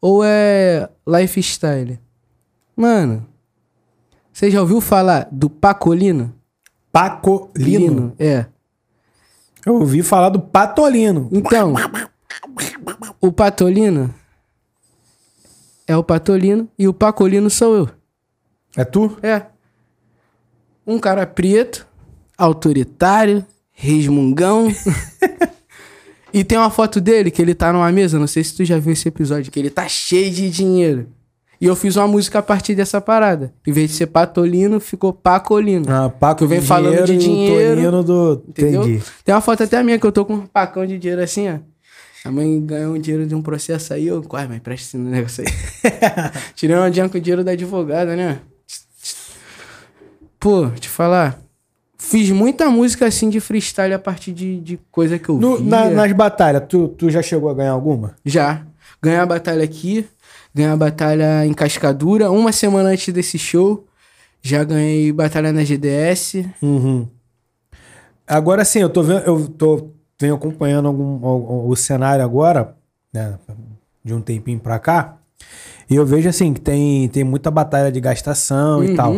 ou 0.00 0.22
é 0.24 0.88
lifestyle? 1.04 1.98
Mano, 2.76 3.26
você 4.32 4.48
já 4.52 4.60
ouviu 4.60 4.80
falar 4.80 5.28
do 5.32 5.50
Pacolino? 5.50 6.32
Pacolino. 6.92 8.14
É. 8.20 8.46
Eu 9.66 9.74
ouvi 9.74 10.00
falar 10.00 10.28
do 10.28 10.38
Patolino. 10.38 11.28
Então, 11.32 11.74
o 13.20 13.32
Patolino 13.32 14.14
é 15.88 15.96
o 15.96 16.04
Patolino 16.04 16.68
e 16.78 16.86
o 16.86 16.94
Pacolino 16.94 17.50
sou 17.50 17.76
eu. 17.76 17.90
É 18.76 18.84
tu? 18.84 19.18
É. 19.24 19.46
Um 20.86 21.00
cara 21.00 21.26
preto, 21.26 21.84
autoritário, 22.38 23.44
resmungão. 23.80 24.68
e 26.32 26.44
tem 26.44 26.58
uma 26.58 26.70
foto 26.70 27.00
dele 27.00 27.30
que 27.30 27.40
ele 27.40 27.54
tá 27.54 27.72
numa 27.72 27.90
mesa, 27.90 28.18
não 28.18 28.26
sei 28.26 28.44
se 28.44 28.54
tu 28.54 28.64
já 28.64 28.78
viu 28.78 28.92
esse 28.92 29.08
episódio, 29.08 29.50
que 29.50 29.58
ele 29.58 29.70
tá 29.70 29.88
cheio 29.88 30.30
de 30.30 30.50
dinheiro. 30.50 31.08
E 31.58 31.66
eu 31.66 31.76
fiz 31.76 31.96
uma 31.96 32.08
música 32.08 32.38
a 32.38 32.42
partir 32.42 32.74
dessa 32.74 33.00
parada. 33.00 33.52
Em 33.66 33.72
vez 33.72 33.90
de 33.90 33.96
ser 33.96 34.06
Patolino, 34.06 34.80
ficou 34.80 35.12
Pacolino. 35.12 35.84
Ah, 35.88 36.08
Paco 36.08 36.44
Tu 36.44 36.48
vem 36.48 36.60
falando 36.60 37.04
de 37.04 37.12
e 37.12 37.16
o 37.16 37.18
dinheiro, 37.18 37.76
Tonino 37.76 38.02
do... 38.02 38.42
Entendeu? 38.48 38.82
Entendi. 38.82 39.02
Tem 39.24 39.34
uma 39.34 39.42
foto 39.42 39.62
até 39.62 39.82
minha 39.82 39.98
que 39.98 40.06
eu 40.06 40.12
tô 40.12 40.24
com 40.24 40.34
um 40.34 40.46
pacão 40.46 40.86
de 40.86 40.98
dinheiro 40.98 41.22
assim, 41.22 41.50
ó. 41.50 41.58
A 42.24 42.30
mãe 42.30 42.60
ganhou 42.64 42.94
um 42.94 42.98
dinheiro 42.98 43.26
de 43.26 43.34
um 43.34 43.42
processo 43.42 43.94
aí, 43.94 44.06
eu 44.06 44.22
quase, 44.22 44.48
mas 44.48 44.60
presta 44.60 44.88
esse 44.88 44.98
negócio 44.98 45.42
aí. 45.42 45.52
Tirei 46.54 46.76
uma 46.76 46.90
dinheiro 46.90 47.10
com 47.10 47.18
o 47.18 47.20
dinheiro 47.20 47.44
da 47.44 47.52
advogada, 47.52 48.14
né? 48.14 48.40
Pô, 50.38 50.68
te 50.70 50.88
falar. 50.88 51.38
Fiz 52.02 52.30
muita 52.30 52.70
música 52.70 53.06
assim 53.06 53.28
de 53.28 53.40
freestyle 53.40 53.92
a 53.92 53.98
partir 53.98 54.32
de, 54.32 54.58
de 54.60 54.80
coisa 54.90 55.18
que 55.18 55.28
eu 55.28 55.36
No- 55.38 55.58
via. 55.58 55.66
na- 55.66 55.90
nas 55.90 56.12
batalhas, 56.12 56.62
tu, 56.66 56.88
tu 56.88 57.10
já 57.10 57.20
chegou 57.20 57.50
a 57.50 57.54
ganhar 57.54 57.72
alguma? 57.72 58.14
Já. 58.24 58.62
Ganhar 59.02 59.22
a 59.22 59.26
batalha 59.26 59.62
aqui, 59.62 60.06
ganhar 60.54 60.72
a 60.72 60.76
batalha 60.76 61.44
em 61.44 61.52
Cascadura. 61.52 62.30
Uma 62.30 62.52
semana 62.52 62.88
antes 62.88 63.12
desse 63.12 63.38
show, 63.38 63.86
já 64.42 64.64
ganhei 64.64 65.12
batalha 65.12 65.52
na 65.52 65.62
GDS. 65.62 66.46
Uhum. 66.62 67.06
Agora 68.26 68.64
sim, 68.64 68.78
eu 68.80 68.88
tô 68.88 69.02
vendo, 69.02 69.20
eu 69.26 69.46
tô 69.48 69.90
venho 70.20 70.34
acompanhando 70.34 70.88
algum, 70.88 71.18
o, 71.24 71.68
o 71.68 71.76
cenário 71.76 72.24
agora, 72.24 72.74
né, 73.12 73.38
de 74.04 74.14
um 74.14 74.20
tempinho 74.20 74.58
pra 74.60 74.78
cá, 74.78 75.16
e 75.88 75.96
eu 75.96 76.04
vejo 76.06 76.28
assim 76.28 76.52
que 76.54 76.60
tem, 76.60 77.08
tem 77.08 77.24
muita 77.24 77.50
batalha 77.50 77.90
de 77.92 78.00
gastação 78.00 78.82
e 78.84 78.88
Uhum. 78.90 78.96
tal. 78.96 79.14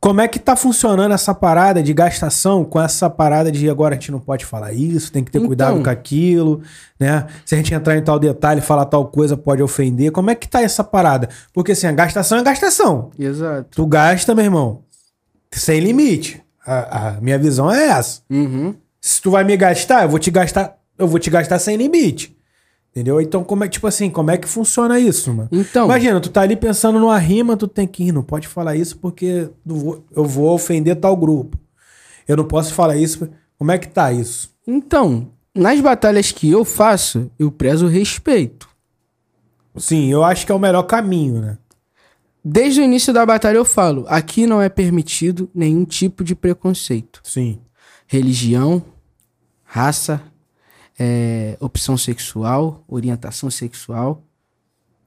Como 0.00 0.20
é 0.20 0.28
que 0.28 0.38
tá 0.38 0.54
funcionando 0.54 1.12
essa 1.12 1.34
parada 1.34 1.82
de 1.82 1.92
gastação 1.92 2.64
com 2.64 2.80
essa 2.80 3.10
parada 3.10 3.50
de 3.50 3.68
agora 3.68 3.94
a 3.94 3.98
gente 3.98 4.12
não 4.12 4.20
pode 4.20 4.44
falar 4.44 4.72
isso, 4.72 5.10
tem 5.10 5.24
que 5.24 5.30
ter 5.30 5.38
Então. 5.38 5.48
cuidado 5.48 5.82
com 5.82 5.90
aquilo, 5.90 6.62
né? 7.00 7.26
Se 7.44 7.54
a 7.56 7.58
gente 7.58 7.74
entrar 7.74 7.96
em 7.96 8.02
tal 8.02 8.18
detalhe, 8.18 8.60
falar 8.60 8.84
tal 8.84 9.08
coisa, 9.08 9.36
pode 9.36 9.60
ofender. 9.60 10.12
Como 10.12 10.30
é 10.30 10.36
que 10.36 10.46
tá 10.46 10.62
essa 10.62 10.84
parada? 10.84 11.28
Porque 11.52 11.72
assim, 11.72 11.88
a 11.88 11.92
gastação 11.92 12.38
é 12.38 12.42
gastação. 12.44 13.10
Exato. 13.18 13.70
Tu 13.72 13.86
gasta, 13.86 14.34
meu 14.36 14.44
irmão, 14.44 14.82
sem 15.50 15.80
limite. 15.80 16.40
A, 16.64 17.08
a 17.08 17.20
minha 17.20 17.38
visão 17.38 17.68
é 17.72 17.86
essa. 17.88 18.20
Uhum. 18.30 18.74
Se 19.00 19.20
tu 19.20 19.30
vai 19.32 19.42
me 19.42 19.56
gastar, 19.56 20.02
eu 20.04 20.08
vou 20.08 20.18
te 20.20 20.30
gastar, 20.30 20.76
eu 20.96 21.08
vou 21.08 21.18
te 21.18 21.28
gastar 21.30 21.58
sem 21.58 21.76
limite. 21.76 22.37
Entendeu? 22.98 23.20
Então, 23.20 23.44
como 23.44 23.62
é, 23.62 23.68
tipo 23.68 23.86
assim, 23.86 24.10
como 24.10 24.32
é 24.32 24.36
que 24.36 24.48
funciona 24.48 24.98
isso, 24.98 25.32
mano? 25.32 25.48
Então. 25.52 25.84
Imagina, 25.84 26.20
tu 26.20 26.30
tá 26.30 26.40
ali 26.40 26.56
pensando 26.56 26.98
numa 26.98 27.16
rima, 27.16 27.56
tu 27.56 27.68
tem 27.68 27.86
que 27.86 28.02
ir, 28.02 28.12
não 28.12 28.24
pode 28.24 28.48
falar 28.48 28.74
isso 28.74 28.98
porque 28.98 29.48
eu 29.64 30.24
vou- 30.24 30.52
ofender 30.52 30.96
tal 30.96 31.16
grupo. 31.16 31.56
Eu 32.26 32.36
não 32.36 32.44
posso 32.44 32.74
falar 32.74 32.96
isso. 32.96 33.28
Como 33.56 33.70
é 33.70 33.78
que 33.78 33.86
tá 33.86 34.12
isso? 34.12 34.50
Então, 34.66 35.28
nas 35.54 35.80
batalhas 35.80 36.32
que 36.32 36.50
eu 36.50 36.64
faço, 36.64 37.30
eu 37.38 37.52
prezo 37.52 37.86
respeito. 37.86 38.68
Sim, 39.76 40.10
eu 40.10 40.24
acho 40.24 40.44
que 40.44 40.50
é 40.50 40.54
o 40.54 40.58
melhor 40.58 40.82
caminho, 40.82 41.40
né? 41.40 41.56
Desde 42.44 42.80
o 42.80 42.84
início 42.84 43.12
da 43.12 43.24
batalha 43.24 43.58
eu 43.58 43.64
falo, 43.64 44.04
aqui 44.08 44.44
não 44.44 44.60
é 44.60 44.68
permitido 44.68 45.48
nenhum 45.54 45.84
tipo 45.84 46.24
de 46.24 46.34
preconceito. 46.34 47.20
Sim. 47.22 47.60
Religião, 48.08 48.82
raça, 49.62 50.20
é, 50.98 51.56
opção 51.60 51.96
sexual, 51.96 52.84
orientação 52.88 53.50
sexual. 53.50 54.22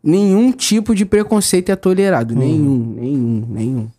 Nenhum 0.04 0.52
tipo 0.52 0.96
de 0.96 1.06
preconceito 1.06 1.70
é 1.70 1.76
tolerado. 1.76 2.36
Nenhum, 2.36 2.96
nenhum, 2.96 3.46
nenhum. 3.48 3.92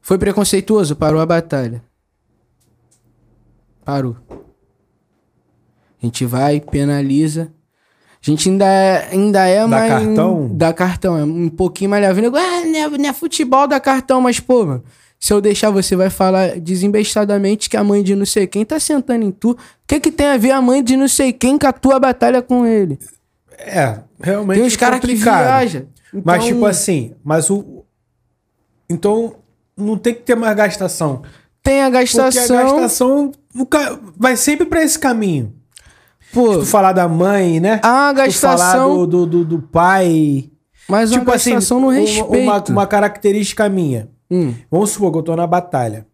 Foi 0.00 0.18
preconceituoso? 0.18 0.96
Parou 0.96 1.20
a 1.20 1.26
batalha. 1.26 1.82
Parou. 3.84 4.16
A 4.30 6.06
gente 6.06 6.24
vai, 6.24 6.60
penaliza. 6.60 7.52
A 8.20 8.30
gente 8.30 8.48
ainda 8.48 8.64
é, 8.66 9.08
ainda 9.12 9.46
é 9.46 9.60
Dá 9.60 9.68
mais. 9.68 9.92
cartão? 9.92 10.50
Dá 10.52 10.72
cartão. 10.72 11.16
É 11.16 11.24
um 11.24 11.48
pouquinho 11.48 11.90
mais 11.90 12.02
leve. 12.02 12.26
Ah, 12.26 12.30
não 12.30 12.78
é, 12.78 12.98
não 12.98 13.08
é 13.08 13.12
futebol, 13.12 13.68
dá 13.68 13.78
cartão. 13.78 14.20
Mas, 14.20 14.40
pô, 14.40 14.64
mano, 14.66 14.84
se 15.24 15.32
eu 15.32 15.40
deixar, 15.40 15.70
você 15.70 15.94
vai 15.94 16.10
falar 16.10 16.58
desembestadamente 16.58 17.70
que 17.70 17.76
a 17.76 17.84
mãe 17.84 18.02
de 18.02 18.16
não 18.16 18.26
sei 18.26 18.44
quem 18.44 18.64
tá 18.64 18.80
sentando 18.80 19.24
em 19.24 19.30
tu. 19.30 19.52
O 19.52 19.56
que 19.86 20.00
que 20.00 20.10
tem 20.10 20.26
a 20.26 20.36
ver 20.36 20.50
a 20.50 20.60
mãe 20.60 20.82
de 20.82 20.96
não 20.96 21.06
sei 21.06 21.32
quem 21.32 21.56
com 21.56 21.64
a 21.68 21.72
tua 21.72 22.00
batalha 22.00 22.42
com 22.42 22.66
ele? 22.66 22.98
É, 23.56 24.00
realmente. 24.20 24.58
Tem 24.58 24.66
uns 24.66 24.74
é 24.74 24.76
caras 24.76 24.98
que 24.98 25.14
viajam. 25.14 25.86
Mas, 26.12 26.42
Então, 26.42 26.48
tipo 26.48 26.66
assim, 26.66 27.12
mas 27.22 27.48
o. 27.50 27.84
Então, 28.90 29.36
não 29.76 29.96
tem 29.96 30.12
que 30.12 30.22
ter 30.22 30.34
mais 30.34 30.56
gastação. 30.56 31.22
Tem 31.62 31.82
a 31.82 31.84
Porque 31.84 31.98
a 31.98 32.00
gastação. 32.00 32.56
gastação 32.56 33.32
o 33.54 33.64
ca- 33.64 33.96
vai 34.18 34.36
sempre 34.36 34.66
pra 34.66 34.82
esse 34.82 34.98
caminho. 34.98 35.54
Pô, 36.32 36.58
Tu 36.58 36.66
falar 36.66 36.92
da 36.92 37.06
mãe, 37.06 37.60
né? 37.60 37.74
a 37.74 37.78
Tu 37.78 37.82
falar 37.82 38.56
gastação. 38.56 38.98
do, 38.98 39.06
do, 39.06 39.26
do, 39.26 39.44
do 39.44 39.62
pai. 39.62 40.50
Mas 40.88 41.10
tipo 41.12 41.22
uma 41.24 41.36
assim, 41.36 41.50
gastação 41.52 41.78
no 41.78 41.86
uma- 41.86 41.94
respeito. 41.94 42.26
Uma, 42.42 42.64
uma 42.68 42.86
característica 42.88 43.68
minha. 43.68 44.08
Hum. 44.32 44.54
Vamos 44.70 44.90
supor 44.90 45.12
que 45.12 45.18
eu 45.18 45.22
tô 45.22 45.36
na 45.36 45.46
batalha. 45.46 46.06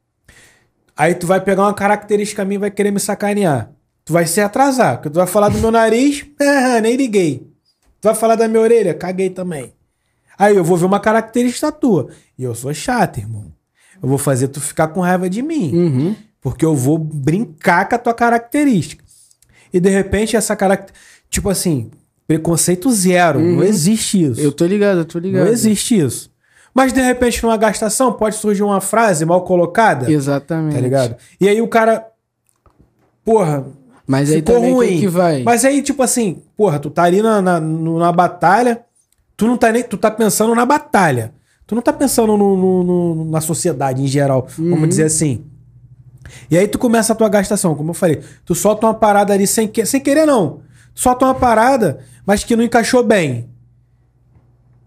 Aí 0.97 1.15
tu 1.15 1.29
vai 1.29 1.41
pegar 1.41 1.63
uma 1.63 1.75
característica 1.75 2.45
minha 2.45 2.57
e 2.57 2.59
vai 2.59 2.71
querer 2.73 2.91
me 2.91 2.99
sacanear. 2.99 3.71
Tu 4.05 4.13
vai 4.13 4.27
se 4.27 4.41
atrasar. 4.41 4.97
Porque 4.97 5.11
tu 5.11 5.15
vai 5.15 5.27
falar 5.29 5.49
do 5.49 5.59
meu 5.59 5.71
nariz, 5.71 6.27
nem 6.83 6.97
liguei. 6.97 7.47
Tu 8.01 8.05
vai 8.05 8.15
falar 8.17 8.35
da 8.35 8.49
minha 8.49 8.61
orelha, 8.61 8.93
caguei 8.93 9.31
também. 9.31 9.73
Aí 10.37 10.57
eu 10.57 10.65
vou 10.65 10.77
ver 10.77 10.87
uma 10.87 10.99
característica 10.99 11.71
tua. 11.71 12.09
E 12.37 12.43
eu 12.43 12.55
sou 12.55 12.75
chato, 12.75 13.19
irmão. 13.19 13.53
Eu 14.03 14.09
vou 14.09 14.19
fazer 14.19 14.49
tu 14.49 14.61
ficar 14.61 14.89
com 14.89 15.01
raiva 15.01 15.31
de 15.31 15.41
mim. 15.41 15.73
Uhum. 15.73 16.17
Porque 16.41 16.65
eu 16.65 16.75
vou 16.75 16.99
brincar 16.99 17.89
com 17.89 17.95
a 17.95 17.99
tua 17.99 18.15
característica. 18.15 19.05
E 19.73 19.79
de 19.79 19.89
repente 19.91 20.37
essa 20.37 20.57
característica. 20.57 21.09
Tipo 21.31 21.51
assim, 21.51 21.91
preconceito 22.27 22.91
zero. 22.91 23.41
Não 23.41 23.63
existe 23.63 24.25
isso. 24.25 24.41
Uhum. 24.41 24.47
Eu 24.47 24.53
tô 24.53 24.67
ligado, 24.67 24.99
eu 24.99 25.05
tô 25.05 25.19
ligado. 25.19 25.45
Não 25.45 25.53
existe 25.53 25.99
isso. 25.99 26.31
Mas 26.79 26.93
de 26.93 27.01
repente, 27.01 27.43
numa 27.43 27.57
gastação, 27.57 28.13
pode 28.13 28.37
surgir 28.37 28.63
uma 28.63 28.81
frase 28.81 29.25
mal 29.27 29.43
colocada. 29.43 30.09
Exatamente. 30.09 30.75
Tá 30.77 30.81
ligado? 30.81 31.17
E 31.41 31.49
aí 31.49 31.61
o 31.61 31.67
cara. 31.67 32.07
Porra. 33.25 33.65
Mas 34.07 34.31
aí 34.31 34.37
ficou 34.37 34.55
também 34.55 34.73
ruim. 34.73 35.01
que 35.01 35.09
vai? 35.09 35.43
Mas 35.43 35.65
aí, 35.65 35.83
tipo 35.83 36.05
assim, 36.05 36.41
porra, 36.57 36.79
tu 36.79 36.89
tá 36.89 37.03
ali 37.03 37.21
na, 37.21 37.43
na, 37.43 37.59
na 37.59 38.13
batalha, 38.13 38.85
tu 39.37 39.45
não 39.49 39.57
tá 39.57 39.73
nem. 39.73 39.83
Tu 39.83 39.97
tá 39.97 40.09
pensando 40.09 40.55
na 40.55 40.65
batalha. 40.65 41.33
Tu 41.67 41.75
não 41.75 41.83
tá 41.83 41.93
pensando 41.93 42.37
no, 42.37 42.57
no- 42.57 42.85
no- 42.85 43.25
na 43.31 43.41
sociedade 43.41 44.01
em 44.01 44.07
geral, 44.07 44.47
Uhum. 44.57 44.71
vamos 44.71 44.89
dizer 44.89 45.03
assim. 45.05 45.45
E 46.49 46.57
aí 46.57 46.69
tu 46.69 46.79
começa 46.79 47.13
a 47.13 47.17
tua 47.17 47.29
gastação, 47.29 47.75
como 47.75 47.91
eu 47.91 47.95
falei. 47.95 48.21
Tu 48.45 48.55
solta 48.55 48.87
uma 48.87 48.95
parada 48.95 49.35
ali 49.35 49.49
sem, 49.49 49.67
que, 49.67 49.85
sem 49.85 50.01
querer, 50.01 50.27
não. 50.27 50.61
Solta 50.95 51.25
uma 51.25 51.35
parada, 51.35 51.99
mas 52.25 52.45
que 52.45 52.55
não 52.55 52.63
encaixou 52.63 53.03
bem. 53.03 53.49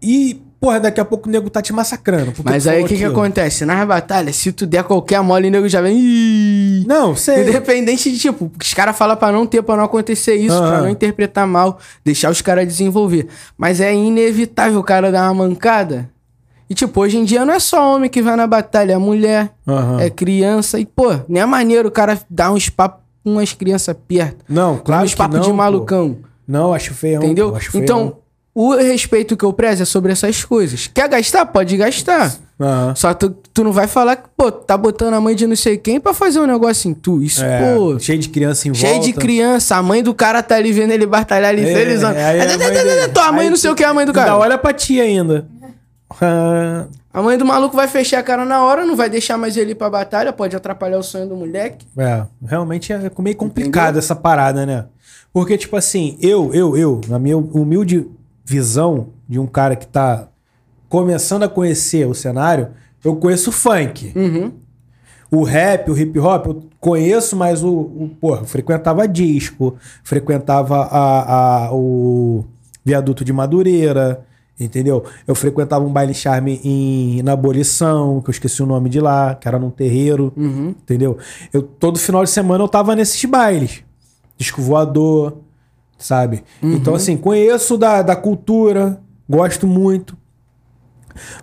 E, 0.02 0.42
porra, 0.62 0.78
daqui 0.78 1.00
a 1.00 1.04
pouco 1.04 1.28
o 1.28 1.32
nego 1.32 1.50
tá 1.50 1.60
te 1.60 1.72
massacrando. 1.72 2.32
Mas 2.44 2.68
aí 2.68 2.84
o 2.84 2.86
que, 2.86 2.96
que 2.96 3.04
acontece? 3.04 3.64
Nas 3.64 3.84
batalhas, 3.84 4.36
se 4.36 4.52
tu 4.52 4.64
der 4.64 4.84
qualquer 4.84 5.20
mole, 5.20 5.48
o 5.48 5.50
nego 5.50 5.68
já 5.68 5.80
vem. 5.80 6.84
Não, 6.86 7.16
sei. 7.16 7.48
Independente 7.48 8.12
de, 8.12 8.16
tipo, 8.16 8.48
os 8.62 8.72
caras 8.72 8.96
falam 8.96 9.16
pra 9.16 9.32
não 9.32 9.44
ter, 9.44 9.60
pra 9.60 9.76
não 9.76 9.82
acontecer 9.82 10.36
isso, 10.36 10.56
pra 10.56 10.68
Aham. 10.68 10.82
não 10.82 10.88
interpretar 10.88 11.48
mal, 11.48 11.80
deixar 12.04 12.30
os 12.30 12.40
caras 12.40 12.64
desenvolver. 12.64 13.26
Mas 13.58 13.80
é 13.80 13.92
inevitável 13.92 14.78
o 14.78 14.84
cara 14.84 15.10
dar 15.10 15.32
uma 15.32 15.48
mancada. 15.48 16.08
E, 16.70 16.74
tipo, 16.74 17.00
hoje 17.00 17.18
em 17.18 17.24
dia 17.24 17.44
não 17.44 17.54
é 17.54 17.58
só 17.58 17.96
homem 17.96 18.08
que 18.08 18.22
vai 18.22 18.36
na 18.36 18.46
batalha, 18.46 18.92
é 18.92 18.98
mulher, 18.98 19.50
Aham. 19.66 20.00
é 20.00 20.08
criança. 20.10 20.78
E, 20.78 20.86
pô, 20.86 21.12
nem 21.28 21.42
é 21.42 21.46
maneiro 21.46 21.88
o 21.88 21.92
cara 21.92 22.20
dar 22.30 22.52
uns 22.52 22.68
papos 22.68 23.02
com 23.24 23.32
umas 23.32 23.52
crianças 23.52 23.96
perto. 24.06 24.44
Não, 24.48 24.78
claro 24.78 25.04
uns 25.04 25.14
papos 25.14 25.40
de 25.40 25.48
pô. 25.48 25.54
malucão. 25.54 26.18
Não, 26.46 26.72
acho 26.72 26.94
feião. 26.94 27.20
Entendeu? 27.20 27.50
pô, 27.50 27.56
acho 27.56 27.72
feião. 27.72 27.82
Então, 27.82 28.21
o 28.54 28.74
respeito 28.76 29.36
que 29.36 29.44
eu 29.44 29.52
prezo 29.52 29.82
é 29.82 29.86
sobre 29.86 30.12
essas 30.12 30.44
coisas. 30.44 30.86
Quer 30.92 31.08
gastar? 31.08 31.46
Pode 31.46 31.76
gastar. 31.76 32.34
Aham. 32.60 32.94
Só 32.94 33.12
tu, 33.14 33.30
tu 33.52 33.64
não 33.64 33.72
vai 33.72 33.88
falar 33.88 34.16
que, 34.16 34.28
pô, 34.36 34.52
tá 34.52 34.76
botando 34.76 35.14
a 35.14 35.20
mãe 35.20 35.34
de 35.34 35.46
não 35.46 35.56
sei 35.56 35.76
quem 35.78 35.98
pra 35.98 36.12
fazer 36.14 36.38
um 36.38 36.46
negócio 36.46 36.88
em 36.90 36.94
tu. 36.94 37.22
Isso, 37.22 37.42
É, 37.42 37.74
pô. 37.74 37.98
cheio 37.98 38.18
de 38.18 38.28
criança 38.28 38.68
em 38.68 38.74
Cheio 38.74 38.92
volta. 38.94 39.06
de 39.06 39.12
criança, 39.14 39.76
a 39.76 39.82
mãe 39.82 40.02
do 40.02 40.14
cara 40.14 40.42
tá 40.42 40.56
ali 40.56 40.70
vendo 40.70 40.92
ele 40.92 41.06
batalhar 41.06 41.50
ali, 41.50 41.62
É, 41.68 41.74
felizão. 41.74 42.10
aí 42.10 42.40
a 42.40 42.46
mãe 42.58 42.58
dele- 42.58 43.08
Tua 43.08 43.32
mãe 43.32 43.50
não 43.50 43.56
sei 43.56 43.70
o 43.70 43.74
que 43.74 43.82
é 43.82 43.86
a 43.86 43.94
mãe 43.94 44.04
do 44.06 44.12
cara. 44.12 44.36
olha 44.36 44.56
pra 44.58 44.72
ti 44.72 45.00
ainda. 45.00 45.46
A 47.14 47.20
mãe 47.22 47.36
do 47.36 47.44
maluco 47.44 47.76
vai 47.76 47.86
fechar 47.88 48.20
a 48.20 48.22
cara 48.22 48.44
na 48.44 48.64
hora, 48.64 48.86
não 48.86 48.96
vai 48.96 49.10
deixar 49.10 49.36
mais 49.36 49.56
ele 49.58 49.72
ir 49.72 49.74
pra 49.74 49.90
batalha, 49.90 50.32
pode 50.32 50.56
atrapalhar 50.56 50.98
o 50.98 51.02
sonho 51.02 51.26
do 51.28 51.36
moleque. 51.36 51.86
é, 51.98 52.22
realmente 52.46 52.90
é 52.90 53.10
meio 53.18 53.36
complicado 53.36 53.98
essa 53.98 54.14
parada, 54.16 54.64
né? 54.64 54.86
Porque, 55.30 55.58
tipo 55.58 55.76
assim, 55.76 56.16
eu, 56.22 56.50
eu, 56.54 56.74
eu, 56.76 57.00
na 57.08 57.18
minha 57.18 57.36
humilde 57.36 58.06
visão 58.44 59.08
de 59.28 59.38
um 59.38 59.46
cara 59.46 59.76
que 59.76 59.86
tá 59.86 60.28
começando 60.88 61.42
a 61.44 61.48
conhecer 61.48 62.06
o 62.06 62.14
cenário, 62.14 62.68
eu 63.04 63.16
conheço 63.16 63.50
o 63.50 63.52
funk. 63.52 64.12
Uhum. 64.14 64.52
O 65.30 65.42
rap, 65.44 65.90
o 65.90 65.96
hip 65.98 66.18
hop, 66.18 66.46
eu 66.46 66.62
conheço, 66.78 67.34
mas 67.34 67.64
o, 67.64 67.70
o 67.70 68.10
porra, 68.20 68.44
frequentava 68.44 69.08
disco, 69.08 69.76
frequentava 70.04 70.76
a, 70.82 71.66
a- 71.68 71.72
o 71.72 72.44
viaduto 72.84 73.24
de 73.24 73.32
Madureira, 73.32 74.26
entendeu? 74.60 75.02
Eu 75.26 75.34
frequentava 75.34 75.82
um 75.84 75.92
baile 75.92 76.12
charme 76.12 76.60
em, 76.62 77.22
na 77.22 77.32
Abolição, 77.32 78.20
que 78.20 78.28
eu 78.28 78.32
esqueci 78.32 78.62
o 78.62 78.66
nome 78.66 78.90
de 78.90 79.00
lá, 79.00 79.34
que 79.34 79.48
era 79.48 79.58
num 79.58 79.70
terreiro, 79.70 80.32
Uhum. 80.36 80.74
entendeu? 80.82 81.16
Eu, 81.52 81.62
todo 81.62 81.98
final 81.98 82.22
de 82.24 82.28
semana 82.30 82.62
eu 82.62 82.68
tava 82.68 82.94
nesses 82.94 83.24
bailes. 83.24 83.82
Disco 84.36 84.60
voador, 84.60 85.38
sabe? 86.02 86.42
Então, 86.62 86.94
assim, 86.94 87.16
conheço 87.16 87.78
da, 87.78 88.02
da 88.02 88.16
cultura, 88.16 89.00
gosto 89.28 89.66
muito. 89.66 90.16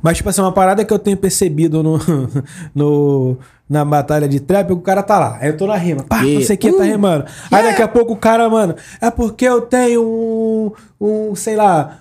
Mas, 0.02 0.18
tipo 0.18 0.30
assim, 0.30 0.42
uma 0.42 0.52
parada 0.52 0.84
que 0.84 0.94
eu 0.94 1.00
tenho 1.00 1.18
percebido 1.18 1.82
no, 1.82 2.00
no, 2.76 3.38
na 3.70 3.86
batalha 3.86 4.28
de 4.28 4.40
trap, 4.40 4.70
é 4.70 4.74
o 4.74 4.78
cara 4.78 5.02
tá 5.02 5.20
lá. 5.20 5.38
Aí 5.40 5.50
eu 5.50 5.58
tô 5.58 5.68
na 5.68 5.76
rima. 5.76 6.04
Pá, 6.04 6.22
não 6.22 6.42
sei 6.42 6.56
o 6.56 6.60
que, 6.60 6.72
tá 6.74 6.84
rimando. 6.84 7.26
Aí 7.52 7.64
daqui 7.64 7.82
a 7.82 7.88
pouco 7.88 8.14
o 8.14 8.18
cara, 8.18 8.50
mano, 8.50 8.76
é 9.00 9.10
porque 9.10 9.46
eu 9.46 9.62
tenho 9.62 10.04
um, 10.04 10.72
um 11.00 11.36
sei 11.36 11.56
lá, 11.56 12.00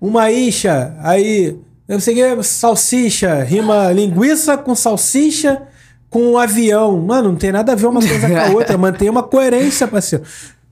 uma 0.00 0.30
isha, 0.30 0.94
aí, 1.00 1.56
eu 1.88 1.94
não 1.94 2.00
sei 2.00 2.32
o 2.32 2.36
que, 2.36 2.42
salsicha, 2.42 3.42
rima 3.42 3.90
linguiça 3.92 4.58
com 4.58 4.74
salsicha 4.74 5.62
com 6.14 6.30
um 6.30 6.38
avião. 6.38 7.00
Mano, 7.00 7.30
não 7.30 7.36
tem 7.36 7.50
nada 7.50 7.72
a 7.72 7.74
ver 7.74 7.86
uma 7.86 8.00
coisa 8.00 8.28
com 8.28 8.36
a 8.36 8.46
outra. 8.50 8.78
Mantém 8.78 9.10
uma 9.10 9.24
coerência, 9.24 9.88
parceiro. 9.88 10.24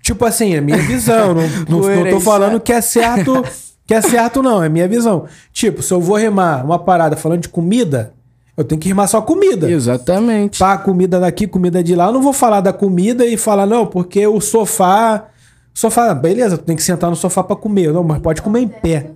Tipo 0.02 0.24
assim, 0.24 0.54
é 0.54 0.60
minha 0.60 0.78
visão. 0.78 1.32
Não, 1.68 1.80
não, 1.80 2.04
não 2.04 2.10
tô 2.10 2.20
falando 2.20 2.60
que 2.60 2.72
é 2.72 2.80
certo, 2.80 3.44
que 3.86 3.94
é 3.94 4.00
certo, 4.02 4.42
não. 4.42 4.62
É 4.62 4.68
minha 4.68 4.88
visão. 4.88 5.26
Tipo, 5.52 5.80
se 5.80 5.94
eu 5.94 6.00
vou 6.00 6.16
rimar 6.16 6.64
uma 6.64 6.78
parada 6.78 7.16
falando 7.16 7.40
de 7.40 7.48
comida, 7.48 8.12
eu 8.56 8.64
tenho 8.64 8.80
que 8.80 8.88
rimar 8.88 9.08
só 9.08 9.22
comida. 9.22 9.70
Exatamente. 9.70 10.58
Pá, 10.58 10.76
comida 10.76 11.20
daqui, 11.20 11.46
comida 11.46 11.82
de 11.82 11.94
lá. 11.94 12.06
Eu 12.06 12.12
não 12.12 12.20
vou 12.20 12.32
falar 12.32 12.60
da 12.60 12.72
comida 12.72 13.24
e 13.24 13.36
falar, 13.36 13.64
não, 13.64 13.86
porque 13.86 14.26
o 14.26 14.40
sofá. 14.40 15.28
Sofá, 15.72 16.12
beleza, 16.12 16.58
tu 16.58 16.64
tem 16.64 16.76
que 16.76 16.82
sentar 16.82 17.08
no 17.08 17.16
sofá 17.16 17.42
pra 17.42 17.56
comer. 17.56 17.92
Não, 17.92 18.04
mas 18.04 18.18
pode 18.18 18.42
comer 18.42 18.60
em 18.60 18.68
pé. 18.68 19.12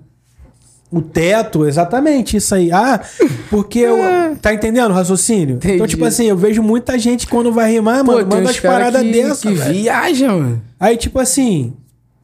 O 0.97 1.03
teto, 1.03 1.67
exatamente 1.67 2.37
isso 2.39 2.55
aí. 2.55 2.73
Ah, 2.73 3.01
porque 3.51 3.81
eu, 3.81 3.99
tá 4.41 4.55
entendendo 4.55 4.91
o 4.91 4.95
raciocínio? 4.95 5.57
Então, 5.57 5.71
Entendi. 5.75 5.89
tipo 5.91 6.05
assim, 6.05 6.25
eu 6.27 6.37
vejo 6.37 6.63
muita 6.63 6.99
gente 6.99 7.27
quando 7.27 7.53
vai 7.53 7.71
rimar, 7.73 8.05
Pô, 8.05 8.13
mano, 8.13 8.27
manda 8.27 8.49
as 8.51 8.59
paradas 8.59 9.03
que, 9.03 9.13
dessas. 9.13 9.41
que 9.41 9.53
velho. 9.53 9.73
viaja, 9.75 10.29
mano. 10.33 10.63
Aí, 10.81 10.97
tipo 10.97 11.19
assim, 11.19 11.75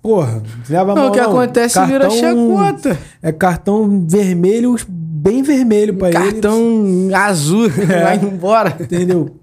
porra, 0.03 0.43
leva 0.69 0.93
a 0.93 0.95
Não, 0.95 1.03
mão. 1.03 1.11
o 1.11 1.15
que 1.15 1.21
acontece 1.21 1.85
vira 1.87 2.09
chacota. 2.09 2.99
É 3.23 3.31
cartão 3.31 4.07
vermelho, 4.09 4.75
bem 4.89 5.43
vermelho 5.43 5.95
pra 5.95 6.09
ele. 6.09 6.17
Cartão 6.19 6.85
azul, 7.15 7.69
vai 8.03 8.17
embora. 8.17 8.75
Entendeu? 8.81 9.37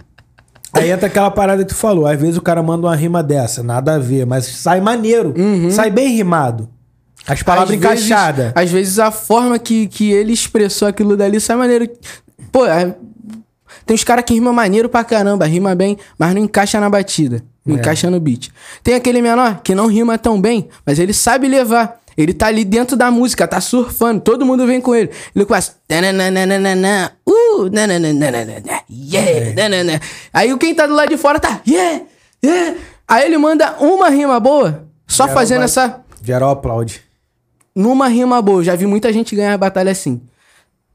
Aí 0.74 0.90
entra 0.92 1.08
aquela 1.08 1.32
parada 1.32 1.64
que 1.64 1.70
tu 1.70 1.76
falou. 1.76 2.06
Às 2.06 2.20
vezes 2.20 2.38
o 2.38 2.42
cara 2.42 2.62
manda 2.62 2.86
uma 2.88 2.96
rima 2.96 3.24
dessa, 3.24 3.64
nada 3.64 3.96
a 3.96 4.00
ver, 4.00 4.26
mas 4.26 4.46
sai 4.46 4.80
maneiro. 4.82 5.34
Sai 5.72 5.90
bem 5.90 6.16
rimado. 6.16 6.68
As 7.30 7.44
palavras 7.44 7.76
encaixadas. 7.78 8.52
Às 8.56 8.72
vezes 8.72 9.00
a 9.00 9.12
forma 9.12 9.58
que, 9.60 9.88
que 9.88 10.12
ele 10.12 10.34
expressou 10.34 10.88
aquilo 10.88 11.16
dali 11.16 11.40
sai 11.40 11.56
maneiro. 11.56 11.88
Pô, 12.52 12.66
é- 12.66 12.96
tem 13.86 13.96
uns 13.96 14.04
caras 14.04 14.24
que 14.26 14.34
rima 14.34 14.52
maneiro 14.54 14.90
pra 14.90 15.04
caramba, 15.04 15.46
rima 15.46 15.74
bem, 15.76 15.98
mas 16.18 16.34
não 16.34 16.42
encaixa 16.42 16.80
na 16.80 16.90
batida. 16.90 17.44
Não 17.66 17.76
É. 17.76 17.80
encaixa 17.80 18.10
no 18.10 18.20
beat. 18.20 18.50
Tem 18.84 18.96
aquele 18.96 19.22
menor 19.22 19.62
que 19.64 19.74
não 19.76 19.88
rima 19.88 20.18
tão 20.18 20.40
bem, 20.42 20.68
mas 20.86 20.98
ele 21.00 21.14
sabe 21.14 21.48
levar. 21.48 22.00
Ele 22.18 22.34
tá 22.34 22.48
ali 22.48 22.66
dentro 22.66 22.98
da 22.98 23.10
música, 23.10 23.48
tá 23.48 23.62
surfando, 23.62 24.20
todo 24.22 24.46
mundo 24.46 24.66
vem 24.68 24.82
com 24.82 24.94
ele. 24.94 25.10
Ele 25.36 25.46
começa. 25.46 25.74
"Tananana, 25.88 27.14
Uh, 27.26 27.70
yeah, 28.90 29.54
nanana." 29.56 30.02
Aí 30.34 30.58
quem 30.58 30.74
tá 30.76 30.86
do 30.86 30.94
lado 30.94 31.10
de 31.10 31.18
fora 31.18 31.40
tá. 31.40 31.62
Yeah, 31.68 32.02
yeah. 32.44 32.76
Aí 33.08 33.26
ele 33.26 33.38
manda 33.38 33.76
uma 33.80 34.10
rima 34.10 34.40
boa, 34.40 34.84
só 35.08 35.24
Geral 35.24 35.36
fazendo 35.38 35.58
vai- 35.60 35.66
essa 35.66 36.02
Geral 36.24 36.50
aplaude. 36.52 37.02
Numa 37.76 38.08
rima 38.08 38.42
boa. 38.42 38.64
Já 38.64 38.76
vi 38.76 38.86
muita 38.86 39.12
gente 39.12 39.36
ganhar 39.36 39.54
a 39.54 39.58
batalha 39.58 39.92
assim. 39.92 40.22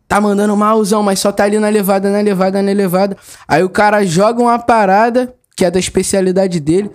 Tá 0.07 0.21
mandando 0.21 0.57
malzão, 0.57 1.03
mas 1.03 1.19
só 1.19 1.33
tá 1.33 1.45
ali 1.45 1.59
na 1.59 1.69
levada, 1.69 2.11
na 2.11 2.21
levada, 2.21 2.63
na 2.63 2.73
levada. 2.73 3.17
Aí 3.49 3.63
o 3.63 3.69
cara 3.69 4.05
joga 4.05 4.43
uma 4.43 4.59
parada, 4.59 5.35
que 5.57 5.65
é 5.65 5.71
da 5.71 5.79
especialidade 5.79 6.61
dele. 6.61 6.91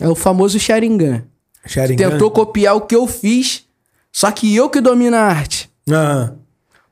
É 0.00 0.08
o 0.08 0.14
famoso 0.14 0.58
Sharingan. 0.58 1.22
Sharingan. 1.64 2.10
Tentou 2.10 2.30
copiar 2.30 2.74
o 2.74 2.80
que 2.80 2.96
eu 2.96 3.06
fiz, 3.06 3.64
só 4.12 4.30
que 4.30 4.54
eu 4.54 4.68
que 4.68 4.80
domino 4.80 5.16
a 5.16 5.20
arte. 5.20 5.70
Aham. 5.88 6.36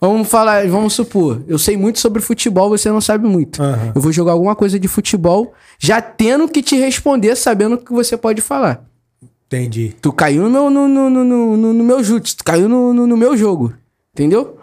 Vamos 0.01 0.29
falar, 0.29 0.66
vamos 0.66 0.95
supor, 0.95 1.43
eu 1.47 1.59
sei 1.59 1.77
muito 1.77 1.99
sobre 1.99 2.23
futebol, 2.23 2.71
você 2.71 2.89
não 2.89 3.03
sabe 3.03 3.29
muito. 3.29 3.62
Aham. 3.62 3.93
Eu 3.95 4.01
vou 4.01 4.11
jogar 4.11 4.33
alguma 4.33 4.57
coisa 4.57 4.81
de 4.81 4.89
futebol, 4.89 5.53
já 5.79 6.01
tendo 6.01 6.49
que 6.49 6.62
te 6.62 6.75
responder, 6.75 7.37
sabendo 7.37 7.75
o 7.75 7.79
que 7.79 7.93
você 7.93 8.16
pode 8.16 8.41
falar. 8.41 8.83
Entendi. 9.53 9.94
Tu 10.01 10.12
caiu 10.12 10.48
no, 10.48 10.70
no, 10.70 10.86
no, 10.86 11.11
no, 11.11 11.24
no, 11.24 11.57
no- 11.72 11.84
meu 11.84 12.05
jutsu, 12.05 12.36
tu 12.36 12.44
caiu 12.44 12.68
no, 12.68 12.94
no, 12.94 13.07
no 13.07 13.16
meu 13.16 13.36
jogo. 13.36 13.72
Entendeu? 14.14 14.57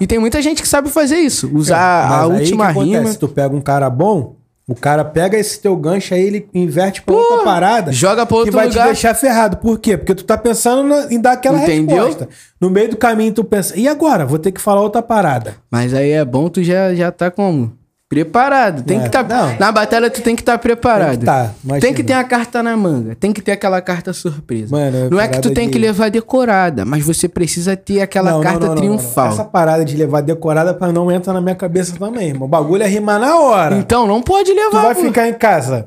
E 0.00 0.06
tem 0.06 0.18
muita 0.18 0.40
gente 0.40 0.62
que 0.62 0.68
sabe 0.68 0.88
fazer 0.88 1.18
isso. 1.18 1.50
Usar 1.54 2.08
Mas 2.08 2.12
a 2.12 2.22
aí 2.34 2.40
última 2.40 2.64
que 2.66 2.70
acontece? 2.72 2.96
rima. 2.98 3.12
Se 3.12 3.18
tu 3.18 3.28
pega 3.28 3.54
um 3.54 3.60
cara 3.60 3.90
bom, 3.90 4.36
o 4.66 4.74
cara 4.74 5.04
pega 5.04 5.36
esse 5.36 5.60
teu 5.60 5.76
gancho 5.76 6.14
aí, 6.14 6.22
ele 6.22 6.48
inverte 6.54 7.02
pra 7.02 7.14
outra 7.14 7.44
parada. 7.44 7.92
joga 7.92 8.24
pra 8.24 8.34
que 8.34 8.40
outro 8.40 8.52
vai 8.54 8.68
lugar. 8.68 8.84
te 8.84 8.86
deixar 8.86 9.12
ferrado. 9.14 9.58
Por 9.58 9.78
quê? 9.78 9.98
Porque 9.98 10.14
tu 10.14 10.24
tá 10.24 10.38
pensando 10.38 10.84
na- 10.88 11.12
em 11.12 11.20
dar 11.20 11.32
aquela 11.32 11.58
Entendeu? 11.62 11.96
resposta. 12.06 12.28
No 12.58 12.70
meio 12.70 12.88
do 12.88 12.96
caminho 12.96 13.34
tu 13.34 13.44
pensa, 13.44 13.78
e 13.78 13.86
agora? 13.86 14.24
Vou 14.24 14.38
ter 14.38 14.52
que 14.52 14.60
falar 14.60 14.80
outra 14.80 15.02
parada. 15.02 15.56
Mas 15.70 15.92
aí 15.92 16.12
é 16.12 16.24
bom, 16.24 16.48
tu 16.48 16.62
já, 16.62 16.94
já 16.94 17.12
tá 17.12 17.30
como? 17.30 17.72
Preparado. 18.10 18.82
Tem 18.82 18.98
É, 18.98 19.04
que 19.04 19.08
tá, 19.08 19.22
não. 19.22 19.56
na 19.56 19.70
batalha 19.70 20.10
tu 20.10 20.20
tem 20.20 20.34
que 20.34 20.42
estar 20.42 20.58
preparado. 20.58 21.10
Tem 21.10 21.18
que 21.20 21.24
tá. 21.24 21.50
Tem 21.80 21.94
que 21.94 22.02
ter 22.02 22.12
a 22.14 22.24
carta 22.24 22.60
na 22.60 22.76
manga. 22.76 23.14
Tem 23.14 23.32
que 23.32 23.40
ter 23.40 23.52
aquela 23.52 23.80
carta 23.80 24.12
surpresa. 24.12 24.74
Mano, 24.76 24.96
é 25.06 25.08
não 25.08 25.20
é 25.20 25.28
que 25.28 25.34
tu 25.36 25.42
parada 25.42 25.54
tem 25.54 25.66
de- 25.68 25.72
que 25.72 25.78
levar 25.78 26.10
decorada, 26.10 26.84
mas 26.84 27.04
você 27.04 27.28
precisa 27.28 27.76
ter 27.76 28.00
aquela 28.00 28.32
Não, 28.32 28.40
carta 28.40 28.66
não, 28.66 28.74
não, 28.74 28.74
triunfal. 28.74 29.28
Essa 29.28 29.44
parada 29.44 29.84
de 29.84 29.96
levar 29.96 30.22
decorada 30.22 30.74
pra 30.74 30.90
não 30.90 31.08
entrar 31.12 31.32
na 31.32 31.40
minha 31.40 31.54
cabeça 31.54 31.94
também, 31.96 32.30
irmão. 32.30 32.46
O 32.46 32.50
bagulho 32.50 32.82
é 32.82 32.88
rimar 32.88 33.20
na 33.20 33.38
hora. 33.38 33.76
Então 33.76 34.08
não 34.08 34.20
pode 34.20 34.50
tu 34.50 34.56
levar. 34.56 34.82
vai 34.86 34.94
pô. 34.96 35.02
ficar 35.02 35.28
em 35.28 35.34
casa. 35.34 35.86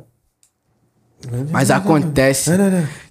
Mas 1.52 1.70
acontece. 1.72 2.52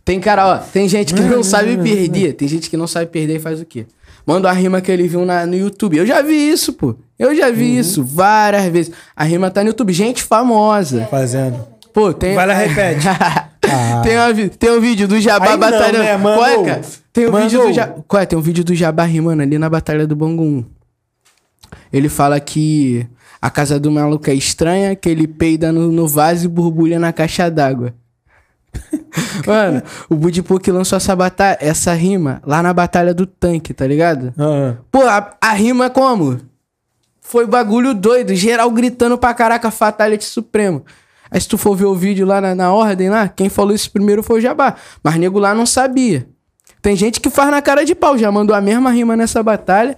Tem 0.07 0.19
cara, 0.21 0.47
ó, 0.47 0.57
tem 0.57 0.89
gente 0.89 1.13
que 1.13 1.21
não 1.21 1.43
sabe 1.43 1.77
perder. 1.77 2.33
Tem 2.33 2.49
gente 2.49 2.71
que 2.71 2.79
não 2.79 2.87
sabe 2.87 3.07
perder 3.11 3.37
e 3.37 3.39
faz 3.39 3.61
o 3.61 3.67
quê? 3.67 3.85
Manda 4.27 4.49
a 4.49 4.53
rima 4.53 4.81
que 4.81 4.91
ele 4.91 5.09
viu 5.09 5.25
na, 5.25 5.45
no 5.47 5.55
YouTube. 5.55 5.97
Eu 5.97 6.07
já 6.07 6.23
vi 6.23 6.51
isso, 6.51 6.73
pô. 6.73 6.95
Eu 7.19 7.35
já 7.35 7.51
vi 7.51 7.77
isso 7.79 8.05
várias 8.05 8.65
vezes. 8.67 8.93
A 9.17 9.25
rima 9.25 9.51
tá 9.51 9.63
no 9.63 9.69
YouTube. 9.69 9.93
Gente 9.93 10.23
famosa. 10.23 11.07
Fazendo. 11.11 11.65
Pô, 11.93 12.13
tem. 12.13 12.35
Vai 12.35 12.47
lá, 12.47 12.55
repete. 12.55 13.07
Ah. 13.75 14.03
tem, 14.03 14.17
uma 14.19 14.49
tem 14.59 14.71
um 14.71 14.81
vídeo 14.81 15.07
do 15.09 15.19
Jabá 15.21 15.57
batalhando. 15.57 15.99
né? 16.05 16.17
Mandou. 16.17 16.43
Qual 16.45 16.47
é, 16.51 16.65
cara? 16.65 16.83
Tem 17.13 17.27
um 17.27 17.31
Mandou. 17.31 17.49
vídeo 17.49 17.67
do 17.69 17.73
Jabá. 17.73 17.95
Qual 18.07 18.23
é? 18.23 18.27
Tem 18.27 18.39
um 18.39 18.43
vídeo 18.43 18.65
do 18.65 18.75
Jabá 18.75 19.05
rimando 19.05 19.41
ali 19.41 19.57
na 19.57 19.71
Batalha 19.71 20.07
do 20.07 20.17
Bangu 20.17 20.43
1. 20.43 20.65
Ele 21.93 22.09
fala 22.09 22.39
que 22.41 23.07
a 23.41 23.49
casa 23.49 23.79
do 23.81 23.91
maluco 23.91 24.29
é 24.29 24.35
estranha, 24.35 24.95
que 24.97 25.09
ele 25.09 25.27
peida 25.27 25.73
no, 25.73 25.91
no 25.93 26.07
vaso 26.09 26.45
e 26.45 26.49
borbulha 26.49 26.99
na 26.99 27.13
caixa 27.13 27.49
d'água. 27.49 27.95
Mano, 29.47 29.83
o 30.09 30.15
Budipuk 30.15 30.71
lançou 30.71 30.97
essa, 30.97 31.15
bata 31.15 31.57
essa 31.61 31.93
rima 31.93 32.41
lá 32.45 32.63
na 32.63 32.73
Batalha 32.73 33.13
do 33.13 33.27
Tanque, 33.27 33.75
tá 33.75 33.87
ligado? 33.87 34.33
Ah, 34.39 34.77
Pô, 34.91 35.03
a, 35.03 35.37
a 35.41 35.53
rima 35.53 35.91
como? 35.91 36.41
Foi 37.21 37.47
bagulho 37.47 37.95
doido, 37.95 38.35
geral 38.35 38.71
gritando 38.71 39.17
pra 39.17 39.35
caraca, 39.35 39.71
Fatality 39.71 40.25
Supremo. 40.25 40.85
Aí 41.31 41.41
se 41.41 41.49
tu 41.49 41.57
for 41.57 41.75
ver 41.75 41.87
o 41.87 41.95
vídeo 41.95 42.27
lá 42.27 42.41
na, 42.41 42.55
na 42.55 42.73
ordem 42.75 43.09
lá, 43.09 43.27
quem 43.29 43.49
falou 43.49 43.75
isso 43.75 43.91
primeiro 43.91 44.23
foi 44.23 44.39
o 44.39 44.43
Jabá. 44.43 44.77
Mas 45.03 45.17
nego 45.17 45.39
lá 45.39 45.55
não 45.55 45.65
sabia. 45.65 46.29
Tem 46.83 46.95
gente 46.95 47.21
que 47.21 47.31
faz 47.31 47.51
na 47.51 47.63
cara 47.63 47.85
de 47.85 47.95
pau, 47.95 48.19
já 48.19 48.31
mandou 48.31 48.55
a 48.55 48.61
mesma 48.61 48.91
rima 48.91 49.17
nessa 49.17 49.43
batalha. 49.43 49.97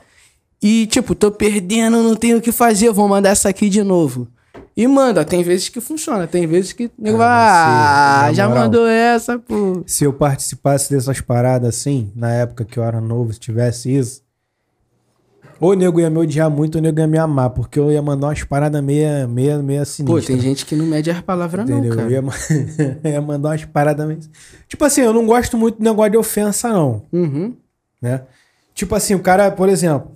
E 0.63 0.87
tipo, 0.87 1.15
tô 1.15 1.33
perdendo, 1.33 2.03
não 2.03 2.15
tenho 2.15 2.39
o 2.39 2.41
que 2.41 2.53
fazer, 2.53 2.91
vou 2.93 3.09
mandar 3.09 3.31
essa 3.31 3.49
aqui 3.49 3.69
de 3.69 3.83
novo. 3.83 4.29
E 4.77 4.87
manda, 4.89 5.25
tem 5.25 5.43
vezes 5.45 5.69
que 5.69 5.81
funciona, 5.81 6.27
tem 6.27 6.47
vezes 6.49 6.73
que 6.73 6.91
nego 6.99 7.19
vai, 7.19 7.29
Ah, 7.29 8.23
ah, 8.23 8.27
na 8.27 8.33
já 8.33 8.49
moral. 8.49 8.65
mandou 8.65 8.87
essa, 8.89 9.39
pô. 9.39 9.85
se 9.87 10.05
eu 10.05 10.13
participasse 10.13 10.91
dessas 10.91 11.21
paradas 11.21 11.69
assim, 11.77 12.11
na 12.17 12.33
época 12.33 12.65
que 12.65 12.77
eu 12.79 12.83
era 12.83 13.01
novo, 13.01 13.33
se 13.33 13.39
tivesse 13.39 13.95
isso, 13.97 14.23
ou 15.61 15.71
o 15.71 15.75
nego 15.75 16.01
ia 16.01 16.11
me 16.11 16.19
odiar 16.19 16.51
muito, 16.51 16.75
ou 16.75 16.81
o 16.81 16.83
nego 16.83 16.99
ia 16.99 17.07
me 17.07 17.17
amar, 17.17 17.51
porque 17.51 17.79
eu 17.79 17.93
ia 17.93 18.03
mandar 18.03 18.27
umas 18.27 18.43
paradas 18.43 18.83
meia, 18.83 19.29
meia, 19.29 19.59
meia 19.63 19.81
Pô, 19.83 19.85
sinistras. 19.87 20.27
tem 20.27 20.41
gente 20.41 20.67
que 20.67 20.75
não 20.75 20.85
mede 20.87 21.09
as 21.09 21.21
palavras 21.21 21.69
não, 21.71 21.79
Entendeu? 21.79 21.97
cara. 21.97 22.11
Eu 22.11 22.11
ia, 22.11 22.99
eu 23.05 23.11
ia 23.13 23.21
mandar 23.23 23.51
umas 23.51 23.65
paradas 23.65 24.05
meio... 24.07 24.19
Tipo 24.67 24.85
assim, 24.85 25.03
eu 25.03 25.13
não 25.13 25.25
gosto 25.25 25.57
muito 25.57 25.79
do 25.79 25.85
negócio 25.85 26.11
de 26.11 26.17
ofensa, 26.19 26.69
não. 26.73 27.03
Uhum. 27.13 27.55
né? 28.03 28.23
Tipo 28.75 28.97
assim, 28.97 29.15
o 29.15 29.21
cara, 29.21 29.53
por 29.53 29.69
exemplo, 29.69 30.11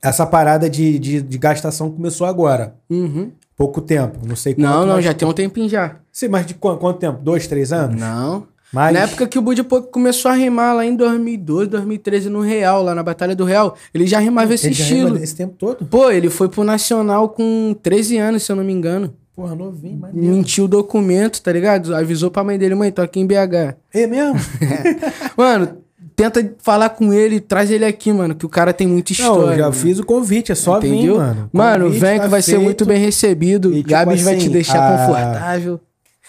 essa 0.00 0.24
parada 0.24 0.70
de, 0.70 0.98
de, 1.00 1.20
de 1.20 1.36
gastação 1.38 1.90
começou 1.90 2.26
agora. 2.26 2.76
Uhum. 2.88 3.32
Pouco 3.60 3.82
tempo, 3.82 4.20
não 4.26 4.34
sei 4.34 4.54
Não, 4.56 4.70
quanto, 4.72 4.86
não, 4.86 4.94
mas- 4.94 5.04
já 5.04 5.12
tem 5.12 5.28
um 5.28 5.34
tempinho 5.34 5.68
já. 5.68 5.96
Sei, 6.10 6.30
mas 6.30 6.46
de 6.46 6.54
quanto, 6.54 6.78
quanto 6.78 6.98
tempo? 6.98 7.18
Dois, 7.22 7.46
três 7.46 7.74
anos? 7.74 8.00
Não. 8.00 8.44
Mas... 8.72 8.94
Na 8.94 9.00
época 9.00 9.26
que 9.26 9.38
o 9.38 9.42
Bud 9.42 9.62
Pouco 9.64 9.88
começou 9.88 10.30
a 10.30 10.34
rimar 10.34 10.74
lá 10.74 10.86
em 10.86 10.96
2012, 10.96 11.68
2013 11.68 12.30
no 12.30 12.40
Real, 12.40 12.82
lá 12.82 12.94
na 12.94 13.02
Batalha 13.02 13.36
do 13.36 13.44
Real, 13.44 13.76
ele 13.92 14.06
já 14.06 14.18
rimava 14.18 14.54
esse 14.54 14.68
Ele 14.68 14.72
estilo. 14.72 15.18
esse 15.18 15.36
tempo 15.36 15.56
todo? 15.58 15.84
Pô, 15.84 16.10
ele 16.10 16.30
foi 16.30 16.48
pro 16.48 16.64
Nacional 16.64 17.28
com 17.28 17.76
13 17.82 18.16
anos, 18.16 18.44
se 18.44 18.50
eu 18.50 18.56
não 18.56 18.64
me 18.64 18.72
engano. 18.72 19.12
Porra, 19.36 19.54
novinho, 19.54 19.98
mas... 20.00 20.14
Mentiu 20.14 20.64
o 20.64 20.68
documento, 20.68 21.42
tá 21.42 21.52
ligado? 21.52 21.94
Avisou 21.94 22.30
pra 22.30 22.42
mãe 22.42 22.56
dele, 22.56 22.74
mãe, 22.74 22.90
tô 22.90 23.02
aqui 23.02 23.20
em 23.20 23.26
BH. 23.26 23.76
É 23.92 24.06
mesmo? 24.06 24.40
Mano, 25.36 25.76
tenta 26.20 26.54
falar 26.58 26.90
com 26.90 27.12
ele, 27.12 27.40
traz 27.40 27.70
ele 27.70 27.84
aqui, 27.84 28.12
mano, 28.12 28.34
que 28.34 28.44
o 28.44 28.48
cara 28.48 28.72
tem 28.74 28.86
muita 28.86 29.12
Não, 29.22 29.32
história. 29.32 29.52
eu 29.54 29.56
já 29.58 29.62
mano. 29.64 29.72
fiz 29.74 29.98
o 29.98 30.04
convite, 30.04 30.52
é 30.52 30.54
só 30.54 30.78
vir, 30.78 30.92
Entendeu? 30.92 31.16
mano. 31.16 31.50
Mano, 31.52 31.84
Convite 31.86 32.00
vem 32.00 32.16
tá 32.18 32.24
que 32.24 32.30
vai 32.30 32.42
ser 32.42 32.50
feito. 32.52 32.64
muito 32.64 32.84
bem 32.84 32.98
recebido. 32.98 33.72
E, 33.72 33.76
tipo 33.78 33.88
Gabs 33.88 34.22
vai 34.22 34.34
te 34.34 34.40
assim, 34.42 34.50
deixar 34.50 34.78
a- 34.94 34.98
confortável. 35.06 35.80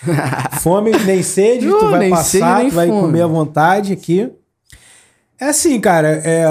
Fome 0.61 0.91
nem 1.05 1.21
sede, 1.21 1.67
tu 1.67 1.71
Não, 1.71 1.91
vai 1.91 1.99
nem 1.99 2.09
passar, 2.09 2.57
sede, 2.59 2.69
tu 2.71 2.75
vai 2.75 2.87
fome. 2.87 3.01
comer 3.01 3.21
à 3.21 3.27
vontade 3.27 3.93
aqui. 3.93 4.31
É 5.39 5.45
assim, 5.49 5.79
cara, 5.79 6.21
é... 6.23 6.45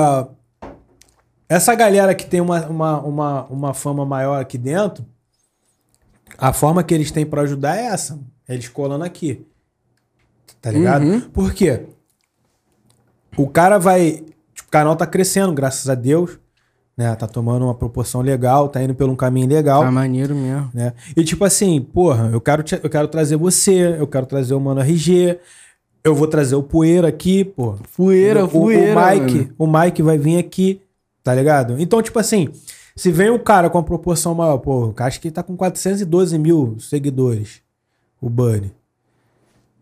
Essa 1.49 1.75
galera 1.75 2.15
que 2.15 2.27
tem 2.27 2.41
uma, 2.41 2.65
uma, 2.67 3.01
uma, 3.01 3.45
uma 3.47 3.75
fama 3.75 4.05
maior 4.05 4.41
aqui 4.41 4.57
dentro, 4.57 5.05
a 6.39 6.53
forma 6.53 6.83
que 6.85 6.95
eles 6.95 7.11
têm 7.11 7.27
pra 7.27 7.43
ajudar 7.43 7.77
é 7.77 7.87
essa. 7.87 8.19
Eles 8.49 8.69
colando 8.69 9.05
aqui. 9.05 9.45
Tá 10.63 10.71
ligado? 10.71 11.03
Uhum. 11.05 11.21
Por 11.21 11.53
quê? 11.53 11.87
O 13.37 13.47
cara 13.49 13.79
vai... 13.79 14.23
Tipo, 14.55 14.69
o 14.69 14.71
canal 14.71 14.97
tá 14.97 15.07
crescendo, 15.07 15.53
graças 15.53 15.89
a 15.89 15.95
Deus. 15.95 16.39
Né? 16.97 17.15
Tá 17.15 17.27
tomando 17.27 17.65
uma 17.65 17.75
proporção 17.75 18.21
legal, 18.21 18.69
tá 18.69 18.83
indo 18.83 18.95
pelo 18.95 19.13
um 19.13 19.17
caminho 19.17 19.49
legal 19.49 19.83
Tá 19.83 19.91
maneiro 19.91 20.35
mesmo. 20.35 20.71
né? 20.75 20.93
E 21.17 21.25
tipo 21.25 21.45
assim, 21.45 21.81
porra, 21.81 22.29
eu 22.33 22.41
quero, 22.41 22.63
te- 22.63 22.79
eu 22.83 22.91
quero 22.91 23.09
trazer 23.09 23.37
você, 23.37 23.97
eu 23.99 24.07
quero 24.07 24.27
trazer 24.27 24.53
o 24.53 24.61
Mano 24.61 24.81
RG, 24.83 25.39
eu 26.05 26.15
vou 26.15 26.27
trazer 26.27 26.57
o 26.57 26.63
Poeira 26.63 27.09
aqui, 27.09 27.43
pô. 27.45 27.75
Poeira, 27.97 28.45
o, 28.45 28.49
poeira, 28.49 29.01
O 29.01 29.11
Mike, 29.11 29.35
mano. 29.39 29.55
o 29.59 29.67
Mike 29.67 30.03
vai 30.03 30.19
vir 30.19 30.39
aqui, 30.39 30.83
tá 31.25 31.35
ligado? 31.35 31.81
Então, 31.81 32.03
tipo 32.03 32.19
assim, 32.19 32.49
se 32.95 33.11
vem 33.11 33.31
um 33.31 33.39
cara 33.39 33.71
com 33.71 33.79
uma 33.79 33.85
proporção 33.85 34.35
maior, 34.35 34.59
pô, 34.59 34.93
acho 34.99 35.21
que 35.23 35.29
ele 35.29 35.35
tá 35.35 35.43
com 35.43 35.57
412 35.57 36.39
mil 36.39 36.77
seguidores, 36.79 37.63
o 38.21 38.29
Bunny. 38.29 38.73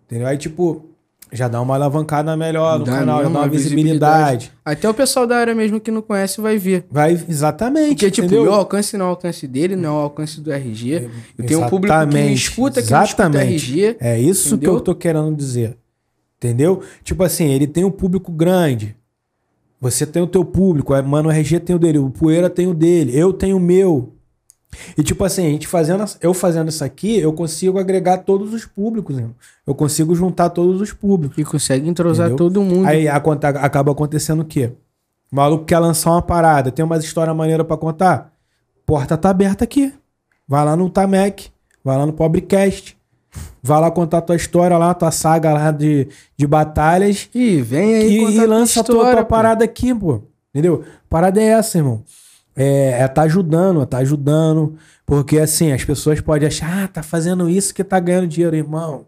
Entendeu? 0.07 0.29
Aí, 0.29 0.39
tipo, 0.39 0.85
Já 1.33 1.49
dá 1.49 1.61
uma 1.61 1.75
alavancada 1.75 2.37
melhor 2.37 2.79
no 2.79 2.85
Dá 2.85 2.93
canal, 2.93 3.19
já 3.19 3.23
dá 3.25 3.29
uma 3.29 3.41
uma 3.41 3.49
visibilidade. 3.49 4.53
Até 4.65 4.89
o 4.89 4.95
pessoal 4.95 5.27
da 5.27 5.37
área 5.37 5.55
mesmo 5.55 5.79
que 5.79 5.91
não 5.91 6.01
conhece 6.01 6.41
vai 6.41 6.57
ver. 6.59 6.87
Vai, 6.91 7.13
exatamente. 7.29 7.89
Porque, 7.89 8.11
tipo, 8.11 8.27
entendeu? 8.27 8.45
meu 8.45 8.55
alcance 8.55 8.97
não 8.97 9.07
é 9.07 9.09
o 9.09 9.11
alcance 9.11 9.47
dele, 9.47 9.77
não 9.77 9.89
é 9.91 9.93
o 9.93 10.03
alcance 10.03 10.41
do 10.41 10.53
RG. 10.53 11.11
Eu 11.39 11.47
tenho 11.47 11.65
um 11.65 11.69
público 11.69 11.95
que 11.95 12.07
me 12.07 12.13
Exatamente, 12.13 12.43
escuta, 12.43 12.83
que 12.83 12.91
não 12.91 13.05
escuta 13.05 13.23
exatamente. 13.23 13.55
RG. 13.55 13.97
É 14.01 14.19
isso 14.19 14.49
entendeu? 14.55 14.73
que 14.73 14.77
eu 14.77 14.81
tô 14.81 14.95
querendo 14.95 15.35
dizer. 15.37 15.77
Entendeu? 16.39 16.83
Tipo 17.03 17.25
assim, 17.25 17.47
ele 17.47 17.67
tem 17.67 17.85
um 17.85 17.91
público 17.91 18.31
grande. 18.33 18.97
Você 19.81 20.05
tem 20.07 20.23
o 20.23 20.27
teu 20.27 20.45
público, 20.45 20.93
o 20.93 21.03
Mano 21.03 21.31
RG 21.31 21.61
tem 21.61 21.77
o 21.77 21.79
dele, 21.79 21.99
o 21.99 22.11
Poeira 22.11 22.51
tem 22.51 22.67
o 22.67 22.75
dele, 22.75 23.17
eu 23.17 23.33
tenho 23.33 23.57
o 23.57 23.61
meu. 23.61 24.13
E 24.97 25.03
tipo 25.03 25.25
assim, 25.25 25.47
a 25.47 25.51
gente 25.51 25.67
fazendo, 25.67 26.05
eu 26.21 26.33
fazendo 26.35 26.69
isso 26.69 26.85
aqui, 26.85 27.19
eu 27.19 27.33
consigo 27.33 27.79
agregar 27.79 28.19
todos 28.19 28.53
os 28.53 28.65
públicos, 28.67 29.17
irmão. 29.17 29.35
Eu 29.67 29.75
consigo 29.75 30.15
juntar 30.15 30.51
todos 30.51 30.81
os 30.81 30.93
públicos. 30.93 31.37
E 31.39 31.45
consegue 31.45 31.89
entrosar 31.89 32.29
Entendeu? 32.29 32.47
todo 32.47 32.63
mundo. 32.63 32.87
Aí 32.87 33.09
aconte- 33.09 33.47
acaba 33.47 33.93
acontecendo 33.93 34.41
o 34.41 34.45
quê? 34.45 34.73
O 35.33 35.37
maluco 35.37 35.65
quer 35.65 35.79
lançar 35.79 36.11
uma 36.13 36.23
parada, 36.23 36.71
tem 36.71 36.85
umas 36.85 37.03
histórias 37.05 37.35
maneiras 37.37 37.67
pra 37.67 37.77
contar? 37.77 38.33
Porta 38.87 39.17
tá 39.17 39.31
aberta 39.31 39.65
aqui. 39.65 39.93
Vai 40.47 40.65
lá 40.65 40.77
no 40.77 40.89
Tamec, 40.89 41.51
vai 41.85 41.97
lá 41.99 42.07
no 42.07 42.13
Pobrecast. 42.13 42.97
Vai 43.63 43.81
lá 43.81 43.91
contar 43.91 44.23
tua 44.23 44.37
história 44.37 44.79
lá, 44.79 44.95
tua 44.95 45.11
saga 45.11 45.53
lá 45.53 45.71
de, 45.71 46.09
de 46.37 46.47
batalhas. 46.47 47.29
E 47.35 47.61
vem 47.61 47.95
aí 47.97 48.19
E, 48.19 48.37
e 48.37 48.47
lança 48.47 48.81
a 48.81 48.85
tua, 48.85 48.95
história, 48.97 49.17
tua 49.17 49.25
parada 49.27 49.65
aqui, 49.65 49.95
pô. 49.95 50.23
Entendeu? 50.55 50.83
Parada 51.11 51.41
é 51.41 51.45
essa, 51.49 51.77
irmão. 51.77 52.03
É, 52.59 53.03
é 53.03 53.09
tá 53.09 53.23
ajudando, 53.23 53.81
é 53.83 53.87
tá 53.87 53.99
ajudando. 53.99 54.75
Porque 55.07 55.39
assim, 55.39 55.73
as 55.73 55.85
pessoas 55.85 56.21
podem 56.21 56.49
achar, 56.49 56.85
ah, 56.85 56.89
tá 56.89 57.03
fazendo 57.03 57.49
isso 57.49 57.73
que 57.73 57.83
tá 57.85 57.99
ganhando 57.99 58.27
dinheiro, 58.27 58.55
irmão. 58.57 59.07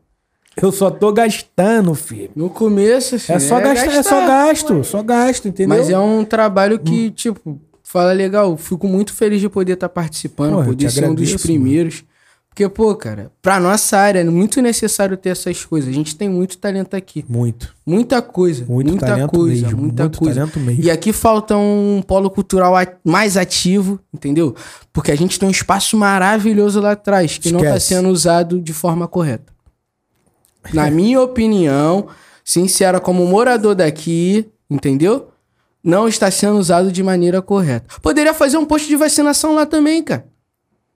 Eu 0.61 0.73
só 0.73 0.91
tô 0.91 1.13
gastando, 1.13 1.95
filho. 1.95 2.31
No 2.35 2.51
começo, 2.51 3.19
filho, 3.19 3.37
É 3.37 3.39
só 3.41 3.61
gastar, 3.61 3.93
é 3.95 4.03
só 4.03 4.27
gasto, 4.27 4.85
só 4.85 5.03
gasto, 5.03 5.49
entendeu? 5.49 5.77
Mas 5.79 5.91
é 5.91 5.99
um 5.99 6.25
trabalho 6.25 6.77
Hum. 6.77 6.85
que, 6.85 7.11
tipo, 7.11 7.61
fala 7.83 8.13
legal. 8.13 8.57
Fico 8.57 8.87
muito 8.89 9.13
feliz 9.13 9.41
de 9.41 9.49
poder 9.49 9.73
estar 9.75 9.89
participando, 9.89 10.53
Porra, 10.55 10.67
poder 10.67 10.91
ser 10.91 11.05
um 11.05 11.15
dos 11.15 11.29
agradeço, 11.29 11.47
primeiros. 11.47 12.05
Porque, 12.51 12.69
pô, 12.69 12.95
cara, 12.97 13.31
pra 13.41 13.61
nossa 13.61 13.97
área 13.97 14.19
é 14.21 14.25
muito 14.25 14.61
necessário 14.61 15.17
ter 15.17 15.31
essas 15.31 15.65
coisas. 15.65 15.89
A 15.89 15.93
gente 15.93 16.17
tem 16.17 16.29
muito 16.29 16.59
talento 16.59 16.95
aqui. 16.95 17.25
Muito. 17.29 17.75
Muita 17.87 18.21
coisa. 18.21 18.67
Muito 18.67 18.89
muita 18.89 19.07
talento 19.07 19.31
coisa, 19.31 19.63
mesmo, 19.67 19.81
muita 19.81 20.03
muito 20.03 20.19
coisa. 20.19 20.35
talento 20.41 20.61
mesmo. 20.61 20.83
E 20.83 20.91
aqui 20.91 21.13
falta 21.13 21.57
um 21.57 22.03
polo 22.07 22.29
cultural 22.29 22.75
mais 23.05 23.37
ativo, 23.37 24.01
entendeu? 24.13 24.55
Porque 24.93 25.13
a 25.13 25.17
gente 25.17 25.39
tem 25.39 25.49
um 25.49 25.53
espaço 25.53 25.97
maravilhoso 25.97 26.81
lá 26.81 26.93
atrás 26.93 27.39
que 27.39 27.53
não 27.53 27.61
está 27.61 27.77
Esquece. 27.77 27.95
sendo 27.95 28.09
usado 28.09 28.61
de 28.61 28.73
forma 28.73 29.07
correta. 29.07 29.53
Na 30.75 30.91
minha 30.91 31.21
opinião, 31.23 32.09
sincera, 32.45 32.99
como 33.01 33.25
morador 33.27 33.77
daqui, 33.77 34.47
entendeu? 34.69 35.29
Não 35.83 36.09
está 36.09 36.31
sendo 36.31 36.59
usado 36.59 36.91
de 36.93 37.03
maneira 37.03 37.41
correta. 37.41 37.87
Poderia 38.03 38.35
fazer 38.35 38.59
um 38.59 38.67
posto 38.67 38.89
de 38.89 38.97
vacinação 38.97 39.55
lá 39.55 39.65
também, 39.65 40.03
cara. 40.03 40.27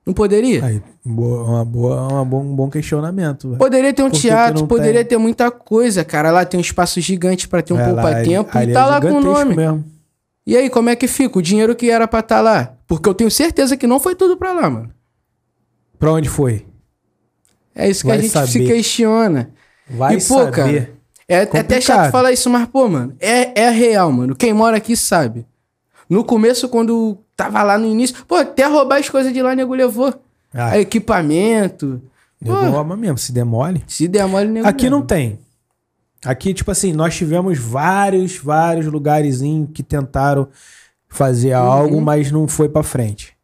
Não 0.07 0.12
poderia? 0.12 0.62
Aí, 0.64 0.82
boa, 1.05 1.44
uma 1.44 1.64
boa, 1.64 2.09
uma 2.12 2.24
bom, 2.24 2.42
um 2.42 2.55
bom 2.55 2.68
questionamento, 2.68 3.48
velho. 3.48 3.59
Poderia 3.59 3.92
ter 3.94 4.02
um 4.02 4.11
Por 4.11 4.20
teatro, 4.20 4.66
poderia 4.66 5.00
tem? 5.00 5.05
ter 5.11 5.16
muita 5.18 5.50
coisa, 5.50 6.05
cara. 6.05 6.30
Lá 6.30 6.44
tem 6.44 6.59
um 6.59 6.61
espaço 6.61 7.00
gigante 7.00 7.48
pra 7.48 7.62
ter 7.62 7.72
um 7.72 7.80
É, 7.80 7.86
poupa-tempo 7.86 8.50
ali 8.59 8.68
e 8.68 8.70
é 8.70 8.74
tá 8.74 8.84
lá 8.86 9.00
com 9.00 9.12
o 9.12 9.20
nome. 9.20 9.57
Mesmo. 9.57 9.84
E 10.46 10.57
aí, 10.59 10.68
como 10.68 10.90
é 10.90 10.96
que 10.96 11.09
fica? 11.09 11.38
O 11.38 11.42
dinheiro 11.42 11.74
que 11.74 11.90
era 11.90 12.07
pra 12.07 12.20
estar 12.20 12.42
lá? 12.42 12.74
Porque 12.86 13.09
eu 13.09 13.14
tenho 13.14 13.30
certeza 13.30 13.78
que 13.78 13.86
não 13.86 13.98
foi 13.98 14.14
tudo 14.14 14.36
pra 14.36 14.52
lá, 14.52 14.68
mano. 14.68 14.90
Pra 15.98 16.12
onde 16.12 16.28
foi? 16.28 16.66
É 17.74 17.88
isso 17.88 18.02
que 18.02 18.09
Vai 18.09 18.18
a 18.18 18.20
gente 18.20 18.30
se 18.30 18.52
saber. 18.52 18.66
questiona. 18.66 19.50
Vai 19.88 20.16
e, 20.16 20.18
pô, 20.18 20.34
saber. 20.34 20.50
cara, 20.52 20.90
é 21.26 21.36
até 21.40 21.46
Complicado. 21.62 21.82
chato 21.82 22.11
falar 22.12 22.30
isso, 22.32 22.50
mas, 22.50 22.66
pô, 22.66 22.86
mano, 22.88 23.16
é, 23.18 23.59
é 23.62 23.70
real, 23.70 24.12
mano. 24.12 24.36
Quem 24.36 24.52
mora 24.52 24.76
aqui 24.76 24.94
sabe. 24.94 25.46
No 26.11 26.22
começo, 26.24 26.68
quando 26.68 27.16
tava 27.37 27.62
lá 27.62 27.76
no 27.78 27.87
início, 27.87 28.24
pô, 28.26 28.37
até 28.37 28.66
roubar 28.66 28.99
as 28.99 29.09
coisas 29.09 29.32
de 29.32 29.43
lá, 29.43 29.55
nego 29.55 29.74
levou. 29.74 30.14
Ah, 30.53 30.78
equipamento. 30.78 32.01
nego 32.41 32.57
Pô, 32.57 32.70
rouba 32.70 32.97
mesmo, 32.97 33.18
se 33.18 33.32
demole. 33.32 33.82
se 33.87 34.07
der 34.07 34.26
mole, 34.26 34.49
nego 34.49 34.66
Aqui 34.68 34.89
não 34.91 35.03
tem. 35.03 35.39
Aqui, 36.24 36.55
tipo 36.55 36.70
assim, 36.70 36.93
nós 36.93 37.14
tivemos 37.14 37.59
vários, 37.59 38.39
vários 38.39 38.87
lugares 38.87 39.41
que 39.74 39.82
tentaram 39.82 40.49
fazer 41.09 41.55
Uhum. 41.55 41.62
algo, 41.62 42.01
mas 42.01 42.30
não 42.30 42.49
foi 42.49 42.68
pra 42.68 42.82
frente. 42.82 43.35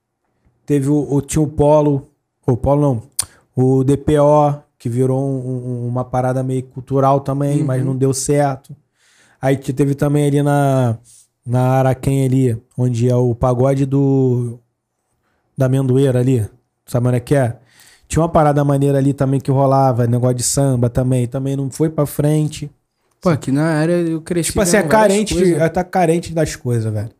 Teve 0.64 0.88
o, 0.88 1.06
o 1.14 1.20
tinha 1.20 1.42
o 1.42 1.46
Polo, 1.46 2.08
o 2.46 2.56
Polo 2.56 2.80
não, 2.80 3.02
o 3.54 3.84
DPO, 3.84 4.62
que 4.78 4.88
virou 4.88 5.20
um- 5.20 5.84
um- 5.84 5.88
uma 5.88 6.04
parada 6.04 6.42
meio 6.42 6.62
cultural 6.62 7.20
também, 7.20 7.60
Uhum. 7.60 7.66
mas 7.66 7.84
não 7.84 7.94
deu 7.96 8.14
certo. 8.14 8.74
Aí 9.42 9.56
te- 9.56 9.72
teve 9.72 9.94
também 9.94 10.26
ali 10.26 10.42
na, 10.42 10.96
na 11.46 11.60
Araquém 11.78 12.24
ali, 12.24 12.62
onde 12.76 13.08
é 13.08 13.14
o 13.16 13.34
pagode 13.34 13.86
do 13.86 14.58
da 15.56 15.66
amendoeira 15.66 16.20
ali. 16.20 16.46
Sabe 16.86 17.08
onde 17.08 17.16
é 17.16 17.20
que 17.20 17.34
é? 17.34 17.56
Tinha 18.08 18.22
uma 18.22 18.28
parada 18.28 18.64
maneira 18.64 18.98
ali 18.98 19.12
também 19.12 19.40
que 19.40 19.50
rolava, 19.50 20.06
negócio 20.06 20.36
de 20.36 20.42
samba 20.42 20.88
também, 20.90 21.26
também 21.26 21.56
não 21.56 21.70
foi 21.70 21.88
pra 21.88 22.06
frente. 22.06 22.70
Pô, 23.20 23.28
aqui 23.28 23.52
na 23.52 23.64
área 23.64 23.92
eu 23.92 24.20
cresci. 24.20 24.48
Tipo 24.48 24.62
assim, 24.62 24.78
é 24.78 24.82
carente, 24.82 25.34
de, 25.34 25.70
tá 25.70 25.84
carente 25.84 26.32
das 26.34 26.56
coisas, 26.56 26.92
velho. 26.92 27.10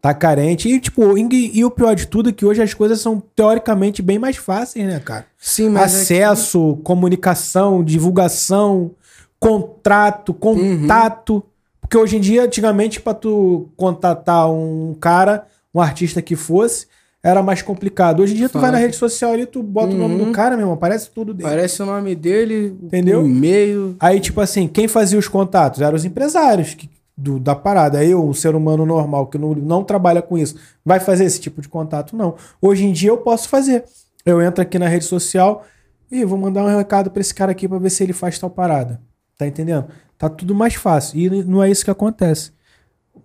Tá 0.00 0.12
carente. 0.14 0.68
E, 0.68 0.78
tipo, 0.78 1.16
e, 1.18 1.58
e 1.58 1.64
o 1.64 1.70
pior 1.70 1.94
de 1.96 2.06
tudo 2.06 2.28
é 2.28 2.32
que 2.32 2.44
hoje 2.46 2.62
as 2.62 2.72
coisas 2.74 3.00
são 3.00 3.18
teoricamente 3.34 4.02
bem 4.02 4.18
mais 4.18 4.36
fáceis, 4.36 4.86
né, 4.86 5.00
cara? 5.00 5.26
Sim, 5.38 5.70
mas 5.70 5.94
aqui- 5.94 6.02
Acesso, 6.02 6.78
comunicação, 6.84 7.82
divulgação, 7.82 8.92
contrato, 9.40 10.32
contato. 10.34 11.42
Porque 11.86 11.96
hoje 11.96 12.16
em 12.16 12.20
dia, 12.20 12.42
antigamente, 12.44 13.00
pra 13.00 13.14
tu 13.14 13.68
contatar 13.76 14.50
um 14.50 14.92
cara, 15.00 15.46
um 15.72 15.80
artista 15.80 16.20
que 16.20 16.34
fosse, 16.34 16.86
era 17.22 17.42
mais 17.42 17.62
complicado. 17.62 18.20
Hoje 18.22 18.34
em 18.34 18.36
dia, 18.36 18.48
tu 18.48 18.58
vai 18.58 18.72
na 18.72 18.78
rede 18.78 18.96
social 18.96 19.32
ali, 19.32 19.46
tu 19.46 19.62
bota 19.62 19.94
o 19.94 19.98
nome 19.98 20.24
do 20.24 20.32
cara, 20.32 20.50
meu 20.56 20.62
irmão, 20.64 20.74
aparece 20.74 21.10
tudo 21.10 21.32
dele. 21.32 21.48
Parece 21.48 21.80
o 21.82 21.86
nome 21.86 22.14
dele, 22.16 22.76
Entendeu? 22.82 23.22
o 23.22 23.26
e-mail. 23.26 23.94
Aí, 24.00 24.18
tipo 24.18 24.40
assim, 24.40 24.66
quem 24.66 24.88
fazia 24.88 25.18
os 25.18 25.28
contatos 25.28 25.80
eram 25.80 25.94
os 25.94 26.04
empresários 26.04 26.74
que- 26.74 26.90
do- 27.16 27.38
da 27.38 27.54
parada. 27.54 28.04
Eu, 28.04 28.22
um 28.28 28.34
ser 28.34 28.54
humano 28.56 28.84
normal 28.84 29.28
que 29.28 29.38
não, 29.38 29.54
não 29.54 29.82
trabalha 29.84 30.20
com 30.20 30.36
isso, 30.36 30.56
vai 30.84 30.98
fazer 31.00 31.24
esse 31.24 31.40
tipo 31.40 31.62
de 31.62 31.68
contato? 31.68 32.16
Não. 32.16 32.34
Hoje 32.60 32.84
em 32.84 32.92
dia 32.92 33.10
eu 33.10 33.16
posso 33.18 33.48
fazer. 33.48 33.84
Eu 34.24 34.42
entro 34.42 34.60
aqui 34.60 34.76
na 34.78 34.88
rede 34.88 35.04
social 35.04 35.64
e 36.10 36.24
vou 36.24 36.36
mandar 36.36 36.64
um 36.64 36.76
recado 36.76 37.10
pra 37.12 37.20
esse 37.20 37.32
cara 37.34 37.52
aqui 37.52 37.66
pra 37.68 37.78
ver 37.78 37.90
se 37.90 38.02
ele 38.02 38.12
faz 38.12 38.38
tal 38.38 38.50
parada. 38.50 39.00
Tá 39.38 39.46
entendendo? 39.46 39.86
Tá 40.18 40.28
tudo 40.28 40.54
mais 40.54 40.74
fácil. 40.74 41.18
E 41.18 41.44
não 41.44 41.62
é 41.62 41.70
isso 41.70 41.84
que 41.84 41.90
acontece. 41.90 42.52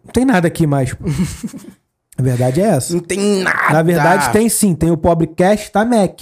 Não 0.04 0.12
tem 0.12 0.26
nada 0.26 0.48
aqui 0.48 0.66
mais. 0.68 0.94
A 2.18 2.22
verdade 2.22 2.62
é 2.62 2.66
essa. 2.66 2.94
Não 2.94 3.00
tem 3.00 3.42
nada. 3.42 3.74
Na 3.74 3.82
verdade, 3.82 4.32
tem 4.34 4.48
sim. 4.50 4.76
Tem 4.76 4.92
o 4.92 4.98
pobre 4.98 5.28
cash, 5.28 5.70
tá 5.70 5.84
Mac. 5.86 6.22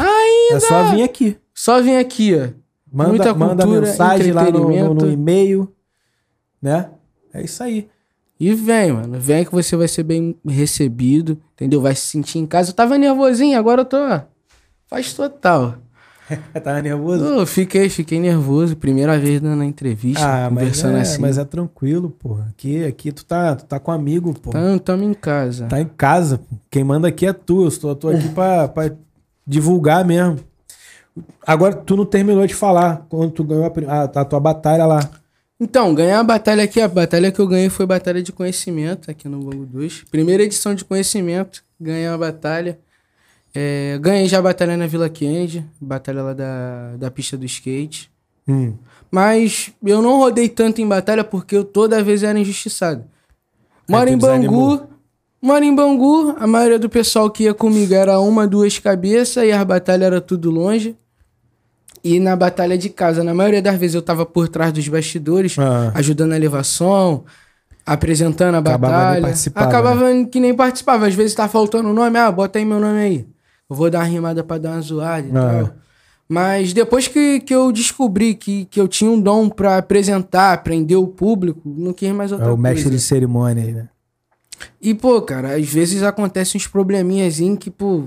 É 0.52 0.60
só 0.60 0.92
vir 0.92 1.04
aqui. 1.04 1.38
Só 1.54 1.82
vem 1.82 1.98
aqui, 1.98 2.34
ó. 2.36 2.50
Manda, 2.92 3.10
Muita 3.10 3.34
manda 3.34 3.64
cultura, 3.64 3.88
mensagem 3.88 4.32
lá 4.32 4.50
no, 4.50 4.70
no- 4.70 4.94
no 4.96 5.12
e-mail, 5.12 5.72
né? 6.62 6.90
É 7.34 7.44
isso 7.44 7.62
aí. 7.62 7.88
E 8.40 8.54
vem, 8.54 8.94
mano. 8.94 9.20
Vem 9.20 9.44
que 9.46 9.52
você 9.52 9.76
vai 9.76 9.88
ser 9.88 10.04
bem 10.04 10.36
recebido, 10.48 11.40
entendeu? 11.54 11.82
Vai 11.82 11.94
se 11.96 12.02
sentir 12.06 12.40
em 12.40 12.46
casa. 12.48 12.70
Eu 12.72 12.74
tava 12.76 12.98
nervosinho, 12.98 13.58
agora 13.60 13.82
eu 13.82 13.86
tô. 13.86 13.98
Faz 14.88 15.14
total. 15.14 15.76
Tá 16.64 16.82
nervoso? 16.82 17.24
Eu 17.26 17.46
fiquei, 17.46 17.90
fiquei 17.90 18.20
nervoso. 18.20 18.76
Primeira 18.76 19.18
vez 19.18 19.42
dando 19.42 19.62
a 19.62 19.66
entrevista, 19.66 20.26
Ah, 20.26 20.50
mas 20.50 20.60
conversando 20.64 20.98
é, 20.98 21.02
assim. 21.02 21.22
mas 21.22 21.38
é 21.38 21.46
tranquilo, 21.46 22.10
porra. 22.10 22.48
Aqui, 22.50 22.84
aqui 22.86 23.12
tu 23.12 23.26
tá, 23.26 23.56
tu 23.56 23.66
tá 23.66 23.80
com 23.80 23.92
amigo, 23.92 24.34
pô. 24.40 24.52
Tá, 24.52 24.60
Tamo, 24.84 25.04
em 25.04 25.14
casa. 25.14 25.68
em 25.80 25.86
casa. 25.86 26.38
pô. 26.38 26.56
Quem 26.70 26.84
manda 26.84 27.08
aqui 27.08 27.26
é 27.26 27.34
tu. 27.34 27.66
Eu 27.66 27.90
eu 27.90 27.96
tô 27.96 28.10
aqui 28.10 28.30
pra, 28.30 28.68
pra 28.68 28.92
divulgar 29.46 30.06
mesmo. 30.06 30.40
Agora, 31.46 31.76
tu 31.76 31.96
não 31.98 32.06
terminou 32.06 32.46
de 32.46 32.54
falar 32.54 33.06
quando 33.10 33.32
tu 33.32 33.44
ganhou 33.44 33.66
a, 33.66 33.94
a, 33.94 34.04
a 34.04 34.26
tua 34.26 34.40
batalha 34.40 34.86
lá. 34.86 35.10
Então, 35.60 35.94
ganhar 35.94 36.20
a 36.20 36.24
batalha 36.24 36.64
aqui, 36.64 36.80
a 36.80 36.88
batalha 36.88 37.32
que 37.32 37.40
eu 37.40 37.48
ganhei 37.48 37.70
foi 37.70 37.86
batalha 37.86 38.24
de 38.24 38.32
conhecimento 38.32 39.12
aqui 39.12 39.28
no 39.28 39.40
Bango 39.40 39.66
2. 39.66 40.06
Primeira 40.10 40.44
edição 40.44 40.74
de 40.74 40.86
conhecimento, 40.86 41.62
ganhei 41.80 42.08
a 42.08 42.18
batalha. 42.18 42.80
É, 43.54 43.98
ganhei 44.00 44.28
já 44.28 44.40
a 44.40 44.42
batalha 44.42 44.78
na 44.78 44.86
Vila 44.88 45.10
Kennedy, 45.10 45.66
batalha 45.82 46.22
lá 46.22 46.34
da, 46.34 46.96
da 46.98 47.10
pista 47.12 47.36
do 47.38 47.46
skate. 47.46 48.10
Hum. 48.48 48.76
Mas 49.12 49.72
eu 49.84 50.02
não 50.02 50.18
rodei 50.18 50.48
tanto 50.48 50.82
em 50.82 50.88
batalha 50.88 51.24
porque 51.24 51.56
eu 51.56 51.64
toda 51.64 52.04
vez 52.04 52.22
era 52.24 52.38
injustiçado. 52.40 53.04
Moro 53.90 54.06
tu 54.08 54.14
em 54.14 54.18
desanimou. 54.18 54.78
Bangu, 54.78 54.90
moro 55.42 55.64
em 55.66 55.76
Bangu, 55.76 56.36
a 56.40 56.46
maioria 56.46 56.78
do 56.78 56.90
pessoal 56.90 57.30
que 57.30 57.44
ia 57.46 57.54
comigo 57.54 57.94
era 57.94 58.20
uma, 58.20 58.48
duas 58.48 58.78
cabeças 58.78 59.44
e 59.44 59.52
as 59.52 59.64
batalhas 59.64 60.06
era 60.08 60.22
tudo 60.22 60.52
longe. 60.52 60.96
E 62.04 62.20
na 62.20 62.36
batalha 62.36 62.78
de 62.78 62.90
casa, 62.90 63.24
na 63.24 63.34
maioria 63.34 63.62
das 63.62 63.78
vezes 63.78 63.96
eu 63.96 64.02
tava 64.02 64.26
por 64.26 64.48
trás 64.48 64.72
dos 64.72 64.88
bastidores, 64.88 65.58
Ah. 65.60 65.92
ajudando 65.96 66.34
a 66.34 66.38
levar 66.38 66.64
som, 66.64 67.26
apresentando 67.86 68.56
a 68.56 68.60
Acabava 68.60 68.88
nem 68.94 69.04
batalha. 69.06 69.22
participava, 69.24 69.68
Acabava 69.68 70.26
que 70.26 70.40
nem 70.40 70.54
participava. 70.54 71.08
Às 71.08 71.16
vezes 71.16 71.34
tá 71.36 71.48
faltando 71.50 71.90
o 71.90 71.94
nome, 71.94 72.18
ah, 72.18 72.32
bota 72.32 72.60
aí 72.60 72.64
meu 72.66 72.80
nome 72.80 73.00
aí. 73.00 73.28
Eu 73.70 73.76
vou 73.76 73.90
dar 73.90 74.00
uma 74.00 74.06
rimada 74.06 74.44
pra 74.44 74.58
dar 74.58 74.72
uma 74.72 74.82
zoada 74.82 75.28
e 75.28 75.32
Ah. 75.32 75.64
tal. 75.64 75.74
Mas 76.28 76.74
depois 76.74 77.08
que, 77.08 77.40
que 77.40 77.54
eu 77.56 77.72
descobri 77.72 78.36
que, 78.36 78.66
que 78.66 78.80
eu 78.80 78.88
tinha 78.88 79.10
um 79.10 79.20
dom 79.20 79.50
pra 79.50 79.78
apresentar, 79.78 80.62
prender 80.64 80.98
o 80.98 81.08
público, 81.08 81.60
não 81.66 81.92
quis 81.92 82.12
mais 82.12 82.32
outra 82.32 82.48
É 82.48 82.50
o 82.52 82.56
coisa. 82.56 82.62
mestre 82.70 82.90
de 82.92 83.00
cerimônia 83.00 83.64
aí, 83.64 83.72
né? 83.74 83.90
E, 84.82 84.94
pô, 84.94 85.22
cara, 85.22 85.56
às 85.56 85.66
vezes 85.68 86.04
acontecem 86.04 86.60
uns 86.60 86.68
probleminhas 86.68 87.38
que, 87.60 87.72
pô, 87.72 88.04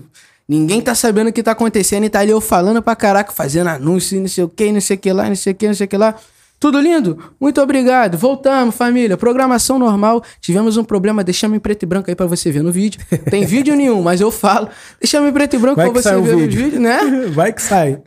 ninguém 0.49 0.81
tá 0.81 0.95
sabendo 0.95 1.29
o 1.31 1.33
que 1.33 1.43
tá 1.43 1.51
acontecendo 1.53 2.05
e 2.05 2.11
tá 2.11 2.21
ali 2.21 2.31
eu 2.31 2.41
falando 2.41 2.81
pra 2.83 2.95
caraca, 2.95 3.33
fazendo 3.33 3.69
anúncio, 3.69 4.17
e 4.17 4.21
não 4.21 4.29
sei 4.29 4.45
o 4.45 4.49
que, 4.49 4.71
não 4.71 4.81
sei 4.81 4.97
o 4.97 5.01
que 5.01 5.13
lá, 5.13 5.29
não 5.29 5.35
sei 5.37 5.53
o 5.53 5.57
que, 5.57 5.67
não 5.67 5.75
sei 5.75 5.87
o 5.87 5.89
que 5.89 5.97
lá. 5.97 6.15
Tudo 6.63 6.79
lindo? 6.81 7.19
Muito 7.41 7.61
obrigado. 7.61 8.17
Voltamos, 8.17 8.77
família. 8.77 9.17
Programação 9.17 9.81
normal. 9.81 10.23
Tivemos 10.41 10.77
um 10.77 10.85
problema. 10.85 11.25
Deixamos 11.25 11.57
em 11.57 11.59
preto 11.59 11.83
e 11.83 11.87
branco 11.87 12.09
aí 12.09 12.15
pra 12.15 12.27
você 12.27 12.53
ver 12.53 12.63
no 12.63 12.71
vídeo. 12.71 13.01
Tem 13.29 13.45
vídeo 13.45 13.75
nenhum, 13.75 14.01
mas 14.01 14.21
eu 14.21 14.31
falo. 14.31 14.69
Deixamos 15.01 15.29
em 15.29 15.33
preto 15.33 15.57
e 15.57 15.59
branco 15.59 15.83
que 15.83 15.89
você 15.91 16.15
ver 16.21 16.37
vídeo. 16.37 16.39
no 16.61 16.65
vídeo, 16.65 16.81
né? 16.81 17.01
Vai 17.35 17.53
que 17.53 17.61
sai. 17.61 18.01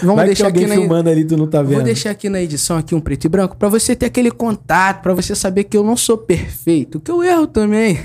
Vamos 0.00 0.16
Vai 0.16 0.26
deixar 0.26 0.46
alguém 0.46 0.64
aqui 0.64 0.74
na 0.74 0.80
filmando 0.80 1.10
ali 1.10 1.24
tu 1.24 1.36
não 1.36 1.46
tá 1.46 1.62
vendo. 1.62 1.74
Vou 1.74 1.82
deixar 1.84 2.10
aqui 2.10 2.28
na 2.28 2.42
edição 2.42 2.76
aqui 2.76 2.92
um 2.92 3.00
preto 3.00 3.24
e 3.24 3.28
branco 3.28 3.56
pra 3.56 3.68
você 3.68 3.94
ter 3.94 4.06
aquele 4.06 4.32
contato, 4.32 5.00
pra 5.00 5.14
você 5.14 5.36
saber 5.36 5.62
que 5.62 5.76
eu 5.76 5.84
não 5.84 5.96
sou 5.96 6.18
perfeito, 6.18 6.98
que 6.98 7.08
eu 7.10 7.22
erro 7.22 7.46
também. 7.46 8.00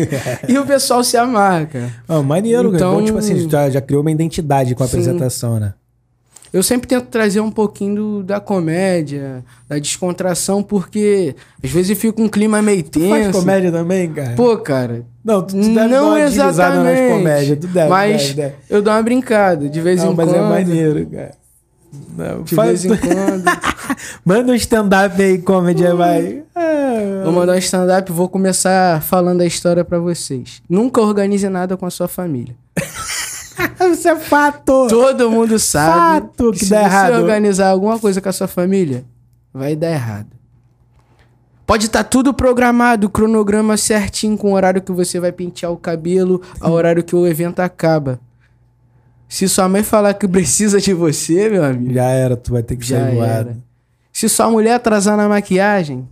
e 0.48 0.58
o 0.58 0.64
pessoal 0.64 1.04
se 1.04 1.18
amarra, 1.18 1.66
cara. 1.66 1.94
Ah, 2.08 2.22
maneiro. 2.22 2.74
Então- 2.74 2.94
Então, 2.94 3.04
tipo 3.04 3.18
assim, 3.18 3.48
já, 3.50 3.68
já 3.68 3.82
criou 3.82 4.00
uma 4.00 4.10
identidade 4.10 4.74
com 4.74 4.82
a 4.82 4.86
Sim. 4.86 4.96
apresentação, 4.96 5.60
né? 5.60 5.74
Eu 6.52 6.62
sempre 6.62 6.86
tento 6.86 7.06
trazer 7.06 7.40
um 7.40 7.50
pouquinho 7.50 7.94
do- 7.94 8.22
da 8.22 8.38
comédia, 8.38 9.42
da 9.68 9.78
descontração, 9.78 10.62
porque 10.62 11.34
às 11.64 11.70
vezes 11.70 11.96
fica 11.98 12.20
um 12.20 12.28
clima 12.28 12.60
meio 12.60 12.82
Tu 12.82 13.00
faz 13.08 13.26
tenso. 13.26 13.38
comédia 13.38 13.72
também, 13.72 14.12
cara? 14.12 14.34
Pô, 14.34 14.56
cara, 14.58 15.02
não, 15.24 15.40
tu, 15.40 15.54
tu 15.58 15.74
deve 15.74 15.88
não 15.88 16.08
uma 16.08 16.18
deslizada 16.20 16.52
nas 16.82 16.92
exatamente. 16.92 17.12
comédias. 17.14 17.58
Tu 17.58 17.66
deve, 17.68 17.88
mas 17.88 18.22
deve, 18.22 18.34
deve. 18.34 18.54
eu 18.68 18.82
dou 18.82 18.92
uma 18.92 19.02
brincada 19.02 19.68
de 19.68 19.80
vez 19.80 20.02
Não, 20.04 20.12
em 20.12 20.14
mas 20.16 20.28
quando. 20.28 20.36
é 20.36 20.42
maneiro, 20.48 21.06
cara. 21.06 21.30
Não, 22.16 22.42
De 22.42 22.54
faz- 22.54 22.84
vez 22.84 22.84
em 22.84 22.96
quando. 23.08 23.44
Manda 24.24 24.52
um 24.52 24.54
stand-up 24.54 25.22
aí, 25.22 25.38
comedy, 25.38 25.86
aí 25.86 25.94
vai. 25.94 26.42
Ah, 26.54 27.22
Vou 27.24 27.32
mandar 27.32 27.52
um 27.54 27.58
stand-up 27.58 28.10
e 28.10 28.14
vou 28.14 28.28
começar 28.28 29.00
falando 29.02 29.40
a 29.40 29.46
história 29.46 29.84
pra 29.84 29.98
vocês. 29.98 30.62
Nunca 30.68 31.00
organize 31.00 31.48
nada 31.48 31.76
com 31.76 31.86
a 31.86 31.90
sua 31.90 32.08
família. 32.08 32.54
Isso 33.92 34.08
é 34.08 34.16
fato. 34.16 34.86
Todo 34.88 35.30
mundo 35.30 35.58
sabe 35.58 36.26
Fato 36.26 36.52
que 36.52 36.60
se 36.64 36.70
dá 36.70 36.80
você 36.80 36.84
errado. 36.84 37.14
organizar 37.20 37.68
alguma 37.68 37.98
coisa 37.98 38.20
com 38.20 38.28
a 38.28 38.32
sua 38.32 38.48
família, 38.48 39.04
vai 39.52 39.74
dar 39.76 39.90
errado. 39.90 40.28
Pode 41.66 41.86
estar 41.86 42.04
tudo 42.04 42.34
programado, 42.34 43.08
cronograma 43.08 43.76
certinho 43.76 44.36
com 44.36 44.50
o 44.52 44.54
horário 44.54 44.82
que 44.82 44.92
você 44.92 45.18
vai 45.20 45.32
pentear 45.32 45.72
o 45.72 45.76
cabelo, 45.76 46.42
ao 46.60 46.72
horário 46.72 47.02
que 47.04 47.14
o 47.14 47.26
evento 47.26 47.60
acaba. 47.60 48.20
Se 49.28 49.48
sua 49.48 49.68
mãe 49.68 49.82
falar 49.82 50.12
que 50.14 50.28
precisa 50.28 50.78
de 50.80 50.92
você, 50.92 51.48
meu 51.48 51.64
amigo, 51.64 51.94
Já 51.94 52.04
era, 52.04 52.36
tu 52.36 52.52
vai 52.52 52.62
ter 52.62 52.76
que 52.76 52.84
já 52.84 53.00
sair 53.00 53.14
voado. 53.14 53.30
era. 53.50 53.56
Se 54.12 54.28
sua 54.28 54.50
mulher 54.50 54.74
atrasar 54.74 55.16
na 55.16 55.26
maquiagem, 55.28 56.06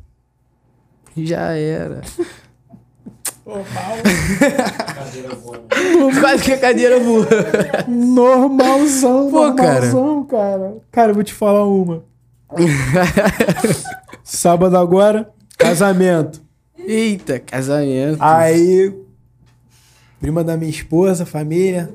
já 1.17 1.53
era. 1.53 2.01
Voando. 3.51 3.71
Quase 6.21 6.43
que 6.45 6.53
a 6.53 6.59
cadeira 6.59 7.01
voa. 7.01 7.27
Normalzão, 7.89 9.31
Pô, 9.31 9.55
cara. 9.55 9.87
normalzão, 9.87 10.25
cara. 10.25 10.75
Cara, 10.93 11.11
eu 11.11 11.15
vou 11.15 11.25
te 11.25 11.35
falar 11.35 11.67
uma. 11.67 12.05
Sábado 14.23 14.77
agora, 14.77 15.31
casamento. 15.59 16.41
Eita, 16.79 17.41
casamento. 17.41 18.19
Aí, 18.21 18.95
prima 20.21 20.45
da 20.45 20.57
minha 20.57 20.71
esposa, 20.71 21.27
família. 21.27 21.91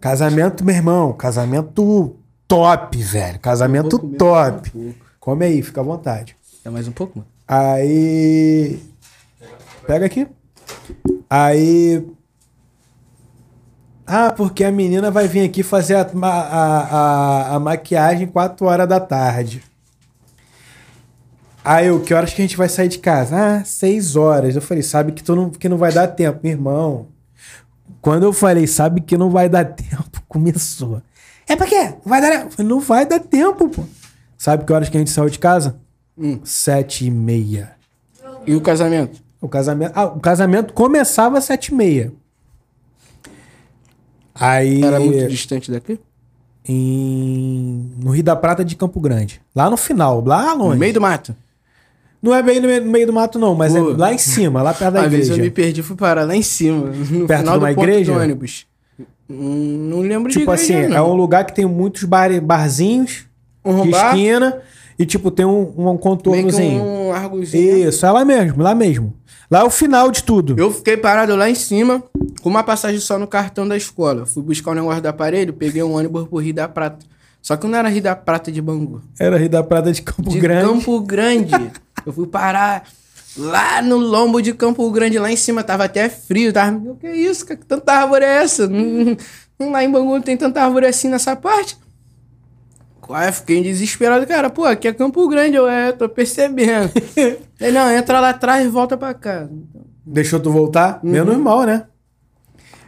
Casamento, 0.00 0.64
meu 0.64 0.74
irmão. 0.74 1.12
Casamento 1.12 2.16
top, 2.48 2.98
velho. 3.02 3.38
Casamento 3.38 3.98
top. 3.98 4.70
um 4.74 4.82
pouco. 4.82 4.98
Come 5.20 5.44
aí, 5.44 5.62
fica 5.62 5.80
à 5.80 5.84
vontade. 5.84 6.36
É 6.64 6.70
mais 6.70 6.86
um 6.88 6.92
pouco, 6.92 7.18
mano? 7.18 7.28
Aí. 7.46 8.80
Pega 9.86 10.06
aqui. 10.06 10.26
Aí. 11.28 12.06
Ah, 14.06 14.30
porque 14.30 14.62
a 14.62 14.70
menina 14.70 15.10
vai 15.10 15.26
vir 15.26 15.44
aqui 15.44 15.62
fazer 15.62 15.96
a, 15.96 16.08
a, 16.22 16.80
a, 16.80 17.56
a 17.56 17.60
maquiagem 17.60 18.28
4 18.28 18.64
horas 18.66 18.88
da 18.88 19.00
tarde. 19.00 19.62
Aí 21.64 21.88
eu, 21.88 22.00
que 22.00 22.14
horas 22.14 22.32
que 22.32 22.40
a 22.40 22.44
gente 22.44 22.56
vai 22.56 22.68
sair 22.68 22.86
de 22.86 23.00
casa? 23.00 23.36
Ah, 23.36 23.64
6 23.64 24.14
horas. 24.14 24.54
Eu 24.54 24.62
falei, 24.62 24.84
sabe 24.84 25.10
que, 25.10 25.24
tu 25.24 25.34
não, 25.34 25.50
que 25.50 25.68
não 25.68 25.76
vai 25.76 25.92
dar 25.92 26.06
tempo, 26.06 26.38
meu 26.42 26.52
irmão. 26.52 27.08
Quando 28.00 28.22
eu 28.22 28.32
falei, 28.32 28.68
sabe 28.68 29.00
que 29.00 29.16
não 29.16 29.30
vai 29.30 29.48
dar 29.48 29.64
tempo, 29.74 30.22
começou. 30.28 31.02
É 31.48 31.56
pra 31.56 31.66
quê? 31.66 31.82
Não 31.90 32.00
vai 32.04 32.20
dar 32.20 32.50
falei, 32.50 32.70
não 32.70 32.78
vai 32.78 33.04
dar 33.04 33.18
tempo, 33.18 33.68
pô. 33.68 33.82
Sabe 34.38 34.64
que 34.64 34.72
horas 34.72 34.88
que 34.88 34.96
a 34.96 35.00
gente 35.00 35.10
saiu 35.10 35.28
de 35.28 35.40
casa? 35.40 35.76
Hum. 36.16 36.38
Sete 36.44 37.06
e 37.06 37.10
meia. 37.10 37.72
E 38.46 38.54
o 38.54 38.60
casamento? 38.60 39.25
O 39.46 39.48
casamento, 39.48 39.92
ah, 39.94 40.04
o 40.06 40.20
casamento 40.20 40.72
começava 40.74 41.38
às 41.38 41.44
sete 41.44 41.68
e 41.68 41.74
meia. 41.74 42.12
Aí, 44.34 44.82
Era 44.82 45.00
muito 45.00 45.26
distante 45.28 45.70
daqui? 45.70 45.98
em, 46.68 47.90
no 48.02 48.10
Rio 48.10 48.24
da 48.24 48.34
Prata 48.36 48.64
de 48.64 48.74
Campo 48.76 49.00
Grande. 49.00 49.40
Lá 49.54 49.70
no 49.70 49.76
final, 49.76 50.22
lá 50.24 50.52
longe. 50.52 50.72
No 50.74 50.76
meio 50.80 50.92
do 50.94 51.00
mato. 51.00 51.34
Não 52.20 52.34
é 52.34 52.42
bem 52.42 52.58
no 52.60 52.66
meio, 52.66 52.84
no 52.84 52.90
meio 52.90 53.06
do 53.06 53.12
mato, 53.12 53.38
não, 53.38 53.54
mas 53.54 53.72
Pô. 53.72 53.92
é 53.92 53.96
lá 53.96 54.12
em 54.12 54.18
cima, 54.18 54.62
lá 54.62 54.74
perto 54.74 54.94
da 54.94 55.04
igreja. 55.06 55.34
eu 55.34 55.38
me 55.38 55.50
perdi 55.50 55.82
fui 55.82 55.94
parar 55.96 56.24
lá 56.26 56.34
em 56.34 56.42
cima, 56.42 56.86
no 56.90 57.26
Perto 57.26 57.40
final 57.40 57.58
de 57.58 57.64
uma 57.64 57.72
do 57.74 57.80
igreja? 57.80 58.12
do 58.12 58.18
ônibus. 58.18 58.66
Hum, 59.30 59.88
Não 59.90 60.00
lembro 60.00 60.30
de 60.32 60.38
Tipo 60.40 60.50
assim, 60.50 60.72
igreja, 60.72 60.94
é 60.94 60.98
não. 60.98 61.12
um 61.12 61.14
lugar 61.14 61.44
que 61.44 61.54
tem 61.54 61.64
muitos 61.66 62.02
bar, 62.04 62.28
barzinhos 62.40 63.26
Um 63.64 63.82
de 63.82 63.90
bar, 63.90 64.08
esquina 64.16 64.60
e, 64.98 65.06
tipo, 65.06 65.30
tem 65.30 65.46
um, 65.46 65.72
um 65.76 65.84
meio 65.84 65.96
que 65.96 66.02
contornozinho. 66.02 66.82
um 66.82 67.12
argozinho. 67.12 67.88
Isso, 67.88 68.04
é 68.04 68.10
lá 68.10 68.24
mesmo, 68.24 68.60
lá 68.62 68.74
mesmo. 68.74 69.14
Lá 69.50 69.60
é 69.60 69.64
o 69.64 69.70
final 69.70 70.10
de 70.10 70.22
tudo. 70.22 70.56
Eu 70.58 70.72
fiquei 70.72 70.96
parado 70.96 71.36
lá 71.36 71.48
em 71.48 71.54
cima, 71.54 72.02
com 72.42 72.48
uma 72.48 72.64
passagem 72.64 72.98
só 72.98 73.18
no 73.18 73.26
cartão 73.26 73.66
da 73.66 73.76
escola. 73.76 74.26
Fui 74.26 74.42
buscar 74.42 74.72
o 74.72 74.74
negócio 74.74 75.00
do 75.00 75.06
aparelho, 75.06 75.52
peguei 75.52 75.82
um 75.82 75.94
ônibus 75.94 76.26
pro 76.28 76.38
Rio 76.38 76.54
da 76.54 76.68
Prata. 76.68 77.06
Só 77.40 77.56
que 77.56 77.66
não 77.66 77.78
era 77.78 77.88
Rio 77.88 78.02
da 78.02 78.16
Prata 78.16 78.50
de 78.50 78.60
Bangu. 78.60 79.00
Era 79.20 79.38
Rio 79.38 79.48
da 79.48 79.62
Prata 79.62 79.92
de 79.92 80.02
Campo 80.02 80.28
de 80.30 80.40
Grande. 80.40 80.68
Campo 80.68 81.00
Grande. 81.00 81.52
eu 82.04 82.12
fui 82.12 82.26
parar 82.26 82.88
lá 83.36 83.80
no 83.80 83.98
lombo 83.98 84.42
de 84.42 84.52
Campo 84.52 84.90
Grande, 84.90 85.16
lá 85.18 85.30
em 85.30 85.36
cima. 85.36 85.62
Tava 85.62 85.84
até 85.84 86.08
frio. 86.08 86.52
Tava, 86.52 86.76
o 86.76 86.96
que 86.96 87.06
é 87.06 87.16
isso? 87.16 87.46
Que 87.46 87.56
tanta 87.56 87.92
árvore 87.92 88.24
é 88.24 88.42
essa? 88.42 88.66
Hum, 88.66 89.16
hum, 89.60 89.70
lá 89.70 89.84
em 89.84 89.90
Bangu 89.90 90.14
não 90.14 90.20
tem 90.20 90.36
tanta 90.36 90.60
árvore 90.60 90.86
assim 90.86 91.08
nessa 91.08 91.36
parte. 91.36 91.78
Aí 93.08 93.30
fiquei 93.32 93.62
desesperado, 93.62 94.26
cara. 94.26 94.50
Pô, 94.50 94.64
aqui 94.64 94.88
é 94.88 94.92
Campo 94.92 95.28
Grande, 95.28 95.56
eu 95.56 95.68
é, 95.68 95.92
tô 95.92 96.08
percebendo. 96.08 96.90
Ele, 97.60 97.72
não, 97.72 97.90
entra 97.90 98.20
lá 98.20 98.30
atrás 98.30 98.64
e 98.66 98.68
volta 98.68 98.96
pra 98.96 99.14
casa. 99.14 99.50
Deixou 100.04 100.40
tu 100.40 100.50
voltar? 100.50 101.00
Uhum. 101.02 101.10
Menos 101.10 101.36
mal, 101.36 101.62
né? 101.64 101.86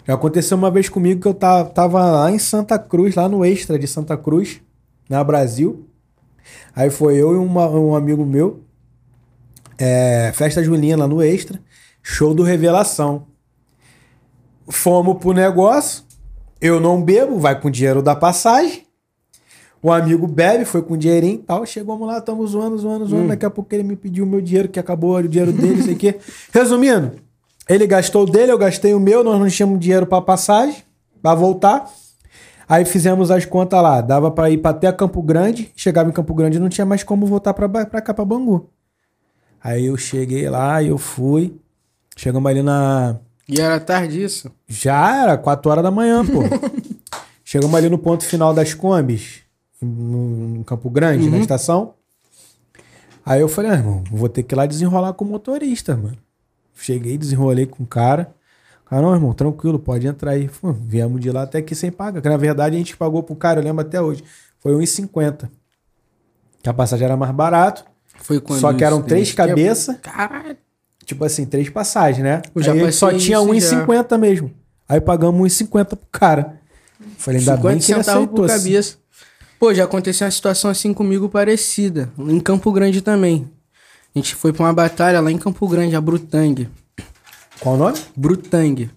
Já 0.06 0.14
aconteceu 0.14 0.56
uma 0.56 0.70
vez 0.70 0.88
comigo 0.88 1.20
que 1.20 1.28
eu 1.28 1.34
ta- 1.34 1.64
tava 1.64 2.04
lá 2.10 2.30
em 2.30 2.38
Santa 2.38 2.78
Cruz, 2.78 3.14
lá 3.14 3.28
no 3.28 3.44
Extra 3.44 3.78
de 3.78 3.86
Santa 3.86 4.16
Cruz, 4.16 4.60
na 5.08 5.22
Brasil. 5.22 5.86
Aí 6.74 6.90
foi 6.90 7.16
eu 7.16 7.34
e 7.34 7.36
uma- 7.36 7.68
um 7.68 7.94
amigo 7.94 8.24
meu, 8.24 8.62
é, 9.78 10.32
festa 10.34 10.62
junina 10.64 10.96
lá 10.98 11.06
no 11.08 11.22
Extra, 11.22 11.60
show 12.02 12.34
do 12.34 12.42
Revelação. 12.42 13.26
Fomos 14.68 15.18
pro 15.18 15.32
negócio, 15.32 16.04
eu 16.60 16.80
não 16.80 17.02
bebo, 17.02 17.38
vai 17.38 17.58
com 17.60 17.68
o 17.68 17.70
dinheiro 17.70 18.02
da 18.02 18.14
passagem. 18.16 18.87
O 19.82 19.92
amigo 19.92 20.26
bebe, 20.26 20.64
foi 20.64 20.82
com 20.82 20.96
dinheirinho 20.96 21.34
e 21.34 21.38
tal. 21.38 21.64
Chegamos 21.64 22.06
lá, 22.06 22.18
estamos 22.18 22.50
zoando, 22.50 22.76
zoando, 22.78 23.06
zoando. 23.06 23.28
Daqui 23.28 23.46
a 23.46 23.50
pouco 23.50 23.72
ele 23.74 23.84
me 23.84 23.94
pediu 23.96 24.24
o 24.24 24.26
meu 24.26 24.40
dinheiro, 24.40 24.68
que 24.68 24.78
acabou 24.80 25.16
o 25.16 25.28
dinheiro 25.28 25.52
dele, 25.52 25.76
não 25.76 25.84
sei 25.84 25.94
o 25.94 25.96
quê. 25.96 26.16
Resumindo, 26.52 27.12
ele 27.68 27.86
gastou 27.86 28.24
o 28.24 28.26
dele, 28.26 28.50
eu 28.50 28.58
gastei 28.58 28.92
o 28.94 29.00
meu, 29.00 29.22
nós 29.22 29.38
não 29.38 29.46
tínhamos 29.48 29.78
dinheiro 29.78 30.06
pra 30.06 30.20
passagem, 30.20 30.82
pra 31.22 31.34
voltar. 31.34 31.88
Aí 32.68 32.84
fizemos 32.84 33.30
as 33.30 33.44
contas 33.44 33.80
lá, 33.82 34.00
dava 34.00 34.30
pra 34.30 34.50
ir 34.50 34.58
pra 34.58 34.72
até 34.72 34.90
Campo 34.92 35.22
Grande, 35.22 35.70
chegava 35.74 36.08
em 36.08 36.12
Campo 36.12 36.34
Grande 36.34 36.56
e 36.58 36.60
não 36.60 36.68
tinha 36.68 36.84
mais 36.84 37.02
como 37.02 37.24
voltar 37.24 37.54
pra 37.54 37.68
cá, 38.02 38.12
pra 38.12 38.24
Bangu. 38.24 38.68
Aí 39.62 39.86
eu 39.86 39.96
cheguei 39.96 40.48
lá, 40.50 40.82
eu 40.82 40.98
fui, 40.98 41.54
chegamos 42.16 42.50
ali 42.50 42.62
na, 42.62 43.16
E 43.48 43.60
era 43.60 43.80
tarde 43.80 44.22
isso? 44.22 44.50
já 44.66 45.22
era 45.22 45.38
4 45.38 45.70
horas 45.70 45.82
da 45.84 45.90
manhã, 45.90 46.24
pô. 46.26 46.42
Chegamos 47.42 47.74
ali 47.74 47.88
no 47.88 47.96
ponto 47.98 48.22
final 48.24 48.52
das 48.52 48.74
combis, 48.74 49.40
no, 49.80 50.64
Campo 50.64 50.90
Grande, 50.90 51.24
Uhum. 51.24 51.30
na 51.32 51.38
estação. 51.38 51.94
Aí 53.24 53.40
eu 53.40 53.48
falei, 53.48 53.70
ah, 53.72 53.74
irmão, 53.74 54.02
vou 54.10 54.28
ter 54.28 54.42
que 54.42 54.54
ir 54.54 54.56
lá 54.56 54.64
desenrolar 54.66 55.12
com 55.12 55.24
o 55.24 55.28
motorista, 55.28 55.94
mano. 55.96 56.16
Cheguei, 56.74 57.18
desenrolei 57.18 57.66
com 57.66 57.82
o 57.82 57.86
cara. 57.86 58.34
Cara, 58.88 59.02
não, 59.02 59.12
irmão, 59.14 59.34
tranquilo, 59.34 59.78
pode 59.78 60.06
entrar 60.06 60.30
aí. 60.30 60.48
Pô, 60.48 60.72
viemos 60.72 61.20
de 61.20 61.30
lá 61.30 61.42
até 61.42 61.58
aqui 61.58 61.74
sem 61.74 61.90
pagar. 61.90 62.22
Que 62.22 62.28
na 62.28 62.36
verdade 62.38 62.74
a 62.76 62.78
gente 62.78 62.96
pagou 62.96 63.22
pro 63.22 63.36
cara, 63.36 63.60
eu 63.60 63.64
lembro 63.64 63.82
até 63.82 64.00
hoje. 64.00 64.24
Foi 64.60 64.72
1,50. 64.72 65.50
Que 66.62 66.68
a 66.70 66.72
passagem 66.72 67.04
era 67.04 67.16
mais 67.16 67.32
barato. 67.32 67.84
Foi 68.16 68.40
quando 68.40 68.60
Só 68.60 68.72
que 68.72 68.82
eram 68.82 69.02
três 69.02 69.32
cabeças. 69.32 69.96
Caralho. 70.00 70.56
Tipo 71.04 71.24
assim, 71.24 71.44
três 71.44 71.68
passagens, 71.68 72.22
né? 72.24 72.42
Eu 72.54 72.62
já 72.62 72.72
Aí 72.72 72.92
só 72.92 73.12
tinha 73.12 73.38
isso 73.54 73.74
1,50 73.76 74.18
mesmo. 74.18 74.50
Aí 74.88 75.00
pagamos 75.00 75.40
1,50 75.52 75.84
pro 75.96 75.98
cara. 76.10 76.58
Falei, 77.18 77.40
ainda 77.40 77.56
bem 77.56 77.78
50 77.80 77.84
que 77.84 77.92
ele 77.92 78.02
centavos 78.04 78.28
por 78.30 78.44
aceitou. 78.46 78.56
cabeça. 78.72 78.96
Pô, 79.58 79.74
já 79.74 79.84
aconteceu 79.84 80.24
uma 80.24 80.30
situação 80.30 80.70
assim 80.70 80.94
comigo 80.94 81.28
parecida. 81.28 82.10
Em 82.16 82.38
Campo 82.38 82.70
Grande 82.70 83.02
também. 83.02 83.50
A 84.14 84.18
gente 84.18 84.34
foi 84.34 84.52
pra 84.52 84.64
uma 84.64 84.72
batalha 84.72 85.20
lá 85.20 85.30
em 85.32 85.38
Campo 85.38 85.66
Grande, 85.66 85.96
a 85.96 86.00
Brutang. 86.00 86.68
Qual 87.60 87.74
o 87.74 87.78
nome? 87.78 87.98
Brutang. 88.16 88.90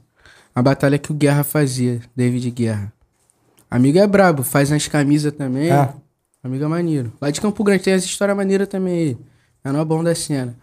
A 0.53 0.61
batalha 0.61 0.99
que 0.99 1.11
o 1.11 1.15
Guerra 1.15 1.43
fazia, 1.43 1.99
David 2.15 2.51
Guerra. 2.51 2.93
Amigo 3.69 3.97
é 3.97 4.05
brabo, 4.05 4.43
faz 4.43 4.69
nas 4.69 4.87
camisas 4.87 5.33
também. 5.33 5.71
É. 5.71 5.89
Amigo 6.43 6.63
é 6.63 6.67
maneiro. 6.67 7.11
Lá 7.19 7.31
de 7.31 7.41
Campo 7.41 7.63
Grande 7.63 7.83
tem 7.83 7.93
as 7.93 8.03
histórias 8.03 8.37
maneiras 8.37 8.67
também 8.67 8.93
aí. 8.93 9.17
Menor 9.63 9.85
bom 9.85 10.03
da 10.03 10.13
cena. 10.13 10.55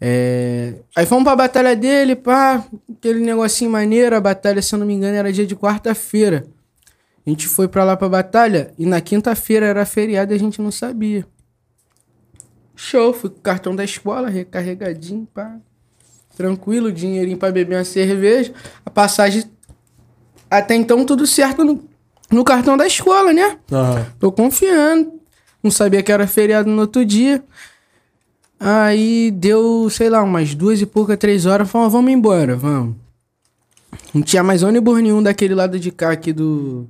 É... 0.00 0.74
Aí 0.96 1.06
fomos 1.06 1.24
pra 1.24 1.36
batalha 1.36 1.76
dele, 1.76 2.16
pá, 2.16 2.64
aquele 2.90 3.20
negocinho 3.20 3.70
maneiro. 3.70 4.16
A 4.16 4.20
batalha, 4.20 4.60
se 4.60 4.74
eu 4.74 4.78
não 4.78 4.86
me 4.86 4.92
engano, 4.92 5.16
era 5.16 5.32
dia 5.32 5.46
de 5.46 5.54
quarta-feira. 5.54 6.44
A 7.26 7.30
gente 7.30 7.46
foi 7.46 7.68
pra 7.68 7.84
lá 7.84 7.96
pra 7.96 8.08
batalha 8.08 8.72
e 8.78 8.84
na 8.84 9.00
quinta-feira 9.00 9.66
era 9.66 9.86
feriado 9.86 10.32
e 10.32 10.36
a 10.36 10.38
gente 10.38 10.60
não 10.60 10.70
sabia. 10.70 11.26
Show, 12.74 13.12
fui 13.12 13.30
com 13.30 13.38
o 13.38 13.42
cartão 13.42 13.76
da 13.76 13.84
escola, 13.84 14.28
recarregadinho, 14.28 15.26
pá. 15.32 15.56
Tranquilo, 16.36 16.90
dinheirinho 16.90 17.36
pra 17.36 17.52
beber 17.52 17.76
uma 17.76 17.84
cerveja. 17.84 18.52
A 18.84 18.90
passagem. 18.90 19.44
Até 20.50 20.74
então 20.74 21.04
tudo 21.04 21.26
certo 21.26 21.64
no, 21.64 21.84
no 22.30 22.42
cartão 22.42 22.76
da 22.76 22.86
escola, 22.86 23.32
né? 23.32 23.58
Tô 24.18 24.32
confiando. 24.32 25.20
Não 25.62 25.70
sabia 25.70 26.02
que 26.02 26.10
era 26.10 26.26
feriado 26.26 26.68
no 26.68 26.80
outro 26.80 27.04
dia. 27.04 27.44
Aí 28.58 29.30
deu, 29.30 29.88
sei 29.90 30.08
lá, 30.08 30.22
umas 30.22 30.54
duas 30.54 30.80
e 30.80 30.86
pouca, 30.86 31.16
três 31.16 31.46
horas. 31.46 31.70
Falou, 31.70 31.90
vamos 31.90 32.10
embora, 32.10 32.56
vamos. 32.56 32.96
Não 34.12 34.22
tinha 34.22 34.42
mais 34.42 34.62
ônibus 34.62 35.02
nenhum 35.02 35.22
daquele 35.22 35.54
lado 35.54 35.78
de 35.78 35.90
cá 35.90 36.12
aqui 36.12 36.32
do. 36.32 36.88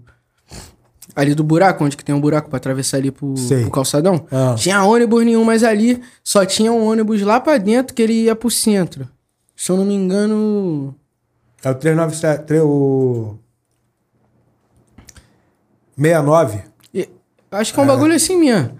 Ali 1.15 1.35
do 1.35 1.45
buraco, 1.45 1.85
onde 1.85 1.97
que 1.97 2.05
tem 2.05 2.15
um 2.15 2.21
buraco 2.21 2.49
pra 2.49 2.57
atravessar 2.57 2.97
ali 2.97 3.11
pro, 3.11 3.35
pro 3.35 3.71
calçadão. 3.71 4.25
Ah. 4.33 4.55
Tinha 4.57 4.83
ônibus 4.85 5.25
nenhum 5.25 5.45
mais 5.45 5.63
ali. 5.63 6.01
Só 6.25 6.45
tinha 6.47 6.73
um 6.73 6.87
ônibus 6.87 7.21
lá 7.23 7.39
pra 7.39 7.59
dentro 7.59 7.95
que 7.95 8.01
ele 8.03 8.15
ia 8.15 8.35
pro 8.35 8.51
centro. 8.51 9.07
Se 9.55 9.71
eu 9.71 9.77
não 9.77 9.85
me 9.85 9.95
engano. 9.95 10.95
É 11.63 11.71
o 11.71 11.75
397. 11.75 12.45
tre- 12.47 12.61
O. 12.61 13.37
69. 15.97 16.61
e- 16.95 17.09
Acho 17.51 17.75
que 17.75 17.81
é 17.81 17.83
um 17.83 17.87
bagulho 17.87 18.15
assim 18.15 18.39
mesmo. 18.39 18.71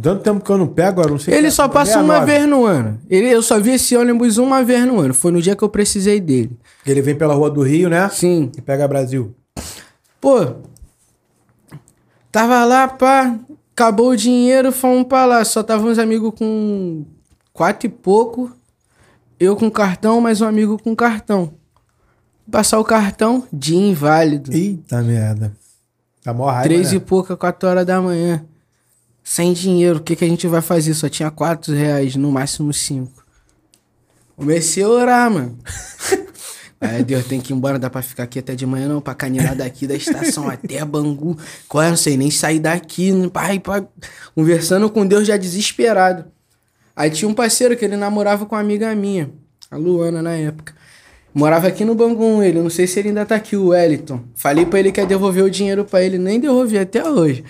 Tanto 0.00 0.22
tempo 0.22 0.42
que 0.42 0.50
eu 0.50 0.56
não 0.56 0.66
pego, 0.66 0.88
agora 1.00 1.10
não 1.10 1.18
sei 1.18 1.34
Ele 1.34 1.48
é 1.48 1.50
só 1.50 1.68
passa 1.68 1.98
uma 2.00 2.20
69. 2.20 2.26
vez 2.32 2.48
no 2.48 2.64
ano. 2.64 2.98
Ele, 3.10 3.28
eu 3.28 3.42
só 3.42 3.58
vi 3.60 3.72
esse 3.72 3.94
ônibus 3.96 4.38
uma 4.38 4.62
vez 4.64 4.86
no 4.86 5.00
ano. 5.00 5.12
Foi 5.12 5.30
no 5.30 5.40
dia 5.42 5.54
que 5.54 5.62
eu 5.62 5.68
precisei 5.68 6.18
dele. 6.20 6.56
Ele 6.86 7.02
vem 7.02 7.14
pela 7.14 7.34
rua 7.34 7.50
do 7.50 7.62
Rio, 7.62 7.88
né? 7.90 8.08
Sim. 8.10 8.50
E 8.56 8.60
pega 8.62 8.88
Brasil. 8.88 9.34
Pô. 10.20 10.54
Tava 12.32 12.64
lá, 12.64 12.88
pá. 12.88 13.38
Acabou 13.74 14.10
o 14.10 14.16
dinheiro, 14.16 14.72
fomos 14.72 15.06
pra 15.06 15.26
lá. 15.26 15.44
Só 15.44 15.62
tava 15.62 15.86
uns 15.86 15.98
amigos 15.98 16.32
com 16.36 17.04
quatro 17.52 17.86
e 17.86 17.90
pouco. 17.90 18.50
Eu 19.38 19.54
com 19.54 19.70
cartão, 19.70 20.20
mais 20.20 20.40
um 20.40 20.46
amigo 20.46 20.78
com 20.82 20.96
cartão. 20.96 21.52
Passar 22.50 22.78
o 22.78 22.84
cartão, 22.84 23.46
dia 23.52 23.78
inválido. 23.78 24.52
Eita 24.52 25.02
merda. 25.02 25.52
Tá 26.22 26.32
mó 26.32 26.46
raiva, 26.46 26.62
Três 26.64 26.90
né? 26.90 26.96
e 26.96 27.00
pouca, 27.00 27.36
quatro 27.36 27.68
horas 27.68 27.84
da 27.84 28.00
manhã. 28.00 28.44
Sem 29.22 29.52
dinheiro, 29.52 29.98
o 29.98 30.02
que, 30.02 30.16
que 30.16 30.24
a 30.24 30.28
gente 30.28 30.46
vai 30.46 30.60
fazer? 30.60 30.94
Só 30.94 31.08
tinha 31.08 31.30
quatro 31.30 31.74
reais, 31.74 32.16
no 32.16 32.30
máximo 32.30 32.72
cinco. 32.72 33.24
Comecei 34.36 34.82
a 34.82 34.88
orar, 34.88 35.30
mano. 35.30 35.58
Ai, 36.84 37.04
Deus, 37.04 37.24
tem 37.26 37.40
que 37.40 37.52
ir 37.52 37.56
embora, 37.56 37.78
dá 37.78 37.88
pra 37.88 38.02
ficar 38.02 38.24
aqui 38.24 38.40
até 38.40 38.56
de 38.56 38.66
manhã, 38.66 38.88
não, 38.88 39.00
pra 39.00 39.14
caminhar 39.14 39.54
daqui 39.54 39.86
da 39.86 39.94
estação 39.94 40.48
até 40.50 40.84
Bangu. 40.84 41.38
Qual 41.68 41.80
é? 41.80 41.88
Não 41.88 41.96
sei 41.96 42.16
nem 42.16 42.28
sair 42.28 42.58
daqui, 42.58 43.12
né? 43.12 43.28
pai, 43.28 43.60
pai. 43.60 43.86
Conversando 44.34 44.90
com 44.90 45.06
Deus 45.06 45.24
já 45.24 45.36
desesperado. 45.36 46.24
Aí 46.96 47.08
tinha 47.08 47.28
um 47.28 47.34
parceiro 47.34 47.76
que 47.76 47.84
ele 47.84 47.96
namorava 47.96 48.44
com 48.46 48.56
uma 48.56 48.60
amiga 48.60 48.92
minha, 48.96 49.30
a 49.70 49.76
Luana 49.76 50.20
na 50.20 50.32
época. 50.32 50.74
Morava 51.32 51.68
aqui 51.68 51.84
no 51.84 51.94
Bangu, 51.94 52.42
ele, 52.42 52.60
não 52.60 52.68
sei 52.68 52.88
se 52.88 52.98
ele 52.98 53.08
ainda 53.08 53.24
tá 53.24 53.36
aqui, 53.36 53.56
o 53.56 53.68
Wellington. 53.68 54.20
Falei 54.34 54.66
pra 54.66 54.80
ele 54.80 54.90
que 54.90 55.00
ia 55.00 55.06
devolver 55.06 55.44
o 55.44 55.50
dinheiro 55.50 55.84
pra 55.84 56.02
ele, 56.02 56.18
nem 56.18 56.40
devolvi 56.40 56.78
até 56.78 57.08
hoje. 57.08 57.44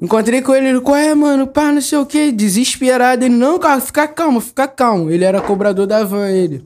Encontrei 0.00 0.40
com 0.42 0.54
ele, 0.54 0.68
ele, 0.68 0.80
qual 0.80 0.96
é, 0.96 1.12
mano? 1.12 1.46
Pá, 1.46 1.72
não 1.72 1.80
sei 1.80 1.98
o 1.98 2.06
que, 2.06 2.30
desesperado. 2.30 3.24
Ele, 3.24 3.34
não, 3.34 3.58
cara, 3.58 3.80
fica 3.80 4.06
calmo, 4.06 4.40
fica 4.40 4.68
calmo. 4.68 5.10
Ele 5.10 5.24
era 5.24 5.40
cobrador 5.40 5.86
da 5.86 6.04
van, 6.04 6.28
ele. 6.30 6.64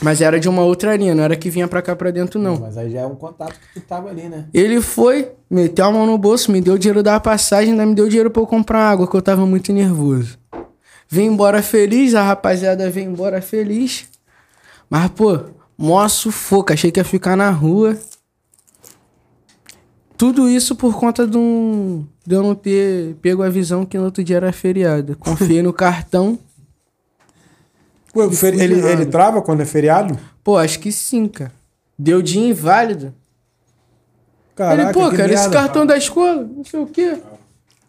Mas 0.00 0.20
era 0.20 0.40
de 0.40 0.48
uma 0.48 0.62
outra 0.62 0.96
linha, 0.96 1.14
não 1.14 1.22
era 1.22 1.36
que 1.36 1.50
vinha 1.50 1.68
pra 1.68 1.82
cá 1.82 1.94
pra 1.94 2.10
dentro, 2.10 2.40
não. 2.40 2.58
Mas 2.58 2.78
aí 2.78 2.90
já 2.90 3.00
é 3.00 3.06
um 3.06 3.14
contato 3.14 3.52
que 3.52 3.80
tu 3.80 3.86
tava 3.86 4.08
ali, 4.08 4.28
né? 4.28 4.46
Ele 4.54 4.80
foi, 4.80 5.32
meteu 5.50 5.84
a 5.84 5.92
mão 5.92 6.06
no 6.06 6.16
bolso, 6.16 6.50
me 6.50 6.60
deu 6.60 6.74
o 6.74 6.78
dinheiro 6.78 7.02
da 7.02 7.20
passagem, 7.20 7.72
ainda 7.72 7.84
me 7.84 7.94
deu 7.94 8.08
dinheiro 8.08 8.30
pra 8.30 8.42
eu 8.42 8.46
comprar 8.46 8.90
água, 8.90 9.08
que 9.08 9.16
eu 9.16 9.22
tava 9.22 9.44
muito 9.46 9.72
nervoso. 9.72 10.38
Vim 11.08 11.24
embora 11.24 11.62
feliz, 11.62 12.14
a 12.14 12.22
rapaziada 12.22 12.88
veio 12.88 13.10
embora 13.10 13.42
feliz. 13.42 14.06
Mas, 14.88 15.10
pô, 15.10 15.40
mó 15.76 16.06
sufoco, 16.08 16.72
achei 16.72 16.90
que 16.90 16.98
ia 17.00 17.04
ficar 17.04 17.36
na 17.36 17.50
rua. 17.50 17.98
Tudo 20.16 20.48
isso 20.48 20.76
por 20.76 20.98
conta 20.98 21.26
de, 21.26 21.36
um, 21.36 22.06
de 22.26 22.34
eu 22.34 22.42
não 22.42 22.54
ter 22.54 23.16
pego 23.20 23.42
a 23.42 23.48
visão 23.50 23.84
que 23.84 23.98
no 23.98 24.04
outro 24.04 24.22
dia 24.22 24.36
era 24.36 24.52
feriado. 24.52 25.16
Confiei 25.16 25.62
no 25.62 25.72
cartão. 25.74 26.38
Ué, 28.14 28.28
ele, 28.42 28.74
errado. 28.74 28.90
ele 28.90 29.06
trava 29.06 29.40
quando 29.42 29.62
é 29.62 29.64
feriado? 29.64 30.18
Pô, 30.44 30.56
acho 30.56 30.78
que 30.78 30.92
sim, 30.92 31.26
cara. 31.26 31.52
Deu 31.98 32.20
dia 32.20 32.46
inválido. 32.46 33.14
Caraca, 34.54 34.82
ele, 34.82 34.92
pô, 34.92 35.10
cara, 35.10 35.32
esse 35.32 35.42
merda. 35.42 35.50
cartão 35.50 35.86
da 35.86 35.96
escola, 35.96 36.48
não 36.56 36.64
sei 36.64 36.80
o 36.80 36.86
quê. 36.86 37.18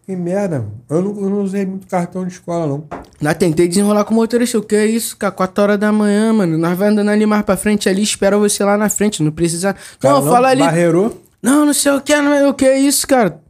Que 0.06 0.16
merda. 0.16 0.66
Eu 0.90 1.02
não, 1.02 1.22
eu 1.22 1.30
não 1.30 1.42
usei 1.42 1.66
muito 1.66 1.88
cartão 1.88 2.26
de 2.26 2.34
escola, 2.34 2.68
não. 2.68 2.84
Lá 3.22 3.34
tentei 3.34 3.68
desenrolar 3.68 4.04
com 4.04 4.14
o 4.14 4.18
motorista. 4.18 4.58
O 4.58 4.64
que 4.64 4.76
é 4.76 4.86
isso, 4.86 5.16
cara? 5.16 5.32
4 5.32 5.64
horas 5.64 5.80
da 5.80 5.92
manhã, 5.92 6.34
mano. 6.34 6.58
Nós 6.58 6.78
vai 6.78 6.90
andando 6.90 7.10
ali 7.10 7.26
mais 7.26 7.44
pra 7.44 7.56
frente 7.56 7.88
ali, 7.88 8.04
espera 8.04 8.38
você 8.38 8.64
lá 8.66 8.78
na 8.78 8.90
frente. 8.90 9.24
Não 9.24 9.32
precisa. 9.32 9.74
Cara, 10.00 10.16
não, 10.16 10.24
fala 10.30 10.50
ali. 10.50 10.62
Barreirou. 10.62 11.22
Não, 11.42 11.66
não 11.66 11.74
sei 11.74 11.92
o 11.92 12.02
que, 12.02 12.16
não, 12.16 12.50
o 12.50 12.54
que 12.54 12.66
é 12.66 12.78
isso, 12.78 13.06
cara. 13.08 13.42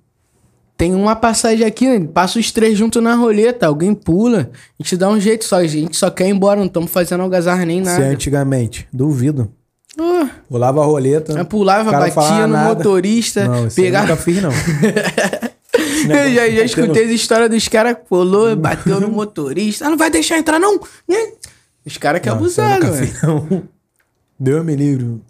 Tem 0.75 0.93
uma 0.95 1.15
passagem 1.15 1.65
aqui, 1.65 1.87
né? 1.87 2.07
passa 2.13 2.39
os 2.39 2.51
três 2.51 2.77
juntos 2.77 3.01
na 3.01 3.13
roleta, 3.15 3.67
alguém 3.67 3.93
pula, 3.93 4.49
a 4.79 4.83
gente 4.83 4.97
dá 4.97 5.07
um 5.09 5.19
jeito 5.19 5.45
só, 5.45 5.57
a 5.57 5.67
gente 5.67 5.95
só 5.95 6.09
quer 6.09 6.27
ir 6.27 6.31
embora, 6.31 6.59
não 6.59 6.65
estamos 6.65 6.89
fazendo 6.91 7.21
algazarra 7.21 7.63
nem 7.65 7.83
Se 7.83 7.89
é 7.91 7.93
nada. 7.93 8.05
antigamente. 8.07 8.87
Duvido. 8.91 9.51
Ah, 9.99 10.27
Pulava 10.49 10.81
a 10.81 10.85
roleta. 10.85 11.33
eu 11.33 11.45
pulava, 11.45 11.91
batia 11.91 12.47
no 12.47 12.53
nada. 12.53 12.73
motorista, 12.75 13.47
Não, 13.47 13.67
isso 13.67 13.79
eu 13.79 13.83
pegava. 13.85 14.07
nunca 14.07 14.17
fiz, 14.21 14.41
não. 14.41 14.51
Eu 16.03 16.33
já, 16.33 16.49
já 16.49 16.63
escutei 16.65 17.05
as 17.05 17.11
histórias 17.11 17.49
dos 17.49 17.67
caras 17.67 17.95
que 17.95 18.01
pulou, 18.09 18.53
bateu 18.55 18.99
no 18.99 19.07
motorista. 19.09 19.85
Ah, 19.85 19.89
não 19.89 19.97
vai 19.97 20.09
deixar 20.09 20.37
entrar, 20.37 20.59
não? 20.59 20.77
Né? 21.07 21.31
Os 21.85 21.97
caras 21.97 22.19
que 22.21 22.27
Não, 22.27 22.35
eu 22.35 22.39
abusaram, 22.39 22.91
velho. 22.91 23.07
fiz, 23.07 23.21
não. 23.21 23.63
Deus 24.37 24.65
me 24.65 24.75
livre. 24.75 25.21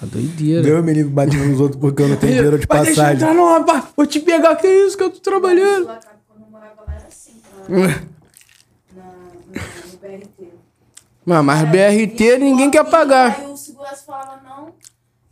Tá 0.00 0.06
doideira. 0.06 0.62
Deus 0.62 0.84
me 0.84 0.92
livre 0.92 1.12
batendo 1.12 1.44
nos 1.46 1.60
outros 1.60 1.80
porque 1.80 2.02
eu 2.02 2.08
não 2.08 2.16
tenho 2.16 2.32
dinheiro 2.34 2.58
de 2.58 2.66
Vai 2.66 2.82
deixar 2.82 3.02
passagem. 3.02 3.22
entrar, 3.28 3.34
não, 3.34 3.52
rapaz. 3.58 3.84
Vou 3.96 4.06
te 4.06 4.20
pegar, 4.20 4.56
que 4.56 4.66
isso 4.66 4.96
que 4.96 5.04
eu 5.04 5.10
tô 5.10 5.20
trabalhando. 5.20 5.86
Quando 5.86 6.42
eu 6.44 6.50
morava 6.50 6.82
lá 6.86 6.94
era 6.94 7.06
assim, 7.06 7.32
lá 7.68 7.86
na, 8.96 9.02
no 9.52 9.98
BRT. 9.98 10.48
Mas, 11.24 11.44
mas 11.44 11.68
BRT 11.70 12.38
ninguém 12.38 12.70
quer 12.70 12.84
pagar. 12.84 13.38
Aí 13.40 13.46
o 13.50 13.56
segurança 13.56 14.02
falava 14.06 14.40
não, 14.44 14.68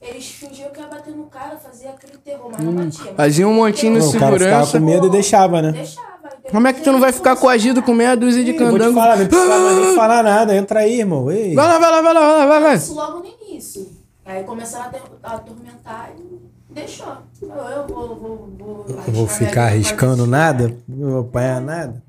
eles 0.01 0.27
fingiam 0.27 0.71
que 0.71 0.81
ia 0.81 0.87
bater 0.87 1.15
no 1.15 1.25
cara, 1.25 1.57
fazia 1.59 1.91
aquele 1.91 2.17
terror, 2.19 2.51
mas 2.51 2.61
não 2.65 2.73
batia. 2.73 3.05
Mas 3.07 3.17
Fazia 3.17 3.49
um 3.49 3.55
montinho 3.55 3.93
no 3.95 3.99
Não, 3.99 4.09
o 4.09 4.13
cara 4.13 4.39
ficava 4.39 4.67
segurança. 4.67 4.79
com 4.79 4.85
medo 4.85 5.07
e 5.07 5.11
deixava, 5.11 5.61
né? 5.63 5.73
deixava. 5.73 6.13
Como 6.51 6.67
é 6.67 6.73
que 6.73 6.81
tu 6.83 6.91
não 6.93 6.99
vai 7.01 7.13
ficar 7.13 7.37
coagido 7.37 7.83
com 7.83 7.93
meia 7.95 8.17
dúzia 8.17 8.43
de 8.45 8.51
Eu 8.53 8.59
vou 8.59 8.67
te 8.69 8.73
candango? 8.73 8.95
falar, 8.95 9.17
não 9.17 9.27
precisava 9.27 9.75
nem 9.75 9.95
falar 9.95 10.23
nada. 10.23 10.57
Entra 10.57 10.81
aí, 10.81 10.99
irmão. 11.01 11.31
Ei. 11.31 11.55
Vai 11.55 11.69
lá, 11.69 11.79
vai 11.79 11.91
lá, 11.91 12.03
vai 12.03 12.15
lá, 12.15 12.21
vai 12.21 12.39
lá, 12.39 12.47
vai 12.47 12.61
lá. 12.63 12.75
Isso 12.75 12.95
logo 12.95 13.19
no 13.21 13.27
início. 13.49 14.02
Aí 14.25 14.45
começaram 14.45 14.87
a, 14.87 14.89
ter- 14.89 15.03
a 15.23 15.35
atormentar 15.35 16.11
e 16.17 16.73
deixou. 16.73 17.19
Eu, 17.41 17.49
eu 17.49 17.87
vou, 17.89 18.17
vou, 18.17 18.57
vou, 18.59 18.87
vou 19.09 19.27
ficar 19.27 19.65
arriscando 19.65 20.27
nada? 20.27 20.75
Não 20.89 21.11
vou 21.11 21.21
apanhar 21.23 21.61
nada? 21.61 22.03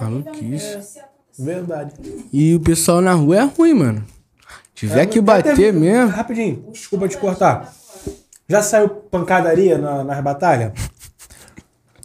Maluquice. 0.00 1.00
Verdade. 1.38 1.92
E 2.32 2.54
o 2.54 2.60
pessoal 2.60 3.00
na 3.00 3.12
rua 3.12 3.36
é 3.36 3.42
ruim, 3.44 3.74
mano. 3.74 4.04
Tiver 4.74 5.04
que 5.06 5.20
bater 5.20 5.72
mesmo. 5.72 6.10
Rapidinho, 6.10 6.64
desculpa 6.72 7.06
te 7.08 7.16
cortar. 7.18 7.72
Já 8.48 8.62
saiu 8.62 8.88
pancadaria 8.88 9.76
na- 9.78 10.02
nas 10.02 10.20
batalhas? 10.22 10.72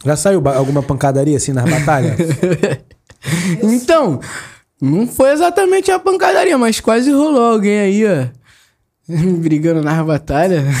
Já 0.04 0.16
saiu 0.16 0.40
ba- 0.40 0.54
alguma 0.56 0.82
pancadaria 0.82 1.36
assim 1.36 1.52
nas 1.52 1.68
batalhas? 1.68 2.16
Então, 3.60 4.20
não 4.80 5.04
foi 5.04 5.32
exatamente 5.32 5.90
a 5.90 5.98
pancadaria, 5.98 6.56
mas 6.56 6.78
quase 6.78 7.10
rolou 7.10 7.54
alguém 7.54 7.80
aí, 7.80 8.04
ó. 8.06 8.26
Brigando 9.38 9.82
nas 9.82 10.04
batalhas. 10.04 10.64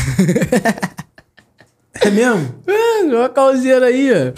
é 2.02 2.10
mesmo? 2.10 2.54
É, 2.66 3.02
uma 3.04 3.28
causeira 3.28 3.86
aí, 3.86 4.10
ó. 4.12 4.32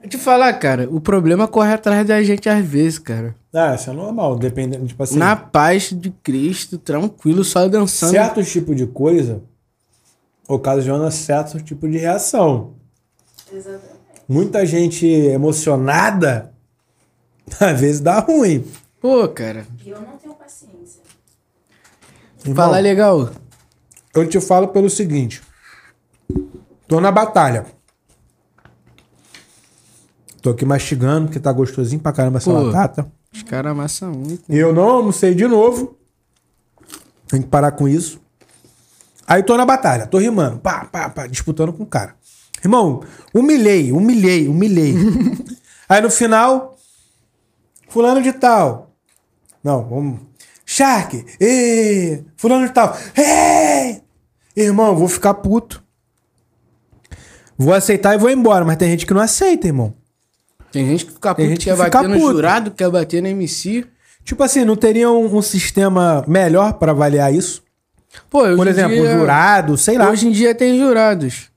Vou 0.00 0.08
te 0.08 0.18
falar, 0.18 0.52
cara, 0.54 0.88
o 0.90 1.00
problema 1.00 1.46
corre 1.46 1.72
atrás 1.72 2.06
da 2.06 2.22
gente 2.22 2.48
às 2.48 2.64
vezes, 2.64 2.98
cara. 2.98 3.36
Ah, 3.54 3.74
isso 3.74 3.88
é 3.88 3.92
normal, 3.92 4.36
dependendo, 4.36 4.86
tipo 4.86 5.02
assim. 5.02 5.16
Na 5.16 5.36
paz 5.36 5.90
de 5.92 6.10
Cristo, 6.22 6.78
tranquilo, 6.78 7.44
só 7.44 7.68
dançando. 7.68 8.10
certo 8.10 8.42
tipo 8.42 8.74
de 8.74 8.86
coisa 8.86 9.42
ocasiona 10.48 11.10
certo 11.10 11.60
tipo 11.60 11.88
de 11.88 11.98
reação. 11.98 12.74
Exatamente. 13.52 13.92
Muita 14.28 14.66
gente 14.66 15.06
emocionada, 15.06 16.52
às 17.60 17.80
vezes 17.80 18.00
dá 18.00 18.18
ruim. 18.18 18.64
Pô, 19.00 19.28
cara. 19.28 19.66
Eu 19.84 20.00
não. 20.00 20.21
Irmão, 22.44 22.56
Fala 22.56 22.78
legal. 22.78 23.30
Eu 24.14 24.28
te 24.28 24.40
falo 24.40 24.68
pelo 24.68 24.90
seguinte. 24.90 25.42
Tô 26.86 27.00
na 27.00 27.10
batalha. 27.10 27.66
Tô 30.40 30.50
aqui 30.50 30.64
mastigando, 30.64 31.26
porque 31.26 31.40
tá 31.40 31.52
gostosinho 31.52 32.02
pra 32.02 32.12
caramba 32.12 32.38
essa 32.38 32.50
Pô. 32.50 32.64
batata. 32.66 33.10
Os 33.32 33.42
caras 33.42 33.72
amassam 33.72 34.12
muito. 34.12 34.42
E 34.48 34.58
eu 34.58 34.72
não 34.72 34.82
almocei 34.82 35.34
de 35.34 35.46
novo. 35.46 35.96
Tem 37.28 37.40
que 37.40 37.48
parar 37.48 37.72
com 37.72 37.88
isso. 37.88 38.20
Aí 39.26 39.42
tô 39.42 39.56
na 39.56 39.64
batalha, 39.64 40.06
tô 40.06 40.18
rimando, 40.18 40.58
pá, 40.58 40.84
pá, 40.84 41.08
pá, 41.08 41.26
disputando 41.26 41.72
com 41.72 41.84
o 41.84 41.86
cara. 41.86 42.14
Irmão, 42.62 43.02
humilhei, 43.32 43.92
humilhei, 43.92 44.48
humilhei. 44.48 44.94
Aí 45.88 46.00
no 46.00 46.10
final, 46.10 46.76
fulano 47.88 48.20
de 48.20 48.32
tal. 48.32 48.94
Não, 49.62 49.88
vamos. 49.88 50.20
Shark, 50.82 51.24
ê, 51.40 52.22
fulano 52.36 52.66
de 52.66 52.72
tal. 52.72 52.96
Ê! 53.16 54.00
Irmão, 54.56 54.96
vou 54.96 55.06
ficar 55.06 55.32
puto. 55.34 55.80
Vou 57.56 57.72
aceitar 57.72 58.14
e 58.14 58.18
vou 58.18 58.28
embora, 58.28 58.64
mas 58.64 58.76
tem 58.76 58.90
gente 58.90 59.06
que 59.06 59.14
não 59.14 59.20
aceita, 59.20 59.68
irmão. 59.68 59.94
Tem 60.72 60.84
gente 60.86 61.06
que 61.06 61.12
fica 61.12 61.34
Tem 61.36 61.44
puto, 61.46 61.50
gente 61.54 61.64
quer 61.66 61.76
que 61.76 61.84
fica 61.84 61.98
bater 62.02 62.08
no 62.08 62.16
puto. 62.18 62.32
jurado, 62.32 62.70
quer 62.72 62.90
bater 62.90 63.22
no 63.22 63.28
MC. 63.28 63.86
Tipo 64.24 64.42
assim, 64.42 64.64
não 64.64 64.74
teria 64.74 65.08
um, 65.08 65.36
um 65.36 65.40
sistema 65.42 66.24
melhor 66.26 66.72
pra 66.74 66.90
avaliar 66.90 67.32
isso? 67.32 67.62
Pô, 68.28 68.40
Por 68.56 68.66
em 68.66 68.70
exemplo, 68.70 68.96
dia- 68.96 69.18
jurado, 69.18 69.76
sei 69.76 69.96
lá. 69.96 70.10
Hoje 70.10 70.26
em 70.26 70.32
dia 70.32 70.52
tem 70.52 70.76
jurados. 70.78 71.48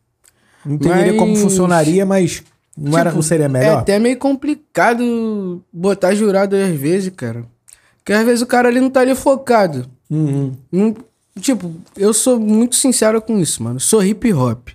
Não 0.64 0.76
entenderia 0.76 1.15
como 1.18 1.31
Mas- 1.31 1.41
funcionaria, 1.41 2.06
mas 2.06 2.43
não, 2.77 2.95
era, 2.95 3.10
Tipo, 3.10 3.15
não 3.15 3.22
seria 3.23 3.45
É 3.45 3.49
melhor? 3.49 3.80
até 3.80 3.97
meio 3.97 4.18
complicado 4.19 5.64
botar 5.73 6.14
jurado 6.14 6.56
às 6.56 6.76
vezes, 6.76 7.11
cara. 7.15 7.43
Porque 8.06 8.14
às 8.14 8.23
vezes 8.23 8.44
o 8.44 8.45
cara 8.45 8.69
ali 8.69 8.80
não 8.80 8.90
tá 8.91 8.99
ali 8.99 9.15
focado. 9.15 9.90
Uhum. 10.11 10.53
Não- 10.72 10.95
tipo, 11.41 11.73
eu 11.98 12.14
sou 12.14 12.40
muito 12.40 12.76
sincero 12.76 13.19
com 13.19 13.40
isso, 13.40 13.64
mano. 13.64 13.80
Sou 13.80 14.03
hip 14.03 14.32
hop. 14.32 14.69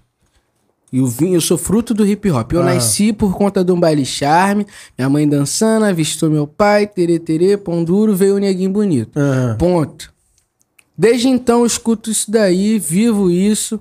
E 0.93 0.99
eu, 0.99 1.07
vim, 1.07 1.35
eu 1.35 1.41
sou 1.41 1.57
fruto 1.57 1.95
do 1.95 2.05
hip 2.05 2.29
hop. 2.29 2.53
Eu 2.53 2.63
Ah. 2.63 2.65
nasci 2.75 3.13
por 3.13 3.33
conta 3.37 3.63
de 3.65 3.71
um 3.71 3.79
baile 3.79 4.05
charme. 4.05 4.67
Minha 4.99 5.09
mãe 5.09 5.29
dançando, 5.29 5.85
avistou 5.85 6.29
meu 6.29 6.49
pai, 6.49 6.89
terê, 6.89 7.21
terê, 7.21 7.57
pão 7.57 7.85
duro, 7.85 8.17
veio 8.17 8.35
o 8.35 8.39
neguinho 8.41 8.71
bonito. 8.71 9.13
Ponto. 9.57 10.13
Desde 10.99 11.29
então 11.29 11.61
eu 11.61 11.67
escuto 11.67 12.11
isso 12.11 12.29
daí, 12.29 12.81
vivo 12.81 13.31
isso, 13.31 13.81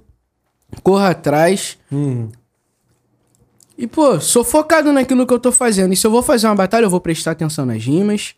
corro 0.83 1.03
atrás. 1.03 1.79
Uhum. 1.91 2.29
E, 3.75 3.87
pô, 3.87 4.19
sou 4.19 4.43
focado 4.43 4.91
naquilo 4.93 5.25
que 5.25 5.33
eu 5.33 5.39
tô 5.39 5.51
fazendo. 5.51 5.91
E 5.91 5.97
se 5.97 6.05
eu 6.05 6.11
vou 6.11 6.21
fazer 6.21 6.45
uma 6.47 6.55
batalha, 6.55 6.85
eu 6.85 6.89
vou 6.89 7.01
prestar 7.01 7.31
atenção 7.31 7.65
nas 7.65 7.83
rimas. 7.83 8.35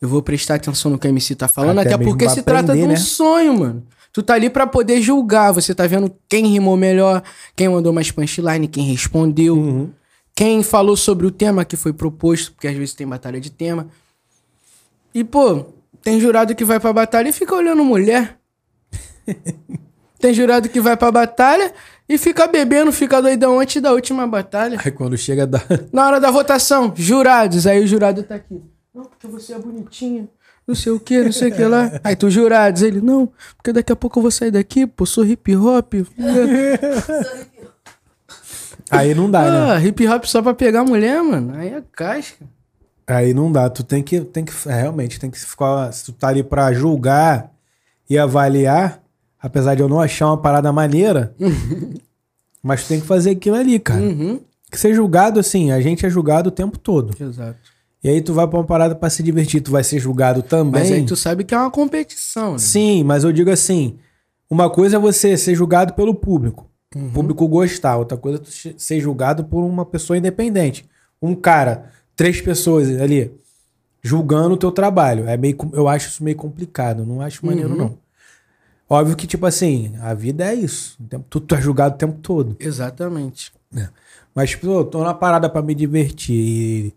Eu 0.00 0.08
vou 0.08 0.22
prestar 0.22 0.54
atenção 0.54 0.90
no 0.90 0.98
que 0.98 1.06
a 1.06 1.10
MC 1.10 1.34
tá 1.34 1.46
falando, 1.46 1.78
Até 1.80 1.94
até, 1.94 2.04
porque 2.04 2.28
se 2.28 2.42
trata 2.42 2.64
de 2.64 2.70
aprender, 2.70 2.86
um 2.86 2.88
né? 2.88 2.96
sonho, 2.96 3.58
mano. 3.58 3.86
Tu 4.12 4.22
tá 4.22 4.34
ali 4.34 4.48
pra 4.50 4.66
poder 4.66 5.00
julgar. 5.02 5.52
Você 5.52 5.74
tá 5.74 5.86
vendo 5.86 6.10
quem 6.28 6.46
rimou 6.46 6.76
melhor, 6.76 7.22
quem 7.54 7.68
mandou 7.68 7.92
mais 7.92 8.10
punchline, 8.10 8.66
quem 8.66 8.84
respondeu, 8.84 9.54
Uhum. 9.54 9.90
quem 10.34 10.62
falou 10.62 10.96
sobre 10.96 11.26
o 11.26 11.30
tema 11.30 11.64
que 11.64 11.76
foi 11.76 11.92
proposto, 11.92 12.52
porque 12.52 12.66
às 12.66 12.74
vezes 12.74 12.94
tem 12.94 13.06
batalha 13.06 13.40
de 13.40 13.50
tema. 13.50 13.88
E, 15.14 15.22
pô, 15.22 15.66
tem 16.02 16.18
jurado 16.18 16.54
que 16.54 16.64
vai 16.64 16.80
pra 16.80 16.92
batalha 16.92 17.28
e 17.28 17.32
fica 17.32 17.54
olhando 17.54 17.84
mulher. 17.84 18.38
tem 20.18 20.32
jurado 20.34 20.68
que 20.68 20.80
vai 20.80 20.96
pra 20.96 21.10
batalha 21.12 21.72
e 22.08 22.18
fica 22.18 22.46
bebendo, 22.46 22.90
fica 22.92 23.20
doidão 23.20 23.60
antes 23.60 23.80
da 23.80 23.92
última 23.92 24.26
batalha. 24.26 24.78
Aí 24.84 24.90
quando 24.90 25.16
chega 25.16 25.46
da. 25.46 25.60
Na 25.92 26.06
hora 26.06 26.20
da 26.20 26.30
votação, 26.30 26.92
jurados. 26.96 27.66
Aí 27.66 27.82
o 27.82 27.86
jurado 27.86 28.22
tá 28.22 28.34
aqui. 28.36 28.60
Não, 28.94 29.04
porque 29.04 29.26
você 29.26 29.54
é 29.54 29.58
bonitinha. 29.58 30.28
Não 30.66 30.74
sei 30.74 30.92
o 30.92 31.00
que, 31.00 31.22
não 31.22 31.32
sei 31.32 31.50
o 31.50 31.54
que 31.54 31.64
lá. 31.64 31.90
Aí 32.04 32.14
tu 32.16 32.30
jurados. 32.30 32.82
Ele, 32.82 33.00
não, 33.00 33.32
porque 33.56 33.72
daqui 33.72 33.92
a 33.92 33.96
pouco 33.96 34.18
eu 34.18 34.22
vou 34.22 34.30
sair 34.30 34.50
daqui, 34.50 34.86
pô, 34.86 35.04
sou 35.06 35.24
hip 35.24 35.54
hop. 35.56 35.94
Aí 38.90 39.14
não 39.14 39.30
dá, 39.30 39.42
né? 39.42 39.72
ah, 39.72 39.80
hip 39.80 40.06
hop 40.08 40.24
só 40.24 40.42
pra 40.42 40.54
pegar 40.54 40.84
mulher, 40.84 41.22
mano. 41.22 41.54
Aí 41.54 41.68
é 41.68 41.82
casca. 41.92 42.44
Aí 43.06 43.32
não 43.32 43.50
dá. 43.50 43.70
Tu 43.70 43.84
tem 43.84 44.02
que. 44.02 44.20
Tem 44.20 44.44
que 44.44 44.52
é, 44.68 44.82
realmente, 44.82 45.18
tem 45.18 45.30
que 45.30 45.38
ficar. 45.38 45.92
Se 45.92 46.04
tu 46.04 46.12
tá 46.12 46.28
ali 46.28 46.42
pra 46.42 46.72
julgar 46.72 47.52
e 48.08 48.18
avaliar, 48.18 49.00
apesar 49.40 49.74
de 49.74 49.82
eu 49.82 49.88
não 49.88 50.00
achar 50.00 50.26
uma 50.26 50.40
parada 50.40 50.72
maneira, 50.72 51.34
mas 52.62 52.84
tu 52.84 52.88
tem 52.88 53.00
que 53.00 53.06
fazer 53.06 53.30
aquilo 53.30 53.56
ali, 53.56 53.78
cara. 53.78 54.00
Uhum. 54.00 54.40
Que 54.70 54.78
ser 54.78 54.94
julgado, 54.94 55.40
assim, 55.40 55.72
a 55.72 55.80
gente 55.80 56.06
é 56.06 56.10
julgado 56.10 56.48
o 56.48 56.52
tempo 56.52 56.78
todo. 56.78 57.14
Exato. 57.20 57.58
E 58.02 58.08
aí 58.08 58.20
tu 58.22 58.32
vai 58.32 58.46
pra 58.46 58.58
uma 58.58 58.64
parada 58.64 58.94
pra 58.94 59.10
se 59.10 59.22
divertir, 59.22 59.60
tu 59.60 59.70
vai 59.70 59.84
ser 59.84 59.98
julgado 59.98 60.42
também. 60.42 60.80
Mas 60.82 60.90
aí 60.92 61.04
tu 61.04 61.14
sabe 61.14 61.44
que 61.44 61.54
é 61.54 61.58
uma 61.58 61.70
competição, 61.70 62.52
né? 62.52 62.58
Sim, 62.58 63.04
mas 63.04 63.24
eu 63.24 63.32
digo 63.32 63.50
assim: 63.50 63.98
uma 64.48 64.70
coisa 64.70 64.96
é 64.96 64.98
você 64.98 65.36
ser 65.36 65.54
julgado 65.54 65.92
pelo 65.92 66.14
público, 66.14 66.66
o 66.94 67.10
público 67.10 67.46
gostar, 67.46 67.96
outra 67.98 68.16
coisa 68.16 68.38
é 68.38 68.40
tu 68.40 68.80
ser 68.80 69.00
julgado 69.00 69.44
por 69.44 69.62
uma 69.62 69.84
pessoa 69.84 70.16
independente. 70.16 70.88
Um 71.20 71.34
cara, 71.34 71.90
três 72.16 72.40
pessoas 72.40 72.88
ali 73.00 73.32
julgando 74.02 74.54
o 74.54 74.56
teu 74.56 74.72
trabalho. 74.72 75.28
É 75.28 75.36
meio, 75.36 75.56
eu 75.72 75.86
acho 75.86 76.08
isso 76.08 76.24
meio 76.24 76.36
complicado, 76.36 77.04
não 77.04 77.20
acho 77.20 77.44
maneiro, 77.44 77.76
não. 77.76 77.98
Óbvio 78.88 79.14
que, 79.14 79.24
tipo 79.24 79.46
assim, 79.46 79.92
a 80.00 80.14
vida 80.14 80.44
é 80.44 80.52
isso. 80.52 80.98
Tu, 81.28 81.40
tu 81.40 81.54
é 81.54 81.60
julgado 81.60 81.94
o 81.94 81.98
tempo 81.98 82.18
todo. 82.20 82.56
Exatamente. 82.58 83.52
Mas, 84.34 84.56
pô, 84.56 84.84
tô 84.84 85.04
na 85.04 85.14
parada 85.14 85.48
pra 85.48 85.62
me 85.62 85.76
divertir. 85.76 86.34
E, 86.34 86.94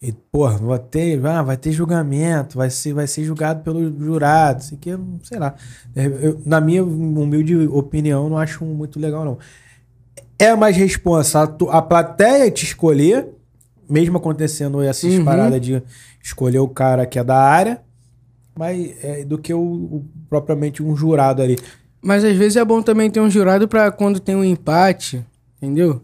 e 0.00 0.12
porra, 0.12 0.58
vai 0.58 0.78
ter, 0.78 1.24
ah, 1.26 1.42
vai 1.42 1.56
ter 1.56 1.72
julgamento, 1.72 2.58
vai 2.58 2.68
ser, 2.70 2.92
vai 2.92 3.06
ser 3.06 3.24
julgado 3.24 3.62
pelo 3.62 3.80
jurado, 3.98 4.62
aqui, 4.74 4.90
eu- 4.90 5.00
sei 5.22 5.38
lá. 5.38 5.54
É, 5.94 6.06
eu- 6.06 6.40
na 6.44 6.60
minha 6.60 6.84
humilde 6.84 7.56
opinião, 7.68 8.28
não 8.28 8.36
acho 8.38 8.64
muito 8.64 9.00
legal, 9.00 9.24
não. 9.24 9.38
É 10.38 10.54
mais 10.54 10.76
responsa 10.76 11.42
a, 11.70 11.80
plateia 11.82 12.50
te 12.50 12.64
escolher, 12.64 13.26
mesmo 13.88 14.18
acontecendo 14.18 14.82
essas 14.82 15.14
Uhum. 15.14 15.24
paradas 15.24 15.60
de 15.60 15.82
escolher 16.22 16.58
o 16.58 16.68
cara 16.68 17.06
que 17.06 17.18
é 17.18 17.24
da 17.24 17.38
área, 17.38 17.80
mas 18.58 18.94
é, 19.02 19.24
do 19.24 19.38
que 19.38 19.54
o, 19.54 19.60
o- 19.60 20.04
propriamente 20.28 20.82
um 20.82 20.94
jurado 20.94 21.40
ali. 21.40 21.56
Mas 22.02 22.22
às 22.22 22.36
vezes 22.36 22.56
é 22.56 22.64
bom 22.64 22.82
também 22.82 23.10
ter 23.10 23.20
um 23.20 23.30
jurado 23.30 23.66
pra 23.66 23.90
quando 23.90 24.20
tem 24.20 24.36
um 24.36 24.44
empate, 24.44 25.24
entendeu? 25.56 26.02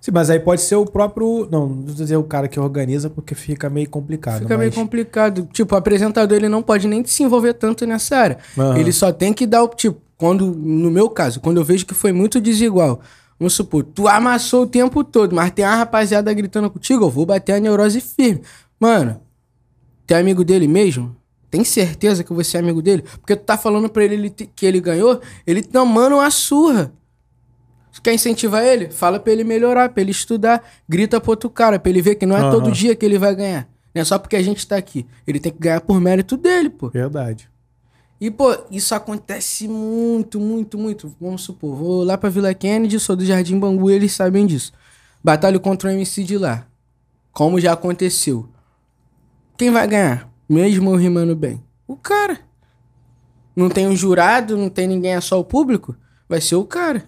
Sim, 0.00 0.10
mas 0.12 0.30
aí 0.30 0.38
pode 0.38 0.60
ser 0.62 0.76
o 0.76 0.84
próprio. 0.84 1.48
Não, 1.50 1.66
não 1.68 1.82
vou 1.82 1.94
dizer 1.94 2.16
o 2.16 2.24
cara 2.24 2.48
que 2.48 2.58
organiza, 2.58 3.08
porque 3.08 3.34
fica 3.34 3.68
meio 3.70 3.88
complicado. 3.88 4.42
Fica 4.42 4.56
meio 4.58 4.70
mas- 4.70 4.78
complicado. 4.78 5.48
Tipo, 5.52 5.74
o 5.74 5.78
apresentador 5.78 6.36
ele 6.36 6.48
não 6.48 6.62
pode 6.62 6.86
nem 6.88 7.04
se 7.04 7.22
envolver 7.22 7.54
tanto 7.54 7.86
nessa 7.86 8.16
área. 8.16 8.38
Aham. 8.58 8.78
Ele 8.78 8.92
só 8.92 9.12
tem 9.12 9.32
que 9.32 9.46
dar 9.46 9.62
o. 9.62 9.68
Tipo, 9.68 10.00
quando. 10.16 10.46
No 10.54 10.90
meu 10.90 11.08
caso, 11.08 11.40
quando 11.40 11.56
eu 11.58 11.64
vejo 11.64 11.86
que 11.86 11.94
foi 11.94 12.12
muito 12.12 12.40
desigual. 12.40 13.00
Vamos 13.38 13.54
supor, 13.54 13.82
tu 13.82 14.06
amassou 14.06 14.62
o 14.62 14.66
tempo 14.66 15.02
todo, 15.02 15.34
mas 15.34 15.50
tem 15.50 15.64
uma 15.64 15.74
rapaziada 15.74 16.32
gritando 16.32 16.70
contigo, 16.70 17.04
eu 17.04 17.10
vou 17.10 17.26
bater 17.26 17.52
a 17.52 17.60
neurose 17.60 18.00
firme. 18.00 18.42
Mano, 18.78 19.20
tu 20.06 20.14
é 20.14 20.20
amigo 20.20 20.44
dele 20.44 20.68
mesmo? 20.68 21.16
Tem 21.50 21.64
certeza 21.64 22.22
que 22.22 22.32
você 22.32 22.56
é 22.56 22.60
amigo 22.60 22.80
dele? 22.80 23.02
Porque 23.20 23.34
tu 23.34 23.42
tá 23.44 23.56
falando 23.58 23.88
pra 23.88 24.04
ele, 24.04 24.30
que 24.30 24.64
ele 24.64 24.80
ganhou, 24.80 25.20
ele 25.46 25.62
tomando 25.62 26.14
uma 26.14 26.30
surra. 26.30 26.92
Quer 28.02 28.14
incentivar 28.14 28.64
ele? 28.64 28.90
Fala 28.90 29.20
pra 29.20 29.32
ele 29.32 29.44
melhorar, 29.44 29.88
pra 29.88 30.00
ele 30.02 30.10
estudar. 30.10 30.62
Grita 30.88 31.20
pro 31.20 31.30
outro 31.30 31.48
cara, 31.48 31.78
pra 31.78 31.90
ele 31.90 32.02
ver 32.02 32.16
que 32.16 32.26
não 32.26 32.36
é 32.36 32.40
Aham. 32.40 32.50
todo 32.50 32.72
dia 32.72 32.94
que 32.94 33.04
ele 33.04 33.18
vai 33.18 33.34
ganhar. 33.34 33.68
Não 33.94 34.02
é 34.02 34.04
só 34.04 34.18
porque 34.18 34.36
a 34.36 34.42
gente 34.42 34.66
tá 34.66 34.76
aqui. 34.76 35.06
Ele 35.26 35.38
tem 35.38 35.52
que 35.52 35.58
ganhar 35.58 35.80
por 35.80 36.00
mérito 36.00 36.36
dele, 36.36 36.68
pô. 36.68 36.90
Verdade. 36.90 37.48
E, 38.20 38.30
pô, 38.30 38.56
isso 38.70 38.94
acontece 38.94 39.68
muito, 39.68 40.40
muito, 40.40 40.78
muito. 40.78 41.14
Vamos 41.20 41.42
supor, 41.42 41.76
vou 41.76 42.04
lá 42.04 42.16
pra 42.16 42.30
Vila 42.30 42.54
Kennedy, 42.54 42.98
sou 42.98 43.14
do 43.14 43.24
Jardim 43.24 43.58
Bangu 43.58 43.90
e 43.90 43.94
eles 43.94 44.12
sabem 44.12 44.46
disso. 44.46 44.72
Batalho 45.22 45.60
contra 45.60 45.88
o 45.88 45.92
MC 45.92 46.24
de 46.24 46.38
lá. 46.38 46.66
Como 47.32 47.60
já 47.60 47.72
aconteceu. 47.72 48.48
Quem 49.56 49.70
vai 49.70 49.86
ganhar? 49.86 50.30
Mesmo 50.48 50.90
eu 50.90 50.96
rimando 50.96 51.34
bem? 51.36 51.62
O 51.86 51.96
cara. 51.96 52.40
Não 53.54 53.68
tem 53.68 53.86
um 53.86 53.94
jurado, 53.94 54.56
não 54.56 54.68
tem 54.68 54.86
ninguém, 54.88 55.14
é 55.14 55.20
só 55.20 55.38
o 55.38 55.44
público? 55.44 55.96
Vai 56.28 56.40
ser 56.40 56.56
o 56.56 56.64
cara. 56.64 57.04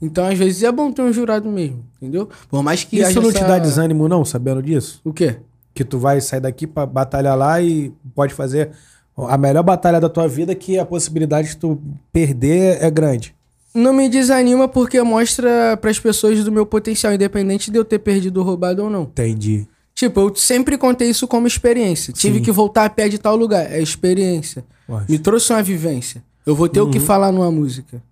Então, 0.00 0.26
às 0.26 0.38
vezes, 0.38 0.62
é 0.62 0.70
bom 0.70 0.92
ter 0.92 1.02
um 1.02 1.12
jurado 1.12 1.48
mesmo, 1.50 1.84
entendeu? 2.00 2.28
Por 2.48 2.62
mais 2.62 2.84
que 2.84 3.00
Isso 3.00 3.20
não 3.20 3.32
te 3.32 3.38
essa- 3.38 3.46
dá 3.46 3.58
desânimo, 3.58 4.08
não, 4.08 4.24
sabendo 4.24 4.62
disso? 4.62 5.00
O 5.04 5.12
quê? 5.12 5.36
Que 5.74 5.84
tu 5.84 5.98
vai 5.98 6.20
sair 6.20 6.40
daqui 6.40 6.66
pra 6.66 6.86
batalhar 6.86 7.36
lá 7.36 7.60
e 7.60 7.92
pode 8.14 8.32
fazer 8.34 8.70
a 9.16 9.36
melhor 9.36 9.62
batalha 9.64 10.00
da 10.00 10.08
tua 10.08 10.28
vida, 10.28 10.54
que 10.54 10.78
a 10.78 10.86
possibilidade 10.86 11.48
de 11.48 11.56
tu 11.56 11.80
perder 12.12 12.78
é 12.80 12.88
grande. 12.90 13.34
Não 13.74 13.92
me 13.92 14.08
desanima 14.08 14.68
porque 14.68 15.00
mostra 15.02 15.76
pras 15.80 15.98
pessoas 15.98 16.42
do 16.44 16.50
meu 16.52 16.64
potencial, 16.64 17.12
independente 17.12 17.70
de 17.70 17.78
eu 17.78 17.84
ter 17.84 17.98
perdido 17.98 18.38
ou 18.38 18.46
roubado 18.46 18.84
ou 18.84 18.90
não. 18.90 19.02
Entendi. 19.02 19.66
Tipo, 19.94 20.20
eu 20.20 20.34
sempre 20.36 20.78
contei 20.78 21.10
isso 21.10 21.26
como 21.26 21.46
experiência. 21.48 22.12
Tive 22.12 22.38
Sim. 22.38 22.44
que 22.44 22.52
voltar 22.52 22.84
a 22.84 22.90
pé 22.90 23.08
de 23.08 23.18
tal 23.18 23.34
lugar. 23.36 23.70
É 23.70 23.80
experiência. 23.82 24.64
Me 25.08 25.18
trouxe 25.18 25.52
uma 25.52 25.62
vivência. 25.62 26.22
Eu 26.48 26.54
vou 26.54 26.68
ter 26.68 26.80
o 26.80 26.88
que 26.90 26.98
falar 26.98 27.30
numa 27.30 27.50
música. 27.50 28.02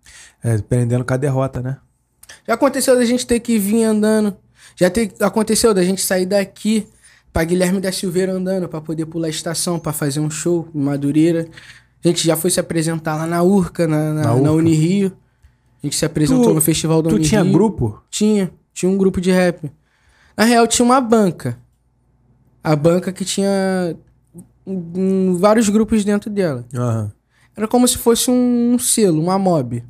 É, 0.45 0.59
prendendo 0.59 1.05
com 1.05 1.15
a 1.15 1.17
derrota, 1.17 1.63
né? 1.63 1.79
Já 2.47 2.53
aconteceu 2.55 2.95
da 2.95 3.05
gente 3.05 3.27
ter 3.27 3.41
que 3.41 3.59
vir 3.59 3.85
andando 3.85 4.37
Já 4.77 4.91
te, 4.91 5.11
aconteceu 5.21 5.73
da 5.73 5.83
gente 5.83 6.03
sair 6.03 6.27
daqui 6.27 6.87
pra 7.33 7.45
Guilherme 7.45 7.81
da 7.81 7.91
Silveira 7.91 8.33
andando 8.33 8.69
pra 8.69 8.81
poder 8.81 9.07
pular 9.07 9.29
a 9.29 9.31
estação, 9.31 9.79
pra 9.79 9.93
fazer 9.93 10.21
um 10.21 10.29
show 10.31 10.69
em 10.75 10.79
Madureira. 10.81 11.49
A 12.05 12.09
gente 12.09 12.27
já 12.27 12.37
foi 12.37 12.51
se 12.51 12.61
apresentar 12.61 13.17
lá 13.17 13.27
na 13.27 13.43
Urca, 13.43 13.87
na, 13.87 14.13
na, 14.13 14.23
Na 14.35 14.35
na. 14.41 14.53
Unirio. 14.53 15.17
A 15.83 15.87
gente 15.87 15.97
se 15.97 16.05
apresentou 16.05 16.45
Tu- 16.45 16.55
no 16.55 16.61
Festival 16.61 17.01
da 17.03 17.09
Tu 17.09 17.15
Unirio. 17.17 17.29
tinha 17.31 17.43
grupo? 17.45 18.03
Tinha, 18.11 18.51
tinha 18.75 18.91
um 18.91 18.97
grupo 18.99 19.19
de 19.21 19.31
rap. 19.31 19.71
Na 20.37 20.45
real, 20.45 20.67
tinha 20.67 20.85
uma 20.85 21.01
banca. 21.01 21.59
A 22.63 22.77
banca 22.77 23.13
que 23.13 23.25
tinha 23.25 23.97
vários 25.39 25.69
grupos 25.69 26.05
dentro 26.05 26.29
dela. 26.31 26.65
Aham. 26.75 27.13
Era 27.57 27.67
como 27.67 27.89
se 27.89 27.97
fosse 27.97 28.31
um, 28.31 28.79
selo, 28.79 29.23
uma 29.23 29.39
mob. 29.39 29.83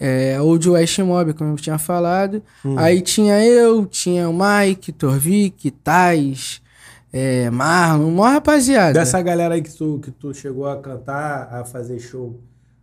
É, 0.00 0.40
Old 0.40 0.70
West 0.70 0.98
Mob, 1.00 1.32
como 1.34 1.52
eu 1.52 1.56
tinha 1.56 1.78
falado. 1.78 2.42
Hum. 2.64 2.78
Aí 2.78 3.02
tinha 3.02 3.44
eu, 3.44 3.84
tinha 3.84 4.28
o 4.28 4.32
Mike, 4.32 4.92
Torvik, 4.92 5.70
Tais, 5.72 6.62
é, 7.12 7.50
Marlon, 7.50 8.08
uma 8.08 8.30
rapaziada. 8.30 8.98
Dessa 8.98 9.20
galera 9.20 9.54
aí 9.54 9.62
que 9.62 9.76
tu, 9.76 9.98
que 10.02 10.10
tu 10.10 10.32
chegou 10.32 10.66
a 10.66 10.76
cantar, 10.76 11.52
a 11.52 11.64
fazer 11.64 11.98
show, 11.98 12.40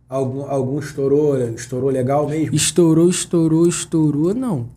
algum, 0.08 0.42
algum 0.42 0.78
estourou, 0.78 1.38
estourou 1.50 1.90
legal 1.90 2.28
mesmo? 2.28 2.54
Estourou, 2.54 3.08
estourou, 3.08 3.66
estourou, 3.66 4.34
não. 4.34 4.68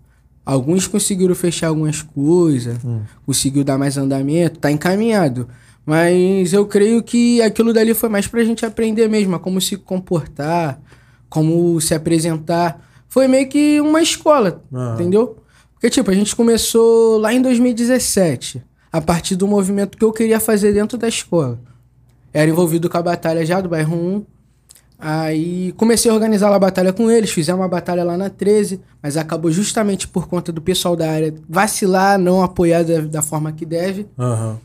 Alguns 0.45 0.87
conseguiram 0.87 1.35
fechar 1.35 1.67
algumas 1.67 2.01
coisas, 2.01 2.77
conseguiu 3.23 3.63
dar 3.63 3.77
mais 3.77 3.97
andamento, 3.97 4.59
tá 4.59 4.71
encaminhado. 4.71 5.47
Mas 5.89 6.53
eu 6.53 6.67
creio 6.67 7.01
que 7.01 7.41
aquilo 7.41 7.73
dali 7.73 7.95
foi 7.95 8.09
mais 8.09 8.27
pra 8.27 8.43
gente 8.43 8.63
aprender 8.63 9.09
mesmo, 9.09 9.35
a 9.35 9.39
como 9.39 9.59
se 9.59 9.75
comportar, 9.75 10.79
como 11.27 11.81
se 11.81 11.95
apresentar. 11.95 12.79
Foi 13.07 13.27
meio 13.27 13.49
que 13.49 13.81
uma 13.81 13.99
escola, 13.99 14.61
Aham. 14.71 14.93
entendeu? 14.93 15.37
Porque, 15.73 15.89
tipo, 15.89 16.11
a 16.11 16.13
gente 16.13 16.35
começou 16.35 17.17
lá 17.17 17.33
em 17.33 17.41
2017, 17.41 18.63
a 18.91 19.01
partir 19.01 19.35
do 19.35 19.47
movimento 19.47 19.97
que 19.97 20.05
eu 20.05 20.13
queria 20.13 20.39
fazer 20.39 20.73
dentro 20.73 20.95
da 20.95 21.07
escola. 21.07 21.59
Era 22.31 22.51
envolvido 22.51 22.87
com 22.87 22.97
a 22.99 23.01
batalha 23.01 23.43
já 23.43 23.59
do 23.59 23.67
bairro 23.67 23.95
1, 23.95 24.25
Aí 25.01 25.71
comecei 25.77 26.11
a 26.11 26.13
organizar 26.13 26.49
lá 26.49 26.57
a 26.57 26.59
batalha 26.59 26.91
com 26.91 27.09
eles, 27.09 27.31
fizemos 27.31 27.61
uma 27.61 27.69
batalha 27.69 28.03
lá 28.03 28.17
na 28.17 28.29
13, 28.29 28.81
mas 29.01 29.15
acabou 29.15 29.49
justamente 29.49 30.05
por 30.05 30.27
conta 30.27 30.51
do 30.51 30.61
pessoal 30.61 30.93
da 30.93 31.09
área 31.09 31.33
vacilar, 31.47 32.19
não 32.19 32.43
apoiar 32.43 32.83
da, 32.83 32.99
da 32.99 33.21
forma 33.21 33.49
que 33.53 33.65
deve. 33.65 34.07
Aham. 34.19 34.57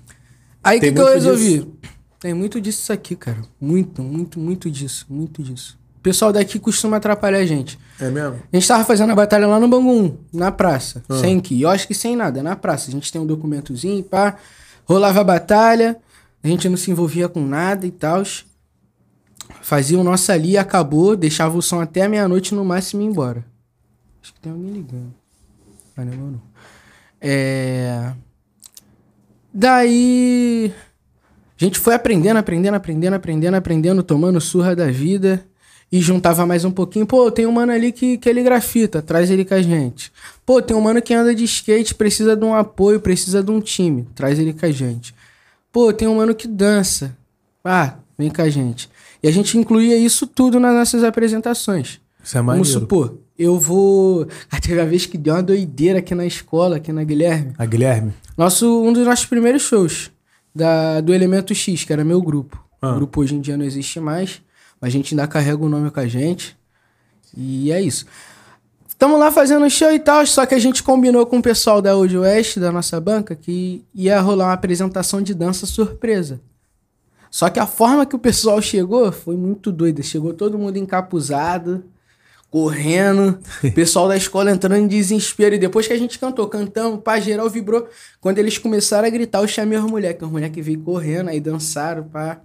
Aí 0.64 0.78
o 0.78 0.80
que, 0.80 0.92
que 0.92 1.00
eu 1.00 1.06
resolvi? 1.06 1.58
disso? 1.58 1.72
Tem 2.18 2.32
muito 2.32 2.58
disso 2.58 2.90
aqui, 2.90 3.14
cara. 3.14 3.42
Muito, 3.60 4.02
muito, 4.02 4.40
muito 4.40 4.70
disso. 4.70 5.04
Muito 5.10 5.42
disso. 5.42 5.78
O 5.98 6.00
pessoal 6.00 6.32
daqui 6.32 6.58
costuma 6.58 6.96
atrapalhar 6.96 7.38
a 7.38 7.44
gente. 7.44 7.78
É 8.00 8.10
mesmo? 8.10 8.40
A 8.50 8.56
gente 8.56 8.66
tava 8.66 8.82
fazendo 8.84 9.10
a 9.10 9.14
batalha 9.14 9.46
lá 9.46 9.60
no 9.60 9.68
Bangu 9.68 9.90
1, 9.90 10.18
na 10.32 10.50
praça. 10.50 11.02
Ah. 11.08 11.18
Sem 11.18 11.38
que. 11.38 11.60
Eu 11.60 11.68
acho 11.68 11.86
que 11.86 11.94
sem 11.94 12.16
nada, 12.16 12.42
na 12.42 12.56
praça. 12.56 12.88
A 12.88 12.92
gente 12.92 13.12
tem 13.12 13.20
um 13.20 13.26
documentozinho, 13.26 14.02
pá. 14.02 14.36
Rolava 14.86 15.20
a 15.20 15.24
batalha. 15.24 15.98
A 16.42 16.48
gente 16.48 16.68
não 16.68 16.78
se 16.78 16.90
envolvia 16.90 17.28
com 17.28 17.40
nada 17.46 17.86
e 17.86 17.90
tal. 17.90 18.22
Fazia 19.60 19.98
o 19.98 20.04
nosso 20.04 20.32
ali, 20.32 20.56
acabou. 20.56 21.14
Deixava 21.16 21.56
o 21.58 21.62
som 21.62 21.80
até 21.80 22.02
a 22.02 22.08
meia-noite 22.08 22.54
no 22.54 22.64
máximo 22.64 23.02
e 23.02 23.04
ia 23.04 23.10
embora. 23.10 23.44
Acho 24.22 24.32
que 24.32 24.40
tem 24.40 24.50
alguém 24.50 24.72
ligando. 24.72 25.14
Mas 25.94 26.06
não 26.06 26.12
é 26.12 26.16
não. 26.16 26.42
É. 27.20 28.12
Daí. 29.54 30.72
A 31.60 31.64
gente 31.64 31.78
foi 31.78 31.94
aprendendo, 31.94 32.36
aprendendo, 32.36 32.74
aprendendo, 32.74 33.14
aprendendo, 33.14 33.54
aprendendo, 33.54 34.02
tomando 34.02 34.40
surra 34.40 34.74
da 34.74 34.90
vida. 34.90 35.46
E 35.92 36.00
juntava 36.00 36.44
mais 36.44 36.64
um 36.64 36.72
pouquinho. 36.72 37.06
Pô, 37.06 37.30
tem 37.30 37.46
um 37.46 37.52
mano 37.52 37.70
ali 37.70 37.92
que, 37.92 38.18
que 38.18 38.28
ele 38.28 38.42
grafita, 38.42 39.00
traz 39.00 39.30
ele 39.30 39.44
com 39.44 39.54
a 39.54 39.62
gente. 39.62 40.10
Pô, 40.44 40.60
tem 40.60 40.76
um 40.76 40.80
mano 40.80 41.00
que 41.00 41.14
anda 41.14 41.32
de 41.32 41.44
skate, 41.44 41.94
precisa 41.94 42.34
de 42.34 42.44
um 42.44 42.52
apoio, 42.52 42.98
precisa 42.98 43.44
de 43.44 43.50
um 43.52 43.60
time, 43.60 44.08
traz 44.12 44.40
ele 44.40 44.52
com 44.52 44.66
a 44.66 44.72
gente. 44.72 45.14
Pô, 45.70 45.92
tem 45.92 46.08
um 46.08 46.16
mano 46.16 46.34
que 46.34 46.48
dança. 46.48 47.16
Ah, 47.62 47.94
vem 48.18 48.28
com 48.28 48.42
a 48.42 48.50
gente. 48.50 48.90
E 49.22 49.28
a 49.28 49.30
gente 49.30 49.56
incluía 49.56 49.96
isso 49.96 50.26
tudo 50.26 50.58
nas 50.58 50.74
nossas 50.74 51.04
apresentações. 51.04 52.00
Isso 52.24 52.36
é 52.36 52.42
Vamos 52.42 52.68
maneiro. 52.68 52.80
supor, 52.80 53.18
eu 53.38 53.56
vou. 53.58 54.26
Ah, 54.50 54.58
teve 54.58 54.80
uma 54.80 54.86
vez 54.86 55.06
que 55.06 55.16
deu 55.16 55.34
uma 55.34 55.42
doideira 55.44 56.00
aqui 56.00 56.14
na 56.14 56.26
escola, 56.26 56.76
aqui 56.76 56.92
na 56.92 57.04
Guilherme. 57.04 57.52
A 57.56 57.64
Guilherme? 57.64 58.12
Nosso, 58.36 58.82
um 58.82 58.92
dos 58.92 59.06
nossos 59.06 59.26
primeiros 59.26 59.62
shows 59.62 60.10
da, 60.54 61.00
do 61.00 61.14
Elemento 61.14 61.54
X, 61.54 61.84
que 61.84 61.92
era 61.92 62.04
meu 62.04 62.20
grupo. 62.20 62.62
Ah. 62.80 62.92
O 62.92 62.94
grupo 62.96 63.20
hoje 63.20 63.34
em 63.34 63.40
dia 63.40 63.56
não 63.56 63.64
existe 63.64 64.00
mais, 64.00 64.42
mas 64.80 64.88
a 64.88 64.92
gente 64.92 65.14
ainda 65.14 65.26
carrega 65.26 65.64
o 65.64 65.68
nome 65.68 65.90
com 65.90 66.00
a 66.00 66.06
gente. 66.06 66.56
E 67.36 67.72
é 67.72 67.80
isso. 67.80 68.06
Estamos 68.88 69.18
lá 69.18 69.30
fazendo 69.30 69.68
show 69.68 69.92
e 69.92 69.98
tal, 69.98 70.24
só 70.26 70.46
que 70.46 70.54
a 70.54 70.58
gente 70.58 70.82
combinou 70.82 71.26
com 71.26 71.38
o 71.38 71.42
pessoal 71.42 71.82
da 71.82 71.96
Old 71.96 72.16
West, 72.16 72.58
da 72.58 72.70
nossa 72.70 73.00
banca, 73.00 73.34
que 73.34 73.84
ia 73.94 74.20
rolar 74.20 74.46
uma 74.46 74.52
apresentação 74.52 75.20
de 75.20 75.34
dança 75.34 75.66
surpresa. 75.66 76.40
Só 77.30 77.50
que 77.50 77.58
a 77.58 77.66
forma 77.66 78.06
que 78.06 78.14
o 78.14 78.18
pessoal 78.18 78.62
chegou 78.62 79.10
foi 79.10 79.36
muito 79.36 79.72
doida. 79.72 80.02
Chegou 80.02 80.32
todo 80.32 80.56
mundo 80.56 80.76
encapuzado, 80.76 81.84
correndo, 82.54 83.36
o 83.64 83.72
pessoal 83.72 84.06
da 84.06 84.16
escola 84.16 84.52
entrando 84.52 84.76
em 84.76 84.86
desespero. 84.86 85.56
E 85.56 85.58
depois 85.58 85.88
que 85.88 85.92
a 85.92 85.98
gente 85.98 86.20
cantou, 86.20 86.46
cantamos, 86.46 87.00
pá, 87.02 87.18
geral 87.18 87.50
vibrou. 87.50 87.88
Quando 88.20 88.38
eles 88.38 88.58
começaram 88.58 89.08
a 89.08 89.10
gritar, 89.10 89.40
eu 89.40 89.48
chamei 89.48 89.76
as 89.76 89.82
mulheres, 89.82 90.16
que 90.16 90.24
as 90.24 90.30
mulheres 90.30 90.54
que 90.54 90.62
veio 90.62 90.78
correndo, 90.78 91.30
aí 91.30 91.40
dançaram, 91.40 92.04
pá. 92.04 92.40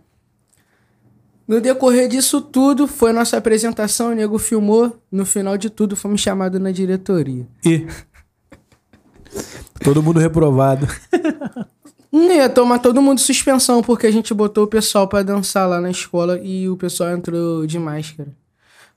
No 1.48 1.62
decorrer 1.62 2.08
disso 2.08 2.42
tudo, 2.42 2.88
foi 2.88 3.14
nossa 3.14 3.38
apresentação, 3.38 4.10
o 4.10 4.16
nego 4.16 4.40
filmou. 4.40 5.00
No 5.12 5.28
final 5.28 5.56
de 5.60 5.70
tudo, 5.70 5.96
fomos 5.96 6.22
chamados 6.22 6.60
na 6.60 6.72
diretoria. 6.72 7.48
E. 7.64 7.86
Todo 9.84 10.02
mundo 10.02 10.20
reprovado. 10.20 10.88
Não 12.12 12.34
ia 12.34 12.50
tomar 12.50 12.80
todo 12.80 13.00
mundo 13.00 13.20
suspensão, 13.20 13.84
porque 13.84 14.08
a 14.08 14.12
gente 14.12 14.34
botou 14.34 14.64
o 14.64 14.68
pessoal 14.68 15.08
pra 15.08 15.22
dançar 15.22 15.70
lá 15.70 15.80
na 15.80 15.92
escola 15.92 16.40
e 16.42 16.68
o 16.68 16.76
pessoal 16.76 17.12
entrou 17.12 17.68
de 17.68 17.78
máscara. 17.78 18.36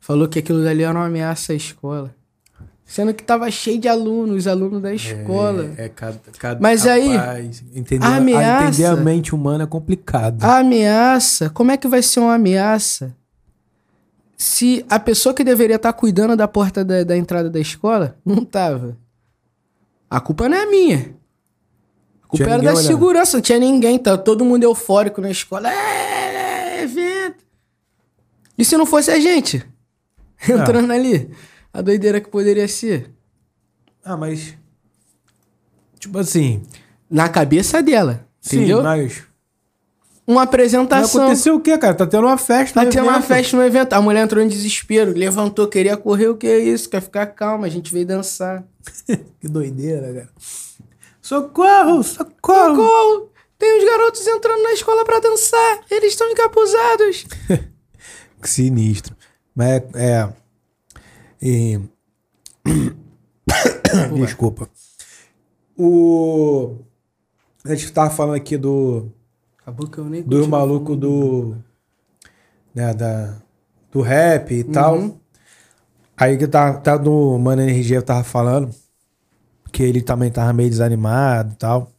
Falou 0.05 0.27
que 0.29 0.41
aquilo 0.41 0.65
dali 0.65 0.83
era 0.83 0.99
uma 0.99 1.07
ameaça 1.07 1.53
à 1.53 1.55
escola. 1.57 2.13
Sendo 2.85 3.15
que 3.15 3.23
tava 3.23 3.49
cheio 3.53 3.79
de 3.79 3.87
alunos, 3.87 4.37
os 4.39 4.47
alunos 4.49 4.83
da 4.83 4.93
escola. 4.93 5.73
É, 5.79 5.85
é 5.85 5.89
cada, 5.89 6.21
cada 6.37 6.61
Mas 6.61 6.89
aí, 6.89 7.15
rapaz, 7.17 7.63
entender, 7.73 8.05
a 8.05 8.09
a 8.09 8.17
ameaça- 8.17 8.69
entender 8.69 8.85
a 8.87 8.97
mente 8.97 9.33
humana 9.33 9.63
é 9.63 9.67
complicado. 9.67 10.43
A 10.43 10.59
ameaça, 10.59 11.49
como 11.51 11.71
é 11.71 11.77
que 11.77 11.87
vai 11.87 12.03
ser 12.03 12.19
uma 12.19 12.35
ameaça 12.35 13.15
se 14.37 14.85
a 14.91 14.99
pessoa 14.99 15.33
que 15.33 15.45
deveria 15.45 15.77
estar 15.77 15.93
cuidando 15.93 16.37
da 16.37 16.49
porta 16.49 16.85
da, 16.85 17.05
da 17.05 17.17
entrada 17.17 17.49
da 17.49 17.61
escola 17.61 18.17
não 18.27 18.45
tava? 18.45 18.99
A 20.11 20.21
culpa 20.21 20.49
não 20.49 20.59
é 20.59 20.67
minha. 20.67 21.15
A 22.25 22.27
culpa 22.27 22.45
Tinha 22.45 22.55
era 22.57 22.63
da 22.65 22.73
olhando. 22.73 22.85
segurança, 22.87 23.37
não 23.37 23.43
tinha 23.43 23.59
ninguém, 23.61 24.01
tá 24.01 24.19
todo 24.19 24.45
mundo 24.45 24.65
eufórico 24.65 25.21
na 25.21 25.31
escola. 25.31 25.73
É, 25.73 26.81
é, 26.81 26.83
evento. 26.83 27.45
E 28.59 28.65
se 28.65 28.77
não 28.77 28.85
fosse 28.85 29.11
a 29.13 29.21
gente 29.21 29.65
entrando 30.51 30.93
ali? 30.93 31.31
A 31.73 31.81
doideira 31.81 32.21
que 32.21 32.29
poderia 32.29 32.69
ser. 32.69 33.11
Ah, 34.05 34.17
mas. 34.17 34.55
Tipo 35.99 36.19
assim. 36.19 36.63
Na 37.09 37.29
cabeça 37.29 37.83
dela, 37.83 38.27
entendeu? 38.45 38.79
Sim, 38.79 38.83
mas. 38.83 39.23
Uma 40.27 40.41
Mas 40.41 40.49
apresentação. 40.49 41.23
aconteceu 41.25 41.57
o 41.57 41.61
quê, 41.61 41.77
cara? 41.77 41.95
Tá 41.95 42.07
tendo 42.07 42.27
uma 42.27 42.39
festa. 42.39 42.85
Tá 42.85 42.89
tendo 42.89 43.03
uma 43.05 43.17
evento. 43.17 43.27
festa 43.27 43.57
no 43.57 43.65
evento. 43.65 43.93
A 43.93 44.01
mulher 44.01 44.23
entrou 44.23 44.43
em 44.43 44.47
desespero, 44.47 45.13
levantou, 45.13 45.67
queria 45.67 45.97
correr. 45.97 46.29
O 46.29 46.37
que 46.37 46.47
é 46.47 46.59
isso? 46.59 46.89
Quer 46.89 47.03
ficar 47.03 47.27
calma, 47.27 47.67
a 47.67 47.71
gente 47.71 47.93
veio 47.93 48.07
dançar. 48.07 48.65
Que 49.41 49.49
doideira, 49.49 50.13
cara. 50.15 50.29
Socorro, 51.21 52.03
socorro. 52.05 52.77
Socorro! 52.77 53.31
Tem 53.59 53.79
uns 53.79 53.85
garotos 53.85 54.27
entrando 54.27 54.63
na 54.63 54.73
escola 54.73 55.05
pra 55.05 55.19
dançar. 55.19 55.81
Eles 55.91 56.13
estão 56.13 56.31
encapuzados. 56.31 57.27
Que 58.41 58.51
sinistro. 58.51 59.15
Mas 59.55 59.69
é. 59.69 59.83
é 59.95 60.33
e- 61.41 61.81
Desculpa. 64.15 64.69
O. 65.77 66.77
A 67.65 67.75
gente 67.75 67.93
tava 67.93 68.11
falando 68.11 68.37
aqui 68.37 68.57
do. 68.57 69.11
Acabou 69.61 69.87
que 69.87 69.99
eu 69.99 70.05
nem 70.05 70.23
Do 70.23 70.47
maluco 70.49 70.97
do. 70.97 71.57
Né, 72.75 72.93
da, 72.95 73.37
do 73.91 74.01
rap 74.01 74.53
e 74.55 74.63
Uhum. 74.63 74.73
tal. 74.73 75.17
Aí 76.17 76.37
que 76.39 76.47
tá, 76.47 76.75
tá 76.75 76.97
do 76.97 77.39
Mano 77.39 77.63
NRG 77.63 77.95
eu 77.97 78.03
tava 78.03 78.25
falando. 78.25 78.71
Que 79.73 79.83
ele 79.83 80.03
também 80.03 80.31
tava 80.31 80.53
meio 80.53 80.71
desanimado 80.71 81.53
e 81.53 81.57
tal. 81.57 81.91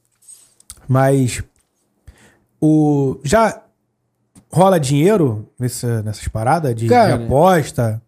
Mas. 0.88 1.44
O. 2.62 3.20
Já 3.24 3.63
rola 4.54 4.80
dinheiro 4.80 5.50
nessa, 5.60 6.02
nessas 6.04 6.28
paradas 6.28 6.76
de, 6.76 6.84
de 6.84 6.90
Cara, 6.90 7.16
aposta? 7.16 8.02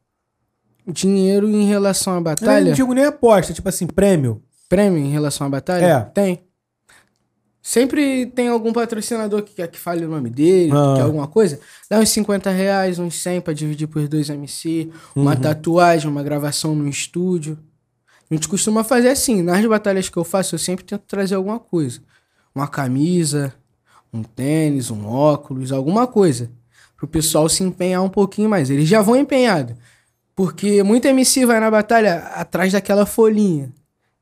Dinheiro 0.88 1.50
em 1.50 1.66
relação 1.68 2.14
à 2.14 2.18
Eu 2.18 2.22
batalha? 2.22 2.66
não 2.68 2.74
digo 2.74 2.94
nem 2.94 3.06
aposta, 3.06 3.52
tipo 3.54 3.68
assim, 3.68 3.88
prêmio. 3.88 4.42
Prêmio 4.70 5.00
em 5.00 5.10
relação 5.12 5.48
à 5.48 5.50
batalha? 5.50 5.84
É. 5.86 6.00
Tem. 6.02 6.44
Sempre 7.62 8.28
tem 8.28 8.48
algum 8.48 8.72
patrocinador 8.72 9.42
que 9.42 9.56
quer 9.56 9.68
que 9.68 9.80
fale 9.80 10.06
o 10.06 10.10
nome 10.10 10.30
dele, 10.30 10.72
Ah. 10.72 10.90
que 10.92 10.96
quer 10.98 11.02
alguma 11.02 11.28
coisa. 11.28 11.60
Dá 11.90 11.98
uns 12.00 12.10
50 12.10 12.52
reais, 12.52 13.00
uns 13.00 13.20
100 13.20 13.42
pra 13.42 13.54
dividir 13.54 13.88
por 13.88 14.08
dois 14.08 14.30
MC. 14.30 14.92
Uma 15.16 15.32
Uhum. 15.34 15.38
tatuagem, 15.42 16.08
uma 16.10 16.22
gravação 16.22 16.76
no 16.76 16.88
estúdio. 16.88 17.58
A 18.30 18.34
gente 18.36 18.48
costuma 18.48 18.84
fazer 18.84 19.10
assim, 19.10 19.42
nas 19.42 19.66
batalhas 19.66 20.10
que 20.10 20.18
eu 20.18 20.24
faço, 20.24 20.54
eu 20.54 20.60
sempre 20.60 20.86
tento 20.86 21.02
trazer 21.08 21.34
alguma 21.36 21.60
coisa. 21.60 22.02
Uma 22.54 22.68
camisa, 22.68 23.52
um 24.16 24.24
tênis, 24.24 24.90
um 24.92 25.06
óculos, 25.08 25.72
alguma 25.72 26.08
coisa. 26.08 26.50
Pro 26.98 27.08
pessoal 27.08 27.48
se 27.50 27.64
empenhar 27.64 28.02
um 28.04 28.10
pouquinho 28.10 28.50
mais. 28.50 28.70
Eles 28.70 28.88
já 28.88 29.02
vão 29.02 29.16
empenhado. 29.16 29.76
Porque 30.36 30.82
muito 30.84 31.08
MC 31.08 31.46
vai 31.46 31.60
na 31.60 31.70
batalha 31.72 32.18
atrás 32.36 32.74
daquela 32.74 33.06
folhinha 33.06 33.72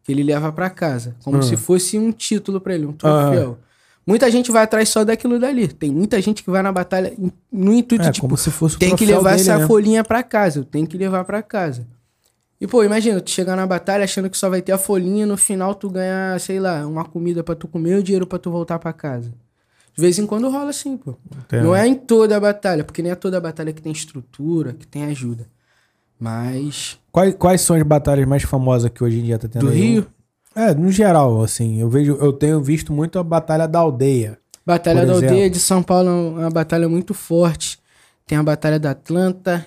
que 0.04 0.12
ele 0.12 0.24
leva 0.24 0.52
pra 0.52 0.70
casa. 0.70 1.16
Como 1.24 1.38
Ah. 1.38 1.42
se 1.42 1.56
fosse 1.56 1.98
um 1.98 2.12
título 2.12 2.60
pra 2.60 2.74
ele, 2.76 2.86
um 2.86 2.94
troféu. 2.94 3.58
Muita 4.06 4.30
gente 4.30 4.52
vai 4.52 4.64
atrás 4.64 4.90
só 4.90 5.06
daquilo 5.06 5.40
dali. 5.40 5.68
Tem 5.68 5.90
muita 5.90 6.22
gente 6.22 6.44
que 6.44 6.50
vai 6.52 6.62
na 6.62 6.72
batalha 6.74 7.14
no 7.52 7.72
intuito, 7.72 8.04
É, 8.06 8.12
tipo, 8.12 8.28
como 8.28 8.36
se 8.38 8.52
fosse 8.52 8.76
o 8.76 8.80
tem 8.80 8.96
que 8.96 9.06
levar 9.06 9.30
dele, 9.38 9.42
essa 9.42 9.58
né? 9.60 9.66
folhinha 9.68 10.04
pra 10.04 10.22
casa. 10.22 10.60
Eu 10.60 10.66
tenho 10.66 10.86
que 10.86 10.98
levar 10.98 11.24
pra 11.24 11.42
casa. 11.42 11.88
E, 12.60 12.68
pô, 12.68 12.84
imagina, 12.84 13.20
tu 13.22 13.30
chegar 13.32 13.56
na 13.56 13.66
batalha 13.66 14.04
achando 14.04 14.30
que 14.30 14.38
só 14.38 14.50
vai 14.50 14.62
ter 14.62 14.72
a 14.74 14.78
folhinha, 14.78 15.26
no 15.26 15.38
final 15.38 15.74
tu 15.74 15.90
ganhar, 15.90 16.38
sei 16.40 16.60
lá, 16.60 16.86
uma 16.86 17.06
comida 17.06 17.44
pra 17.44 17.56
tu 17.56 17.68
comer 17.68 17.96
ou 17.96 18.02
dinheiro 18.04 18.28
pra 18.28 18.38
tu 18.40 18.52
voltar 18.52 18.78
pra 18.78 18.92
casa. 18.94 19.34
De 19.96 20.02
vez 20.02 20.18
em 20.18 20.26
quando 20.26 20.50
rola 20.50 20.70
assim, 20.70 20.98
pô. 20.98 21.16
Entendo. 21.38 21.64
Não 21.64 21.76
é 21.76 21.88
em 21.88 21.96
toda 21.96 22.36
a 22.36 22.40
batalha, 22.40 22.84
porque 22.84 23.02
nem 23.02 23.12
é 23.12 23.16
toda 23.16 23.38
a 23.38 23.42
batalha 23.42 23.72
que 23.72 23.82
tem 23.82 23.92
estrutura, 23.92 24.74
que 24.74 24.88
tem 24.88 25.06
ajuda. 25.06 25.48
Mas. 26.20 26.98
Quais, 27.12 27.36
quais 27.36 27.62
são 27.62 27.76
as 27.76 27.84
batalhas 27.84 28.28
mais 28.28 28.44
famosas 28.44 28.90
que 28.90 29.04
hoje 29.04 29.20
em 29.20 29.24
dia 29.24 29.38
tá 29.38 29.48
tendo 29.48 29.68
Do 29.68 29.72
aí? 29.72 29.78
Rio, 29.78 30.08
É, 30.56 30.74
no 30.74 30.92
geral, 30.92 31.42
assim, 31.42 31.80
eu 31.80 31.90
vejo, 31.90 32.18
eu 32.20 32.34
tenho 32.34 32.62
visto 32.62 32.92
muito 32.92 33.20
a 33.20 33.24
batalha 33.24 33.68
da 33.68 33.80
aldeia. 33.80 34.40
Batalha 34.66 35.06
da 35.06 35.14
exemplo. 35.14 35.30
Aldeia 35.30 35.50
de 35.50 35.60
São 35.60 35.84
Paulo 35.84 36.10
é 36.10 36.42
uma 36.44 36.50
batalha 36.50 36.88
muito 36.88 37.14
forte. 37.14 37.78
Tem 38.26 38.38
a 38.38 38.44
Batalha 38.44 38.80
da 38.80 38.92
Atlanta, 38.92 39.66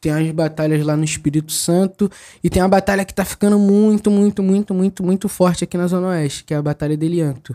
tem 0.00 0.10
as 0.10 0.28
batalhas 0.32 0.84
lá 0.84 0.96
no 0.96 1.04
Espírito 1.04 1.52
Santo 1.52 2.10
e 2.42 2.50
tem 2.50 2.60
a 2.60 2.66
batalha 2.66 3.04
que 3.04 3.14
tá 3.14 3.24
ficando 3.24 3.56
muito, 3.56 4.10
muito, 4.10 4.42
muito, 4.42 4.74
muito, 4.74 5.04
muito 5.04 5.28
forte 5.28 5.62
aqui 5.62 5.78
na 5.78 5.86
Zona 5.86 6.08
Oeste, 6.08 6.42
que 6.42 6.52
é 6.52 6.56
a 6.56 6.62
Batalha 6.62 6.96
de 6.96 7.06
Elianto. 7.06 7.54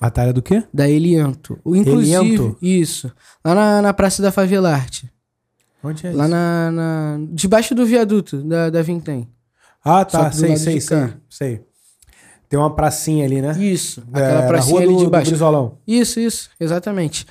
Batalha 0.00 0.32
do 0.32 0.42
quê? 0.42 0.62
Da 0.72 0.88
Elianto. 0.88 1.58
O, 1.64 1.74
inclusive, 1.74 2.14
Elianto? 2.16 2.56
isso. 2.60 3.10
Lá 3.44 3.54
na, 3.54 3.82
na 3.82 3.94
Praça 3.94 4.22
da 4.22 4.30
Favelarte. 4.30 5.10
Onde 5.82 6.06
é 6.06 6.12
Lá 6.12 6.24
isso? 6.24 6.30
na, 6.34 6.70
na- 6.70 7.18
Debaixo 7.32 7.74
do 7.74 7.86
viaduto 7.86 8.42
da, 8.42 8.70
da 8.70 8.82
Vintém. 8.82 9.28
Ah, 9.84 10.04
tá, 10.04 10.28
do 10.28 10.34
sei, 10.36 10.56
sei, 10.56 10.80
sei, 10.80 11.08
sei. 11.30 11.60
Tem 12.48 12.58
uma 12.58 12.74
pracinha 12.74 13.24
ali, 13.24 13.40
né? 13.40 13.56
Isso. 13.58 14.02
É, 14.12 14.18
Aquela 14.18 14.40
na 14.42 14.46
pracinha 14.48 14.72
rua 14.72 14.80
ali 14.82 14.92
do, 14.92 14.98
de 14.98 15.04
do 15.04 15.10
baixo. 15.10 15.30
Brizolão. 15.30 15.78
Isso, 15.86 16.20
isso. 16.20 16.50
Exatamente. 16.60 17.26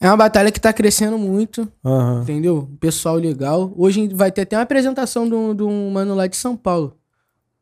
É 0.00 0.06
uma 0.08 0.16
batalha 0.16 0.50
que 0.50 0.58
tá 0.60 0.72
crescendo 0.72 1.18
muito. 1.18 1.68
Aham. 1.84 2.22
Entendeu? 2.22 2.68
Pessoal 2.80 3.16
legal. 3.16 3.72
Hoje 3.76 4.08
vai 4.14 4.32
ter 4.32 4.42
até 4.42 4.56
uma 4.56 4.62
apresentação 4.62 5.28
de 5.28 5.34
um, 5.34 5.54
de 5.54 5.62
um 5.62 5.90
mano 5.90 6.14
lá 6.14 6.26
de 6.26 6.36
São 6.36 6.56
Paulo. 6.56 6.96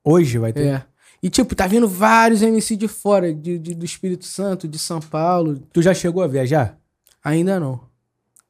Hoje 0.05 0.39
vai 0.39 0.53
ter. 0.53 0.67
É. 0.67 0.85
E, 1.23 1.29
tipo, 1.29 1.55
tá 1.55 1.67
vindo 1.67 1.89
vários 1.89 2.43
MC 2.43 2.77
de 2.77 2.87
fora, 2.89 3.35
de, 3.35 3.59
de- 3.59 3.75
do 3.75 3.85
Espírito 3.85 4.25
Santo, 4.25 4.69
de 4.69 4.79
São 4.79 5.01
Paulo. 5.01 5.61
Tu 5.73 5.83
já 5.83 5.93
chegou 5.93 6.23
a 6.23 6.27
viajar? 6.29 6.79
Ainda 7.25 7.59
não. 7.59 7.81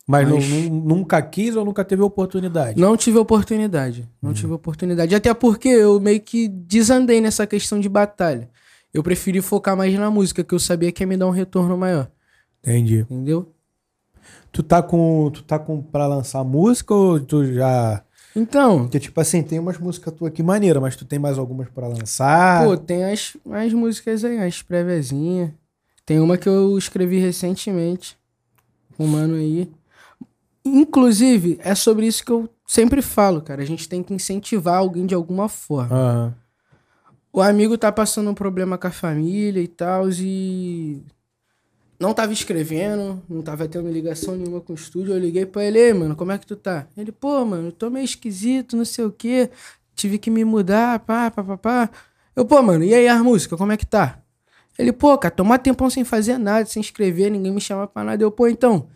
Mas, 0.07 0.29
Mas- 0.29 0.49
nu- 0.49 0.71
nunca 0.97 1.21
quis 1.21 1.55
ou 1.57 1.65
nunca 1.65 1.85
teve 1.85 2.03
oportunidade? 2.03 2.81
Não 2.81 2.97
tive 2.97 3.19
oportunidade. 3.19 4.09
Não 4.23 4.33
tive 4.33 4.53
oportunidade. 4.53 5.15
Até 5.15 5.33
porque 5.35 5.69
eu 5.69 6.01
meio 6.01 6.21
que 6.21 6.49
desandei 6.49 7.21
nessa 7.21 7.47
questão 7.47 7.79
de 7.81 7.89
batalha. 7.89 8.49
Eu 8.93 9.03
preferi 9.03 9.43
focar 9.43 9.77
mais 9.77 9.93
na 9.99 10.11
música, 10.11 10.43
que 10.43 10.55
eu 10.55 10.59
sabia 10.59 10.91
que 10.91 11.03
ia 11.03 11.07
me 11.07 11.17
dar 11.17 11.27
um 11.27 11.31
retorno 11.31 11.77
maior. 11.77 12.11
Entendi. 12.63 13.01
Entendeu? 13.01 13.53
Tu 14.51 14.63
tá 14.63 14.83
com. 14.83 15.31
Tu 15.31 15.43
tá 15.43 15.59
com 15.59 15.83
pra 15.83 16.07
lançar 16.07 16.43
música 16.43 16.95
ou 16.95 17.21
tu 17.21 17.45
já. 17.53 18.03
Então, 18.37 18.83
Porque, 18.83 19.01
tipo 19.01 19.21
assim, 19.21 19.43
tem 19.43 19.59
umas 19.59 19.79
músicas 19.79 20.15
tuas 20.15 20.31
aqui 20.31 20.43
maneira, 20.43 20.81
mas 20.81 20.95
tu 20.95 21.05
tem 21.05 21.19
mais 21.19 21.39
algumas 21.39 21.69
pra 21.69 21.89
lançar. 21.89 22.65
Pô, 22.65 22.77
tem 22.77 23.05
as, 23.05 23.37
as 23.51 23.73
músicas 23.73 24.25
aí, 24.25 24.39
as 24.39 24.63
préviazinhas. 24.63 25.51
Tem 26.05 26.21
uma 26.21 26.39
que 26.39 26.49
eu 26.49 26.77
escrevi 26.79 27.19
recentemente. 27.19 28.17
Com 28.97 29.05
um 29.05 29.09
mano 29.09 29.35
aí. 29.35 29.71
Inclusive, 30.65 31.59
é 31.63 31.75
sobre 31.75 32.07
isso 32.07 32.25
que 32.25 32.33
eu 32.33 32.49
sempre 32.67 33.03
falo, 33.03 33.41
cara. 33.41 33.63
A 33.63 33.67
gente 33.67 33.89
tem 33.89 34.03
que 34.03 34.15
incentivar 34.15 34.77
alguém 34.77 35.07
de 35.07 35.15
alguma 35.15 35.49
forma. 35.49 35.95
Aham. 35.95 36.35
O 37.33 37.43
amigo 37.43 37.77
tá 37.77 37.93
passando 37.93 38.31
um 38.31 38.35
problema 38.35 38.79
com 38.79 38.87
a 38.87 38.91
família 38.91 39.61
e 39.61 39.69
tal, 39.69 40.09
e. 40.11 41.03
Não 41.99 42.15
tava 42.15 42.33
escrevendo, 42.33 43.21
não 43.29 43.43
tava 43.43 43.67
tendo 43.67 43.91
ligação 43.91 44.37
nenhuma 44.37 44.61
com 44.61 44.73
o 44.73 44.77
estúdio. 44.77 45.15
Eu 45.15 45.19
liguei 45.19 45.45
pra 45.45 45.65
ele, 45.65 45.79
"Ei, 45.81 45.93
mano, 45.93 46.15
como 46.15 46.31
é 46.31 46.39
que 46.39 46.47
tu 46.47 46.55
tá? 46.55 46.87
Ele, 46.97 47.11
pô, 47.11 47.45
mano, 47.45 47.69
eu 47.69 47.73
tô 47.73 47.91
meio 47.91 48.05
esquisito, 48.05 48.77
não 48.77 48.85
sei 48.85 49.05
o 49.05 49.11
quê. 49.11 49.51
Tive 49.97 50.17
que 50.19 50.31
me 50.31 50.45
mudar, 50.45 51.01
pá, 51.01 51.29
pá, 51.31 51.43
pá, 51.43 51.57
pá. 51.57 51.91
Eu, 52.37 52.45
pô, 52.45 52.63
mano, 52.63 52.85
e 52.85 52.95
aí 52.95 53.09
as 53.09 53.21
músicas, 53.21 53.59
como 53.59 53.73
é 53.73 53.77
que 53.77 53.85
tá? 53.87 54.21
Ele, 54.79 54.93
pô, 54.93 55.19
cara, 55.19 55.35
tomar 55.35 55.59
tempão 55.59 55.91
sem 55.91 56.05
fazer 56.05 56.39
nada, 56.39 56.65
sem 56.67 56.81
escrever, 56.81 57.31
ninguém 57.31 57.51
me 57.51 57.61
chama 57.61 57.85
pra 57.89 58.05
nada. 58.05 58.23
Eu, 58.23 58.31
pô, 58.31 58.47
então, 58.47 58.87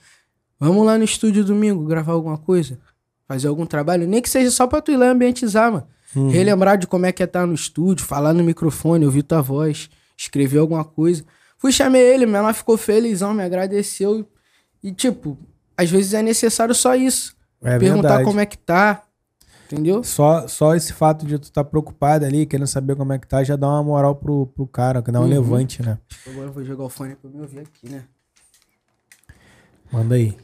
vamos 0.60 0.86
lá 0.86 0.96
no 0.96 1.02
estúdio 1.02 1.44
domingo 1.44 1.84
gravar 1.84 2.12
alguma 2.12 2.38
coisa? 2.38 2.78
Fazer 3.26 3.48
algum 3.48 3.66
trabalho? 3.66 4.06
Nem 4.06 4.22
que 4.22 4.30
seja 4.30 4.50
só 4.52 4.68
pra 4.68 4.80
tu 4.80 4.92
ir 4.92 4.96
lá 4.96 5.06
ambientizar, 5.10 5.72
mano. 5.72 5.86
Relembrar 6.30 6.78
de 6.78 6.86
como 6.86 7.04
é 7.06 7.10
que 7.10 7.20
é 7.22 7.26
estar 7.26 7.46
no 7.48 7.54
estúdio, 7.54 8.04
falar 8.06 8.32
no 8.32 8.44
microfone, 8.44 9.04
ouvir 9.04 9.22
tua 9.24 9.40
voz, 9.42 9.90
escrever 10.16 10.58
alguma 10.58 10.84
coisa. 10.84 11.24
Fui, 11.62 11.70
chamei 11.70 12.02
ele, 12.02 12.26
meu 12.26 12.38
ela 12.40 12.52
ficou 12.52 12.76
felizão, 12.76 13.32
me 13.32 13.40
agradeceu. 13.44 14.28
E, 14.82 14.90
tipo, 14.90 15.38
às 15.76 15.88
vezes 15.88 16.12
é 16.12 16.20
necessário 16.20 16.74
só 16.74 16.96
isso. 16.96 17.36
É 17.62 17.78
Perguntar 17.78 18.08
verdade. 18.08 18.24
como 18.24 18.40
é 18.40 18.46
que 18.46 18.58
tá. 18.58 19.04
Entendeu? 19.66 20.02
Só, 20.02 20.48
só 20.48 20.74
esse 20.74 20.92
fato 20.92 21.24
de 21.24 21.38
tu 21.38 21.44
estar 21.44 21.62
tá 21.62 21.70
preocupado 21.70 22.24
ali, 22.24 22.46
querendo 22.46 22.66
saber 22.66 22.96
como 22.96 23.12
é 23.12 23.18
que 23.20 23.28
tá, 23.28 23.44
já 23.44 23.54
dá 23.54 23.68
uma 23.68 23.80
moral 23.84 24.16
pro, 24.16 24.46
pro 24.48 24.66
cara, 24.66 25.00
que 25.00 25.12
dá 25.12 25.20
um 25.20 25.22
Uhum. 25.22 25.28
levante, 25.28 25.80
né? 25.84 25.98
Agora 26.26 26.48
eu 26.48 26.52
vou 26.52 26.64
jogar 26.64 26.82
o 26.82 26.88
fone 26.88 27.14
pra 27.14 27.30
me 27.30 27.40
ouvir 27.40 27.60
aqui, 27.60 27.88
né? 27.88 28.02
Manda 29.92 30.16
aí. 30.16 30.36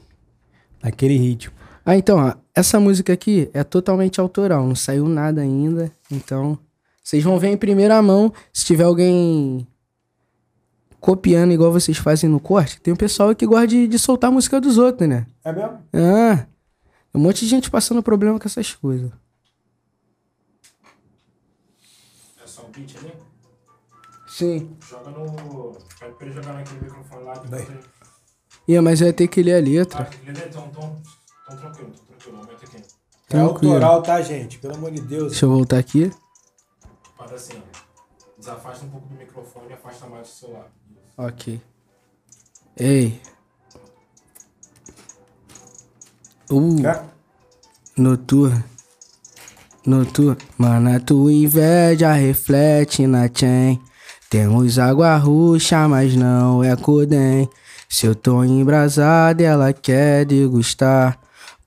Naquele 0.80 1.16
ritmo. 1.16 1.52
Ah, 1.84 1.96
então, 1.96 2.18
ó, 2.18 2.34
essa 2.54 2.78
música 2.78 3.12
aqui 3.12 3.50
é 3.52 3.64
totalmente 3.64 4.20
autoral, 4.20 4.64
não 4.64 4.76
saiu 4.76 5.08
nada 5.08 5.40
ainda. 5.40 5.90
Então, 6.12 6.56
vocês 7.02 7.24
vão 7.24 7.40
ver 7.40 7.48
em 7.48 7.56
primeira 7.56 8.00
mão. 8.00 8.32
Se 8.52 8.64
tiver 8.64 8.84
alguém 8.84 9.66
copiando 11.00 11.52
igual 11.52 11.72
vocês 11.72 11.96
fazem 11.98 12.28
no 12.28 12.40
corte, 12.40 12.80
tem 12.80 12.92
um 12.92 12.96
pessoal 12.96 13.34
que 13.34 13.46
gosta 13.46 13.66
de, 13.68 13.86
de 13.88 13.98
soltar 13.98 14.30
a 14.30 14.32
música 14.32 14.60
dos 14.60 14.78
outros, 14.78 15.08
né? 15.08 15.26
É 15.44 15.52
mesmo? 15.52 15.78
Ah, 15.92 16.46
um 17.14 17.20
monte 17.20 17.40
de 17.40 17.46
gente 17.46 17.70
passando 17.70 18.02
problema 18.02 18.38
com 18.38 18.46
essas 18.48 18.74
coisas. 18.74 19.10
É 22.42 22.46
só 22.46 22.62
um 22.66 22.70
beat 22.70 22.96
ali? 22.98 23.12
Sim. 24.28 24.76
Joga 24.88 25.10
no. 25.10 25.72
Pede 25.98 26.14
pra 26.14 26.26
ele 26.26 26.34
jogar 26.34 26.52
naquele 26.54 26.80
microfone 26.80 27.24
lá. 27.24 27.42
Ele- 27.52 27.80
Ia, 28.68 28.82
mas 28.82 29.00
eu 29.00 29.06
ia 29.06 29.12
ter 29.14 29.28
que 29.28 29.42
ler 29.42 29.54
a 29.56 29.60
letra. 29.60 30.04
Tá, 30.04 30.10
Lelê, 30.26 30.46
então, 30.46 30.68
então, 30.70 30.96
então 31.44 31.56
tranquilo, 31.56 31.90
então 31.94 32.04
tranquilo. 32.06 32.38
Aumenta 32.38 32.64
aqui. 32.66 32.76
É 32.76 32.82
Tranquilo. 33.30 33.72
autoral, 33.74 34.02
tá, 34.02 34.20
gente? 34.22 34.58
Pelo 34.58 34.74
amor 34.74 34.90
de 34.90 35.00
Deus. 35.00 35.28
Deixa 35.32 35.46
eu 35.46 35.50
voltar 35.50 35.78
aqui. 35.78 36.10
Faz 37.16 37.32
assim, 37.32 37.54
ó. 37.56 37.78
Desafasta 38.38 38.84
um 38.84 38.90
pouco 38.90 39.08
do 39.08 39.14
microfone 39.14 39.68
e 39.70 39.72
afasta 39.72 40.06
mais 40.06 40.28
do 40.28 40.32
celular. 40.34 40.70
Ok. 41.18 41.60
Ei. 42.76 43.20
Uh. 46.48 46.80
Quer? 46.80 47.04
Noturno. 47.96 48.62
Noturno. 49.84 50.36
Mano, 50.56 50.94
a 50.94 51.00
tua 51.00 51.32
inveja 51.32 52.12
reflete 52.12 53.04
na 53.08 53.28
chain. 53.28 53.80
Temos 54.30 54.78
água 54.78 55.16
roxa, 55.16 55.88
mas 55.88 56.14
não 56.14 56.62
é 56.62 56.76
codem. 56.76 57.50
Se 57.88 58.06
eu 58.06 58.14
tô 58.14 58.44
embrasado, 58.44 59.42
ela 59.42 59.72
quer 59.72 60.24
degustar. 60.24 61.18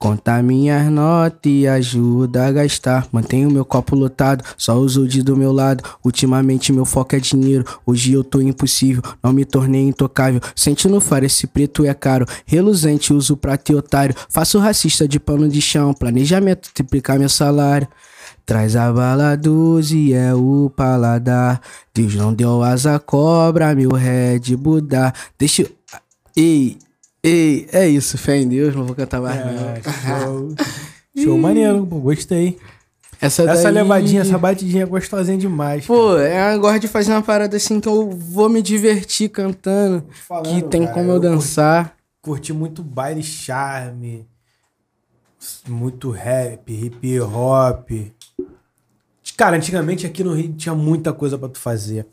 Conta 0.02 0.42
minhas 0.42 0.92
notas 0.92 1.40
e 1.46 1.68
ajuda 1.68 2.48
a 2.48 2.52
gastar. 2.52 3.08
Mantenho 3.12 3.52
meu 3.52 3.64
copo 3.64 3.96
lotado, 3.96 4.44
só 4.58 4.76
os 4.76 4.98
olhos 4.98 5.24
do 5.24 5.38
meu 5.38 5.52
lado. 5.52 5.84
Ultimamente 6.04 6.74
meu 6.74 6.86
foco 6.86 7.16
é 7.16 7.20
dinheiro, 7.20 7.64
hoje 7.86 8.14
eu 8.14 8.24
tô 8.24 8.42
impossível. 8.42 9.04
Não 9.22 9.32
me 9.32 9.46
tornei 9.46 9.84
intocável. 9.84 10.42
Sente 10.56 10.88
no 10.88 11.00
faro, 11.00 11.28
esse 11.28 11.46
preto 11.46 11.86
é 11.86 11.94
caro. 11.94 12.26
Reluzente, 12.48 13.14
uso 13.14 13.38
prata 13.38 13.74
e 13.74 13.76
otário. 13.76 14.16
Faço 14.28 14.58
racista 14.58 15.08
de 15.08 15.20
pano 15.20 15.48
de 15.48 15.62
chão. 15.62 15.94
Planejamento, 15.94 16.72
triplicar 16.74 17.20
meu 17.20 17.30
salário. 17.30 17.88
Traz 18.44 18.76
a 18.76 18.92
bala 18.92 19.38
12, 19.38 20.14
é 20.14 20.34
o 20.34 20.72
paladar. 20.76 21.62
Deus 21.94 22.16
não 22.16 22.34
deu 22.34 22.64
asa 22.64 22.98
cobra, 22.98 23.76
meu 23.76 23.92
Red 23.92 24.56
Buda. 24.58 25.14
Deixa. 25.38 25.70
Ei, 26.36 26.80
ei, 27.24 27.68
é 27.72 27.88
isso, 27.88 28.18
fé 28.18 28.38
em 28.38 28.48
Deus, 28.48 28.76
não 28.76 28.86
vou 28.86 28.96
cantar 28.96 29.22
mais 29.22 29.38
não. 29.46 29.70
É, 29.70 29.82
show. 29.84 30.56
show 31.24 31.38
maneiro, 31.38 31.86
pô, 31.86 32.00
gostei. 32.00 32.58
Essa, 33.20 33.44
Essa 33.44 33.64
daí- 33.66 33.74
levadinha, 33.74 34.22
essa 34.22 34.38
batidinha 34.38 34.82
é 34.82 34.86
gostosinha 34.86 35.38
demais. 35.38 35.86
Pô, 35.86 36.18
é, 36.18 36.56
eu 36.56 36.60
gosto 36.60 36.80
de 36.80 36.88
fazer 36.88 37.12
uma 37.12 37.22
parada 37.22 37.56
assim 37.56 37.80
que 37.80 37.88
eu 37.88 38.10
vou 38.10 38.50
me 38.50 38.64
divertir 38.64 39.30
cantando. 39.30 40.04
Falando, 40.28 40.56
que 40.56 40.64
tem 40.64 40.82
cara, 40.82 40.94
como 40.96 41.12
eu 41.12 41.16
eu 41.16 41.20
dançar. 41.20 41.96
Curti 42.20 42.52
muito 42.52 42.82
baile 42.82 43.22
charme, 43.22 44.26
muito 45.68 46.10
rap, 46.10 46.72
hip 46.74 47.20
hop. 47.22 47.90
Cara, 49.38 49.56
antigamente 49.58 50.06
aqui 50.06 50.24
no 50.24 50.34
Rio 50.34 50.54
tinha 50.54 50.74
muita 50.76 51.14
coisa 51.14 51.38
pra 51.38 51.48
tu 51.50 51.60
fazer. 51.60 52.08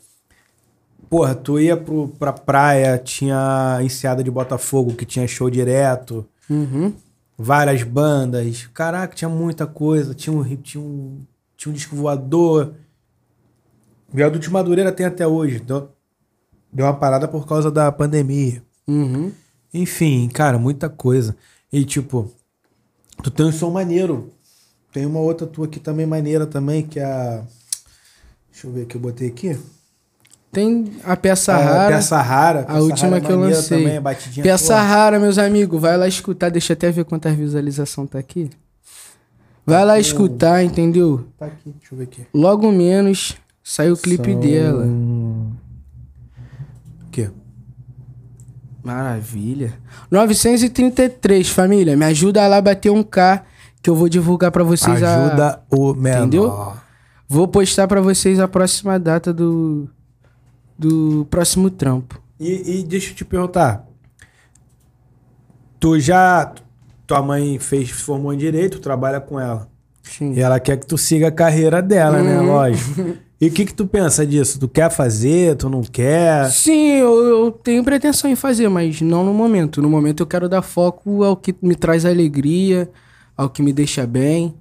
Porra, 1.09 1.33
tu 1.33 1.59
ia 1.59 1.75
pro, 1.75 2.07
pra 2.19 2.31
praia, 2.31 2.97
tinha 2.97 3.79
enseada 3.81 4.23
de 4.23 4.29
Botafogo, 4.29 4.93
que 4.93 5.05
tinha 5.05 5.27
show 5.27 5.49
direto, 5.49 6.25
Uhum. 6.49 6.93
várias 7.37 7.81
bandas. 7.83 8.67
Caraca, 8.73 9.15
tinha 9.15 9.29
muita 9.29 9.65
coisa. 9.65 10.13
Tinha 10.13 10.35
um, 10.35 10.43
tinha 10.57 10.83
um, 10.83 11.25
tinha 11.57 11.71
um 11.71 11.75
disco 11.75 11.95
voador. 11.95 12.73
Viaduto 14.11 14.39
de 14.39 14.51
Madureira 14.51 14.91
tem 14.91 15.05
até 15.05 15.25
hoje. 15.27 15.59
Deu, 15.59 15.89
deu 16.71 16.85
uma 16.85 16.93
parada 16.93 17.27
por 17.27 17.47
causa 17.47 17.71
da 17.71 17.91
pandemia. 17.91 18.61
Uhum. 18.87 19.31
Enfim, 19.73 20.27
cara, 20.29 20.57
muita 20.57 20.89
coisa. 20.89 21.35
E 21.71 21.85
tipo, 21.85 22.31
tu 23.23 23.29
tem 23.31 23.45
um 23.45 23.51
som 23.51 23.69
maneiro. 23.71 24.31
Tem 24.91 25.05
uma 25.05 25.19
outra 25.19 25.45
tua 25.45 25.65
aqui 25.65 25.79
também 25.79 26.05
maneira 26.05 26.45
também, 26.47 26.81
que 26.85 26.99
é 26.99 27.03
a. 27.05 27.43
Deixa 28.51 28.67
eu 28.67 28.71
ver 28.71 28.85
que 28.87 28.95
eu 28.97 29.01
botei 29.01 29.27
aqui. 29.27 29.57
Tem 30.51 30.91
a 31.03 31.15
peça 31.15 31.53
a 31.53 31.57
rara. 31.57 31.95
peça 31.95 32.21
rara. 32.21 32.59
a 32.61 32.63
Peça 32.63 32.79
última 32.79 33.09
Rara 33.09 33.17
é 33.17 33.21
que 33.21 33.31
eu 33.31 33.39
lancei. 33.39 33.83
Também, 33.83 33.97
a 33.97 34.41
Peça 34.43 34.81
rara, 34.81 35.19
meus 35.19 35.37
amigos. 35.37 35.79
Vai 35.79 35.95
lá 35.95 36.07
escutar. 36.07 36.49
Deixa 36.49 36.73
eu 36.73 36.75
até 36.75 36.89
ver 36.91 37.05
quantas 37.05 37.35
visualizações 37.35 38.09
tá 38.09 38.17
aqui. 38.17 38.49
Vai 39.65 39.85
lá 39.85 39.99
escutar, 39.99 40.63
entendeu? 40.63 41.27
Tá 41.37 41.45
aqui, 41.45 41.69
deixa 41.79 41.93
eu 41.93 41.97
ver 41.99 42.05
aqui. 42.05 42.25
Logo 42.33 42.71
menos 42.71 43.37
saiu 43.63 43.93
o 43.93 43.97
clipe 43.97 44.31
São- 44.31 44.39
dela. 44.39 44.85
O 44.87 45.51
quê? 47.11 47.29
Maravilha. 48.83 49.73
933, 50.09 51.49
família. 51.49 51.95
Me 51.95 52.05
ajuda 52.05 52.47
lá 52.47 52.57
a 52.57 52.61
bater 52.61 52.89
um 52.91 53.03
K 53.03 53.43
que 53.83 53.89
eu 53.89 53.95
vou 53.95 54.09
divulgar 54.09 54.51
pra 54.51 54.63
vocês 54.63 55.03
a- 55.03 55.25
Ajuda 55.27 55.61
o 55.69 55.93
menor. 55.93 56.19
Entendeu? 56.21 56.73
Vou 57.27 57.47
postar 57.47 57.87
pra 57.87 58.01
vocês 58.01 58.39
a 58.39 58.47
próxima 58.47 58.97
data 58.99 59.31
do 59.31 59.87
do 60.79 61.27
próximo 61.29 61.69
trampo. 61.69 62.19
E, 62.39 62.79
e 62.79 62.83
deixa 62.83 63.11
eu 63.11 63.15
te 63.15 63.25
perguntar. 63.25 63.85
Tu 65.79 65.99
já. 65.99 66.53
Tua 67.05 67.21
mãe 67.21 67.57
fez, 67.59 67.89
formou 67.89 68.33
em 68.33 68.37
direito, 68.37 68.79
trabalha 68.79 69.19
com 69.19 69.39
ela. 69.39 69.67
Sim. 70.03 70.33
E 70.33 70.39
ela 70.39 70.59
quer 70.59 70.77
que 70.77 70.85
tu 70.85 70.97
siga 70.97 71.27
a 71.27 71.31
carreira 71.31 71.81
dela, 71.81 72.21
né? 72.21 72.39
Uhum. 72.39 72.45
Lógico. 72.45 73.17
E 73.41 73.47
o 73.47 73.51
que 73.51 73.65
que 73.65 73.73
tu 73.73 73.87
pensa 73.87 74.25
disso? 74.27 74.59
Tu 74.59 74.67
quer 74.67 74.91
fazer? 74.91 75.55
Tu 75.55 75.69
não 75.69 75.81
quer? 75.81 76.49
Sim, 76.51 76.91
eu, 76.97 77.23
eu 77.25 77.51
tenho 77.51 77.83
pretensão 77.83 78.29
em 78.29 78.35
fazer, 78.35 78.67
mas 78.69 79.01
não 79.01 79.23
no 79.23 79.33
momento. 79.33 79.81
No 79.81 79.89
momento 79.89 80.21
eu 80.21 80.27
quero 80.27 80.47
dar 80.47 80.61
foco 80.61 81.23
ao 81.23 81.35
que 81.35 81.55
me 81.61 81.73
traz 81.75 82.05
alegria, 82.05 82.89
ao 83.35 83.49
que 83.49 83.61
me 83.63 83.71
deixa 83.73 84.05
bem, 84.05 84.53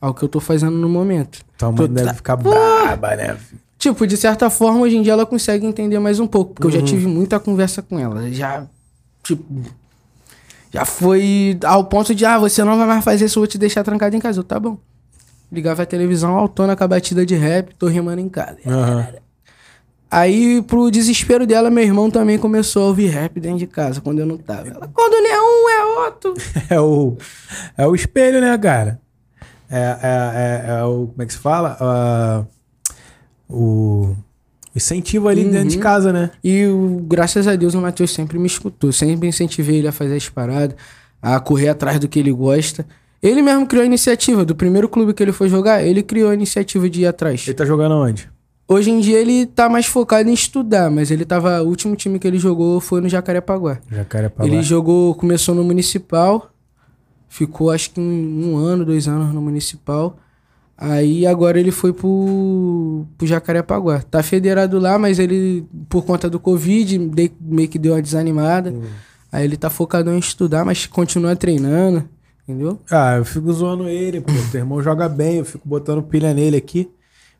ao 0.00 0.14
que 0.14 0.22
eu 0.22 0.28
tô 0.28 0.38
fazendo 0.38 0.76
no 0.76 0.88
momento. 0.88 1.40
Tua 1.58 1.72
Tu 1.72 1.82
mãe 1.82 1.88
deve 1.92 2.08
tá- 2.08 2.14
ficar 2.14 2.36
braba, 2.36 3.16
né? 3.16 3.36
Tipo, 3.80 4.06
de 4.06 4.14
certa 4.16 4.48
forma, 4.50 4.80
hoje 4.80 4.96
em 4.98 5.02
dia 5.02 5.14
ela 5.14 5.24
consegue 5.24 5.66
entender 5.66 5.98
mais 5.98 6.20
um 6.20 6.26
pouco, 6.26 6.52
porque 6.54 6.66
eu 6.66 6.70
Uhum. 6.80 6.86
já 6.86 6.92
tive 6.92 7.06
muita 7.06 7.40
conversa 7.40 7.80
com 7.80 7.98
ela. 7.98 8.30
Já, 8.30 8.66
tipo, 9.24 9.42
já 10.70 10.84
foi 10.84 11.58
ao 11.64 11.84
ponto 11.84 12.14
de, 12.14 12.26
ah, 12.26 12.38
você 12.38 12.62
não 12.62 12.76
vai 12.76 12.86
mais 12.86 13.02
fazer 13.02 13.24
isso, 13.24 13.38
eu 13.38 13.40
vou 13.40 13.46
te 13.48 13.56
deixar 13.56 13.82
trancado 13.82 14.14
em 14.14 14.20
casa. 14.20 14.38
Eu, 14.38 14.44
tá 14.44 14.60
bom. 14.60 14.76
Ligava 15.50 15.82
a 15.82 15.86
televisão, 15.86 16.36
autona 16.36 16.76
com 16.76 16.84
a 16.84 16.88
batida 16.88 17.24
de 17.24 17.34
rap, 17.34 17.74
tô 17.74 17.86
rimando 17.88 18.20
em 18.20 18.28
casa. 18.28 18.58
Aham. 18.66 19.08
Aí, 20.10 20.60
pro 20.62 20.90
desespero 20.90 21.46
dela, 21.46 21.70
meu 21.70 21.82
irmão 21.84 22.10
também 22.10 22.36
começou 22.36 22.82
a 22.82 22.86
ouvir 22.88 23.06
rap 23.06 23.40
dentro 23.40 23.58
de 23.58 23.66
casa, 23.66 24.00
quando 24.00 24.18
eu 24.18 24.26
não 24.26 24.36
tava. 24.36 24.68
Ela, 24.68 24.90
quando 24.92 25.12
não 25.14 25.30
é 25.30 25.40
um, 25.40 25.68
é 25.70 26.04
outro. 26.04 26.34
É 26.68 26.78
o, 26.80 27.16
é 27.78 27.86
o 27.86 27.94
espelho, 27.94 28.40
né, 28.42 28.58
cara? 28.58 29.00
É, 29.70 29.78
é, 30.02 30.72
é, 30.74 30.80
é 30.80 30.84
o. 30.84 31.06
Como 31.06 31.22
é 31.22 31.26
que 31.26 31.32
se 31.32 31.38
fala? 31.38 31.76
Ah, 31.80 32.44
o 33.50 34.14
incentivo 34.74 35.28
ali 35.28 35.44
dentro 35.44 35.68
de 35.68 35.78
casa, 35.78 36.12
né? 36.12 36.30
E 36.42 36.66
o- 36.66 37.04
graças 37.08 37.46
a 37.48 37.56
Deus 37.56 37.74
o 37.74 37.80
Matheus 37.80 38.10
sempre 38.12 38.38
me 38.38 38.46
escutou. 38.46 38.92
Sempre 38.92 39.28
incentivei 39.28 39.76
ele 39.78 39.88
a 39.88 39.92
fazer 39.92 40.16
as 40.16 40.28
paradas, 40.28 40.76
a 41.20 41.38
correr 41.40 41.68
atrás 41.68 41.98
do 41.98 42.08
que 42.08 42.18
ele 42.18 42.32
gosta. 42.32 42.86
Ele 43.22 43.42
mesmo 43.42 43.66
criou 43.66 43.82
a 43.82 43.86
iniciativa. 43.86 44.44
Do 44.44 44.54
primeiro 44.54 44.88
clube 44.88 45.12
que 45.12 45.22
ele 45.22 45.32
foi 45.32 45.48
jogar, 45.48 45.82
ele 45.84 46.02
criou 46.02 46.30
a 46.30 46.34
iniciativa 46.34 46.88
de 46.88 47.02
ir 47.02 47.06
atrás. 47.06 47.44
Ele 47.46 47.54
tá 47.54 47.64
jogando 47.66 47.92
onde? 47.94 48.30
Hoje 48.66 48.90
em 48.90 49.00
dia 49.00 49.18
ele 49.18 49.46
tá 49.46 49.68
mais 49.68 49.84
focado 49.86 50.30
em 50.30 50.32
estudar, 50.32 50.88
mas 50.90 51.10
ele 51.10 51.24
tava. 51.24 51.60
O 51.62 51.66
último 51.66 51.96
time 51.96 52.18
que 52.20 52.26
ele 52.26 52.38
jogou 52.38 52.80
foi 52.80 53.00
no 53.00 53.08
Jacarepaguá. 53.08 53.78
Jacarepaguá. 53.90 54.46
Ele 54.48 54.62
jogou, 54.62 55.12
começou 55.16 55.54
no 55.56 55.64
Municipal, 55.64 56.50
ficou 57.28 57.70
acho 57.70 57.90
que 57.90 58.00
um, 58.00 58.52
um 58.52 58.56
ano, 58.56 58.84
dois 58.84 59.08
anos 59.08 59.34
no 59.34 59.42
Municipal. 59.42 60.16
Aí 60.80 61.26
agora 61.26 61.60
ele 61.60 61.70
foi 61.70 61.92
pro, 61.92 63.04
pro 63.18 63.26
Jacarepaguá. 63.26 64.00
Tá 64.00 64.22
federado 64.22 64.78
lá, 64.78 64.98
mas 64.98 65.18
ele, 65.18 65.66
por 65.90 66.06
conta 66.06 66.30
do 66.30 66.40
Covid, 66.40 66.98
meio 67.38 67.68
que 67.68 67.78
deu 67.78 67.92
uma 67.92 68.00
desanimada. 68.00 68.74
Aí 69.30 69.44
ele 69.44 69.58
tá 69.58 69.68
focado 69.68 70.10
em 70.10 70.18
estudar, 70.18 70.64
mas 70.64 70.86
continua 70.86 71.36
treinando, 71.36 72.08
entendeu? 72.48 72.78
Ah, 72.90 73.16
eu 73.18 73.26
fico 73.26 73.52
zoando 73.52 73.86
ele, 73.88 74.22
pô. 74.22 74.32
Teu 74.50 74.60
irmão 74.60 74.82
joga 74.82 75.06
bem, 75.06 75.36
eu 75.36 75.44
fico 75.44 75.68
botando 75.68 76.02
pilha 76.02 76.32
nele 76.32 76.56
aqui. 76.56 76.90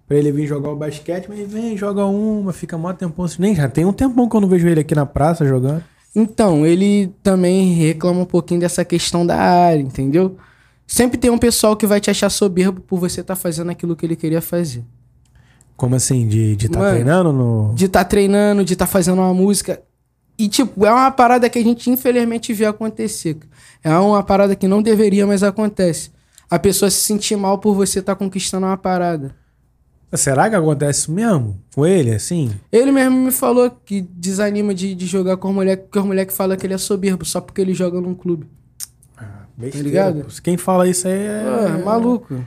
Pra 0.07 0.19
ele 0.19 0.31
vir 0.33 0.47
jogar 0.47 0.69
o 0.71 0.77
basquete, 0.77 1.27
mas 1.27 1.51
vem, 1.51 1.79
joga 1.79 2.05
uma, 2.05 2.53
fica 2.53 2.77
mó 2.77 2.93
tempão. 2.93 3.25
Nem 3.39 3.55
já 3.55 3.69
tem 3.69 3.87
um 3.87 3.93
tempão 3.93 4.29
que 4.29 4.37
eu 4.37 4.41
não 4.43 4.49
vejo 4.49 4.69
ele 4.69 4.81
aqui 4.81 4.95
na 4.95 5.07
praça 5.07 5.47
jogando. 5.47 5.83
Então, 6.15 6.67
ele 6.67 7.11
também 7.23 7.73
reclama 7.73 8.21
um 8.21 8.27
pouquinho 8.27 8.61
dessa 8.61 8.85
questão 8.85 9.25
da 9.25 9.37
área, 9.37 9.81
entendeu? 9.81 10.37
Sempre 10.91 11.19
tem 11.19 11.31
um 11.31 11.39
pessoal 11.39 11.77
que 11.77 11.87
vai 11.87 12.01
te 12.01 12.11
achar 12.11 12.29
soberbo 12.29 12.81
por 12.81 12.99
você 12.99 13.21
estar 13.21 13.37
fazendo 13.37 13.71
aquilo 13.71 13.95
que 13.95 14.05
ele 14.05 14.17
queria 14.17 14.43
fazer. 14.43 14.85
Como 15.77 15.95
assim? 15.95 16.27
De 16.27 16.55
estar 16.55 16.69
tá 16.69 16.79
Mano, 16.81 16.91
treinando 16.91 17.33
no. 17.33 17.73
de 17.77 17.85
estar 17.85 18.05
treinando, 18.05 18.65
de 18.65 18.73
estar 18.73 18.89
fazendo 18.89 19.21
uma 19.21 19.33
música. 19.33 19.81
E, 20.37 20.49
tipo, 20.49 20.85
é 20.85 20.91
uma 20.91 21.13
parada 21.13 21.49
que 21.49 21.61
a 21.61 21.63
gente 21.63 21.89
infelizmente 21.89 22.53
vê 22.53 22.67
acontecer. 22.67 23.39
É 23.85 23.97
uma 23.97 24.21
parada 24.25 24.57
que 24.57 24.67
não 24.67 24.83
deveria, 24.83 25.25
mas 25.29 25.45
acontece. 25.45 26.11
A 26.51 26.59
pessoa 26.59 26.91
se 26.91 27.01
sentir 27.03 27.37
mal 27.37 27.59
por 27.59 27.73
você 27.73 28.01
estar 28.01 28.17
conquistando 28.17 28.67
uma 28.67 28.77
parada. 28.77 29.33
Será 30.15 30.51
que 30.51 30.57
acontece 30.57 31.03
isso 31.03 31.13
mesmo? 31.13 31.57
Com 31.73 31.87
ele, 31.87 32.13
assim? 32.13 32.51
Ele 32.73 32.91
mesmo 32.91 33.17
me 33.17 33.31
falou 33.31 33.71
que 33.71 34.01
desanima 34.01 34.75
de, 34.75 34.97
de 34.97 35.07
jogar 35.07 35.37
com 35.37 35.51
as 35.51 35.55
moleques, 35.55 35.85
porque 35.85 36.01
as 36.01 36.05
moleques 36.05 36.37
falam 36.37 36.57
que 36.57 36.67
ele 36.67 36.75
é 36.75 36.79
soberbo 36.79 37.25
só 37.25 37.41
porque 37.41 37.61
ele 37.61 37.75
joga 37.75 38.01
num 38.01 38.13
clube. 38.13 38.49
Besteira, 39.61 39.89
ligado? 39.89 40.25
pô. 40.25 40.43
Quem 40.43 40.57
fala 40.57 40.89
isso 40.89 41.07
aí 41.07 41.15
é. 41.15 41.43
Ah, 41.45 41.85
maluco. 41.85 42.45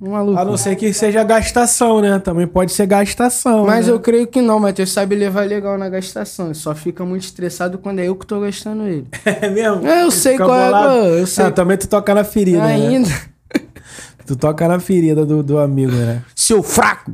Maluco. 0.00 0.38
A 0.38 0.44
não 0.44 0.56
ser 0.56 0.76
que 0.76 0.92
seja 0.92 1.24
gastação, 1.24 2.00
né? 2.00 2.20
Também 2.20 2.46
pode 2.46 2.70
ser 2.70 2.86
gastação. 2.86 3.66
Mas 3.66 3.86
né? 3.86 3.92
eu 3.92 3.98
creio 3.98 4.28
que 4.28 4.40
não, 4.40 4.60
Matheus 4.60 4.92
sabe 4.92 5.16
levar 5.16 5.46
legal 5.46 5.76
na 5.76 5.88
gastação. 5.88 6.46
Ele 6.46 6.54
só 6.54 6.72
fica 6.74 7.04
muito 7.04 7.24
estressado 7.24 7.78
quando 7.78 7.98
é 7.98 8.06
eu 8.06 8.14
que 8.14 8.24
tô 8.24 8.40
gastando 8.40 8.86
ele. 8.86 9.06
É 9.24 9.48
mesmo? 9.50 9.86
É, 9.86 10.02
eu 10.02 10.10
sei 10.10 10.36
qual 10.36 10.54
é, 10.54 11.20
eu 11.20 11.26
sei. 11.26 11.44
Ah, 11.44 11.50
também 11.50 11.76
tu 11.76 11.88
toca 11.88 12.14
na 12.14 12.22
ferida, 12.22 12.58
né? 12.58 12.74
Ainda. 12.74 13.08
Tu 14.26 14.36
toca 14.36 14.68
na 14.68 14.78
ferida 14.78 15.24
do, 15.24 15.42
do 15.42 15.58
amigo, 15.58 15.90
né? 15.90 16.22
Seu 16.36 16.62
fraco. 16.62 17.12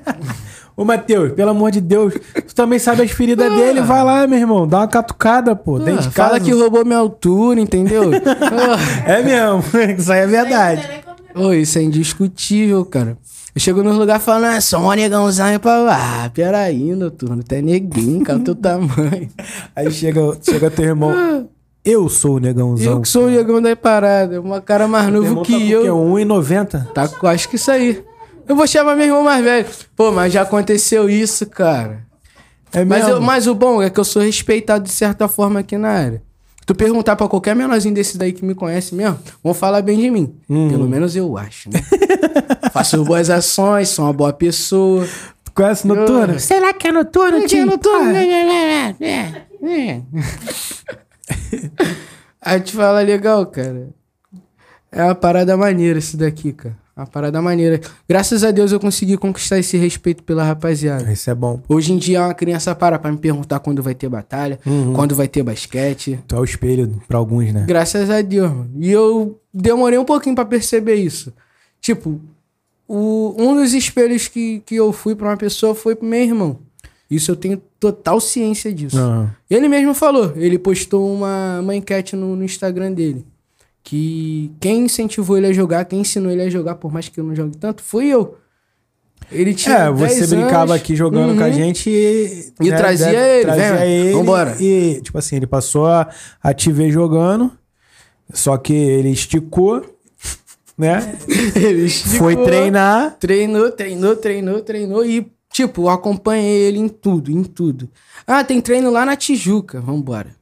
Ô, 0.76 0.84
Matheus, 0.84 1.32
pelo 1.32 1.50
amor 1.50 1.70
de 1.70 1.80
Deus, 1.80 2.12
tu 2.46 2.54
também 2.54 2.78
sabe 2.78 3.00
as 3.02 3.10
feridas 3.10 3.50
dele, 3.54 3.80
vai 3.80 4.04
lá, 4.04 4.26
meu 4.26 4.38
irmão, 4.38 4.68
dá 4.68 4.80
uma 4.80 4.86
catucada, 4.88 5.56
pô, 5.56 5.78
dentro 5.78 6.02
de 6.02 6.08
Ah, 6.08 6.10
fala 6.10 6.30
casa. 6.32 6.44
que 6.44 6.50
roubou 6.52 6.84
minha 6.84 6.98
altura, 6.98 7.58
entendeu? 7.60 8.10
Ah, 8.14 8.76
É 9.10 9.22
mesmo, 9.22 9.64
isso 9.98 10.12
aí 10.12 10.20
é 10.20 10.26
verdade. 10.26 10.86
Ô, 11.34 11.52
isso 11.54 11.78
é 11.78 11.82
indiscutível, 11.82 12.84
cara. 12.84 13.16
Eu 13.54 13.60
chego 13.60 13.82
nos 13.82 13.96
lugares 13.96 14.22
falando, 14.22 14.54
ah, 14.54 14.60
sou 14.60 14.80
um 14.80 14.90
negãozão 14.92 15.58
pra. 15.58 15.86
Ah, 15.90 16.30
peraí, 16.34 16.94
noturno, 16.94 17.42
tu 17.42 17.54
é 17.54 17.62
neguinho, 17.62 18.22
cara, 18.22 18.38
teu 18.38 18.54
tamanho. 18.54 19.30
Aí 19.74 19.90
chega, 19.90 20.20
chega 20.42 20.70
teu 20.70 20.84
irmão, 20.84 21.48
eu 21.82 22.06
sou 22.10 22.34
o 22.36 22.38
negãozão. 22.38 22.92
Eu 22.92 23.00
que 23.00 23.08
sou 23.08 23.24
o 23.28 23.30
negão 23.30 23.62
da 23.62 23.74
parada, 23.74 24.38
uma 24.42 24.60
cara 24.60 24.86
mais 24.86 25.08
novo 25.10 25.40
que 25.40 25.52
tá 25.52 25.58
eu. 25.58 25.96
o 25.98 26.14
quê? 26.16 26.24
1,90? 26.26 26.86
Tá 26.92 27.08
acho 27.30 27.48
que 27.48 27.56
isso 27.56 27.70
aí. 27.70 28.04
Eu 28.48 28.54
vou 28.56 28.66
chamar 28.66 28.94
meu 28.94 29.06
irmão 29.06 29.22
mais 29.24 29.44
velho. 29.44 29.66
Pô, 29.96 30.12
mas 30.12 30.32
já 30.32 30.42
aconteceu 30.42 31.08
isso, 31.08 31.46
cara. 31.46 32.04
É 32.72 32.84
Mas, 32.84 33.08
eu- 33.08 33.20
mas 33.20 33.46
o 33.46 33.54
bom 33.54 33.82
é 33.82 33.88
que 33.90 33.98
eu 33.98 34.04
sou 34.04 34.22
respeitado 34.22 34.84
de 34.84 34.90
certa 34.90 35.28
forma 35.28 35.60
aqui 35.60 35.76
na 35.76 35.88
área. 35.88 36.22
Tu 36.66 36.74
perguntar 36.74 37.14
pra 37.14 37.28
qualquer 37.28 37.54
menorzinho 37.54 37.94
desse 37.94 38.18
daí 38.18 38.32
que 38.32 38.44
me 38.44 38.52
conhece 38.54 38.92
mesmo, 38.94 39.18
vão 39.42 39.54
falar 39.54 39.82
bem 39.82 39.98
de 40.00 40.10
mim. 40.10 40.34
Hum. 40.50 40.68
Pelo 40.68 40.88
menos 40.88 41.14
eu 41.14 41.38
acho, 41.38 41.70
né? 41.70 41.80
Faço 42.72 43.04
boas 43.04 43.30
ações, 43.30 43.88
sou 43.88 44.04
uma 44.04 44.12
boa 44.12 44.32
pessoa. 44.32 45.06
Tu 45.44 45.52
conhece 45.52 45.86
Noturno? 45.86 46.38
Será 46.40 46.74
que 46.74 46.88
é 46.88 46.92
noturno, 46.92 47.38
tio? 47.46 47.66
Aí 52.40 52.60
te 52.60 52.72
fala 52.72 53.00
legal, 53.00 53.46
cara. 53.46 53.88
É 54.92 55.02
uma 55.02 55.14
parada 55.14 55.56
maneira 55.56 55.98
isso 55.98 56.16
daqui, 56.16 56.52
cara. 56.52 56.76
Uma 56.96 57.06
parada 57.06 57.42
maneira. 57.42 57.78
Graças 58.08 58.42
a 58.42 58.50
Deus 58.50 58.72
eu 58.72 58.80
consegui 58.80 59.18
conquistar 59.18 59.58
esse 59.58 59.76
respeito 59.76 60.22
pela 60.22 60.42
rapaziada. 60.42 61.12
Isso 61.12 61.28
é 61.28 61.34
bom. 61.34 61.60
Hoje 61.68 61.92
em 61.92 61.98
dia 61.98 62.22
uma 62.24 62.32
criança 62.32 62.74
para 62.74 62.98
pra 62.98 63.12
me 63.12 63.18
perguntar 63.18 63.60
quando 63.60 63.82
vai 63.82 63.94
ter 63.94 64.08
batalha, 64.08 64.58
Uhum. 64.64 64.94
quando 64.94 65.14
vai 65.14 65.28
ter 65.28 65.42
basquete. 65.42 66.18
Tu 66.26 66.34
é 66.34 66.40
o 66.40 66.44
espelho 66.44 67.02
pra 67.06 67.18
alguns, 67.18 67.52
né? 67.52 67.64
Graças 67.68 68.08
a 68.08 68.22
Deus, 68.22 68.50
mano. 68.50 68.70
E 68.80 68.90
eu 68.90 69.38
demorei 69.52 69.98
um 69.98 70.06
pouquinho 70.06 70.34
pra 70.34 70.46
perceber 70.46 70.94
isso. 70.94 71.34
Tipo, 71.82 72.18
o, 72.88 73.34
um 73.36 73.54
dos 73.56 73.74
espelhos 73.74 74.26
que, 74.26 74.60
que 74.64 74.74
eu 74.76 74.90
fui 74.90 75.14
pra 75.14 75.28
uma 75.28 75.36
pessoa 75.36 75.74
foi 75.74 75.94
pro 75.94 76.08
meu 76.08 76.22
irmão. 76.22 76.60
Isso 77.10 77.30
eu 77.30 77.36
tenho 77.36 77.60
total 77.78 78.18
ciência 78.20 78.72
disso. 78.72 78.98
Aham. 78.98 79.30
Ele 79.50 79.68
mesmo 79.68 79.92
falou, 79.92 80.32
ele 80.34 80.58
postou 80.58 81.12
uma, 81.14 81.60
uma 81.60 81.76
enquete 81.76 82.16
no, 82.16 82.34
no 82.34 82.42
Instagram 82.42 82.92
dele. 82.92 83.24
Que 83.88 84.50
quem 84.58 84.86
incentivou 84.86 85.38
ele 85.38 85.46
a 85.46 85.52
jogar, 85.52 85.84
quem 85.84 86.00
ensinou 86.00 86.32
ele 86.32 86.42
a 86.42 86.50
jogar, 86.50 86.74
por 86.74 86.92
mais 86.92 87.08
que 87.08 87.20
eu 87.20 87.24
não 87.24 87.36
jogue 87.36 87.56
tanto, 87.56 87.84
fui 87.84 88.08
eu. 88.08 88.36
Ele 89.30 89.54
tinha 89.54 89.76
É, 89.76 89.90
você 89.92 90.16
10 90.26 90.30
brincava 90.30 90.72
anos. 90.72 90.82
aqui 90.82 90.96
jogando 90.96 91.36
com 91.38 91.44
a 91.44 91.46
Uhum. 91.46 91.52
gente 91.52 91.88
e. 91.88 92.52
E 92.60 92.68
trazia 92.68 93.12
ele, 93.12 93.50
vem, 93.52 94.12
vambora. 94.12 94.56
E, 94.60 95.00
tipo 95.02 95.16
assim, 95.16 95.36
ele 95.36 95.46
passou 95.46 95.86
a, 95.86 96.08
a 96.42 96.52
te 96.52 96.72
ver 96.72 96.90
jogando, 96.90 97.52
só 98.32 98.56
que 98.56 98.72
ele 98.72 99.10
esticou, 99.10 99.84
né? 100.76 101.16
Ele 101.54 101.88
Foi 101.88 102.32
esticou, 102.32 102.44
treinar. 102.44 103.16
Treinou, 103.20 103.70
treinou, 103.70 104.16
treinou, 104.16 104.60
treinou 104.62 105.04
e, 105.06 105.30
tipo, 105.52 105.88
acompanhei 105.88 106.62
ele 106.66 106.78
em 106.78 106.88
tudo, 106.88 107.30
em 107.30 107.44
tudo. 107.44 107.88
Ah, 108.26 108.42
tem 108.42 108.60
treino 108.60 108.90
lá 108.90 109.06
na 109.06 109.14
Tijuca, 109.16 109.80
vambora. 109.80 110.34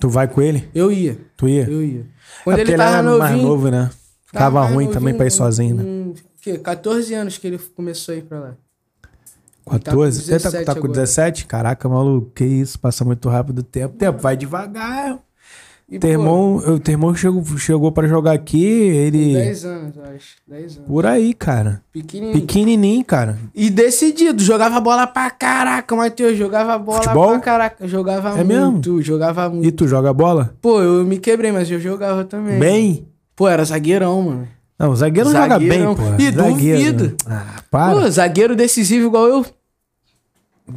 Tu 0.00 0.08
vai 0.08 0.26
com 0.26 0.40
ele? 0.40 0.68
Eu 0.74 0.90
ia, 0.90 1.18
Tu 1.36 1.46
ia? 1.46 1.68
eu 1.68 1.82
ia. 1.82 2.06
Quando 2.42 2.58
é 2.58 2.60
ele 2.62 2.74
tava 2.74 2.90
era 2.90 3.02
novinho... 3.02 3.18
mais 3.18 3.42
novo, 3.42 3.70
né? 3.70 3.78
tava 3.80 3.94
Ficava 4.26 4.60
mais 4.60 4.74
ruim 4.74 4.90
também 4.90 5.14
pra 5.14 5.26
ir 5.26 5.30
sozinho, 5.30 5.76
né? 5.76 5.82
hum, 5.82 6.14
que, 6.40 6.56
14 6.56 7.14
anos 7.14 7.36
que 7.36 7.46
ele 7.46 7.58
começou 7.58 8.14
a 8.14 8.16
ir 8.18 8.22
pra 8.22 8.40
lá. 8.40 8.50
tá 8.50 9.10
com 9.62 9.70
14? 9.72 10.22
Você 10.22 10.30
tá, 10.32 10.36
17 10.38 10.64
tá 10.64 10.72
com 10.72 10.78
agora. 10.78 10.92
17? 10.92 11.46
Caraca, 11.46 11.88
maluco, 11.88 12.30
que 12.30 12.44
isso? 12.44 12.78
Passa 12.80 13.04
muito 13.04 13.28
rápido 13.28 13.58
o 13.58 13.62
tempo. 13.62 13.96
Tempo, 13.96 14.18
vai 14.18 14.36
devagar. 14.36 15.18
E, 15.90 15.98
Teu 15.98 16.08
pô, 16.08 16.14
irmão, 16.20 16.62
eu- 16.64 16.78
teu 16.78 16.92
irmão 16.92 17.12
chegou, 17.16 17.44
chegou 17.58 17.90
pra 17.90 18.06
jogar 18.06 18.30
aqui, 18.32 18.62
ele. 18.64 19.32
10 19.34 19.64
anos, 19.64 19.96
eu 19.96 20.04
acho. 20.04 20.36
10 20.46 20.76
anos. 20.76 20.88
Por 20.88 21.04
aí, 21.04 21.34
cara. 21.34 21.82
Pequenininho. 21.92 22.40
Pequenininho, 22.40 23.04
cara. 23.04 23.36
E 23.52 23.68
decidido, 23.68 24.40
jogava 24.40 24.78
bola 24.80 25.04
pra 25.08 25.28
caraca, 25.30 25.96
Matheus. 25.96 26.38
Jogava 26.38 26.78
bola 26.78 27.02
Futebol? 27.02 27.30
pra 27.30 27.40
caraca. 27.40 27.88
Jogava 27.88 28.38
É 28.38 28.44
mesmo? 28.44 28.70
muito, 28.70 29.02
jogava 29.02 29.48
muito. 29.48 29.66
E 29.66 29.72
tu 29.72 29.88
joga 29.88 30.12
bola? 30.14 30.54
Pô, 30.62 30.80
eu 30.80 31.04
me 31.04 31.18
quebrei, 31.18 31.50
mas 31.50 31.68
eu 31.68 31.80
jogava 31.80 32.24
também. 32.24 32.60
Bem? 32.60 33.08
Pô, 33.34 33.48
era 33.48 33.64
zagueirão, 33.64 34.22
mano. 34.22 34.48
Não, 34.78 34.94
zagueiro 34.94 35.28
não 35.30 35.42
joga 35.42 35.58
bem, 35.58 35.82
pô. 35.94 36.02
Ih, 36.22 36.30
Zagueiro. 36.30 36.92
duvido. 36.98 37.16
Ah, 37.26 37.56
para. 37.68 37.94
Pô, 38.00 38.08
zagueiro 38.10 38.54
decisivo 38.54 39.08
igual 39.08 39.26
eu. 39.26 39.44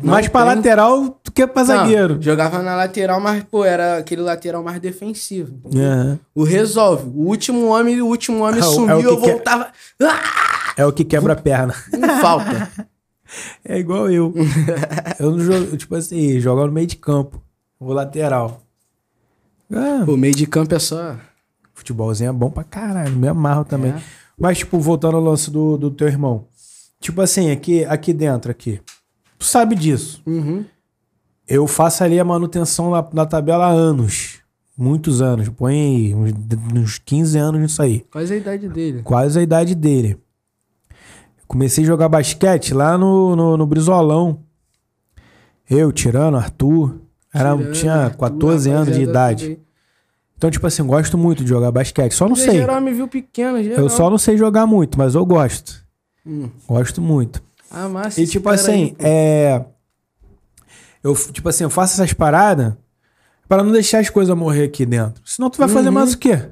Mais 0.02 0.26
não 0.26 0.32
pra 0.32 0.46
tem. 0.48 0.56
lateral 0.56 1.20
do 1.34 1.36
que 1.36 1.48
pra 1.48 1.64
zagueiro. 1.64 2.18
jogava 2.22 2.62
na 2.62 2.76
lateral, 2.76 3.20
mas, 3.20 3.44
pô, 3.44 3.66
era 3.66 3.98
aquele 3.98 4.22
lateral 4.22 4.64
mais 4.64 4.80
defensivo. 4.80 5.60
Aham. 5.76 6.20
O 6.36 6.44
resolve. 6.44 7.10
O 7.10 7.28
último 7.28 7.68
homem, 7.68 8.02
o 8.02 8.08
último 8.08 8.44
homem 8.44 8.60
É 8.62 8.66
o- 8.66 8.72
sumiu, 8.72 8.92
é 8.92 8.98
o 8.98 9.02
eu 9.02 9.14
é- 9.14 9.20
voltava. 9.20 9.68
Ah! 10.02 10.74
É 10.78 10.86
o 10.86 10.92
que 10.94 11.04
quebra 11.04 11.34
a 11.34 11.36
perna. 11.36 11.74
Não 11.98 12.22
falta. 12.22 12.70
É 13.66 13.80
igual 13.80 14.12
eu. 14.12 14.32
eu 15.20 15.32
não 15.32 15.40
jogo, 15.40 15.76
tipo 15.76 15.96
assim, 15.96 16.40
jogo 16.40 16.68
no 16.68 16.72
meio 16.72 16.86
de 16.86 16.98
campo. 16.98 17.42
Vou 17.80 17.92
lateral. 17.92 18.62
Ah, 19.74 20.04
Pô, 20.06 20.16
meio 20.16 20.36
de 20.36 20.46
campo 20.46 20.76
é 20.76 20.78
só. 20.78 21.16
futebolzinho 21.74 22.30
é 22.30 22.34
bom 22.34 22.52
pra 22.52 22.64
caralho, 22.64 23.16
me 23.16 23.28
amarro 23.28 23.66
também. 23.66 23.92
É. 23.92 24.02
Mas, 24.38 24.60
tipo, 24.60 24.80
voltando 24.80 25.18
ao 25.18 25.24
lance 25.24 25.50
do, 25.50 25.78
do 25.78 25.90
teu 25.90 26.08
irmão. 26.08 26.46
Tipo 27.00 27.22
assim, 27.22 27.50
aqui, 27.50 27.84
aqui 27.86 28.14
dentro, 28.14 28.52
aqui. 28.52 28.80
Tu 29.40 29.46
sabe 29.46 29.74
disso. 29.74 30.22
Uhum. 30.28 30.64
Eu 31.48 31.68
faço 31.68 32.04
ali 32.04 32.20
a 32.20 32.24
manutenção 32.24 32.92
na, 32.92 33.06
na 33.14 33.26
tabela 33.26 33.66
há 33.66 33.70
anos. 33.70 34.40
Muitos 34.78 35.22
anos. 35.22 35.50
Põe 35.50 36.16
uns, 36.16 36.34
uns 36.76 36.98
15 37.00 37.38
anos 37.38 37.62
nisso 37.62 37.82
aí. 37.82 38.06
Quase 38.12 38.34
a 38.34 38.38
idade 38.38 38.70
dele. 38.70 39.02
Quase 39.04 39.40
a 39.40 39.42
idade 39.42 39.76
dele. 39.76 40.18
Comecei 41.48 41.84
a 41.84 41.88
jogar 41.88 42.10
basquete 42.10 42.74
lá 42.74 42.98
no, 42.98 43.36
no, 43.36 43.58
no 43.58 43.68
Brizolão. 43.68 44.40
Eu, 45.70 45.92
Tirano, 45.92 46.38
Arthur. 46.38 47.00
Era, 47.34 47.56
tinha 47.72 47.94
Arthur, 47.94 48.20
14 48.20 48.70
anos 48.70 48.96
de 48.96 49.04
idade. 49.04 49.60
Então, 50.38 50.50
tipo 50.50 50.66
assim, 50.68 50.84
gosto 50.84 51.18
muito 51.18 51.44
de 51.44 51.50
jogar 51.50 51.72
basquete. 51.72 52.14
Só 52.14 52.28
não 52.28 52.36
sei. 52.36 52.58
Geral 52.58 52.82
me 52.82 52.94
viu 52.94 53.08
pequeno, 53.08 53.62
geral. 53.62 53.80
Eu 53.80 53.90
só 53.90 54.10
não 54.10 54.18
sei 54.18 54.38
jogar 54.38 54.66
muito, 54.66 54.98
mas 54.98 55.16
eu 55.16 55.26
gosto. 55.26 55.84
Hum. 56.26 56.50
Gosto 56.68 57.02
muito. 57.02 57.42
Ah, 57.70 57.88
massa. 57.88 58.20
E 58.22 58.28
tipo 58.28 58.50
assim, 58.50 58.96
aí, 59.00 59.06
é. 59.06 59.66
Eu, 61.04 61.14
tipo 61.16 61.50
assim, 61.50 61.64
eu 61.64 61.70
faço 61.70 61.94
essas 62.02 62.14
paradas 62.14 62.74
para 63.48 63.62
não 63.64 63.72
deixar 63.72 64.00
as 64.00 64.10
coisas 64.10 64.36
morrer 64.36 64.64
aqui 64.66 64.86
dentro. 64.86 65.22
Senão 65.26 65.50
tu 65.50 65.58
vai 65.58 65.68
fazer 65.68 65.90
Uhum. 65.90 65.94
mais 65.96 66.14
o 66.14 66.18
quê? 66.18 66.50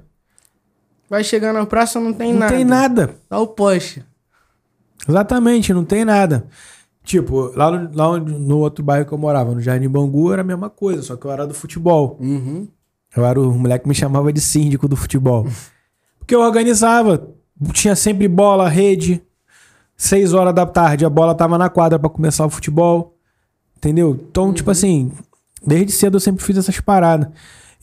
Vai 1.09 1.23
chegar 1.23 1.53
na 1.53 1.65
praça, 1.65 1.99
não 1.99 2.13
tem 2.13 2.31
Não 2.33 2.39
nada. 2.39 2.53
tem 2.55 2.65
nada. 2.65 3.15
Tá 3.29 3.39
o 3.39 3.47
poste. 3.47 4.03
Exatamente, 5.07 5.73
não 5.73 5.83
tem 5.83 6.05
nada. 6.05 6.45
Tipo, 7.03 7.51
lá, 7.55 7.71
no, 7.71 7.95
lá 7.95 8.09
onde- 8.09 8.31
no 8.33 8.59
outro 8.59 8.83
bairro 8.83 9.05
que 9.05 9.11
eu 9.11 9.17
morava, 9.17 9.53
no 9.53 9.59
Jardim 9.61 9.89
Bangu, 9.89 10.31
era 10.31 10.41
a 10.41 10.45
mesma 10.45 10.69
coisa, 10.69 11.01
só 11.01 11.15
que 11.15 11.25
eu 11.25 11.31
era 11.31 11.47
do 11.47 11.53
futebol. 11.53 12.17
Uhum. 12.19 12.67
Eu 13.15 13.25
era 13.25 13.39
o 13.41 13.51
moleque 13.51 13.83
que 13.83 13.89
me 13.89 13.95
chamava 13.95 14.31
de 14.31 14.39
síndico 14.39 14.87
do 14.87 14.95
futebol. 14.95 15.45
Porque 16.19 16.35
eu 16.35 16.41
organizava, 16.41 17.27
tinha 17.73 17.95
sempre 17.95 18.27
bola, 18.27 18.69
rede. 18.69 19.21
Seis 19.97 20.33
horas 20.33 20.53
da 20.53 20.65
tarde, 20.65 21.05
a 21.05 21.09
bola 21.09 21.35
tava 21.35 21.57
na 21.57 21.69
quadra 21.69 21.97
pra 21.99 22.09
começar 22.09 22.45
o 22.45 22.49
futebol. 22.49 23.15
Entendeu? 23.81 24.19
Então, 24.29 24.53
tipo 24.53 24.69
assim, 24.69 25.11
desde 25.65 25.91
cedo 25.91 26.17
eu 26.17 26.19
sempre 26.19 26.43
fiz 26.45 26.55
essas 26.57 26.79
paradas. 26.79 27.27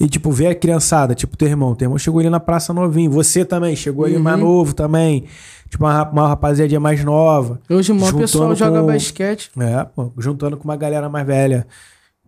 E, 0.01 0.09
tipo, 0.09 0.31
ver 0.31 0.47
a 0.47 0.55
criançada, 0.55 1.13
tipo, 1.13 1.37
teu 1.37 1.49
irmão. 1.49 1.75
Teu 1.75 1.87
irmão 1.87 1.99
chegou 1.99 2.21
ali 2.21 2.31
na 2.31 2.39
praça 2.39 2.73
novinho. 2.73 3.11
Você 3.11 3.45
também, 3.45 3.75
chegou 3.75 4.05
ali 4.05 4.17
mais 4.17 4.39
novo 4.39 4.73
também. 4.73 5.25
Tipo, 5.69 5.85
uma, 5.85 6.09
uma 6.09 6.29
rapaziadinha 6.29 6.79
mais 6.79 7.03
nova. 7.03 7.61
Hoje 7.69 7.91
o 7.91 7.97
maior 7.97 8.15
pessoal 8.15 8.51
Juntando 8.55 8.57
joga 8.77 8.81
com- 8.81 8.87
basquete. 8.87 9.51
É, 9.59 9.85
pô, 9.85 10.13
juntando 10.17 10.57
com 10.57 10.63
uma 10.65 10.77
galera 10.77 11.09
mais 11.09 11.27
velha 11.27 11.67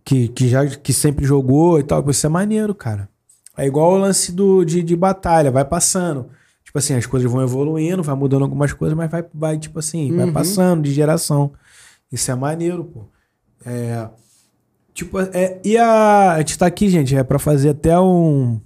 que, 0.03 0.27
que 0.27 0.49
já 0.49 0.67
que 0.67 0.91
sempre 0.91 1.25
jogou 1.25 1.79
e 1.79 1.83
tal. 1.83 2.07
Isso 2.09 2.25
é 2.25 2.29
maneiro, 2.29 2.75
cara. 2.75 3.07
É 3.57 3.65
igual 3.65 3.93
o 3.93 3.97
lance 3.97 4.33
do, 4.33 4.65
de, 4.65 4.83
de 4.83 4.95
batalha, 4.97 5.49
vai 5.49 5.63
passando. 5.63 6.27
Tipo 6.65 6.77
assim, 6.77 6.93
as 6.95 7.05
coisas 7.05 7.31
vão 7.31 7.41
evoluindo, 7.41 8.03
vai 8.03 8.15
mudando 8.15 8.41
algumas 8.43 8.73
coisas, 8.73 8.97
mas 8.97 9.09
vai, 9.09 9.23
vai 9.33 9.57
tipo 9.57 9.79
assim, 9.79 10.13
vai 10.13 10.25
Uhum. 10.25 10.33
passando 10.33 10.81
de 10.83 10.91
geração. 10.91 11.53
Isso 12.11 12.29
é 12.29 12.35
maneiro, 12.35 12.83
pô. 12.83 13.05
É. 13.65 14.07
Tipo, 14.93 15.19
é, 15.19 15.59
e 15.63 15.77
a, 15.77 16.33
a 16.33 16.37
gente 16.39 16.57
tá 16.57 16.65
aqui, 16.65 16.89
gente, 16.89 17.15
é 17.15 17.23
pra 17.23 17.39
fazer 17.39 17.69
até 17.69 17.99
um. 17.99 18.59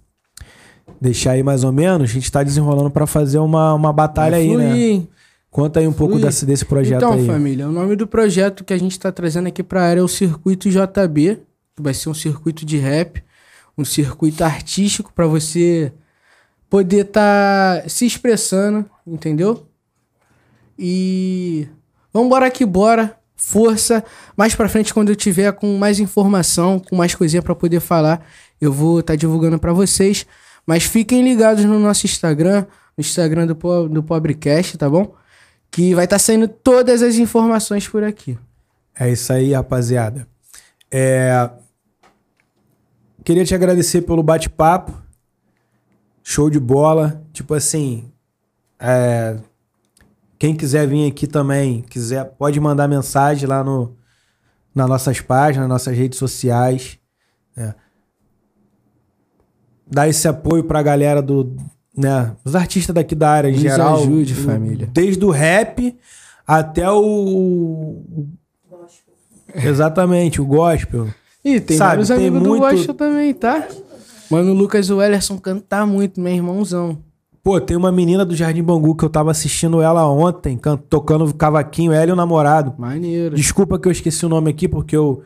Deixar 1.00 1.32
aí 1.32 1.44
mais 1.44 1.64
ou 1.64 1.72
menos. 1.72 2.10
A 2.10 2.14
gente 2.14 2.32
tá 2.32 2.42
desenrolando 2.44 2.90
pra 2.90 3.06
fazer 3.06 3.40
uma, 3.40 3.74
uma 3.74 3.94
batalha 3.94 4.38
aí, 4.38 4.50
Fluir, 4.50 5.00
né? 5.00 5.08
Conta 5.56 5.80
aí 5.80 5.88
um 5.88 5.94
pouco 5.94 6.20
desse, 6.20 6.46
desse 6.46 6.66
projeto 6.66 6.98
então, 6.98 7.14
aí. 7.14 7.26
família, 7.26 7.68
o 7.68 7.72
nome 7.72 7.96
do 7.96 8.06
projeto 8.06 8.62
que 8.64 8.74
a 8.74 8.78
gente 8.78 9.00
tá 9.00 9.10
trazendo 9.10 9.48
aqui 9.48 9.64
pra 9.64 9.84
área 9.84 10.02
é 10.02 10.04
o 10.04 10.08
Circuito 10.08 10.70
JB, 10.70 11.40
que 11.74 11.82
vai 11.82 11.94
ser 11.94 12.10
um 12.10 12.14
circuito 12.14 12.66
de 12.66 12.78
rap, 12.78 13.24
um 13.78 13.86
circuito 13.86 14.44
artístico 14.44 15.14
pra 15.14 15.26
você 15.28 15.94
poder 16.70 17.06
tá 17.06 17.84
se 17.88 18.06
expressando, 18.06 18.86
entendeu? 19.08 19.66
E 20.78 21.70
vambora 22.14 22.52
que 22.52 22.66
bora, 22.66 23.18
força. 23.36 24.04
Mais 24.36 24.56
pra 24.56 24.70
frente, 24.70 24.94
quando 24.94 25.10
eu 25.10 25.16
tiver 25.16 25.52
com 25.54 25.78
mais 25.78 26.00
informação, 26.00 26.80
com 26.80 26.96
mais 26.96 27.14
coisinha 27.14 27.42
pra 27.42 27.56
poder 27.56 27.80
falar, 27.80 28.26
eu 28.60 28.72
vou 28.72 29.00
estar 29.00 29.16
divulgando 29.16 29.60
pra 29.60 29.74
vocês. 29.74 30.26
Mas 30.66 30.84
fiquem 30.84 31.24
ligados 31.24 31.64
no 31.66 31.80
nosso 31.80 32.06
Instagram, 32.06 32.66
no 32.98 33.02
Instagram 33.02 33.46
do, 33.48 33.88
do 33.88 34.04
Pobrecast, 34.04 34.78
tá 34.78 34.90
bom? 34.90 35.14
Que 35.70 35.94
vai 35.94 36.06
estar 36.06 36.20
saindo 36.20 36.48
todas 36.48 37.02
as 37.02 37.16
informações 37.16 37.88
por 37.88 38.04
aqui. 38.04 38.38
É 38.98 39.12
isso 39.12 39.32
aí, 39.32 39.54
rapaziada. 39.54 40.28
É... 40.90 41.50
Queria 43.24 43.44
te 43.44 43.54
agradecer 43.54 44.02
pelo 44.02 44.24
bate-papo. 44.24 44.94
Show 46.24 46.50
de 46.50 46.60
bola. 46.60 47.22
Tipo 47.34 47.54
assim, 47.54 48.12
é, 48.80 49.36
quem 50.46 50.56
quiser 50.56 50.88
vir 50.88 51.10
aqui 51.10 51.26
também, 51.26 51.82
quiser, 51.82 52.24
pode 52.38 52.60
mandar 52.60 52.88
mensagem 52.88 53.48
lá 53.50 53.64
no, 53.64 53.96
nas 54.76 54.88
nossas 54.88 55.20
páginas, 55.20 55.68
nas 55.68 55.82
nossas 55.82 55.98
redes 55.98 56.20
sociais. 56.20 57.00
né? 57.56 57.74
Dar 59.88 60.08
esse 60.08 60.28
apoio 60.28 60.64
pra 60.64 60.84
galera 60.84 61.20
do. 61.22 61.56
Né, 61.98 62.36
os 62.44 62.56
artistas 62.56 62.94
daqui 62.94 63.16
da 63.16 63.30
área 63.32 63.48
em 63.50 63.54
Nos 63.54 63.62
geral. 63.62 63.96
ajude, 64.04 64.34
o- 64.34 64.36
família. 64.36 64.88
Desde 64.92 65.24
o 65.26 65.32
rap 65.32 65.98
até 66.46 66.92
o. 66.92 67.02
o- 67.02 68.30
Exatamente, 69.56 70.40
o 70.42 70.46
gospel. 70.46 71.08
E 71.44 71.60
tem 71.62 71.78
Sabe, 71.78 71.90
vários 71.92 72.08
tem 72.10 72.18
amigos 72.18 72.42
do 72.44 72.50
muito- 72.50 72.62
Gosto 72.62 72.94
também, 72.94 73.34
tá? 73.34 73.68
Mano, 74.30 74.52
o 74.52 74.54
Lucas 74.54 74.90
Wellerson 74.92 75.38
canta 75.40 75.86
muito, 75.86 76.20
meu 76.20 76.34
irmãozão. 76.34 76.98
Pô, 77.46 77.62
tem 77.62 77.78
uma 77.78 77.92
menina 77.92 78.26
do 78.26 78.36
Jardim 78.36 78.64
Bangu 78.64 78.96
que 78.96 79.06
eu 79.06 79.10
tava 79.10 79.30
assistindo 79.30 79.80
ela 79.80 80.04
ontem, 80.10 80.58
can- 80.58 80.78
tocando 80.78 81.32
cavaquinho, 81.32 81.92
ela 81.92 82.10
e 82.10 82.12
o 82.12 82.16
namorado. 82.16 82.74
Maneiro. 82.76 83.36
Desculpa 83.36 83.78
que 83.78 83.88
eu 83.88 83.92
esqueci 83.92 84.26
o 84.26 84.30
nome 84.30 84.50
aqui, 84.50 84.68
porque 84.68 84.98
eu, 84.98 85.22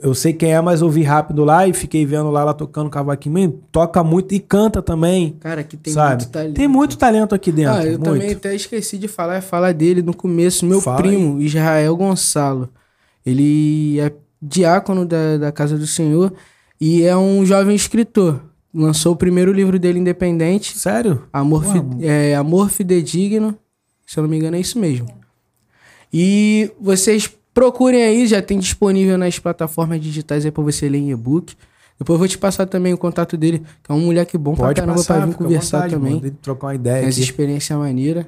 Eu 0.00 0.14
sei 0.14 0.32
quem 0.32 0.54
é, 0.54 0.60
mas 0.60 0.80
eu 0.80 0.88
vi 0.88 1.02
rápido 1.02 1.44
lá 1.44 1.66
e 1.66 1.74
fiquei 1.74 2.06
vendo 2.06 2.30
lá 2.30 2.40
ela 2.42 2.54
tocando 2.54 2.88
cavaquinho. 2.88 3.34
Mano, 3.34 3.60
toca 3.72 4.02
muito 4.04 4.32
e 4.32 4.38
canta 4.40 4.80
também. 4.80 5.36
Cara, 5.40 5.62
que 5.64 5.76
tem 5.76 5.92
sabe? 5.92 6.22
muito 6.22 6.30
talento. 6.30 6.54
Tem 6.54 6.68
muito 6.68 6.96
talento 6.96 7.34
aqui 7.34 7.50
dentro. 7.52 7.74
Ah, 7.74 7.84
eu 7.84 7.98
muito. 7.98 8.04
também 8.04 8.30
até 8.32 8.54
esqueci 8.54 8.96
de 8.96 9.08
falar, 9.08 9.42
falar 9.42 9.74
dele 9.74 10.00
no 10.00 10.14
começo. 10.14 10.64
Meu 10.64 10.80
Fala 10.80 10.98
primo, 10.98 11.40
Israel 11.40 11.96
Gonçalo. 11.96 12.68
Ele 13.26 13.98
é 14.00 14.12
diácono 14.40 15.04
da, 15.04 15.36
da 15.36 15.52
Casa 15.52 15.76
do 15.76 15.86
Senhor 15.86 16.32
e 16.80 17.02
é 17.02 17.16
um 17.16 17.44
jovem 17.44 17.74
escritor. 17.74 18.40
Lançou 18.74 19.12
o 19.14 19.16
primeiro 19.16 19.52
livro 19.52 19.78
dele 19.78 19.98
independente, 19.98 20.78
Sério? 20.78 21.24
Amor, 21.32 21.64
é, 22.00 22.34
Amor 22.34 22.68
Fidedigno. 22.70 23.56
Se 24.06 24.18
eu 24.18 24.22
não 24.22 24.30
me 24.30 24.36
engano, 24.36 24.56
é 24.56 24.60
isso 24.60 24.78
mesmo. 24.78 25.08
E 26.12 26.70
vocês 26.80 27.30
procurem 27.52 28.02
aí, 28.02 28.26
já 28.26 28.40
tem 28.40 28.58
disponível 28.58 29.18
nas 29.18 29.38
plataformas 29.38 30.00
digitais 30.00 30.44
aí 30.44 30.50
pra 30.50 30.62
você 30.62 30.88
ler 30.88 30.98
em 30.98 31.10
e-book. 31.10 31.54
Depois 31.98 32.14
eu 32.14 32.18
vou 32.18 32.28
te 32.28 32.38
passar 32.38 32.66
também 32.66 32.92
o 32.94 32.98
contato 32.98 33.36
dele, 33.36 33.62
que 33.82 33.90
é 33.90 33.94
um 33.94 34.00
moleque 34.00 34.38
bom 34.38 34.54
Pode 34.54 34.74
pra 34.74 34.82
caramba 34.82 34.94
passar, 34.98 35.16
pra 35.16 35.26
vir 35.26 35.34
conversar 35.34 35.76
vontade, 35.78 35.94
também. 35.94 36.14
mano, 36.20 36.30
trocar 36.40 36.66
uma 36.68 36.74
ideia 36.74 37.00
Tem 37.00 37.08
essa 37.08 37.20
experiência 37.20 37.76
maneira. 37.76 38.26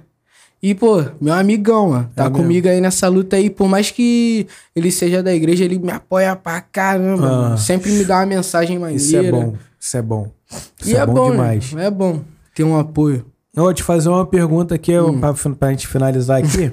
E, 0.62 0.74
pô, 0.74 1.02
meu 1.20 1.32
amigão, 1.32 1.90
mano, 1.90 2.10
tá 2.14 2.24
É 2.24 2.28
mesmo? 2.28 2.42
comigo 2.42 2.68
aí 2.68 2.80
nessa 2.80 3.08
luta 3.08 3.36
aí. 3.36 3.48
Por 3.48 3.68
mais 3.68 3.90
que 3.90 4.46
ele 4.74 4.90
seja 4.90 5.22
da 5.22 5.32
igreja, 5.32 5.64
ele 5.64 5.78
me 5.78 5.90
apoia 5.90 6.34
pra 6.36 6.60
caramba. 6.60 7.54
Ah. 7.54 7.56
Sempre 7.56 7.92
me 7.92 8.04
dá 8.04 8.16
uma 8.18 8.26
mensagem 8.26 8.78
maneira. 8.78 9.00
Isso 9.02 9.16
é 9.16 9.30
bom. 9.30 9.54
Isso 9.80 9.96
é 9.96 10.02
bom. 10.02 10.30
Isso 10.78 10.90
E 10.90 10.94
é, 10.96 11.06
bom, 11.06 11.30
demais. 11.30 11.72
Né? 11.72 11.86
É 11.86 11.90
bom 11.90 12.22
ter 12.54 12.64
um 12.64 12.78
apoio. 12.78 13.24
Eu 13.56 13.64
vou 13.64 13.74
te 13.74 13.82
fazer 13.82 14.08
uma 14.08 14.26
pergunta 14.26 14.74
aqui, 14.74 14.96
Hum. 14.98 15.18
pra, 15.20 15.32
pra 15.34 15.70
gente 15.70 15.88
finalizar 15.88 16.38
aqui. 16.38 16.72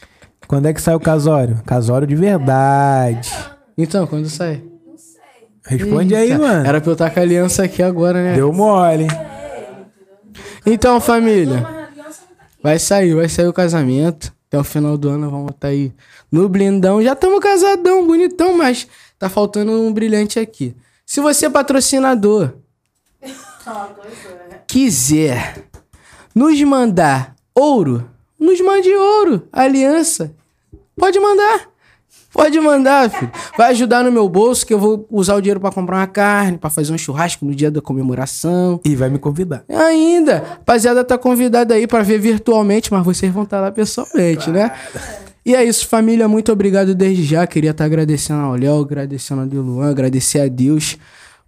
Quando 0.48 0.66
é 0.66 0.72
que 0.72 0.80
sai 0.80 0.94
o 0.94 1.00
casório? 1.00 1.62
Casório 1.66 2.06
de 2.06 2.14
verdade. 2.16 3.30
Então, 3.76 4.06
quando 4.06 4.28
sai? 4.30 4.62
Responde 5.66 6.14
aí, 6.16 6.30
Eita, 6.32 6.38
mano. 6.42 6.66
Era 6.66 6.80
pra 6.80 6.88
eu 6.90 6.94
estar 6.94 7.10
com 7.10 7.20
a 7.20 7.22
aliança 7.22 7.62
aqui 7.64 7.82
agora, 7.82 8.22
né? 8.22 8.34
Deu 8.34 8.50
mole. 8.52 9.02
hein? 9.04 9.08
Então, 10.64 11.00
família, 11.00 11.66
vai 12.62 12.78
sair, 12.78 13.14
vai 13.14 13.28
sair 13.28 13.46
o 13.46 13.52
casamento. 13.52 14.32
Até 14.48 14.58
o 14.58 14.64
final 14.64 14.96
do 14.96 15.10
ano 15.10 15.30
vamos 15.30 15.50
estar 15.50 15.68
aí 15.68 15.92
no 16.32 16.48
blindão. 16.48 17.02
Já 17.02 17.12
estamos 17.12 17.40
casadão, 17.40 18.06
bonitão, 18.06 18.56
mas 18.56 18.88
tá 19.18 19.28
faltando 19.28 19.72
um 19.72 19.92
brilhante 19.92 20.38
aqui. 20.40 20.74
Se 21.08 21.22
você 21.22 21.46
é 21.46 21.48
patrocinador, 21.50 22.52
quiser 24.68 25.64
nos 26.34 26.62
mandar 26.64 27.34
ouro, 27.54 28.10
nos 28.38 28.60
mande 28.60 28.94
ouro, 28.94 29.48
aliança. 29.50 30.34
Pode 30.94 31.18
mandar. 31.18 31.62
Pode 32.30 32.60
mandar, 32.60 33.08
filho. 33.08 33.32
Vai 33.56 33.70
ajudar 33.70 34.04
no 34.04 34.12
meu 34.12 34.28
bolso 34.28 34.66
que 34.66 34.74
eu 34.74 34.78
vou 34.78 35.06
usar 35.10 35.36
o 35.36 35.40
dinheiro 35.40 35.58
pra 35.58 35.72
comprar 35.72 35.96
uma 35.96 36.06
carne, 36.06 36.58
pra 36.58 36.68
fazer 36.68 36.92
um 36.92 36.98
churrasco 36.98 37.42
no 37.42 37.54
dia 37.54 37.70
da 37.70 37.80
comemoração. 37.80 38.78
E 38.84 38.94
vai 38.94 39.08
me 39.08 39.18
convidar. 39.18 39.64
Ainda. 39.66 40.40
Rapaziada, 40.58 41.02
tá 41.02 41.16
convidada 41.16 41.72
aí 41.72 41.86
pra 41.86 42.02
ver 42.02 42.18
virtualmente, 42.18 42.92
mas 42.92 43.02
vocês 43.02 43.32
vão 43.32 43.44
estar 43.44 43.62
lá 43.62 43.72
pessoalmente, 43.72 44.50
né? 44.50 44.70
E 45.48 45.54
é 45.54 45.64
isso, 45.64 45.88
família. 45.88 46.28
Muito 46.28 46.52
obrigado 46.52 46.94
desde 46.94 47.24
já. 47.24 47.46
Queria 47.46 47.70
estar 47.70 47.86
agradecendo 47.86 48.42
ao 48.42 48.54
Léo, 48.54 48.82
agradecendo 48.82 49.40
ao 49.40 49.64
Luan, 49.64 49.88
agradecer 49.88 50.40
a 50.40 50.46
Deus 50.46 50.98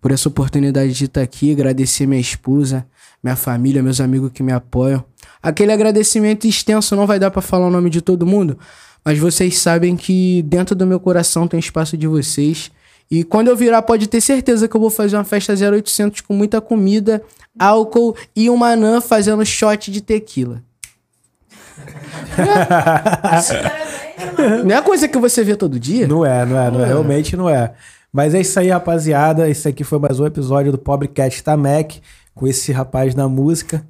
por 0.00 0.10
essa 0.10 0.26
oportunidade 0.26 0.94
de 0.94 1.04
estar 1.04 1.20
aqui, 1.20 1.52
agradecer 1.52 2.06
minha 2.06 2.18
esposa, 2.18 2.86
minha 3.22 3.36
família, 3.36 3.82
meus 3.82 4.00
amigos 4.00 4.30
que 4.32 4.42
me 4.42 4.52
apoiam. 4.52 5.04
Aquele 5.42 5.70
agradecimento 5.70 6.46
extenso, 6.46 6.96
não 6.96 7.06
vai 7.06 7.18
dar 7.18 7.30
pra 7.30 7.42
falar 7.42 7.66
o 7.66 7.70
nome 7.70 7.90
de 7.90 8.00
todo 8.00 8.24
mundo, 8.24 8.58
mas 9.04 9.18
vocês 9.18 9.58
sabem 9.58 9.94
que 9.94 10.40
dentro 10.44 10.74
do 10.74 10.86
meu 10.86 10.98
coração 10.98 11.46
tem 11.46 11.60
espaço 11.60 11.94
de 11.94 12.06
vocês. 12.06 12.70
E 13.10 13.22
quando 13.22 13.48
eu 13.48 13.56
virar, 13.56 13.82
pode 13.82 14.06
ter 14.06 14.22
certeza 14.22 14.66
que 14.66 14.74
eu 14.74 14.80
vou 14.80 14.88
fazer 14.88 15.18
uma 15.18 15.24
festa 15.24 15.52
0800 15.52 16.22
com 16.22 16.32
muita 16.32 16.58
comida, 16.58 17.22
álcool 17.58 18.16
e 18.34 18.48
uma 18.48 18.68
anã 18.68 18.98
fazendo 18.98 19.44
shot 19.44 19.90
de 19.90 20.00
tequila. 20.00 20.62
Não 24.64 24.74
é 24.76 24.82
coisa 24.82 25.08
que 25.08 25.18
você 25.18 25.42
vê 25.44 25.56
todo 25.56 25.78
dia? 25.78 26.06
Não 26.06 26.24
é, 26.24 26.44
não 26.44 26.58
é, 26.58 26.70
não 26.70 26.80
é. 26.82 26.86
Realmente 26.86 27.36
não 27.36 27.48
é. 27.48 27.72
Mas 28.12 28.34
é 28.34 28.40
isso 28.40 28.58
aí, 28.58 28.68
rapaziada. 28.68 29.48
Esse 29.48 29.68
aqui 29.68 29.84
foi 29.84 29.98
mais 29.98 30.18
um 30.18 30.26
episódio 30.26 30.72
do 30.72 30.78
Pobrecast 30.78 31.42
Tamek, 31.44 32.00
com 32.34 32.46
esse 32.46 32.72
rapaz 32.72 33.14
na 33.14 33.28
música. 33.28 33.86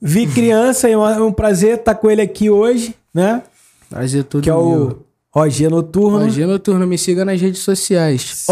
Vi 0.00 0.26
criança 0.26 0.88
e 0.88 0.92
é 0.92 0.96
um 0.96 1.32
prazer 1.32 1.78
estar 1.78 1.94
com 1.94 2.10
ele 2.10 2.22
aqui 2.22 2.48
hoje, 2.48 2.94
né? 3.12 3.42
Prazer 3.90 4.24
todo 4.24 4.42
Que 4.42 4.48
é 4.48 4.54
meu. 4.54 5.04
o 5.34 5.38
OG 5.38 5.68
Noturno. 5.68 6.24
OG 6.26 6.46
Noturno, 6.46 6.86
me 6.86 6.96
siga 6.96 7.24
nas 7.24 7.38
redes 7.40 7.60
sociais. 7.60 8.46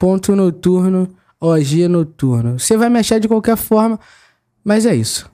OG.noturno, 0.00 1.08
OG 1.40 1.86
Noturno. 1.88 2.58
Você 2.58 2.76
vai 2.76 2.88
me 2.90 2.98
achar 2.98 3.20
de 3.20 3.28
qualquer 3.28 3.56
forma, 3.56 4.00
mas 4.64 4.84
é 4.84 4.94
isso. 4.94 5.30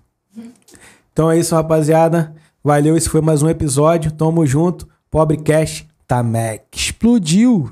Então 1.13 1.31
é 1.31 1.39
isso, 1.39 1.55
rapaziada. 1.55 2.35
Valeu, 2.67 2.97
esse 2.97 3.11
foi 3.11 3.21
mais 3.21 3.43
um 3.43 3.49
episódio. 3.51 4.11
Tamo 4.11 4.47
junto. 4.47 4.89
Pobrecast 5.11 5.87
Tamek. 6.09 6.65
Explodiu! 6.73 7.71